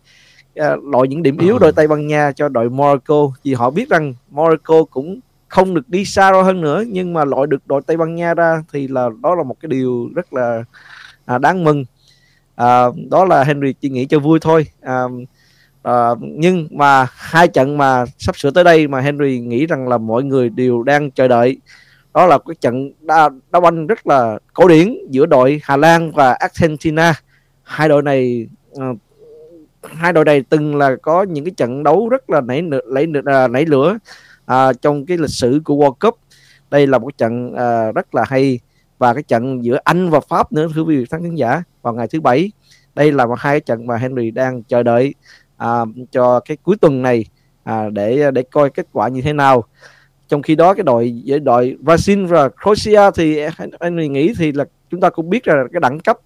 uh, 0.61 0.85
loại 0.85 1.09
những 1.09 1.23
điểm 1.23 1.39
yếu 1.39 1.59
đội 1.59 1.73
Tây 1.73 1.89
Ban 1.89 2.07
Nha 2.07 2.33
cho 2.33 2.49
đội 2.49 2.71
Monaco 2.71 3.31
vì 3.45 3.55
họ 3.55 3.71
biết 3.71 3.89
rằng 3.89 4.15
Monaco 4.31 4.85
cũng 4.85 5.21
không 5.49 5.75
được 5.75 5.89
đi 5.89 6.05
xa 6.05 6.33
hơn 6.45 6.61
nữa 6.61 6.85
nhưng 6.89 7.13
mà 7.13 7.25
loại 7.25 7.47
được 7.47 7.67
đội 7.67 7.83
Tây 7.87 7.97
Ban 7.97 8.15
Nha 8.15 8.35
ra 8.35 8.63
thì 8.73 8.89
là 8.89 9.09
đó 9.23 9.35
là 9.35 9.43
một 9.43 9.57
cái 9.61 9.69
điều 9.69 10.11
rất 10.15 10.33
là 10.33 10.65
à, 11.25 11.39
đáng 11.39 11.65
mừng. 11.65 11.85
À, 12.55 12.85
đó 13.11 13.25
là 13.25 13.45
Henry 13.45 13.73
chỉ 13.73 13.91
nghĩ 13.91 14.07
cho 14.07 14.19
vui 14.19 14.39
thôi. 14.41 14.67
À, 14.81 15.03
à, 15.83 16.09
nhưng 16.21 16.69
mà 16.71 17.07
hai 17.11 17.49
trận 17.49 17.79
mà 17.79 18.05
sắp 18.19 18.37
sửa 18.37 18.51
tới 18.51 18.65
đây 18.65 18.89
mà 18.89 19.01
Henry 19.01 19.41
nghĩ 19.41 19.67
rằng 19.67 19.89
là 19.89 19.99
mọi 19.99 20.25
người 20.25 20.49
đều 20.49 20.83
đang 20.83 21.11
chờ 21.11 21.29
đợi 21.29 21.57
đó 22.19 22.27
là 22.27 22.39
cái 22.39 22.55
trận 22.61 22.93
đá, 23.01 23.29
đá 23.51 23.61
banh 23.61 23.87
rất 23.87 24.07
là 24.07 24.39
cổ 24.53 24.69
điển 24.69 24.95
giữa 25.11 25.27
đội 25.27 25.61
Hà 25.65 25.77
Lan 25.77 26.13
và 26.13 26.33
Argentina. 26.33 27.15
Hai 27.63 27.89
đội 27.89 28.03
này 28.03 28.49
uh, 28.73 28.99
hai 29.83 30.13
đội 30.13 30.25
này 30.25 30.43
từng 30.49 30.77
là 30.77 30.97
có 31.03 31.23
những 31.23 31.45
cái 31.45 31.53
trận 31.57 31.83
đấu 31.83 32.09
rất 32.09 32.31
là 32.31 32.41
nảy 32.41 32.63
nảy 32.63 33.07
nảy, 33.07 33.23
à, 33.27 33.49
nảy 33.49 33.65
lửa 33.65 33.99
uh, 34.53 34.83
trong 34.83 35.07
cái 35.07 35.19
lịch 35.19 35.31
sử 35.31 35.61
của 35.65 35.75
World 35.75 35.93
Cup. 35.93 36.19
Đây 36.71 36.87
là 36.87 36.99
một 36.99 37.19
trận 37.19 37.53
uh, 37.53 37.95
rất 37.95 38.15
là 38.15 38.25
hay. 38.29 38.61
Và 38.99 39.15
cái 39.15 39.23
trận 39.23 39.65
giữa 39.65 39.79
Anh 39.85 40.11
và 40.11 40.21
Pháp 40.21 40.53
nữa 40.53 40.69
thưa 40.75 40.83
quý 40.83 40.97
vị 40.97 41.05
khán 41.11 41.35
giả 41.35 41.63
vào 41.83 41.95
ngày 41.95 42.09
thứ 42.09 42.21
bảy. 42.21 42.53
Đây 42.95 43.13
là 43.13 43.27
một 43.27 43.39
hai 43.39 43.61
trận 43.61 43.87
mà 43.87 43.97
Henry 43.97 44.31
đang 44.31 44.63
chờ 44.63 44.83
đợi 44.83 45.15
uh, 45.65 45.89
cho 46.13 46.41
cái 46.41 46.57
cuối 46.63 46.77
tuần 46.81 47.03
này 47.03 47.25
uh, 47.71 47.93
để 47.93 48.31
để 48.31 48.43
coi 48.43 48.71
kết 48.71 48.87
quả 48.93 49.09
như 49.09 49.23
thế 49.23 49.33
nào 49.33 49.65
trong 50.29 50.43
khi 50.43 50.55
đó 50.55 50.75
cái 50.75 50.85
đội 50.85 51.23
đội 51.43 51.77
Brazil 51.83 52.27
và 52.27 52.49
Croatia 52.49 53.11
thì 53.15 53.41
anh 53.79 54.13
nghĩ 54.13 54.33
thì 54.39 54.53
là 54.53 54.65
chúng 54.91 55.01
ta 55.01 55.11
cũng 55.11 55.31
biết 55.31 55.49
là 55.49 55.65
cái 55.73 55.81
đẳng 55.81 56.01
cấp 56.01 56.19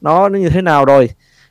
nó 0.00 0.28
nó 0.28 0.38
như 0.38 0.48
thế 0.48 0.62
nào 0.62 0.84
rồi. 0.84 1.08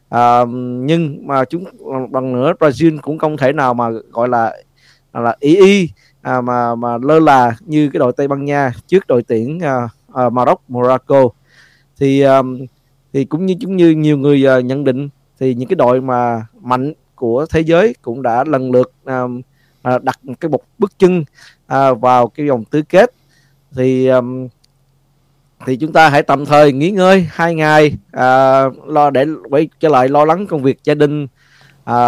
À, 0.10 0.46
nhưng 0.80 1.28
mà 1.28 1.46
chúng 1.46 1.64
bằng 2.12 2.34
nữa 2.34 2.54
Brazil 2.60 3.00
cũng 3.02 3.18
không 3.18 3.38
thể 3.38 3.54
nào 3.54 3.74
mà 3.74 3.90
gọi 4.12 4.30
là 4.30 4.54
là 5.14 5.36
y 5.40 5.56
y 5.56 5.90
à, 6.22 6.42
mà 6.42 6.76
mà 6.76 6.98
lơ 6.98 7.20
là 7.20 7.56
như 7.66 7.90
cái 7.94 8.00
đội 8.00 8.14
Tây 8.18 8.28
Ban 8.28 8.46
Nha 8.46 8.72
trước 8.88 9.08
đội 9.08 9.24
tuyển 9.24 9.60
à, 9.60 9.90
à, 10.14 10.30
Maroc 10.30 10.62
Morocco. 10.68 11.24
Thì 12.00 12.22
à, 12.22 12.42
thì 13.14 13.26
cũng 13.26 13.46
như 13.46 13.56
cũng 13.62 13.78
như 13.78 13.90
nhiều 13.90 14.18
người 14.18 14.48
à, 14.48 14.60
nhận 14.60 14.84
định 14.84 15.10
thì 15.40 15.54
những 15.54 15.70
cái 15.70 15.76
đội 15.76 16.02
mà 16.02 16.46
mạnh 16.62 16.94
của 17.16 17.46
thế 17.50 17.62
giới 17.62 17.96
cũng 18.02 18.22
đã 18.22 18.44
lần 18.44 18.72
lượt 18.72 18.92
à, 19.06 19.24
à, 19.88 19.98
đặt 20.04 20.20
cái 20.40 20.50
một 20.50 20.62
bước 20.78 20.92
chân 21.00 21.24
à, 21.68 21.94
vào 21.94 22.28
cái 22.28 22.50
vòng 22.50 22.64
tứ 22.66 22.82
kết. 22.82 23.12
Thì 23.76 24.08
um, 24.08 24.48
thì 25.66 25.76
chúng 25.76 25.94
ta 25.94 26.10
hãy 26.10 26.24
tạm 26.24 26.46
thời 26.46 26.72
nghỉ 26.72 26.92
ngơi 26.92 27.28
hai 27.32 27.56
ngày 27.56 27.98
à, 28.12 28.64
lo 28.86 29.10
để 29.10 29.26
quay 29.50 29.70
trở 29.80 29.90
lại 29.90 30.10
lo 30.10 30.26
lắng 30.26 30.48
công 30.48 30.64
việc 30.64 30.80
gia 30.84 30.94
đình. 30.94 31.28
À, 31.84 32.00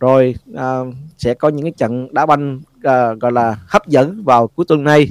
rồi 0.00 0.34
à, 0.56 0.80
sẽ 1.18 1.34
có 1.34 1.48
những 1.48 1.62
cái 1.62 1.72
trận 1.76 2.14
đá 2.14 2.26
banh 2.26 2.60
à, 2.82 3.12
gọi 3.20 3.32
là 3.32 3.56
hấp 3.68 3.86
dẫn 3.86 4.22
vào 4.24 4.46
cuối 4.46 4.66
tuần 4.68 4.84
này. 4.84 5.08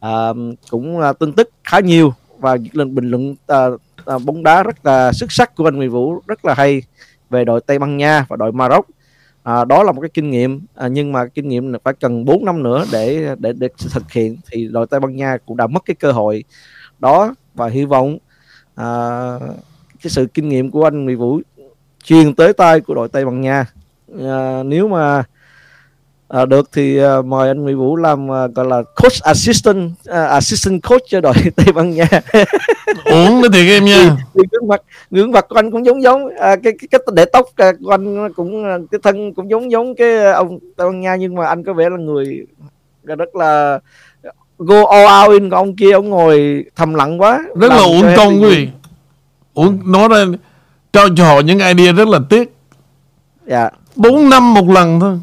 À, 0.00 0.28
cũng 0.70 1.00
à, 1.00 1.12
tin 1.12 1.32
tức 1.32 1.50
khá 1.64 1.80
nhiều 1.80 2.12
và 2.38 2.56
những 2.56 2.76
lần 2.76 2.94
bình 2.94 3.10
luận 3.10 3.34
à, 3.46 3.58
à, 4.06 4.18
bóng 4.18 4.42
đá 4.42 4.62
rất 4.62 4.86
là 4.86 5.12
xuất 5.12 5.32
sắc 5.32 5.56
của 5.56 5.64
anh 5.64 5.76
Nguyễn 5.76 5.90
Vũ 5.90 6.22
rất 6.26 6.44
là 6.44 6.54
hay 6.54 6.82
về 7.30 7.44
đội 7.44 7.60
Tây 7.60 7.78
Ban 7.78 7.96
Nha 7.96 8.26
và 8.28 8.36
đội 8.36 8.52
Maroc 8.52 8.86
à, 9.48 9.64
đó 9.64 9.82
là 9.82 9.92
một 9.92 10.00
cái 10.00 10.10
kinh 10.14 10.30
nghiệm. 10.30 10.60
À, 10.74 10.88
nhưng 10.88 11.12
mà 11.12 11.26
kinh 11.26 11.48
nghiệm 11.48 11.72
phải 11.84 11.94
cần 12.00 12.24
4 12.24 12.44
năm 12.44 12.62
nữa 12.62 12.84
để 12.92 13.34
để 13.38 13.52
để 13.52 13.68
thực 13.92 14.12
hiện 14.12 14.36
thì 14.50 14.68
đội 14.68 14.86
Tây 14.86 15.00
Ban 15.00 15.16
Nha 15.16 15.36
cũng 15.46 15.56
đã 15.56 15.66
mất 15.66 15.82
cái 15.84 15.94
cơ 15.94 16.12
hội 16.12 16.44
đó 16.98 17.34
và 17.54 17.68
hy 17.68 17.84
vọng 17.84 18.18
à, 18.74 18.86
cái 20.02 20.10
sự 20.10 20.26
kinh 20.34 20.48
nghiệm 20.48 20.70
của 20.70 20.84
anh 20.84 21.04
Nguyễn 21.04 21.18
Vũ 21.18 21.40
truyền 22.04 22.34
tới 22.34 22.52
tay 22.52 22.80
của 22.80 22.94
đội 22.94 23.08
Tây 23.08 23.24
Ban 23.24 23.40
Nha. 23.40 23.66
À, 24.18 24.62
nếu 24.62 24.88
mà 24.88 25.24
à, 26.28 26.44
được 26.44 26.68
thì 26.72 26.98
à, 26.98 27.22
mời 27.22 27.48
anh 27.48 27.62
Nguyễn 27.62 27.78
Vũ 27.78 27.96
làm 27.96 28.32
à, 28.32 28.46
gọi 28.46 28.66
là 28.66 28.82
coach 28.82 29.22
assistant 29.22 29.90
à, 30.06 30.26
assistant 30.26 30.82
coach 30.82 31.02
cho 31.08 31.20
đội 31.20 31.34
Tây 31.56 31.72
Ban 31.72 31.90
Nha. 31.90 32.08
Uống 33.04 33.42
đó 33.42 33.48
thì 33.52 33.70
em 33.70 33.84
nha? 33.84 34.16
Thì 34.34 34.42
gương 34.52 34.68
mặt 34.68 34.82
gương 35.10 35.32
mặt 35.32 35.46
của 35.48 35.56
anh 35.56 35.70
cũng 35.70 35.86
giống 35.86 36.02
giống 36.02 36.28
à, 36.28 36.56
cái 36.56 36.72
cái 36.80 36.88
cách 36.90 37.00
để 37.12 37.24
tóc 37.24 37.46
à, 37.56 37.72
của 37.84 37.90
anh 37.90 38.32
cũng 38.32 38.64
à, 38.64 38.78
cái 38.90 38.98
thân 39.02 39.34
cũng 39.34 39.50
giống 39.50 39.70
giống 39.70 39.94
cái 39.94 40.32
ông 40.32 40.58
Tây 40.76 40.86
Ban 40.86 41.00
Nha 41.00 41.16
nhưng 41.16 41.34
mà 41.34 41.46
anh 41.46 41.64
có 41.64 41.72
vẻ 41.72 41.90
là 41.90 41.96
người 41.96 42.46
rất 43.04 43.36
là 43.36 43.78
go 44.58 44.84
all 44.90 45.28
out 45.28 45.40
in 45.40 45.50
ông 45.50 45.76
kia 45.76 45.92
ông 45.92 46.10
ngồi 46.10 46.64
thầm 46.76 46.94
lặng 46.94 47.20
quá. 47.20 47.44
Rất 47.60 47.68
là 47.68 47.82
uổng 47.82 48.06
công 48.16 48.42
quý 48.42 48.48
vị. 48.48 48.68
uổng 49.54 49.92
nói 49.92 50.08
ra 50.08 50.24
cho 50.92 51.08
cho 51.16 51.24
họ 51.24 51.40
những 51.40 51.58
idea 51.58 51.92
rất 51.92 52.08
là 52.08 52.18
tiếc. 52.30 52.54
Dạ. 53.46 53.70
Bốn 53.96 54.30
năm 54.30 54.54
một 54.54 54.68
lần 54.68 55.00
thôi 55.00 55.18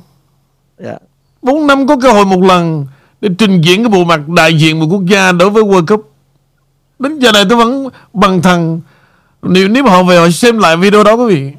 dạ. 0.78 0.98
Bốn 1.42 1.68
năm 1.68 1.88
có 1.88 1.98
cơ 2.02 2.12
hội 2.12 2.26
một 2.26 2.42
lần 2.42 2.86
để 3.22 3.30
trình 3.38 3.62
diễn 3.62 3.84
cái 3.84 3.90
bộ 3.90 4.04
mặt 4.04 4.30
đại 4.30 4.58
diện 4.58 4.80
một 4.80 4.86
quốc 4.92 5.06
gia 5.06 5.32
đối 5.32 5.50
với 5.50 5.64
World 5.64 5.86
Cup. 5.86 6.12
Đến 7.00 7.20
giờ 7.20 7.32
này 7.32 7.44
tôi 7.50 7.58
vẫn 7.58 7.90
bằng 8.14 8.42
thằng 8.42 8.82
nếu 9.42 9.68
nếu 9.68 9.84
mà 9.84 9.92
họ 9.92 10.04
về 10.04 10.18
họ 10.18 10.30
xem 10.30 10.60
lại 10.60 10.78
video 10.78 11.04
đó 11.04 11.14
quý 11.14 11.36
vị. 11.36 11.52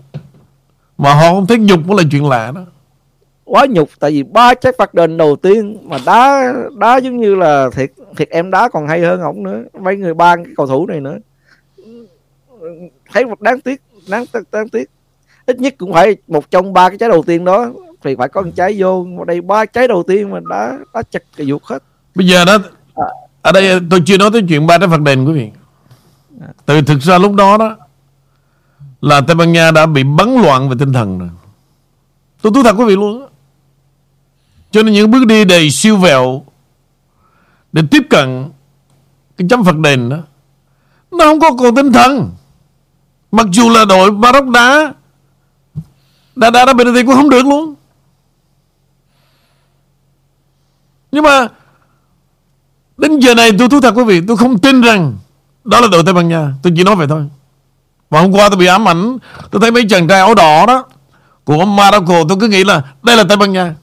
Mà 0.99 1.15
họ 1.15 1.31
không 1.33 1.47
thấy 1.47 1.59
nhục 1.59 1.81
cũng 1.87 1.97
là 1.97 2.03
chuyện 2.11 2.29
lạ 2.29 2.53
đó. 2.55 2.61
Quá 3.45 3.67
nhục, 3.71 3.89
tại 4.01 4.11
vì 4.11 4.23
ba 4.23 4.55
trái 4.55 4.73
phạt 4.79 4.95
đền 4.95 5.17
đầu 5.17 5.37
tiên 5.37 5.79
mà 5.83 5.99
đá 6.07 6.53
đá 6.79 6.97
giống 6.97 7.17
như 7.17 7.35
là 7.35 7.71
thiệt 7.73 7.93
thiệt 8.17 8.29
em 8.31 8.51
đá 8.51 8.69
còn 8.69 8.87
hay 8.89 9.01
hơn 9.01 9.21
ổng 9.21 9.43
nữa. 9.43 9.63
Mấy 9.81 9.97
người 9.97 10.15
ban 10.15 10.45
cái 10.45 10.53
cầu 10.57 10.67
thủ 10.67 10.87
này 10.87 11.01
nữa. 11.01 11.17
Thấy 13.13 13.25
một 13.25 13.41
đáng 13.41 13.61
tiếc, 13.61 13.83
đáng 14.09 14.25
đáng 14.53 14.69
tiếc. 14.69 14.91
Ít 15.47 15.61
nhất 15.61 15.75
cũng 15.79 15.93
phải 15.93 16.17
một 16.29 16.51
trong 16.51 16.73
ba 16.73 16.89
cái 16.89 16.99
trái 16.99 17.09
đầu 17.09 17.23
tiên 17.23 17.45
đó 17.45 17.73
thì 18.03 18.15
phải 18.19 18.29
có 18.29 18.43
một 18.43 18.51
trái 18.57 18.75
vô. 18.79 19.05
Mà 19.05 19.25
đây 19.25 19.41
ba 19.41 19.65
trái 19.65 19.89
đầu 19.89 20.03
tiên 20.07 20.31
mà 20.31 20.41
đã 20.51 20.79
đã 20.95 21.03
chặt 21.11 21.23
cái 21.37 21.47
dục 21.47 21.65
hết. 21.65 21.83
Bây 22.15 22.27
giờ 22.27 22.45
đó 22.45 22.59
ở 23.43 23.53
đây 23.53 23.81
tôi 23.91 24.03
chưa 24.07 24.19
nói 24.19 24.31
tới 24.33 24.43
chuyện 24.49 24.67
ba 24.67 24.79
trái 24.79 24.89
phạt 24.89 25.01
đền 25.01 25.25
quý 25.25 25.33
vị. 25.33 25.51
Từ 26.67 26.81
thực 26.81 27.03
ra 27.03 27.19
lúc 27.19 27.35
đó 27.35 27.57
đó 27.57 27.77
là 29.01 29.21
Tây 29.21 29.35
Ban 29.35 29.53
Nha 29.53 29.71
đã 29.71 29.87
bị 29.87 30.03
bắn 30.03 30.35
loạn 30.35 30.69
về 30.69 30.77
tinh 30.79 30.93
thần 30.93 31.19
rồi. 31.19 31.29
Tôi 32.43 32.53
thú 32.53 32.63
thật 32.63 32.75
quý 32.79 32.85
vị 32.85 32.97
luôn 32.97 33.29
cho 34.71 34.83
nên 34.83 34.95
những 34.95 35.11
bước 35.11 35.27
đi 35.27 35.45
đầy 35.45 35.71
siêu 35.71 35.97
vẹo 35.97 36.43
để 37.73 37.83
tiếp 37.91 38.03
cận 38.11 38.51
cái 39.37 39.49
chấm 39.51 39.65
phạt 39.65 39.77
đền 39.77 40.09
đó 40.09 40.17
nó 41.11 41.25
không 41.25 41.41
có 41.41 41.51
còn 41.59 41.75
tinh 41.75 41.93
thần. 41.93 42.31
Mặc 43.33 43.47
dù 43.53 43.71
là 43.71 43.85
đội 43.85 44.13
Maroc 44.13 44.49
đá 44.49 44.93
đá 46.37 46.51
đá 46.51 46.65
đá 46.65 46.73
penalty 46.79 47.03
cũng 47.03 47.15
không 47.15 47.31
được 47.31 47.47
luôn 47.47 47.75
nhưng 51.17 51.25
mà 51.25 51.49
đến 52.97 53.19
giờ 53.19 53.35
này 53.35 53.51
tôi 53.59 53.69
thú 53.69 53.81
thật 53.81 53.93
quý 53.97 54.05
vị, 54.05 54.21
tôi 54.29 54.37
không 54.37 54.59
tin 54.59 54.81
rằng 54.81 55.15
đó 55.65 55.81
là 55.81 55.89
đội 55.93 56.03
Tây 56.05 56.15
Ban 56.15 56.29
Nha. 56.29 56.53
Tôi 56.63 56.73
chỉ 56.77 56.85
nói 56.85 56.97
vậy 56.97 57.07
thôi. 57.09 57.29
Và 58.11 58.21
hôm 58.21 58.33
qua 58.33 58.49
tôi 58.49 58.59
bị 58.59 58.67
ám 58.67 58.89
ảnh, 58.89 59.19
tôi 59.51 59.61
thấy 59.61 59.71
mấy 59.71 59.87
chàng 59.89 60.09
trai 60.09 60.21
áo 60.21 60.35
đỏ 60.35 60.67
đó 60.67 60.85
của 61.45 61.65
Morocco, 61.65 62.25
tôi 62.29 62.39
cứ 62.41 62.49
nghĩ 62.49 62.65
là 62.65 62.83
đây 63.03 63.17
là 63.17 63.25
Tây 63.29 63.37
Ban 63.37 63.53
Nha. 63.53 63.75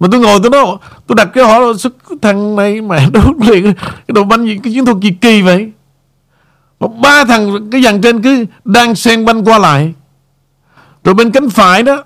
Mà 0.00 0.08
tôi 0.10 0.20
ngồi 0.20 0.38
tôi 0.42 0.50
nói, 0.50 0.76
tôi 1.06 1.16
đặt 1.16 1.28
cái 1.34 1.44
hỏi 1.44 1.78
sức 1.78 1.96
thằng 2.22 2.56
này 2.56 2.80
mẹ 2.80 3.10
đốt 3.10 3.36
liền 3.48 3.64
cái 3.74 4.14
đồ 4.14 4.24
banh 4.24 4.46
gì, 4.46 4.58
cái 4.62 4.72
chiến 4.72 4.84
thuật 4.84 4.98
gì 5.00 5.10
kỳ 5.20 5.42
vậy? 5.42 5.72
Mà 6.80 6.86
ba 7.02 7.24
thằng 7.24 7.70
cái 7.70 7.82
dàn 7.82 8.00
trên 8.00 8.22
cứ 8.22 8.44
đang 8.64 8.94
xen 8.94 9.24
banh 9.24 9.44
qua 9.44 9.58
lại. 9.58 9.94
Rồi 11.04 11.14
bên 11.14 11.30
cánh 11.30 11.50
phải 11.50 11.82
đó 11.82 12.04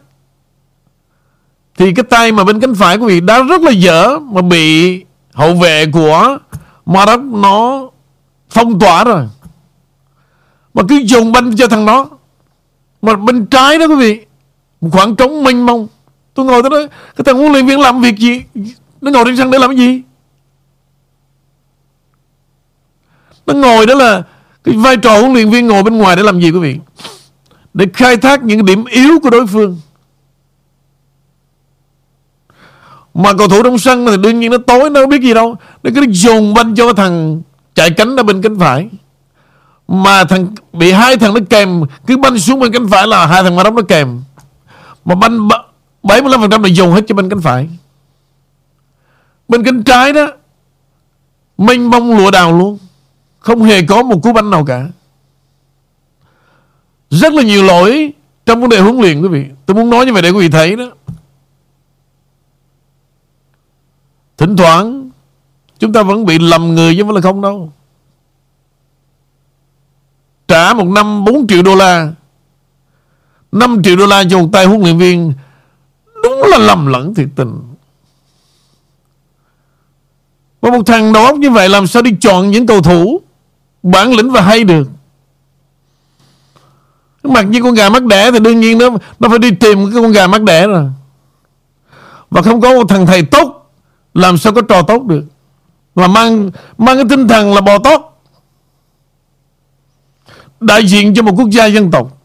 thì 1.76 1.94
cái 1.94 2.04
tay 2.10 2.32
mà 2.32 2.44
bên 2.44 2.60
cánh 2.60 2.74
phải 2.74 2.98
của 2.98 3.06
vị 3.06 3.20
đá 3.20 3.42
rất 3.42 3.62
là 3.62 3.70
dở 3.70 4.18
mà 4.18 4.42
bị 4.42 5.04
hậu 5.32 5.54
vệ 5.54 5.86
của 5.86 6.38
Maroc 6.86 7.20
nó 7.20 7.88
phong 8.50 8.78
tỏa 8.78 9.04
rồi. 9.04 9.28
Mà 10.74 10.82
cứ 10.88 10.96
dùng 10.96 11.32
banh 11.32 11.56
cho 11.56 11.66
thằng 11.66 11.86
đó. 11.86 12.08
Mà 13.02 13.16
bên 13.16 13.46
trái 13.46 13.78
đó 13.78 13.86
quý 13.86 13.94
vị, 13.94 14.20
một 14.80 14.88
khoảng 14.92 15.16
trống 15.16 15.44
mênh 15.44 15.66
mông. 15.66 15.86
Tôi 16.34 16.46
ngồi 16.46 16.62
tôi 16.62 16.70
nói, 16.70 16.88
cái 17.16 17.24
thằng 17.24 17.38
huấn 17.38 17.52
luyện 17.52 17.66
viên 17.66 17.80
làm 17.80 18.00
việc 18.00 18.18
gì? 18.18 18.42
Nó 19.00 19.10
ngồi 19.10 19.24
trên 19.24 19.36
sân 19.36 19.50
để 19.50 19.58
làm 19.58 19.70
cái 19.70 19.76
gì? 19.76 20.02
Nó 23.46 23.54
ngồi 23.54 23.86
đó 23.86 23.94
là 23.94 24.22
cái 24.64 24.76
vai 24.76 24.96
trò 24.96 25.20
huấn 25.20 25.32
luyện 25.32 25.50
viên 25.50 25.66
ngồi 25.66 25.82
bên 25.82 25.98
ngoài 25.98 26.16
để 26.16 26.22
làm 26.22 26.40
gì 26.40 26.50
quý 26.50 26.58
vị? 26.58 26.78
Để 27.74 27.86
khai 27.94 28.16
thác 28.16 28.42
những 28.42 28.64
điểm 28.64 28.84
yếu 28.84 29.20
của 29.22 29.30
đối 29.30 29.46
phương. 29.46 29.80
Mà 33.14 33.32
cầu 33.38 33.48
thủ 33.48 33.62
trong 33.62 33.78
sân 33.78 34.06
thì 34.06 34.16
đương 34.16 34.40
nhiên 34.40 34.50
nó 34.50 34.58
tối, 34.58 34.90
Nó 34.90 35.06
biết 35.06 35.22
gì 35.22 35.34
đâu. 35.34 35.56
Nó 35.82 35.90
cứ 35.94 36.06
dồn 36.10 36.54
banh 36.54 36.74
cho 36.74 36.92
thằng 36.92 37.42
chạy 37.74 37.90
cánh 37.90 38.16
ở 38.16 38.22
bên 38.22 38.42
cánh 38.42 38.58
phải. 38.58 38.88
Mà 39.88 40.24
thằng, 40.24 40.46
bị 40.72 40.92
hai 40.92 41.16
thằng 41.16 41.34
nó 41.34 41.40
kèm, 41.50 41.82
Cứ 42.06 42.16
banh 42.16 42.38
xuống 42.38 42.60
bên 42.60 42.72
cánh 42.72 42.88
phải 42.88 43.06
là 43.06 43.26
hai 43.26 43.42
thằng 43.42 43.56
Maroc 43.56 43.74
nó 43.74 43.82
kèm. 43.82 44.22
Mà 45.04 45.14
banh 45.14 45.48
75% 46.02 46.62
là 46.62 46.68
dồn 46.68 46.92
hết 46.92 47.04
cho 47.08 47.14
bên 47.14 47.28
cánh 47.28 47.40
phải. 47.40 47.68
Bên 49.48 49.64
cánh 49.64 49.82
trái 49.82 50.12
đó, 50.12 50.26
Mênh 51.58 51.90
mông 51.90 52.16
lụa 52.16 52.30
đào 52.30 52.58
luôn. 52.58 52.78
Không 53.38 53.62
hề 53.62 53.82
có 53.82 54.02
một 54.02 54.22
cú 54.22 54.32
banh 54.32 54.50
nào 54.50 54.64
cả. 54.64 54.86
Rất 57.10 57.32
là 57.32 57.42
nhiều 57.42 57.62
lỗi 57.62 58.12
Trong 58.46 58.60
vấn 58.60 58.70
đề 58.70 58.80
huấn 58.80 59.00
luyện, 59.00 59.22
quý 59.22 59.28
vị. 59.28 59.44
Tôi 59.66 59.74
muốn 59.74 59.90
nói 59.90 60.06
như 60.06 60.12
vậy 60.12 60.22
để 60.22 60.30
quý 60.30 60.40
vị 60.40 60.48
thấy 60.48 60.76
đó. 60.76 60.84
Thỉnh 64.36 64.56
thoảng, 64.56 65.10
Chúng 65.78 65.92
ta 65.92 66.02
vẫn 66.02 66.26
bị 66.26 66.38
lầm 66.38 66.74
người 66.74 66.94
chứ 66.96 67.02
không 67.02 67.08
phải 67.08 67.14
là 67.14 67.20
không 67.20 67.40
đâu. 67.40 67.72
Trả 70.48 70.74
một 70.74 70.86
năm 70.86 71.24
4 71.24 71.46
triệu 71.46 71.62
đô 71.62 71.74
la. 71.74 72.12
5 73.52 73.82
triệu 73.82 73.96
đô 73.96 74.06
la 74.06 74.24
cho 74.30 74.38
một 74.38 74.48
tay 74.52 74.66
huấn 74.66 74.80
luyện 74.80 74.98
viên, 74.98 75.32
Đúng 76.22 76.42
là 76.50 76.58
lầm 76.58 76.86
lẫn 76.86 77.14
thiệt 77.14 77.28
tình. 77.36 77.74
Và 80.60 80.70
một 80.70 80.82
thằng 80.86 81.12
đầu 81.12 81.24
óc 81.24 81.36
như 81.36 81.50
vậy 81.50 81.68
Làm 81.68 81.86
sao 81.86 82.02
đi 82.02 82.16
chọn 82.20 82.50
những 82.50 82.66
cầu 82.66 82.82
thủ 82.82 83.20
Bản 83.82 84.12
lĩnh 84.12 84.30
và 84.30 84.40
hay 84.40 84.64
được? 84.64 84.88
Mặc 87.22 87.42
như 87.42 87.62
con 87.62 87.74
gà 87.74 87.88
mắc 87.88 88.04
đẻ 88.04 88.30
Thì 88.30 88.38
đương 88.38 88.60
nhiên 88.60 88.78
nó 88.78 88.90
Nó 89.20 89.28
phải 89.28 89.38
đi 89.38 89.50
tìm 89.50 89.90
cái 89.92 90.02
con 90.02 90.12
gà 90.12 90.26
mắc 90.26 90.42
đẻ 90.42 90.66
rồi. 90.66 90.84
Và 92.30 92.42
không 92.42 92.60
có 92.60 92.74
một 92.74 92.88
thằng 92.88 93.06
thầy 93.06 93.22
tốt 93.22 93.63
làm 94.14 94.38
sao 94.38 94.52
có 94.52 94.62
trò 94.62 94.82
tốt 94.82 95.04
được? 95.04 95.24
Mà 95.94 96.08
mang 96.08 96.50
mang 96.78 96.96
cái 96.96 97.04
tinh 97.08 97.28
thần 97.28 97.54
là 97.54 97.60
bò 97.60 97.78
tốt. 97.78 98.22
Đại 100.60 100.86
diện 100.86 101.14
cho 101.14 101.22
một 101.22 101.32
quốc 101.36 101.50
gia 101.50 101.66
dân 101.66 101.90
tộc. 101.90 102.18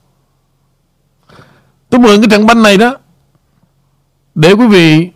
Tôi 1.89 1.99
mượn 1.99 2.21
cái 2.21 2.29
trận 2.31 2.45
banh 2.45 2.63
này 2.63 2.77
đó 2.77 2.97
Để 4.35 4.53
quý 4.53 4.67
vị 4.67 5.09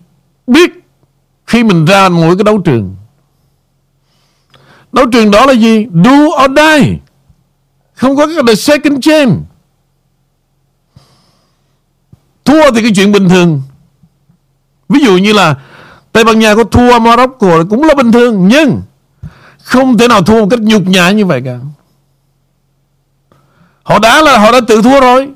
biết 0.47 0.71
Khi 1.45 1.63
mình 1.63 1.85
ra 1.85 2.09
mỗi 2.09 2.37
cái 2.37 2.43
đấu 2.43 2.57
trường. 2.57 2.95
Đấu 4.91 5.05
trường 5.11 5.31
đó 5.31 5.45
là 5.45 5.53
gì? 5.53 5.87
Do 6.05 6.45
or 6.45 6.51
die. 6.55 6.99
Không 7.93 8.15
có 8.15 8.27
cái 8.27 8.35
the 8.47 8.55
second 8.55 8.97
chance. 9.01 9.35
Thua 12.45 12.71
thì 12.71 12.81
cái 12.81 12.91
chuyện 12.95 13.11
bình 13.11 13.29
thường. 13.29 13.61
Ví 14.89 14.99
dụ 15.05 15.17
như 15.17 15.33
là 15.33 15.55
Tây 16.13 16.23
Ban 16.23 16.39
Nha 16.39 16.55
có 16.55 16.63
thua 16.63 16.99
Morocco 16.99 17.63
cũng 17.69 17.83
là 17.83 17.93
bình 17.93 18.11
thường 18.11 18.47
Nhưng 18.47 18.81
Không 19.63 19.97
thể 19.97 20.07
nào 20.07 20.23
thua 20.23 20.41
một 20.41 20.47
cách 20.49 20.59
nhục 20.59 20.87
nhã 20.87 21.11
như 21.11 21.25
vậy 21.25 21.41
cả. 21.45 21.59
Họ 23.83 23.99
đã 23.99 24.21
là 24.21 24.37
họ 24.37 24.51
đã 24.51 24.59
tự 24.67 24.81
thua 24.81 24.99
rồi. 24.99 25.29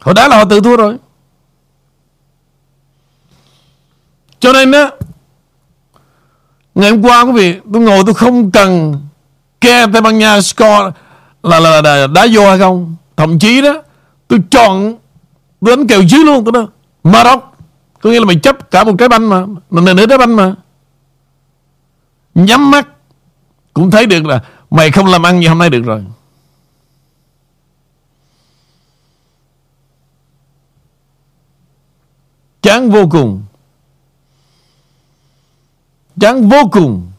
Họ 0.00 0.12
đã 0.12 0.28
là 0.28 0.36
họ 0.36 0.44
tự 0.44 0.60
thua 0.60 0.76
rồi. 0.76 0.96
Cho 4.40 4.52
nên 4.52 4.72
á 4.72 4.90
Ngày 6.74 6.90
hôm 6.90 7.02
qua 7.02 7.22
quý 7.22 7.32
vị 7.32 7.60
Tôi 7.72 7.82
ngồi 7.82 8.02
tôi 8.06 8.14
không 8.14 8.50
cần 8.50 9.00
Ke 9.60 9.86
Tây 9.92 10.02
Ban 10.02 10.18
Nha 10.18 10.40
score 10.40 10.90
là, 11.42 11.60
là, 11.60 11.82
là, 11.82 11.96
là 11.96 12.06
đá 12.06 12.26
vô 12.32 12.48
hay 12.48 12.58
không. 12.58 12.96
Thậm 13.16 13.38
chí 13.38 13.62
đó 13.62 13.82
Tôi 14.28 14.40
chọn 14.50 14.98
Tôi 15.60 15.76
đánh 15.76 15.86
kèo 15.86 16.02
dưới 16.02 16.24
luôn 16.24 16.44
tôi 16.44 16.52
đó. 16.52 16.68
Maroc 17.04 17.44
Có 18.00 18.10
nghĩa 18.10 18.20
là 18.20 18.26
mày 18.26 18.36
chấp 18.36 18.70
cả 18.70 18.84
một 18.84 18.94
cái 18.98 19.08
banh 19.08 19.28
mà. 19.28 19.44
Nửa 19.70 19.94
nửa 19.94 20.06
trái 20.06 20.18
banh 20.18 20.36
mà. 20.36 20.54
Nhắm 22.34 22.70
mắt. 22.70 22.88
Cũng 23.74 23.90
thấy 23.90 24.06
được 24.06 24.26
là 24.26 24.40
Mày 24.70 24.90
không 24.90 25.06
làm 25.06 25.26
ăn 25.26 25.40
như 25.40 25.48
hôm 25.48 25.58
nay 25.58 25.70
được 25.70 25.82
rồi. 25.82 26.04
Chán 32.62 32.90
vô 32.90 33.08
cùng. 33.10 33.42
Chán 36.20 36.48
vô 36.48 36.68
cùng. 36.72 37.10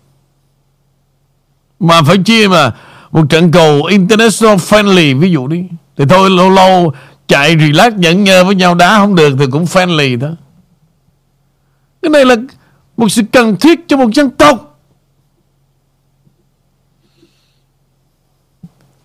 Mà 1.80 2.02
phải 2.02 2.18
chia 2.26 2.48
mà 2.48 2.72
Một 3.12 3.26
trận 3.30 3.52
cầu 3.52 3.86
International 3.86 4.56
Friendly, 4.56 5.20
Ví 5.20 5.32
dụ 5.32 5.48
đi. 5.48 5.66
Thì 5.98 6.06
thôi, 6.10 6.30
lâu 6.30 6.50
lâu 6.50 6.94
Chạy 7.30 7.56
relax 7.60 7.94
nhẫn 7.94 8.24
nhờ 8.24 8.44
với 8.44 8.56
nhau 8.56 8.76
đá 8.76 8.98
không 8.98 9.16
được 9.16 9.36
Thì 9.40 9.46
cũng 9.52 9.66
friendly 9.66 10.20
đó 10.20 10.28
Cái 12.02 12.10
này 12.10 12.26
là 12.26 12.36
Một 12.98 13.10
sự 13.10 13.22
cần 13.32 13.56
thiết 13.56 13.88
cho 13.88 13.98
một 13.98 14.14
dân 14.14 14.30
tộc. 14.30 14.80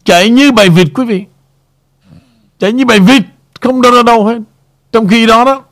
Chạy 0.05 0.31
như 0.31 0.53
bài 0.53 0.69
vịt 0.69 0.89
quý 0.95 1.05
vị. 1.05 1.25
Chạy 2.59 2.73
như 2.73 2.85
bài 2.85 3.01
vịt, 3.01 3.23
Không 3.61 3.83
đâu 3.83 3.93
ra 3.93 4.03
đâu 4.03 4.25
hết. 4.25 4.39
Trong 4.93 5.09
khi 5.09 5.27
đó 5.27 5.45
đó, 5.45 5.65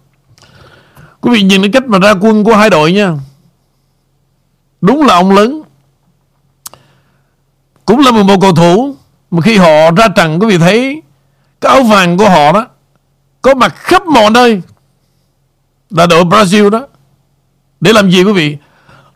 Quý 1.20 1.30
vị 1.32 1.42
nhìn 1.42 1.62
cái 1.62 1.70
cách 1.72 1.88
mà 1.88 1.98
ra 1.98 2.14
quân 2.20 2.44
của 2.44 2.56
hai 2.56 2.70
đội 2.70 2.92
nha. 2.92 3.12
Đúng 4.80 5.02
là 5.02 5.14
ông 5.14 5.32
lớn. 5.32 5.62
Cũng 7.84 8.00
là 8.00 8.10
một 8.10 8.38
cầu 8.40 8.54
thủ 8.54 8.96
Mà 9.30 9.40
khi 9.40 9.56
họ 9.56 9.90
ra 9.96 10.08
trận, 10.08 10.38
quý 10.40 10.46
vị 10.46 10.58
thấy 10.58 11.02
cái 11.62 11.72
áo 11.72 11.82
vàng 11.82 12.16
của 12.16 12.28
họ 12.28 12.52
đó, 12.52 12.66
Có 13.42 13.54
mặt 13.54 13.74
khắp 13.76 14.06
mọi 14.06 14.30
nơi. 14.30 14.62
Là 15.90 16.06
đội 16.06 16.24
Brazil 16.24 16.70
đó. 16.70 16.86
Để 17.80 17.92
làm 17.92 18.10
gì 18.10 18.22
quý 18.22 18.32
vị? 18.32 18.56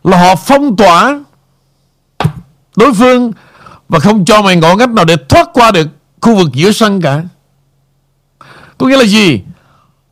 Là 0.03 0.17
họ 0.17 0.35
phong 0.35 0.75
tỏa 0.75 1.19
Đối 2.75 2.93
phương 2.93 3.31
Và 3.89 3.99
không 3.99 4.25
cho 4.25 4.41
mày 4.41 4.55
ngõ 4.55 4.75
ngách 4.75 4.89
nào 4.89 5.05
để 5.05 5.15
thoát 5.29 5.49
qua 5.53 5.71
được 5.71 5.87
Khu 6.21 6.35
vực 6.35 6.49
giữa 6.53 6.71
sân 6.71 7.01
cả. 7.01 7.23
Có 8.77 8.87
nghĩa 8.87 8.97
là 8.97 9.05
gì? 9.05 9.41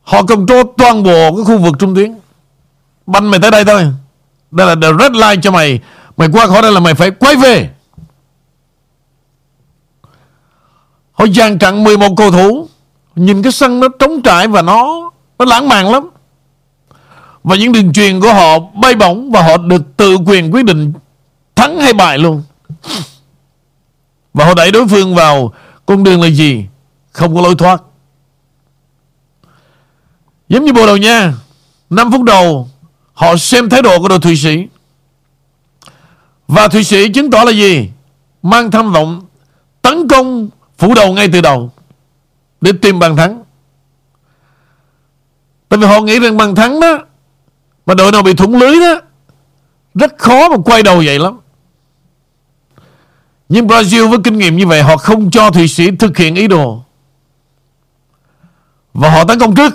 Họ 0.02 0.22
control 0.22 0.66
toàn 0.76 1.02
bộ 1.02 1.36
cái 1.36 1.44
khu 1.44 1.58
vực 1.58 1.74
trung 1.78 1.94
tuyến. 1.94 2.14
Banh 3.06 3.30
mày 3.30 3.40
tới 3.40 3.50
đây 3.50 3.64
thôi. 3.64 3.92
Đây 4.50 4.66
là 4.66 4.74
the 4.82 4.88
red 5.00 5.12
line 5.12 5.42
cho 5.42 5.50
mày. 5.50 5.80
Mày 6.16 6.28
qua 6.32 6.46
khỏi 6.46 6.62
đây 6.62 6.72
là 6.72 6.80
mày 6.80 6.94
phải 6.94 7.10
quay 7.10 7.36
về. 7.36 7.70
Họ 11.16 11.26
dàn 11.26 11.58
trận 11.58 11.84
11 11.84 12.08
cầu 12.16 12.30
thủ. 12.30 12.68
Nhìn 13.16 13.42
cái 13.42 13.52
sân 13.52 13.80
nó 13.80 13.88
trống 13.98 14.22
trải 14.22 14.48
Và 14.48 14.62
nó 14.62 15.10
nó 15.38 15.44
lãng 15.44 15.68
mạn 15.68 15.92
lắm. 15.92 16.08
Và 17.44 17.56
những 17.56 17.72
đường 17.72 17.92
truyền 17.92 18.20
của 18.20 18.32
họ 18.32 18.58
bay 18.58 18.94
bổng 18.94 19.30
Và 19.30 19.42
họ 19.42 19.56
được 19.56 19.96
tự 19.96 20.16
quyền 20.26 20.54
quyết 20.54 20.64
định 20.64 20.92
Thắng 21.56 21.80
hay 21.80 21.92
bại 21.92 22.18
luôn. 22.18 22.42
Và 24.34 24.44
họ 24.44 24.54
đẩy 24.54 24.70
đối 24.70 24.88
phương 24.88 25.14
vào 25.14 25.52
Con 25.86 26.04
đường 26.04 26.22
là 26.22 26.28
gì? 26.28 26.66
Không 27.12 27.34
có 27.34 27.40
lối 27.40 27.54
thoát. 27.54 27.82
Giống 30.48 30.64
như 30.64 30.72
Bồ 30.72 30.86
Đào 30.86 30.96
Nha 30.96 31.32
5 31.90 32.12
phút 32.12 32.22
đầu, 32.22 32.68
Họ 33.12 33.36
xem 33.36 33.68
thái 33.68 33.82
độ 33.82 33.98
của 33.98 34.08
đội 34.08 34.18
Thụy 34.18 34.36
Sĩ. 34.36 34.66
Và 36.48 36.68
Thụy 36.68 36.84
Sĩ 36.84 37.08
chứng 37.08 37.30
tỏ 37.30 37.44
là 37.44 37.52
gì? 37.52 37.90
Mang 38.42 38.70
tham 38.70 38.92
vọng, 38.92 39.22
Tấn 39.82 40.08
công 40.08 40.48
phủ 40.78 40.94
đầu 40.94 41.12
ngay 41.12 41.28
từ 41.32 41.40
đầu, 41.40 41.72
Để 42.60 42.72
tìm 42.82 42.98
bàn 42.98 43.16
thắng. 43.16 43.42
Tại 45.68 45.78
vì 45.78 45.86
họ 45.86 46.00
nghĩ 46.00 46.20
rằng 46.20 46.36
bàn 46.36 46.54
thắng 46.54 46.80
đó, 46.80 46.98
Mà 47.86 47.94
đội 47.94 48.12
nào 48.12 48.22
bị 48.22 48.34
thủng 48.34 48.56
lưới 48.56 48.80
đó, 48.80 49.00
Rất 49.94 50.18
khó 50.18 50.48
mà 50.48 50.56
quay 50.64 50.82
đầu 50.82 51.02
vậy 51.06 51.18
lắm. 51.18 51.38
Nhưng 53.48 53.66
Brazil 53.66 54.08
với 54.08 54.18
kinh 54.24 54.38
nghiệm 54.38 54.56
như 54.56 54.66
vậy, 54.66 54.82
Họ 54.82 54.96
không 54.96 55.30
cho 55.30 55.50
Thụy 55.50 55.68
Sĩ 55.68 55.96
thực 55.96 56.16
hiện 56.16 56.34
ý 56.34 56.48
đồ. 56.48 56.82
Và 58.94 59.10
họ 59.10 59.24
tấn 59.24 59.38
công 59.38 59.54
trước. 59.54 59.74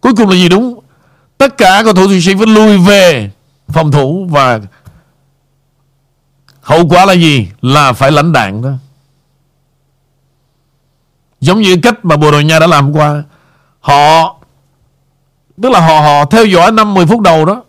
Cuối 0.00 0.12
cùng 0.16 0.28
là 0.28 0.34
gì 0.34 0.48
đúng? 0.48 0.80
Tất 1.38 1.58
cả 1.58 1.82
cầu 1.84 1.92
thủ 1.92 2.06
Thụy 2.06 2.20
Sĩ 2.20 2.34
phải 2.34 2.46
lùi 2.46 2.78
về 2.78 3.30
phòng 3.68 3.92
thủ 3.92 4.26
và 4.30 4.60
hậu 6.60 6.88
quả 6.88 7.04
là 7.04 7.12
gì? 7.12 7.48
Là 7.62 7.92
phải 7.92 8.10
lãnh 8.10 8.32
đạn 8.32 8.62
đó. 8.62 8.70
Giống 11.40 11.60
như 11.60 11.76
cách 11.82 12.04
mà 12.04 12.16
Bồ 12.16 12.30
Đào 12.30 12.40
Nha 12.40 12.58
đã 12.58 12.66
làm 12.66 12.92
qua. 12.92 13.22
Họ, 13.80 14.36
tức 15.62 15.68
là 15.70 15.80
họ 15.80 16.00
họ 16.00 16.24
theo 16.24 16.44
dõi 16.44 16.72
5 16.72 16.94
10 16.94 17.06
phút 17.06 17.20
đầu 17.20 17.44
đó. 17.44 17.62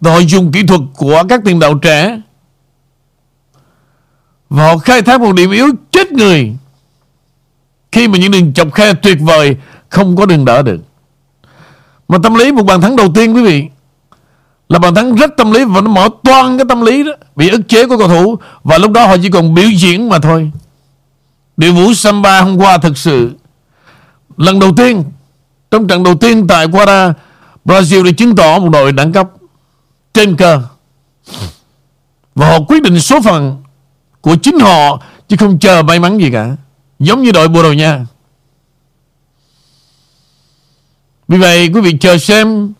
Rồi 0.00 0.14
họ 0.14 0.18
dùng 0.18 0.52
kỹ 0.52 0.62
thuật 0.66 0.80
của 0.96 1.22
các 1.28 1.40
tiền 1.44 1.58
đạo 1.58 1.74
trẻ. 1.74 2.20
Và 4.50 4.66
họ 4.66 4.78
khai 4.78 5.02
thác 5.02 5.20
một 5.20 5.32
điểm 5.32 5.50
yếu 5.50 5.66
chết 5.90 6.12
người. 6.12 6.56
Khi 7.92 8.08
mà 8.08 8.18
những 8.18 8.32
đường 8.32 8.52
chọc 8.52 8.72
khe 8.72 8.94
tuyệt 8.94 9.18
vời 9.20 9.56
không 9.88 10.16
có 10.16 10.26
đường 10.26 10.44
đỡ 10.44 10.62
được. 10.62 10.80
Mà 12.08 12.18
tâm 12.22 12.34
lý 12.34 12.52
một 12.52 12.62
bàn 12.62 12.80
thắng 12.80 12.96
đầu 12.96 13.08
tiên, 13.14 13.34
quý 13.34 13.42
vị, 13.42 13.68
Là 14.68 14.78
bàn 14.78 14.94
thắng 14.94 15.14
rất 15.14 15.36
tâm 15.36 15.52
lý 15.52 15.64
Và 15.64 15.80
nó 15.80 15.90
mở 15.90 16.08
toan 16.24 16.58
cái 16.58 16.64
tâm 16.68 16.80
lý 16.80 17.04
đó, 17.04 17.12
Bị 17.36 17.48
ức 17.48 17.60
chế 17.68 17.86
của 17.86 17.98
cầu 17.98 18.08
thủ. 18.08 18.38
Và 18.64 18.78
lúc 18.78 18.90
đó 18.90 19.06
họ 19.06 19.16
chỉ 19.22 19.30
còn 19.30 19.54
biểu 19.54 19.68
diễn 19.70 20.08
mà 20.08 20.18
thôi. 20.18 20.50
Điều 21.58 21.74
vũ 21.74 21.94
Samba 21.94 22.40
hôm 22.40 22.56
qua 22.56 22.78
thực 22.78 22.98
sự 22.98 23.34
lần 24.36 24.58
đầu 24.58 24.72
tiên, 24.76 25.04
trong 25.70 25.88
trận 25.88 26.02
đầu 26.02 26.14
tiên 26.14 26.46
tại 26.46 26.66
Guara, 26.66 27.14
Brazil 27.64 28.04
đã 28.04 28.10
chứng 28.16 28.36
tỏ 28.36 28.58
một 28.58 28.68
đội 28.68 28.92
đẳng 28.92 29.12
cấp 29.12 29.28
trên 30.14 30.36
cơ. 30.36 30.62
Và 32.34 32.48
họ 32.48 32.58
quyết 32.68 32.82
định 32.82 33.00
số 33.00 33.20
phận 33.20 33.62
của 34.20 34.36
chính 34.42 34.58
họ, 34.58 35.02
chứ 35.28 35.36
không 35.36 35.58
chờ 35.58 35.82
may 35.82 35.98
mắn 35.98 36.18
gì 36.18 36.30
cả. 36.32 36.56
Giống 36.98 37.22
như 37.22 37.32
đội 37.32 37.48
Bồ 37.48 37.62
Đào 37.62 37.74
Nha. 37.74 38.06
Vì 41.28 41.38
vậy, 41.38 41.70
quý 41.74 41.80
vị 41.80 41.96
chờ 42.00 42.18
xem 42.18 42.72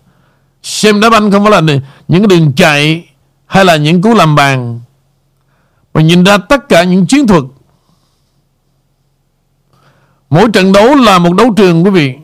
xem 0.62 1.00
đá 1.00 1.10
banh 1.10 1.30
không 1.30 1.42
phải 1.44 1.62
là 1.62 1.74
những 2.08 2.28
cái 2.28 2.38
đường 2.38 2.52
chạy 2.52 3.08
hay 3.46 3.64
là 3.64 3.76
những 3.76 4.02
cú 4.02 4.14
làm 4.14 4.34
bàn, 4.34 4.80
mà 5.94 6.00
nhìn 6.00 6.24
ra 6.24 6.38
tất 6.38 6.68
cả 6.68 6.84
những 6.84 7.06
chiến 7.06 7.26
thuật 7.26 7.44
mỗi 10.30 10.48
trận 10.52 10.72
đấu 10.72 10.94
là 10.94 11.18
một 11.18 11.34
đấu 11.34 11.54
trường, 11.56 11.84
quý 11.84 11.90
vị. 11.90 12.14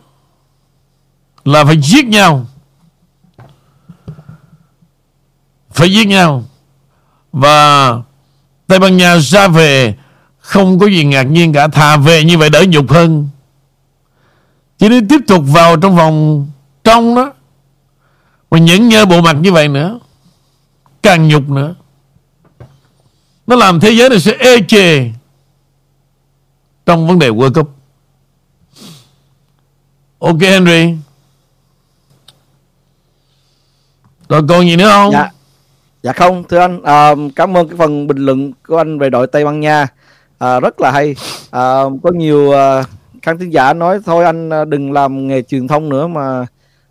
Là 1.45 1.65
phải 1.65 1.81
giết 1.83 2.05
nhau. 2.05 2.47
Phải 5.71 5.93
giết 5.93 6.07
nhau. 6.09 6.45
Và 7.33 7.91
Tây 8.67 8.79
Ban 8.79 8.97
Nha 8.97 9.19
ra 9.19 9.49
về, 9.49 9.95
không 10.39 10.79
có 10.79 10.87
gì 10.87 11.05
ngạc 11.05 11.23
nhiên 11.23 11.53
cả. 11.53 11.69
Thà 11.69 11.97
về 11.97 12.25
như 12.25 12.39
vậy 12.39 12.51
đỡ 12.51 12.65
nhục 12.69 12.91
hơn. 12.91 13.29
Chỉ 14.79 14.89
để 14.89 15.01
tiếp 15.09 15.21
tục 15.27 15.43
vào 15.47 15.77
trong 15.77 15.97
vòng 15.97 16.47
trong 16.85 17.15
đó. 17.15 17.33
Mà 18.51 18.59
nhẫn 18.59 18.89
nhơ 18.89 19.05
bộ 19.05 19.21
mặt 19.21 19.37
như 19.41 19.53
vậy 19.53 19.69
nữa. 19.69 19.99
Càng 21.03 21.29
nhục 21.29 21.49
nữa. 21.49 21.75
Nó 23.47 23.57
làm 23.57 23.81
thế 23.81 23.91
giới 23.91 24.11
này 24.11 24.21
sẽ 24.21 24.33
ê 24.39 24.63
chề 24.69 25.11
trong 26.87 27.09
vấn 27.09 27.19
đề 27.19 27.31
World 27.31 27.53
Cup 27.53 27.77
ok 30.25 30.41
Henry. 30.41 30.95
Rồi 34.29 34.43
còn 34.49 34.67
gì 34.67 34.77
nữa 34.77 34.89
không? 34.89 35.13
Dạ. 35.13 35.31
Dạ 36.03 36.13
không 36.13 36.45
thưa 36.49 36.59
anh. 36.59 36.83
À, 36.83 37.15
cảm 37.37 37.57
ơn 37.57 37.69
cái 37.69 37.77
phần 37.77 38.07
bình 38.07 38.17
luận 38.17 38.53
của 38.69 38.77
anh 38.77 38.99
về 38.99 39.11
đội 39.11 39.27
Tây 39.27 39.45
Ban 39.45 39.61
Nha. 39.61 39.87
À, 40.39 40.61
rất 40.61 40.81
là 40.81 40.91
hay. 40.91 41.17
À, 41.51 41.83
có 42.03 42.11
nhiều 42.13 42.53
à, 42.53 42.85
khán 43.23 43.39
thính 43.39 43.51
giả 43.51 43.73
nói 43.73 44.01
thôi 44.05 44.25
anh 44.25 44.51
à, 44.51 44.65
đừng 44.65 44.93
làm 44.93 45.29
nghề 45.29 45.43
truyền 45.43 45.69
thông 45.69 45.89
nữa 45.89 46.07
mà 46.07 46.47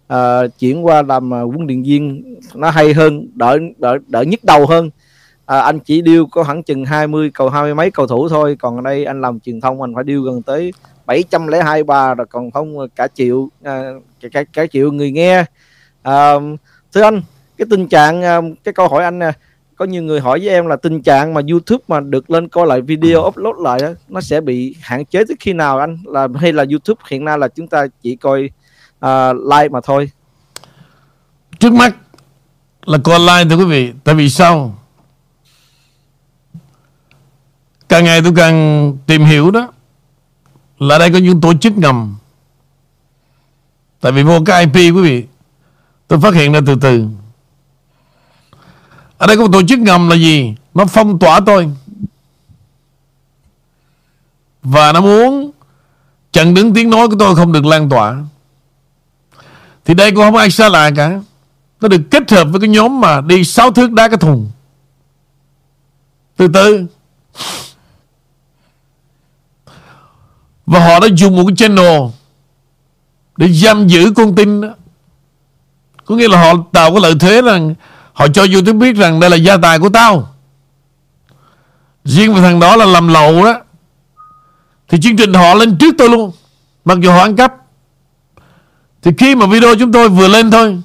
à, 0.08 0.48
chuyển 0.60 0.86
qua 0.86 1.02
làm 1.02 1.30
quân 1.30 1.48
huấn 1.48 1.68
luyện 1.68 1.84
viên. 1.84 2.24
Nó 2.56 2.70
hay 2.70 2.94
hơn 2.94 3.28
đỡ 3.34 3.58
đỡ 3.78 3.98
đỡ 4.08 4.22
nhức 4.22 4.44
đầu 4.44 4.66
hơn. 4.66 4.90
À, 5.46 5.60
anh 5.60 5.80
chỉ 5.80 6.02
điêu 6.02 6.26
có 6.26 6.44
khoảng 6.44 6.64
chừng 6.64 6.86
20 6.86 7.32
cầu 7.34 7.50
hai 7.50 7.64
mươi 7.64 7.76
mấy 7.76 7.92
cầu 7.92 8.08
thủ 8.08 8.30
thôi. 8.30 8.56
Còn 8.60 8.76
ở 8.76 8.82
đây 8.82 9.06
anh 9.06 9.22
làm 9.22 9.40
truyền 9.40 9.62
thông 9.62 9.82
anh 9.82 9.96
phải 9.96 10.04
điêu 10.04 10.22
gần 10.22 10.42
tới 10.42 10.74
702 11.06 11.84
ba 11.84 12.14
rồi 12.14 12.28
còn 12.30 12.52
không 12.52 12.90
cả 12.96 13.08
triệu 13.14 13.50
à, 13.64 13.92
cả, 14.22 14.30
cả, 14.32 14.44
cả 14.44 14.66
triệu 14.72 14.92
người 14.92 15.12
nghe. 15.12 15.46
À, 16.02 16.34
thưa 16.94 17.02
anh 17.02 17.22
cái 17.58 17.68
tình 17.70 17.88
trạng 17.88 18.22
à, 18.22 18.42
cái 18.64 18.74
câu 18.74 18.88
hỏi 18.88 19.04
anh 19.04 19.20
nè 19.20 19.32
có 19.76 19.86
nhiều 19.86 20.04
người 20.04 20.20
hỏi 20.20 20.40
với 20.40 20.50
em 20.50 20.68
là 20.68 20.76
tình 20.76 21.02
trạng 21.02 21.34
mà 21.34 21.42
YouTube 21.50 21.84
mà 21.88 22.00
được 22.00 22.30
lên 22.30 22.48
coi 22.48 22.68
lại 22.68 22.82
video 22.82 23.24
ừ. 23.24 23.28
upload 23.28 23.56
lại 23.60 23.80
đó, 23.82 23.90
nó 24.10 24.22
sẽ 24.22 24.42
bị 24.42 24.76
hạn 24.82 25.06
chế 25.06 25.24
tới 25.28 25.36
khi 25.40 25.54
nào 25.54 25.80
anh? 25.80 25.98
Là 26.06 26.28
hay 26.36 26.54
là 26.54 26.66
YouTube 26.72 27.02
hiện 27.10 27.26
nay 27.26 27.38
là 27.38 27.48
chúng 27.48 27.68
ta 27.68 27.88
chỉ 28.02 28.16
coi 28.16 28.50
uh, 29.06 29.36
like 29.36 29.70
mà 29.72 29.80
thôi? 29.84 30.12
Trước 31.60 31.74
mắt 31.74 31.96
là 32.86 32.98
coi 33.04 33.20
like 33.20 33.50
thưa 33.50 33.58
quý 33.58 33.66
vị 33.66 33.94
tại 34.04 34.16
vì 34.16 34.30
sao? 34.30 34.76
Càng 37.90 38.04
ngày 38.04 38.22
tôi 38.24 38.34
càng 38.36 38.98
tìm 39.08 39.24
hiểu 39.24 39.52
đó 39.52 39.72
là 40.88 40.98
đây 40.98 41.12
có 41.12 41.18
những 41.18 41.42
tổ 41.42 41.54
chức 41.54 41.78
ngầm. 41.78 42.16
Tại 44.02 44.12
vì 44.12 44.24
vô 44.24 44.40
cái 44.46 44.66
IP 44.66 44.76
quý 44.76 45.02
vị, 45.02 45.24
tôi 46.08 46.20
phát 46.20 46.34
hiện 46.34 46.52
ra 46.52 46.60
từ 46.66 46.76
từ. 46.82 47.08
Ở 49.18 49.28
đây 49.28 49.38
có 49.38 49.44
một 49.44 49.50
tổ 49.52 49.62
chức 49.68 49.80
ngầm 49.80 50.10
là 50.10 50.16
gì? 50.16 50.56
Nó 50.74 50.86
phong 50.86 51.20
tỏa 51.20 51.40
tôi. 51.46 51.70
Và 54.64 54.92
nó 54.92 55.02
muốn 55.02 55.52
chặn 56.32 56.54
đứng 56.54 56.74
tiếng 56.74 56.90
nói 56.90 57.08
của 57.08 57.16
tôi 57.20 57.36
không 57.36 57.52
được 57.52 57.66
lan 57.66 57.90
tỏa. 57.90 58.24
Thì 59.86 59.94
đây 59.94 60.12
cũng 60.12 60.24
không 60.24 60.36
ai 60.36 60.52
xa 60.52 60.70
lạ 60.70 60.92
cả. 60.96 61.22
Nó 61.82 61.88
được 61.88 62.02
kết 62.12 62.32
hợp 62.32 62.48
với 62.52 62.62
cái 62.62 62.70
nhóm 62.70 63.02
mà 63.02 63.22
đi 63.22 63.44
sáu 63.44 63.72
thước 63.72 63.92
đá 63.92 64.08
cái 64.08 64.18
thùng. 64.18 64.52
Từ 66.38 66.48
từ 66.48 66.86
và 70.74 70.80
họ 70.80 71.00
đã 71.00 71.08
dùng 71.16 71.36
một 71.36 71.44
cái 71.48 71.56
channel 71.56 72.02
để 73.38 73.54
giam 73.54 73.88
giữ 73.88 74.14
con 74.16 74.36
tin 74.36 74.62
đó. 74.62 74.70
Có 76.06 76.16
nghĩa 76.16 76.28
là 76.28 76.42
họ 76.42 76.54
tạo 76.72 76.92
cái 76.92 77.02
lợi 77.02 77.14
thế 77.20 77.42
rằng 77.42 77.76
Họ 78.14 78.28
cho 78.28 78.46
YouTube 78.54 78.80
biết 78.80 78.96
rằng 78.96 79.20
đây 79.20 79.30
là 79.30 79.36
gia 79.36 79.58
tài 79.58 79.80
của 79.80 79.90
tao. 79.90 80.30
Riêng 82.04 82.34
về 82.34 82.42
thằng 82.42 82.60
đó 82.60 82.76
là 82.76 82.86
làm 82.86 83.08
lậu 83.08 83.46
đó. 83.46 83.60
Thì 84.90 84.98
chương 85.02 85.16
trình 85.16 85.34
họ 85.34 85.54
lên 85.54 85.78
trước 85.78 85.96
tôi 85.98 86.10
luôn. 86.10 86.32
Mặc 86.86 86.98
dù 87.02 87.12
họ 87.12 87.22
ăn 87.22 87.36
cắp. 87.36 87.54
Thì 89.02 89.12
khi 89.18 89.36
mà 89.36 89.46
video 89.46 89.76
chúng 89.80 89.92
tôi 89.92 90.10
vừa 90.10 90.28
lên 90.28 90.52
thôi, 90.52 90.82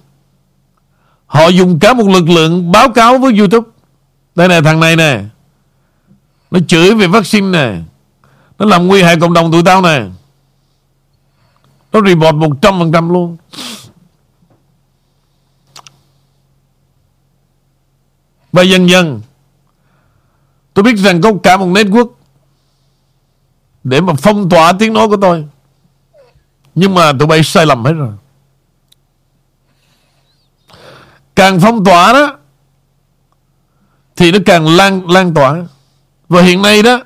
Họ 1.26 1.48
dùng 1.48 1.78
cả 1.78 1.92
một 1.92 2.08
lực 2.08 2.28
lượng 2.28 2.72
báo 2.72 2.88
cáo 2.88 3.18
với 3.18 3.38
YouTube. 3.38 3.68
Đây 4.34 4.48
này 4.48 4.62
thằng 4.62 4.80
này 4.80 4.96
nè. 4.96 5.20
Nó 6.50 6.60
chửi 6.68 6.94
về 6.94 7.06
vaccine 7.06 7.48
nè. 7.48 7.76
Nó 8.58 8.66
làm 8.66 8.86
nguy 8.86 9.02
hại 9.02 9.16
cộng 9.20 9.32
đồng 9.32 9.52
tụi 9.52 9.62
tao 9.64 9.82
nè 9.82 10.06
Nó 11.92 12.00
report 12.00 12.36
100% 12.36 13.12
luôn. 13.12 13.36
Và 18.52 18.62
dần 18.62 18.88
dần, 18.88 19.20
Tôi 20.74 20.82
biết 20.82 20.96
rằng 20.96 21.20
có 21.20 21.32
cả 21.42 21.56
một 21.56 21.66
network 21.66 22.08
Để 23.84 24.00
mà 24.00 24.12
phong 24.18 24.48
tỏa 24.48 24.72
tiếng 24.72 24.92
nói 24.92 25.08
của 25.08 25.16
tôi. 25.20 25.46
Nhưng 26.74 26.94
mà 26.94 27.12
tụi 27.18 27.26
bay 27.28 27.42
sai 27.42 27.66
lầm 27.66 27.84
hết 27.84 27.92
rồi. 27.92 28.12
Càng 31.34 31.60
phong 31.60 31.84
tỏa 31.84 32.12
đó, 32.12 32.38
Thì 34.16 34.32
nó 34.32 34.38
càng 34.46 34.76
lan 34.76 35.10
lan 35.10 35.34
tỏa. 35.34 35.64
Và 36.28 36.42
hiện 36.42 36.62
nay 36.62 36.82
đó 36.82 37.00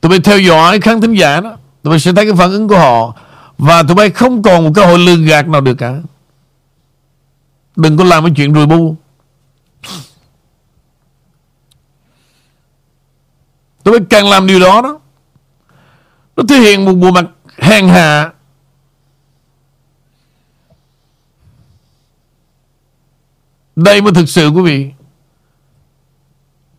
Tụi 0.00 0.10
bay 0.10 0.20
theo 0.20 0.38
dõi 0.38 0.80
khán 0.80 1.00
thính 1.00 1.14
giả 1.14 1.40
đó. 1.40 1.56
Tụi 1.82 1.90
bay 1.90 2.00
sẽ 2.00 2.12
thấy 2.12 2.24
cái 2.24 2.34
phản 2.34 2.50
ứng 2.50 2.68
của 2.68 2.78
họ. 2.78 3.14
Và 3.58 3.82
tụi 3.82 3.94
bay 3.94 4.10
không 4.10 4.42
còn 4.42 4.64
một 4.64 4.70
cơ 4.74 4.84
hội 4.84 4.98
lường 4.98 5.24
gạt 5.24 5.48
nào 5.48 5.60
được 5.60 5.74
cả. 5.74 5.94
Đừng 7.76 7.96
có 7.96 8.04
làm 8.04 8.24
cái 8.24 8.32
chuyện 8.36 8.54
rùi 8.54 8.66
bu. 8.66 8.96
Tụi 13.82 13.98
bay 13.98 14.06
càng 14.10 14.28
làm 14.28 14.46
điều 14.46 14.60
đó 14.60 14.82
đó, 14.82 15.00
Nó 16.36 16.42
thể 16.48 16.56
hiện 16.56 16.84
một 16.84 16.92
bộ 16.92 17.10
mặt 17.10 17.24
hèn 17.58 17.88
hạ. 17.88 18.32
Đây 23.76 24.00
mới 24.00 24.12
thực 24.12 24.28
sự, 24.28 24.48
quý 24.48 24.62
vị, 24.62 24.90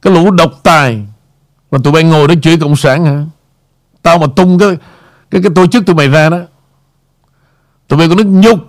Cái 0.02 0.14
lũ 0.14 0.32
độc 0.32 0.52
tài. 0.64 1.06
Mà 1.72 1.78
tụi 1.84 1.94
bay 1.94 2.04
ngồi 2.04 2.28
đó 2.28 2.34
chửi 2.42 2.58
Cộng 2.58 2.76
sản 2.76 3.06
hả? 3.06 3.26
Tao 4.02 4.18
mà 4.18 4.28
tung 4.36 4.60
cái 4.60 4.78
Cái 5.32 5.42
cái 5.42 5.52
tổ 5.56 5.68
chức 5.68 5.86
tụi 5.86 5.96
mày 5.96 6.08
ra 6.08 6.30
đó, 6.30 6.40
Tụi 7.88 8.00
bay 8.00 8.10
có 8.10 8.16
nước 8.16 8.28
nhục 8.28 8.60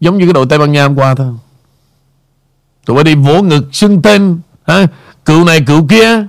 Giống 0.00 0.18
như 0.18 0.24
cái 0.24 0.32
đội 0.32 0.46
Tây 0.50 0.58
Ban 0.58 0.72
Nha 0.72 0.82
hôm 0.82 0.98
qua 0.98 1.14
thôi. 1.14 1.34
Tụi 2.84 2.96
bay 2.96 3.04
đi 3.04 3.14
vỗ 3.14 3.42
ngực 3.42 3.64
xưng 3.72 4.02
tên, 4.02 4.40
hả? 4.66 4.86
Cựu 5.24 5.44
này 5.44 5.60
cựu 5.66 5.86
kia. 5.88 6.26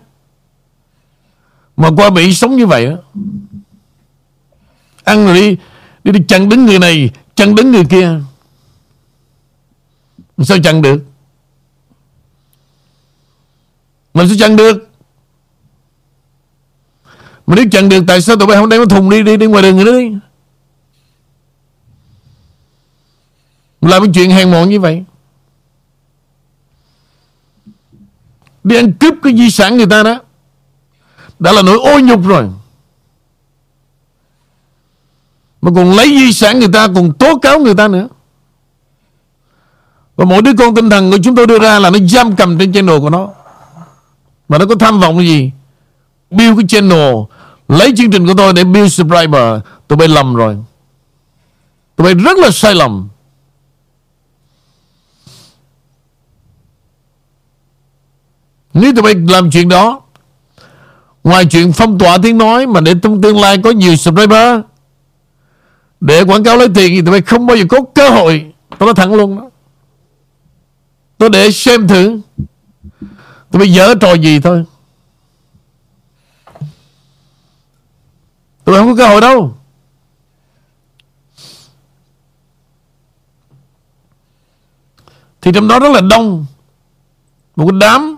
Mà 1.77 1.89
qua 1.97 2.09
Mỹ 2.09 2.33
sống 2.33 2.55
như 2.55 2.67
vậy 2.67 2.85
đó. 2.85 2.95
Ăn 5.03 5.25
rồi 5.25 5.35
đi 5.35 5.57
Đi 6.03 6.11
đi 6.11 6.19
chặn 6.27 6.49
đứng 6.49 6.65
người 6.65 6.79
này, 6.79 7.09
Chặn 7.35 7.55
đứng 7.55 7.71
người 7.71 7.85
kia. 7.85 8.19
Sao 10.37 10.57
chặn 10.63 10.81
được? 10.81 11.03
Mình 14.13 14.29
sẽ 14.29 14.35
chặn 14.39 14.55
được? 14.55 14.89
Mà 17.47 17.55
nếu 17.55 17.65
chặn 17.71 17.89
được 17.89 18.03
Tại 18.07 18.21
sao 18.21 18.35
tụi 18.35 18.47
bay 18.47 18.57
không 18.57 18.69
đem 18.69 18.79
cái 18.79 18.97
thùng 18.99 19.09
đi 19.09 19.23
Đi 19.23 19.37
đi 19.37 19.45
ngoài 19.45 19.63
đường 19.63 19.77
nữa 19.77 19.99
đi? 19.99 20.11
Làm 23.83 24.03
cái 24.03 24.11
chuyện 24.13 24.29
hèn 24.29 24.51
mọn 24.51 24.69
như 24.69 24.79
vậy. 24.79 25.03
Đi 28.63 28.75
ăn 28.75 28.93
cướp 28.93 29.13
cái 29.23 29.37
di 29.37 29.49
sản 29.51 29.77
người 29.77 29.85
ta 29.85 30.03
đó, 30.03 30.19
đã 31.39 31.51
là 31.51 31.61
nỗi 31.61 31.77
ô 31.77 31.99
nhục 31.99 32.27
rồi. 32.27 32.49
Mà 35.61 35.71
còn 35.75 35.95
lấy 35.95 36.07
di 36.07 36.33
sản 36.33 36.59
người 36.59 36.69
ta, 36.73 36.87
Còn 36.95 37.13
tố 37.13 37.37
cáo 37.37 37.59
người 37.59 37.75
ta 37.75 37.87
nữa. 37.87 38.07
Và 40.15 40.25
mỗi 40.25 40.41
đứa 40.41 40.53
con 40.57 40.75
tinh 40.75 40.89
thần 40.89 41.11
của 41.11 41.17
chúng 41.23 41.35
tôi 41.35 41.47
đưa 41.47 41.59
ra 41.59 41.79
Là 41.79 41.89
nó 41.89 41.99
giam 41.99 42.35
cầm 42.35 42.59
trên 42.59 42.73
channel 42.73 42.99
của 42.99 43.09
nó. 43.09 43.29
Mà 44.49 44.57
nó 44.57 44.65
có 44.65 44.75
tham 44.75 44.99
vọng 44.99 45.19
gì? 45.19 45.51
Build 46.33 46.57
cái 46.57 46.67
channel. 46.67 47.15
Lấy 47.67 47.93
chương 47.97 48.11
trình 48.11 48.27
của 48.27 48.33
tôi 48.37 48.53
để 48.53 48.63
build 48.63 48.93
subscriber. 48.93 49.59
Tụi 49.87 49.97
bay 49.97 50.07
lầm 50.07 50.35
rồi. 50.35 50.57
Tụi 51.95 52.05
bay 52.05 52.13
rất 52.13 52.37
là 52.37 52.49
sai 52.51 52.75
lầm. 52.75 53.09
Nếu 58.73 58.93
tụi 58.93 59.01
bay 59.01 59.13
làm 59.29 59.51
chuyện 59.51 59.69
đó, 59.69 60.01
ngoài 61.23 61.45
chuyện 61.45 61.73
phong 61.73 61.99
tỏa 61.99 62.17
tiếng 62.23 62.37
nói 62.37 62.67
mà 62.67 62.81
để 62.81 62.93
trong 63.01 63.21
tương 63.21 63.39
lai 63.39 63.57
có 63.63 63.71
nhiều 63.71 63.95
subscriber, 63.95 64.59
để 66.01 66.23
quảng 66.23 66.43
cáo 66.43 66.57
lấy 66.57 66.67
tiền 66.75 66.91
thì 66.95 67.01
tụi 67.01 67.11
bay 67.11 67.21
không 67.21 67.47
bao 67.47 67.57
giờ 67.57 67.63
có 67.69 67.77
cơ 67.95 68.09
hội. 68.09 68.53
Tôi 68.79 68.87
nói 68.87 68.93
thẳng 68.95 69.13
luôn 69.13 69.37
đó. 69.37 69.49
Tôi 71.17 71.29
để 71.29 71.51
xem 71.51 71.87
thử. 71.87 72.19
Tụi 73.51 73.59
bay 73.59 73.73
dở 73.73 73.95
trò 74.01 74.13
gì 74.13 74.39
thôi. 74.39 74.65
Tụi 78.65 78.77
không 78.77 78.87
có 78.87 78.95
cơ 78.95 79.07
hội 79.07 79.21
đâu. 79.21 79.57
Thì 85.41 85.51
trong 85.53 85.67
đó 85.67 85.79
rất 85.79 85.91
là 85.91 86.01
đông. 86.01 86.45
Một 87.55 87.67
cái 87.71 87.79
đám 87.79 88.17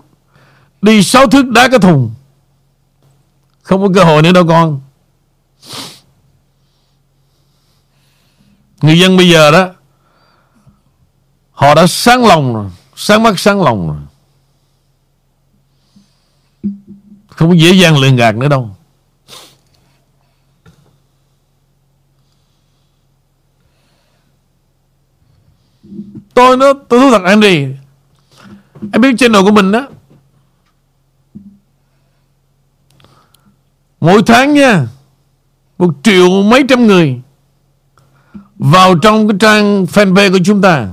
Đi 0.82 1.02
sáu 1.02 1.26
thước 1.26 1.48
đá 1.48 1.68
cái 1.68 1.78
thùng. 1.78 2.14
Không 3.62 3.82
có 3.82 3.88
cơ 3.94 4.04
hội 4.04 4.22
nữa 4.22 4.32
đâu 4.32 4.46
con. 4.48 4.80
Người 8.82 8.98
dân 9.00 9.16
bây 9.16 9.30
giờ 9.30 9.50
đó, 9.50 9.68
Họ 11.52 11.74
đã 11.74 11.86
sáng 11.86 12.26
lòng 12.26 12.54
rồi, 12.54 12.70
Sáng 12.96 13.22
mắt 13.22 13.38
sáng 13.38 13.62
lòng 13.62 13.88
rồi. 13.88 13.98
Không 17.28 17.60
dễ 17.60 17.72
dàng 17.72 17.98
lường 17.98 18.16
gạt 18.16 18.36
nữa 18.36 18.48
đâu. 18.48 18.75
Tôi 26.36 26.56
nó 26.56 26.72
tôi 26.88 27.00
thú 27.00 27.10
thật 27.10 27.22
anh 27.24 27.40
đi 27.40 27.66
Em 28.92 29.02
biết 29.02 29.14
channel 29.18 29.42
của 29.42 29.50
mình 29.50 29.72
đó. 29.72 29.88
Mỗi 34.00 34.22
tháng 34.26 34.54
nha, 34.54 34.86
Một 35.78 35.94
triệu 36.02 36.42
mấy 36.42 36.64
trăm 36.68 36.86
người 36.86 37.20
Vào 38.56 38.98
trong 38.98 39.28
cái 39.28 39.36
trang 39.40 39.84
fanpage 39.84 40.32
của 40.32 40.38
chúng 40.44 40.62
ta. 40.62 40.88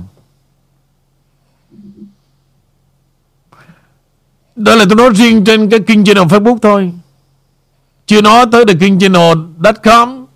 Đó 4.56 4.74
là 4.74 4.84
tôi 4.88 4.96
nói 4.96 5.10
riêng 5.14 5.44
trên 5.44 5.70
cái 5.70 5.80
kênh 5.80 6.04
channel 6.04 6.24
Facebook 6.24 6.58
thôi. 6.58 6.92
Chưa 8.06 8.20
nói 8.20 8.46
tới 8.52 8.64
the 8.64 8.74
kênh 8.80 8.98
channel.com 8.98 10.26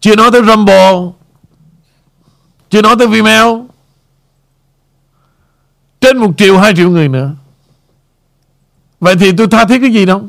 Chưa 0.00 0.16
nói 0.16 0.30
tới 0.32 0.42
Rumble 0.44 1.23
chưa 2.74 2.82
nói 2.82 2.96
tới 2.98 3.08
Vimeo. 3.08 3.66
Trên 6.00 6.16
một 6.16 6.30
triệu, 6.36 6.58
hai 6.58 6.74
triệu 6.76 6.90
người 6.90 7.08
nữa. 7.08 7.30
Vậy 9.00 9.16
thì 9.20 9.32
tôi 9.36 9.46
tha 9.50 9.64
thiết 9.64 9.78
cái 9.80 9.92
gì 9.92 10.06
đâu? 10.06 10.28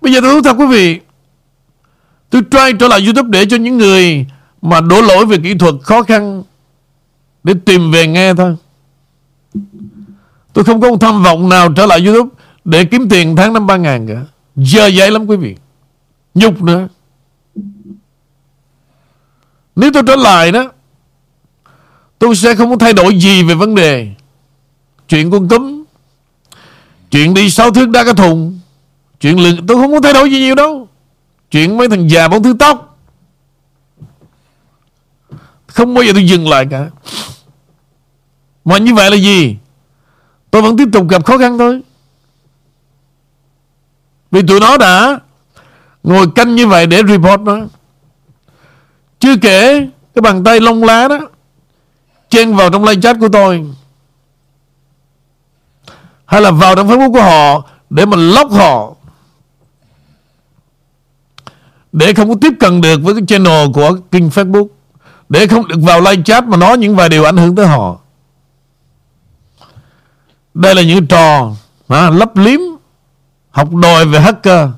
Bây 0.00 0.12
giờ 0.12 0.20
tôi 0.20 0.34
thú 0.34 0.42
thật 0.42 0.56
quý 0.58 0.66
vị, 0.66 1.00
Tôi 2.30 2.42
try 2.50 2.78
trở 2.80 2.88
lại 2.88 3.00
YouTube 3.04 3.28
để 3.30 3.46
cho 3.46 3.56
những 3.56 3.78
người 3.78 4.26
Mà 4.62 4.80
đổ 4.80 5.00
lỗi 5.00 5.26
về 5.26 5.36
kỹ 5.42 5.54
thuật 5.54 5.74
khó 5.82 6.02
khăn 6.02 6.42
Để 7.44 7.54
tìm 7.64 7.90
về 7.90 8.06
nghe 8.06 8.34
thôi. 8.34 8.56
Tôi 10.52 10.64
không 10.64 10.80
có 10.80 10.90
một 10.90 11.00
tham 11.00 11.22
vọng 11.22 11.48
nào 11.48 11.72
trở 11.76 11.86
lại 11.86 12.06
YouTube 12.06 12.30
Để 12.64 12.84
kiếm 12.84 13.08
tiền 13.08 13.36
tháng 13.36 13.52
năm 13.52 13.66
ba 13.66 13.76
ngàn 13.76 14.06
cả. 14.06 14.24
Giờ 14.56 14.86
dậy 14.86 15.10
lắm 15.10 15.26
quý 15.26 15.36
vị. 15.36 15.56
Nhục 16.34 16.62
nữa 16.62 16.88
nếu 19.76 19.90
tôi 19.94 20.02
trở 20.06 20.16
lại 20.16 20.52
đó 20.52 20.72
Tôi 22.18 22.36
sẽ 22.36 22.54
không 22.54 22.70
có 22.70 22.76
thay 22.76 22.92
đổi 22.92 23.18
gì 23.18 23.42
về 23.42 23.54
vấn 23.54 23.74
đề 23.74 24.08
Chuyện 25.08 25.30
con 25.30 25.48
cấm, 25.48 25.84
Chuyện 27.10 27.34
đi 27.34 27.50
sáu 27.50 27.70
thước 27.70 27.88
đá 27.88 28.04
cái 28.04 28.14
thùng 28.14 28.58
Chuyện 29.20 29.40
lượng 29.40 29.66
tôi 29.66 29.76
không 29.76 29.92
có 29.92 30.00
thay 30.00 30.12
đổi 30.12 30.30
gì 30.30 30.38
nhiều 30.38 30.54
đâu. 30.54 30.88
Chuyện 31.50 31.76
mấy 31.76 31.88
thằng 31.88 32.10
già 32.10 32.28
bóng 32.28 32.42
thứ 32.42 32.56
tóc. 32.58 32.98
Không 35.66 35.94
bao 35.94 36.04
giờ 36.04 36.12
tôi 36.12 36.28
dừng 36.28 36.48
lại 36.48 36.66
cả. 36.70 36.90
Mà 38.64 38.78
như 38.78 38.94
vậy 38.94 39.10
là 39.10 39.16
gì? 39.16 39.56
Tôi 40.50 40.62
vẫn 40.62 40.76
tiếp 40.76 40.88
tục 40.92 41.08
gặp 41.08 41.24
khó 41.24 41.38
khăn 41.38 41.58
thôi. 41.58 41.82
Vì 44.30 44.42
tụi 44.48 44.60
nó 44.60 44.78
đã 44.78 45.20
Ngồi 46.02 46.26
canh 46.34 46.54
như 46.54 46.66
vậy 46.66 46.86
để 46.86 47.02
report 47.08 47.40
nó 47.40 47.58
chưa 49.26 49.36
kể 49.36 49.88
Cái 50.14 50.22
bàn 50.22 50.44
tay 50.44 50.60
lông 50.60 50.84
lá 50.84 51.08
đó 51.08 51.18
Chen 52.28 52.56
vào 52.56 52.70
trong 52.70 52.84
live 52.84 53.00
chat 53.00 53.16
của 53.20 53.28
tôi. 53.28 53.64
Hay 56.26 56.40
là 56.40 56.50
vào 56.50 56.76
trong 56.76 56.88
Facebook 56.88 57.12
của 57.12 57.22
họ 57.22 57.70
Để 57.90 58.06
mà 58.06 58.16
lóc 58.16 58.50
họ. 58.50 58.94
Để 61.92 62.14
không 62.14 62.28
có 62.28 62.34
tiếp 62.40 62.52
cận 62.60 62.80
được 62.80 63.00
Với 63.02 63.14
cái 63.14 63.22
channel 63.28 63.66
của 63.74 63.96
kênh 64.10 64.28
Facebook. 64.28 64.66
Để 65.28 65.46
không 65.46 65.68
được 65.68 65.78
vào 65.82 66.00
live 66.00 66.22
chat 66.22 66.44
Mà 66.44 66.56
nói 66.56 66.78
những 66.78 66.96
vài 66.96 67.08
điều 67.08 67.24
ảnh 67.24 67.36
hưởng 67.36 67.56
tới 67.56 67.66
họ. 67.66 67.98
Đây 70.54 70.74
là 70.74 70.82
những 70.82 71.06
trò 71.06 71.52
à, 71.88 72.10
Lấp 72.10 72.36
liếm 72.36 72.60
Học 73.50 73.74
đòi 73.74 74.06
về 74.06 74.20
hacker. 74.20 74.68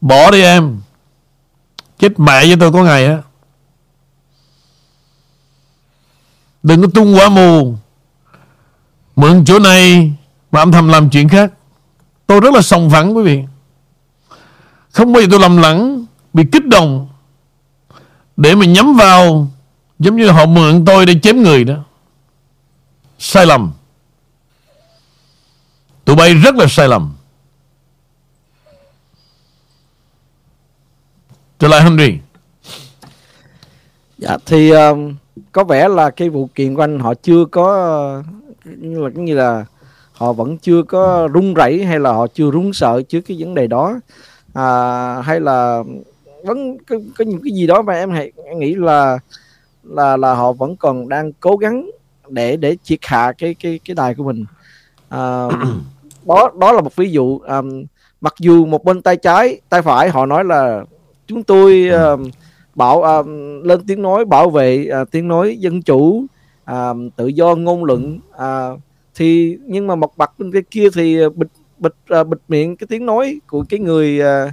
Bỏ 0.00 0.30
đi 0.30 0.42
em. 0.42 0.80
Chết 1.98 2.20
mẹ 2.20 2.46
với 2.46 2.56
tôi 2.60 2.72
có 2.72 2.84
ngày 2.84 3.06
á. 3.06 3.18
Đừng 6.62 6.82
có 6.82 6.88
tung 6.94 7.16
quả 7.16 7.28
mù. 7.28 7.74
Mượn 9.16 9.44
chỗ 9.44 9.58
này 9.58 10.12
Mà 10.50 10.60
âm 10.60 10.72
thầm 10.72 10.88
làm 10.88 11.10
chuyện 11.10 11.28
khác. 11.28 11.52
Tôi 12.26 12.40
rất 12.40 12.54
là 12.54 12.62
sòng 12.62 12.90
phẳng 12.90 13.16
quý 13.16 13.22
vị. 13.22 13.44
Không 14.90 15.12
bao 15.12 15.22
giờ 15.22 15.28
tôi 15.30 15.40
lầm 15.40 15.56
lẫn, 15.56 16.06
Bị 16.32 16.44
kích 16.52 16.66
động. 16.66 17.08
Để 18.36 18.54
mà 18.54 18.66
nhắm 18.66 18.96
vào, 18.96 19.48
Giống 19.98 20.16
như 20.16 20.30
họ 20.30 20.46
mượn 20.46 20.84
tôi 20.84 21.06
để 21.06 21.14
chém 21.22 21.42
người 21.42 21.64
đó. 21.64 21.74
Sai 23.18 23.46
lầm. 23.46 23.72
Tụi 26.04 26.16
bay 26.16 26.34
rất 26.34 26.54
là 26.54 26.66
sai 26.68 26.88
lầm. 26.88 27.17
Trở 31.58 31.68
lại 31.68 31.82
Henry. 31.82 32.18
Dạ 34.18 34.36
thì 34.46 34.72
uh, 34.72 34.98
có 35.52 35.64
vẻ 35.64 35.88
là 35.88 36.10
cái 36.10 36.28
vụ 36.28 36.48
kiện 36.54 36.74
của 36.74 36.82
anh 36.82 36.98
họ 36.98 37.14
chưa 37.14 37.44
có 37.44 38.22
như 38.64 39.02
là 39.02 39.10
như 39.14 39.34
là 39.34 39.64
họ 40.12 40.32
vẫn 40.32 40.58
chưa 40.58 40.82
có 40.82 41.28
run 41.32 41.54
rẩy 41.54 41.84
hay 41.84 42.00
là 42.00 42.12
họ 42.12 42.26
chưa 42.26 42.50
run 42.50 42.72
sợ 42.72 43.02
trước 43.08 43.20
cái 43.20 43.36
vấn 43.40 43.54
đề 43.54 43.66
đó. 43.66 44.00
À, 44.54 45.22
hay 45.22 45.40
là 45.40 45.82
vẫn 46.44 46.78
có, 46.78 46.96
có 47.18 47.24
những 47.24 47.40
cái 47.44 47.52
gì 47.52 47.66
đó 47.66 47.82
mà 47.82 47.92
em 47.92 48.10
hãy 48.10 48.32
nghĩ 48.56 48.74
là 48.74 49.18
là 49.82 50.16
là 50.16 50.34
họ 50.34 50.52
vẫn 50.52 50.76
còn 50.76 51.08
đang 51.08 51.32
cố 51.32 51.56
gắng 51.56 51.90
để 52.28 52.56
để 52.56 52.76
triệt 52.82 52.98
hạ 53.02 53.32
cái 53.38 53.54
cái 53.54 53.80
cái 53.84 53.94
đài 53.94 54.14
của 54.14 54.24
mình. 54.24 54.44
À, 55.08 55.48
đó 56.26 56.50
đó 56.60 56.72
là 56.72 56.80
một 56.80 56.96
ví 56.96 57.10
dụ. 57.10 57.38
Um, 57.38 57.84
mặc 58.20 58.34
dù 58.38 58.66
một 58.66 58.84
bên 58.84 59.02
tay 59.02 59.16
trái 59.16 59.60
tay 59.68 59.82
phải 59.82 60.10
họ 60.10 60.26
nói 60.26 60.44
là 60.44 60.84
chúng 61.28 61.42
tôi 61.42 61.90
uh, 62.14 62.20
bảo 62.74 62.98
uh, 62.98 63.26
lên 63.66 63.80
tiếng 63.86 64.02
nói 64.02 64.24
bảo 64.24 64.50
vệ 64.50 64.88
uh, 65.02 65.10
tiếng 65.10 65.28
nói 65.28 65.56
dân 65.56 65.82
chủ 65.82 66.24
uh, 66.70 66.96
tự 67.16 67.26
do 67.26 67.54
ngôn 67.54 67.84
luận 67.84 68.20
uh, 68.34 68.80
thì 69.14 69.58
nhưng 69.66 69.86
mà 69.86 69.94
một 69.94 70.18
mặt 70.18 70.32
bên 70.38 70.52
cái 70.52 70.62
kia 70.70 70.88
thì 70.94 71.18
bịt 71.34 71.48
bịt 71.78 71.92
uh, 72.20 72.26
bịt 72.26 72.38
miệng 72.48 72.76
cái 72.76 72.86
tiếng 72.90 73.06
nói 73.06 73.40
của 73.46 73.64
cái 73.68 73.80
người 73.80 74.20
uh, 74.20 74.48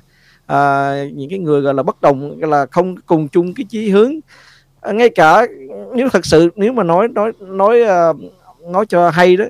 uh, 0.52 1.14
những 1.14 1.30
cái 1.30 1.40
người 1.40 1.62
gọi 1.62 1.74
là 1.74 1.84
bất 1.84 2.02
đồng 2.02 2.40
là 2.42 2.66
không 2.66 2.96
cùng 3.06 3.28
chung 3.28 3.54
cái 3.54 3.66
chí 3.70 3.90
hướng. 3.90 4.16
Uh, 4.90 4.96
ngay 4.96 5.10
cả 5.10 5.48
nếu 5.96 6.10
thật 6.10 6.26
sự 6.26 6.50
nếu 6.56 6.74
mà 6.74 6.84
nói 6.84 7.08
nói 7.08 7.32
nói 7.40 7.82
uh, 7.82 8.18
nói 8.72 8.86
cho 8.86 9.10
hay 9.10 9.38
đó 9.38 9.46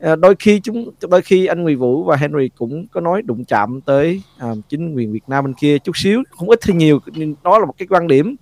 Ờ, 0.00 0.16
đôi 0.16 0.34
khi 0.38 0.60
chúng 0.60 0.90
đôi 1.10 1.22
khi 1.22 1.46
anh 1.46 1.62
Nguyễn 1.62 1.78
Vũ 1.78 2.04
và 2.04 2.16
Henry 2.16 2.48
cũng 2.48 2.86
có 2.86 3.00
nói 3.00 3.22
đụng 3.22 3.44
chạm 3.44 3.80
tới 3.80 4.22
à, 4.38 4.48
chính 4.68 4.94
quyền 4.94 5.12
Việt 5.12 5.28
Nam 5.28 5.44
bên 5.44 5.54
kia 5.54 5.78
chút 5.78 5.96
xíu 5.96 6.22
không 6.30 6.50
ít 6.50 6.58
thì 6.62 6.74
nhiều 6.74 7.00
nhưng 7.06 7.34
đó 7.44 7.58
là 7.58 7.66
một 7.66 7.74
cái 7.78 7.86
quan 7.90 8.06
điểm. 8.06 8.36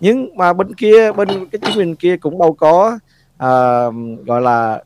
Nhưng 0.00 0.36
mà 0.36 0.52
bên 0.52 0.74
kia 0.74 1.12
bên 1.12 1.28
cái 1.28 1.60
chính 1.62 1.78
quyền 1.78 1.96
kia 1.96 2.16
cũng 2.16 2.38
đâu 2.38 2.52
có 2.52 2.98
à, 3.36 3.84
gọi 4.26 4.40
là 4.42 4.82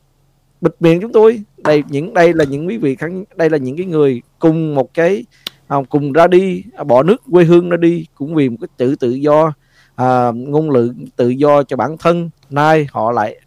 bịt 0.60 0.74
miệng 0.80 1.00
chúng 1.00 1.12
tôi. 1.12 1.42
Đây 1.56 1.82
những 1.88 2.14
đây 2.14 2.32
là 2.34 2.44
những 2.44 2.68
quý 2.68 2.76
vị 2.76 2.94
khán 2.94 3.24
đây 3.36 3.50
là 3.50 3.58
những 3.58 3.76
cái 3.76 3.86
người 3.86 4.22
cùng 4.38 4.74
một 4.74 4.94
cái 4.94 5.24
à, 5.66 5.76
cùng 5.88 6.12
ra 6.12 6.26
đi 6.26 6.64
à, 6.76 6.84
bỏ 6.84 7.02
nước 7.02 7.22
quê 7.30 7.44
hương 7.44 7.70
ra 7.70 7.76
đi 7.76 8.06
cũng 8.14 8.34
vì 8.34 8.48
một 8.48 8.56
cái 8.60 8.68
tự 8.76 8.96
tự 8.96 9.10
do 9.10 9.52
à, 9.94 10.32
ngôn 10.34 10.70
luận 10.70 11.06
tự 11.16 11.28
do 11.28 11.62
cho 11.62 11.76
bản 11.76 11.96
thân. 11.98 12.30
Nay 12.50 12.86
họ 12.90 13.12
lại 13.12 13.40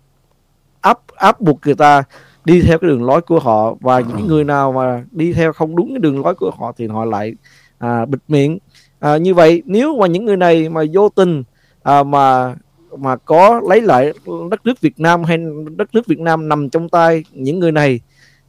áp 0.82 1.00
áp 1.16 1.42
buộc 1.42 1.60
người 1.66 1.76
ta 1.76 2.04
đi 2.46 2.62
theo 2.62 2.78
cái 2.78 2.90
đường 2.90 3.04
lối 3.04 3.22
của 3.22 3.40
họ 3.40 3.74
và 3.74 4.00
những 4.00 4.28
người 4.28 4.44
nào 4.44 4.72
mà 4.72 5.04
đi 5.12 5.34
theo 5.34 5.54
không 5.54 5.76
đúng 5.76 5.90
cái 5.90 6.00
đường 6.00 6.22
lối 6.26 6.36
của 6.36 6.52
họ 6.60 6.72
thì 6.78 6.88
họ 6.88 7.06
lại 7.06 7.34
à, 7.78 8.06
bịt 8.06 8.20
miệng. 8.28 8.58
À, 9.00 9.18
như 9.18 9.34
vậy 9.34 9.64
nếu 9.66 9.98
mà 9.98 10.08
những 10.08 10.26
người 10.26 10.38
này 10.38 10.70
mà 10.70 10.82
vô 10.94 11.10
tình 11.10 11.44
à, 11.84 12.04
mà 12.04 12.56
mà 12.98 13.16
có 13.16 13.62
lấy 13.70 13.82
lại 13.82 14.14
đất 14.50 14.66
nước 14.66 14.82
Việt 14.82 15.00
Nam 15.00 15.24
hay 15.24 15.38
đất 15.76 15.96
nước 15.96 16.08
Việt 16.08 16.20
Nam 16.20 16.50
nằm 16.50 16.70
trong 16.70 16.90
tay 16.90 17.24
những 17.32 17.60
người 17.60 17.72
này 17.72 18.00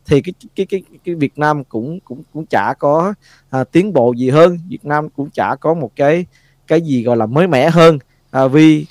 thì 0.06 0.20
cái 0.20 0.35
cái 0.56 0.66
cái 0.66 0.82
cái 1.05 1.14
Việt 1.14 1.39
Nam 1.39 1.64
cũng 1.64 2.01
cũng 2.01 2.23
cũng 2.32 2.47
chả 2.47 2.74
có 2.78 3.14
à, 3.51 3.64
tiến 3.64 3.93
bộ 3.93 4.12
gì 4.12 4.31
hơn. 4.31 4.59
Việt 4.68 4.85
Nam 4.85 5.09
cũng 5.09 5.31
chả 5.31 5.55
có 5.60 5.74
một 5.74 5.90
cái 5.97 6.27
cái 6.66 6.81
gì 6.81 7.02
gọi 7.02 7.16
là 7.16 7.27
mới 7.27 7.47
mẻ 7.47 7.70
hơn. 7.70 7.98
À, 8.31 8.47
vì 8.47 8.86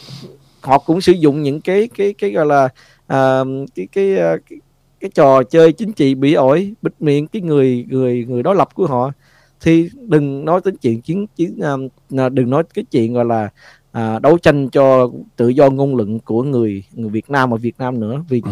họ 0.62 0.78
cũng 0.78 1.02
sử 1.02 1.12
dụng 1.12 1.44
những 1.44 1.62
cái 1.62 1.90
cái 1.98 2.14
cái 2.14 2.32
gọi 2.32 2.46
là 2.46 2.70
à, 3.08 3.44
cái, 3.76 3.88
cái, 3.92 4.18
cái 4.50 4.60
cái 5.06 5.10
trò 5.16 5.44
chơi 5.44 5.72
chính 5.72 5.94
trị 5.94 6.16
bị 6.16 6.34
ổi 6.34 6.74
bịt 6.82 6.94
miệng 7.00 7.28
cái 7.28 7.42
người 7.42 7.86
người 7.90 8.26
người 8.30 8.44
đối 8.44 8.56
lập 8.56 8.70
của 8.74 8.88
họ 8.88 9.12
thì 9.62 9.90
đừng 10.08 10.46
nói 10.46 10.62
đến 10.66 10.76
chuyện 10.78 11.02
chiến 11.02 11.28
chiến 11.36 11.60
à, 12.18 12.30
đừng 12.30 12.50
nói 12.50 12.64
cái 12.74 12.86
chuyện 12.92 13.14
gọi 13.14 13.26
là 13.26 13.50
à, 13.92 14.20
đấu 14.20 14.38
tranh 14.38 14.70
cho 14.70 15.10
tự 15.36 15.48
do 15.48 15.70
ngôn 15.70 15.96
luận 15.96 16.20
của 16.20 16.44
người 16.44 16.84
người 16.94 17.10
Việt 17.10 17.30
Nam 17.30 17.54
ở 17.54 17.58
Việt 17.58 17.76
Nam 17.78 18.00
nữa. 18.00 18.24
Vì 18.30 18.42
ừ. 18.46 18.52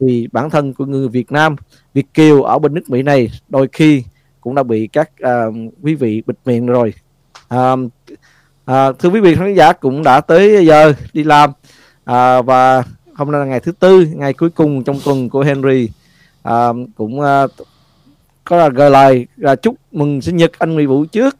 vì 0.00 0.28
bản 0.32 0.50
thân 0.50 0.74
của 0.74 0.84
người 0.84 1.08
Việt 1.08 1.32
Nam 1.32 1.56
Việt 1.94 2.14
kiều 2.14 2.42
ở 2.42 2.58
bên 2.58 2.74
nước 2.74 2.90
Mỹ 2.90 3.02
này 3.02 3.30
đôi 3.48 3.68
khi 3.72 4.04
cũng 4.40 4.54
đã 4.54 4.62
bị 4.62 4.86
các 4.86 5.10
à, 5.18 5.44
quý 5.82 5.94
vị 5.94 6.22
bịt 6.26 6.36
miệng 6.44 6.66
rồi. 6.66 6.94
À, 7.48 7.76
à, 8.64 8.92
thưa 8.92 9.08
quý 9.08 9.20
vị 9.20 9.34
khán 9.34 9.54
giả 9.54 9.72
cũng 9.72 10.02
đã 10.02 10.20
tới 10.20 10.66
giờ 10.66 10.92
đi 11.12 11.24
làm. 11.24 11.50
À, 12.04 12.42
và 12.42 12.82
hôm 13.24 13.32
nay 13.32 13.40
là 13.40 13.46
ngày 13.46 13.60
thứ 13.60 13.72
tư 13.72 14.06
ngày 14.14 14.32
cuối 14.32 14.50
cùng 14.50 14.84
trong 14.84 15.00
tuần 15.04 15.28
của 15.28 15.42
Henry. 15.42 15.88
À, 16.42 16.68
cũng 16.96 17.20
à, 17.20 17.46
có 18.44 18.56
là 18.56 18.68
gửi 18.68 18.90
lời 18.90 19.26
là 19.36 19.56
chúc 19.56 19.74
mừng 19.92 20.20
sinh 20.20 20.36
nhật 20.36 20.52
anh 20.58 20.74
Nguyễn 20.74 20.88
Vũ 20.88 21.04
trước. 21.04 21.36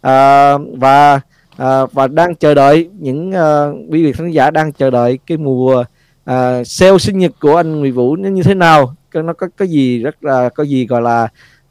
À, 0.00 0.52
và 0.58 1.20
à, 1.56 1.86
và 1.92 2.06
đang 2.06 2.34
chờ 2.34 2.54
đợi 2.54 2.88
những 2.98 3.30
uh, 3.30 3.92
quý 3.92 4.04
vị 4.04 4.12
khán 4.12 4.30
giả 4.30 4.50
đang 4.50 4.72
chờ 4.72 4.90
đợi 4.90 5.18
cái 5.26 5.38
mùa 5.38 5.84
uh, 6.30 6.66
sale 6.66 6.98
sinh 6.98 7.18
nhật 7.18 7.32
của 7.40 7.56
anh 7.56 7.80
Nguyễn 7.80 7.94
Vũ 7.94 8.16
nó 8.16 8.28
như 8.28 8.42
thế 8.42 8.54
nào 8.54 8.94
nó 9.14 9.32
có 9.32 9.48
cái 9.56 9.68
gì 9.68 10.02
rất 10.02 10.24
là 10.24 10.48
có 10.48 10.64
gì 10.64 10.86
gọi 10.86 11.02
là 11.02 11.28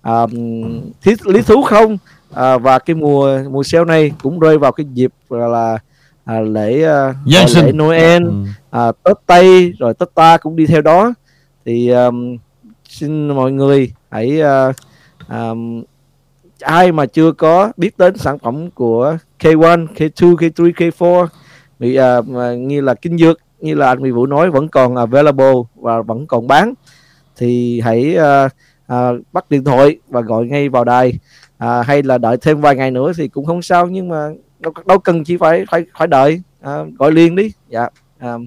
uh, 0.09 0.29
thiết 1.01 1.27
lý 1.27 1.41
thú 1.41 1.61
không? 1.61 1.93
Uh, 1.93 2.61
và 2.61 2.79
cái 2.79 2.95
mùa 2.95 3.39
mùa 3.49 3.63
sale 3.63 3.85
này 3.85 4.11
cũng 4.23 4.39
rơi 4.39 4.57
vào 4.57 4.71
cái 4.71 4.85
dịp 4.93 5.11
là 5.29 5.77
à, 6.25 6.39
lễ 6.41 6.87
uh, 7.09 7.15
lễ 7.55 7.71
Noel. 7.71 8.23
Ừ 8.23 8.31
à, 8.75 8.91
Tết 9.03 9.17
Tây 9.25 9.73
rồi 9.79 9.93
Tết 9.93 10.09
ta 10.15 10.37
cũng 10.37 10.55
đi 10.55 10.65
theo 10.65 10.81
đó. 10.81 11.13
Thì 11.65 11.89
um, 11.89 12.37
xin 12.89 13.27
mọi 13.27 13.51
người 13.51 13.93
hãy 14.09 14.41
uh, 14.41 14.75
um, 15.29 15.83
ai 16.61 16.91
mà 16.91 17.05
chưa 17.05 17.31
có 17.31 17.71
biết 17.77 17.97
đến 17.97 18.17
sản 18.17 18.39
phẩm 18.39 18.71
của 18.71 19.17
K1, 19.39 19.87
K2, 19.95 20.35
K3, 20.35 20.71
K4 20.71 21.27
bị 21.79 21.99
uh, 21.99 22.59
như 22.59 22.81
là 22.81 22.93
kinh 22.93 23.17
dược 23.17 23.39
như 23.59 23.75
là 23.75 23.87
anh 23.87 24.01
Mỹ 24.01 24.11
Vũ 24.11 24.25
nói 24.25 24.51
vẫn 24.51 24.67
còn 24.67 24.95
available 24.95 25.53
và 25.75 26.01
vẫn 26.01 26.27
còn 26.27 26.47
bán 26.47 26.73
thì 27.37 27.81
hãy 27.81 28.17
uh, 28.17 28.51
uh, 28.93 29.25
bắt 29.33 29.45
điện 29.49 29.63
thoại 29.63 29.97
và 30.07 30.21
gọi 30.21 30.45
ngay 30.45 30.69
vào 30.69 30.83
đài. 30.83 31.13
Uh, 31.63 31.85
hay 31.85 32.03
là 32.03 32.17
đợi 32.17 32.37
thêm 32.37 32.61
vài 32.61 32.75
ngày 32.75 32.91
nữa 32.91 33.11
thì 33.17 33.27
cũng 33.27 33.45
không 33.45 33.61
sao 33.61 33.87
nhưng 33.87 34.09
mà 34.09 34.29
đâu, 34.59 34.73
đâu 34.85 34.99
cần 34.99 35.23
chỉ 35.23 35.37
phải 35.37 35.65
phải 35.71 35.85
phải 35.97 36.07
đợi. 36.07 36.41
Uh, 36.61 36.97
gọi 36.99 37.11
liền 37.11 37.35
đi. 37.35 37.51
Dạ 37.69 37.87
uh, 38.25 38.41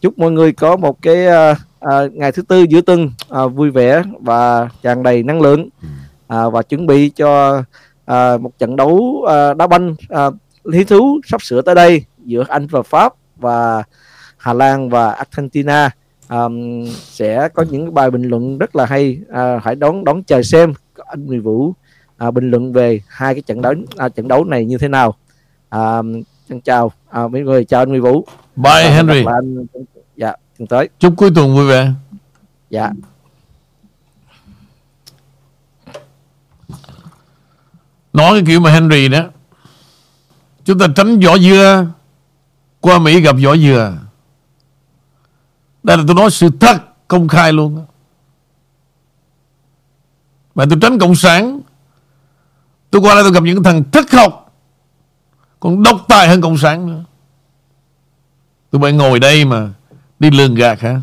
chúc 0.00 0.18
mọi 0.18 0.30
người 0.30 0.52
có 0.52 0.76
một 0.76 1.02
cái 1.02 1.26
uh, 1.26 1.56
uh, 1.84 2.14
ngày 2.14 2.32
thứ 2.32 2.42
tư 2.42 2.62
giữa 2.62 2.80
tuần 2.80 3.10
uh, 3.44 3.52
vui 3.54 3.70
vẻ 3.70 4.02
và 4.20 4.68
tràn 4.82 5.02
đầy 5.02 5.22
năng 5.22 5.40
lượng. 5.40 5.68
Uh, 6.34 6.52
và 6.52 6.62
chuẩn 6.62 6.86
bị 6.86 7.10
cho 7.10 7.58
uh, 8.10 8.40
một 8.40 8.58
trận 8.58 8.76
đấu 8.76 9.22
uh, 9.22 9.56
đá 9.56 9.66
banh 9.66 9.90
uh, 9.90 10.34
lý 10.64 10.84
thú 10.84 11.20
sắp 11.24 11.42
sửa 11.42 11.62
tới 11.62 11.74
đây 11.74 12.04
giữa 12.24 12.44
Anh 12.48 12.66
và 12.66 12.82
Pháp 12.82 13.12
và 13.36 13.82
Hà 14.36 14.52
Lan 14.52 14.90
và 14.90 15.10
Argentina. 15.10 15.90
Um, 16.30 16.84
sẽ 16.94 17.48
có 17.48 17.64
những 17.70 17.94
bài 17.94 18.10
bình 18.10 18.22
luận 18.22 18.58
rất 18.58 18.76
là 18.76 18.86
hay. 18.86 19.20
Uh, 19.28 19.62
hãy 19.62 19.74
đón 19.74 20.04
đón 20.04 20.22
chờ 20.22 20.42
xem 20.42 20.72
anh 21.06 21.26
Nguyễn 21.26 21.42
Vũ 21.42 21.72
uh, 22.28 22.34
bình 22.34 22.50
luận 22.50 22.72
về 22.72 23.00
hai 23.08 23.34
cái 23.34 23.42
trận 23.42 23.62
đấu 23.62 23.74
uh, 24.04 24.14
trận 24.14 24.28
đấu 24.28 24.44
này 24.44 24.64
như 24.64 24.78
thế 24.78 24.88
nào. 24.88 25.14
Uh, 25.76 26.06
chào 26.64 26.92
uh, 27.24 27.30
mấy 27.32 27.42
người 27.42 27.64
chào 27.64 27.82
anh 27.82 27.88
Nguyễn 27.88 28.02
Vũ 28.02 28.26
bye 28.62 28.90
Henry. 28.90 29.24
anh, 29.24 29.66
dạ 30.16 30.32
tuần 30.58 30.66
tới. 30.66 30.88
Chúc 30.98 31.14
cuối 31.16 31.30
tuần 31.34 31.54
vui 31.54 31.68
vẻ. 31.68 31.92
Dạ. 32.70 32.90
Nói 38.12 38.32
cái 38.32 38.42
kiểu 38.46 38.60
mà 38.60 38.70
Henry 38.70 39.08
đó 39.08 39.20
chúng 40.64 40.78
ta 40.78 40.86
tránh 40.96 41.20
vỏ 41.20 41.38
dưa 41.38 41.86
qua 42.80 42.98
Mỹ 42.98 43.20
gặp 43.20 43.36
vỏ 43.44 43.56
dừa. 43.56 43.98
Đây 45.82 45.96
là 45.96 46.04
tôi 46.06 46.16
nói 46.16 46.30
sự 46.30 46.50
thật 46.60 46.76
công 47.08 47.28
khai 47.28 47.52
luôn 47.52 47.86
mà 50.54 50.64
tôi 50.70 50.78
tránh 50.82 50.98
cộng 50.98 51.14
sản 51.14 51.60
tôi 52.90 53.02
qua 53.02 53.14
đây 53.14 53.22
tôi 53.24 53.32
gặp 53.32 53.42
những 53.42 53.62
thằng 53.62 53.84
thất 53.92 54.12
học 54.12 54.54
còn 55.60 55.82
độc 55.82 56.04
tài 56.08 56.28
hơn 56.28 56.40
cộng 56.40 56.58
sản 56.58 56.86
nữa 56.86 57.04
tụi 58.70 58.78
bay 58.80 58.92
ngồi 58.92 59.20
đây 59.20 59.44
mà 59.44 59.68
đi 60.18 60.30
lường 60.30 60.54
gạt 60.54 60.80
hả? 60.80 61.00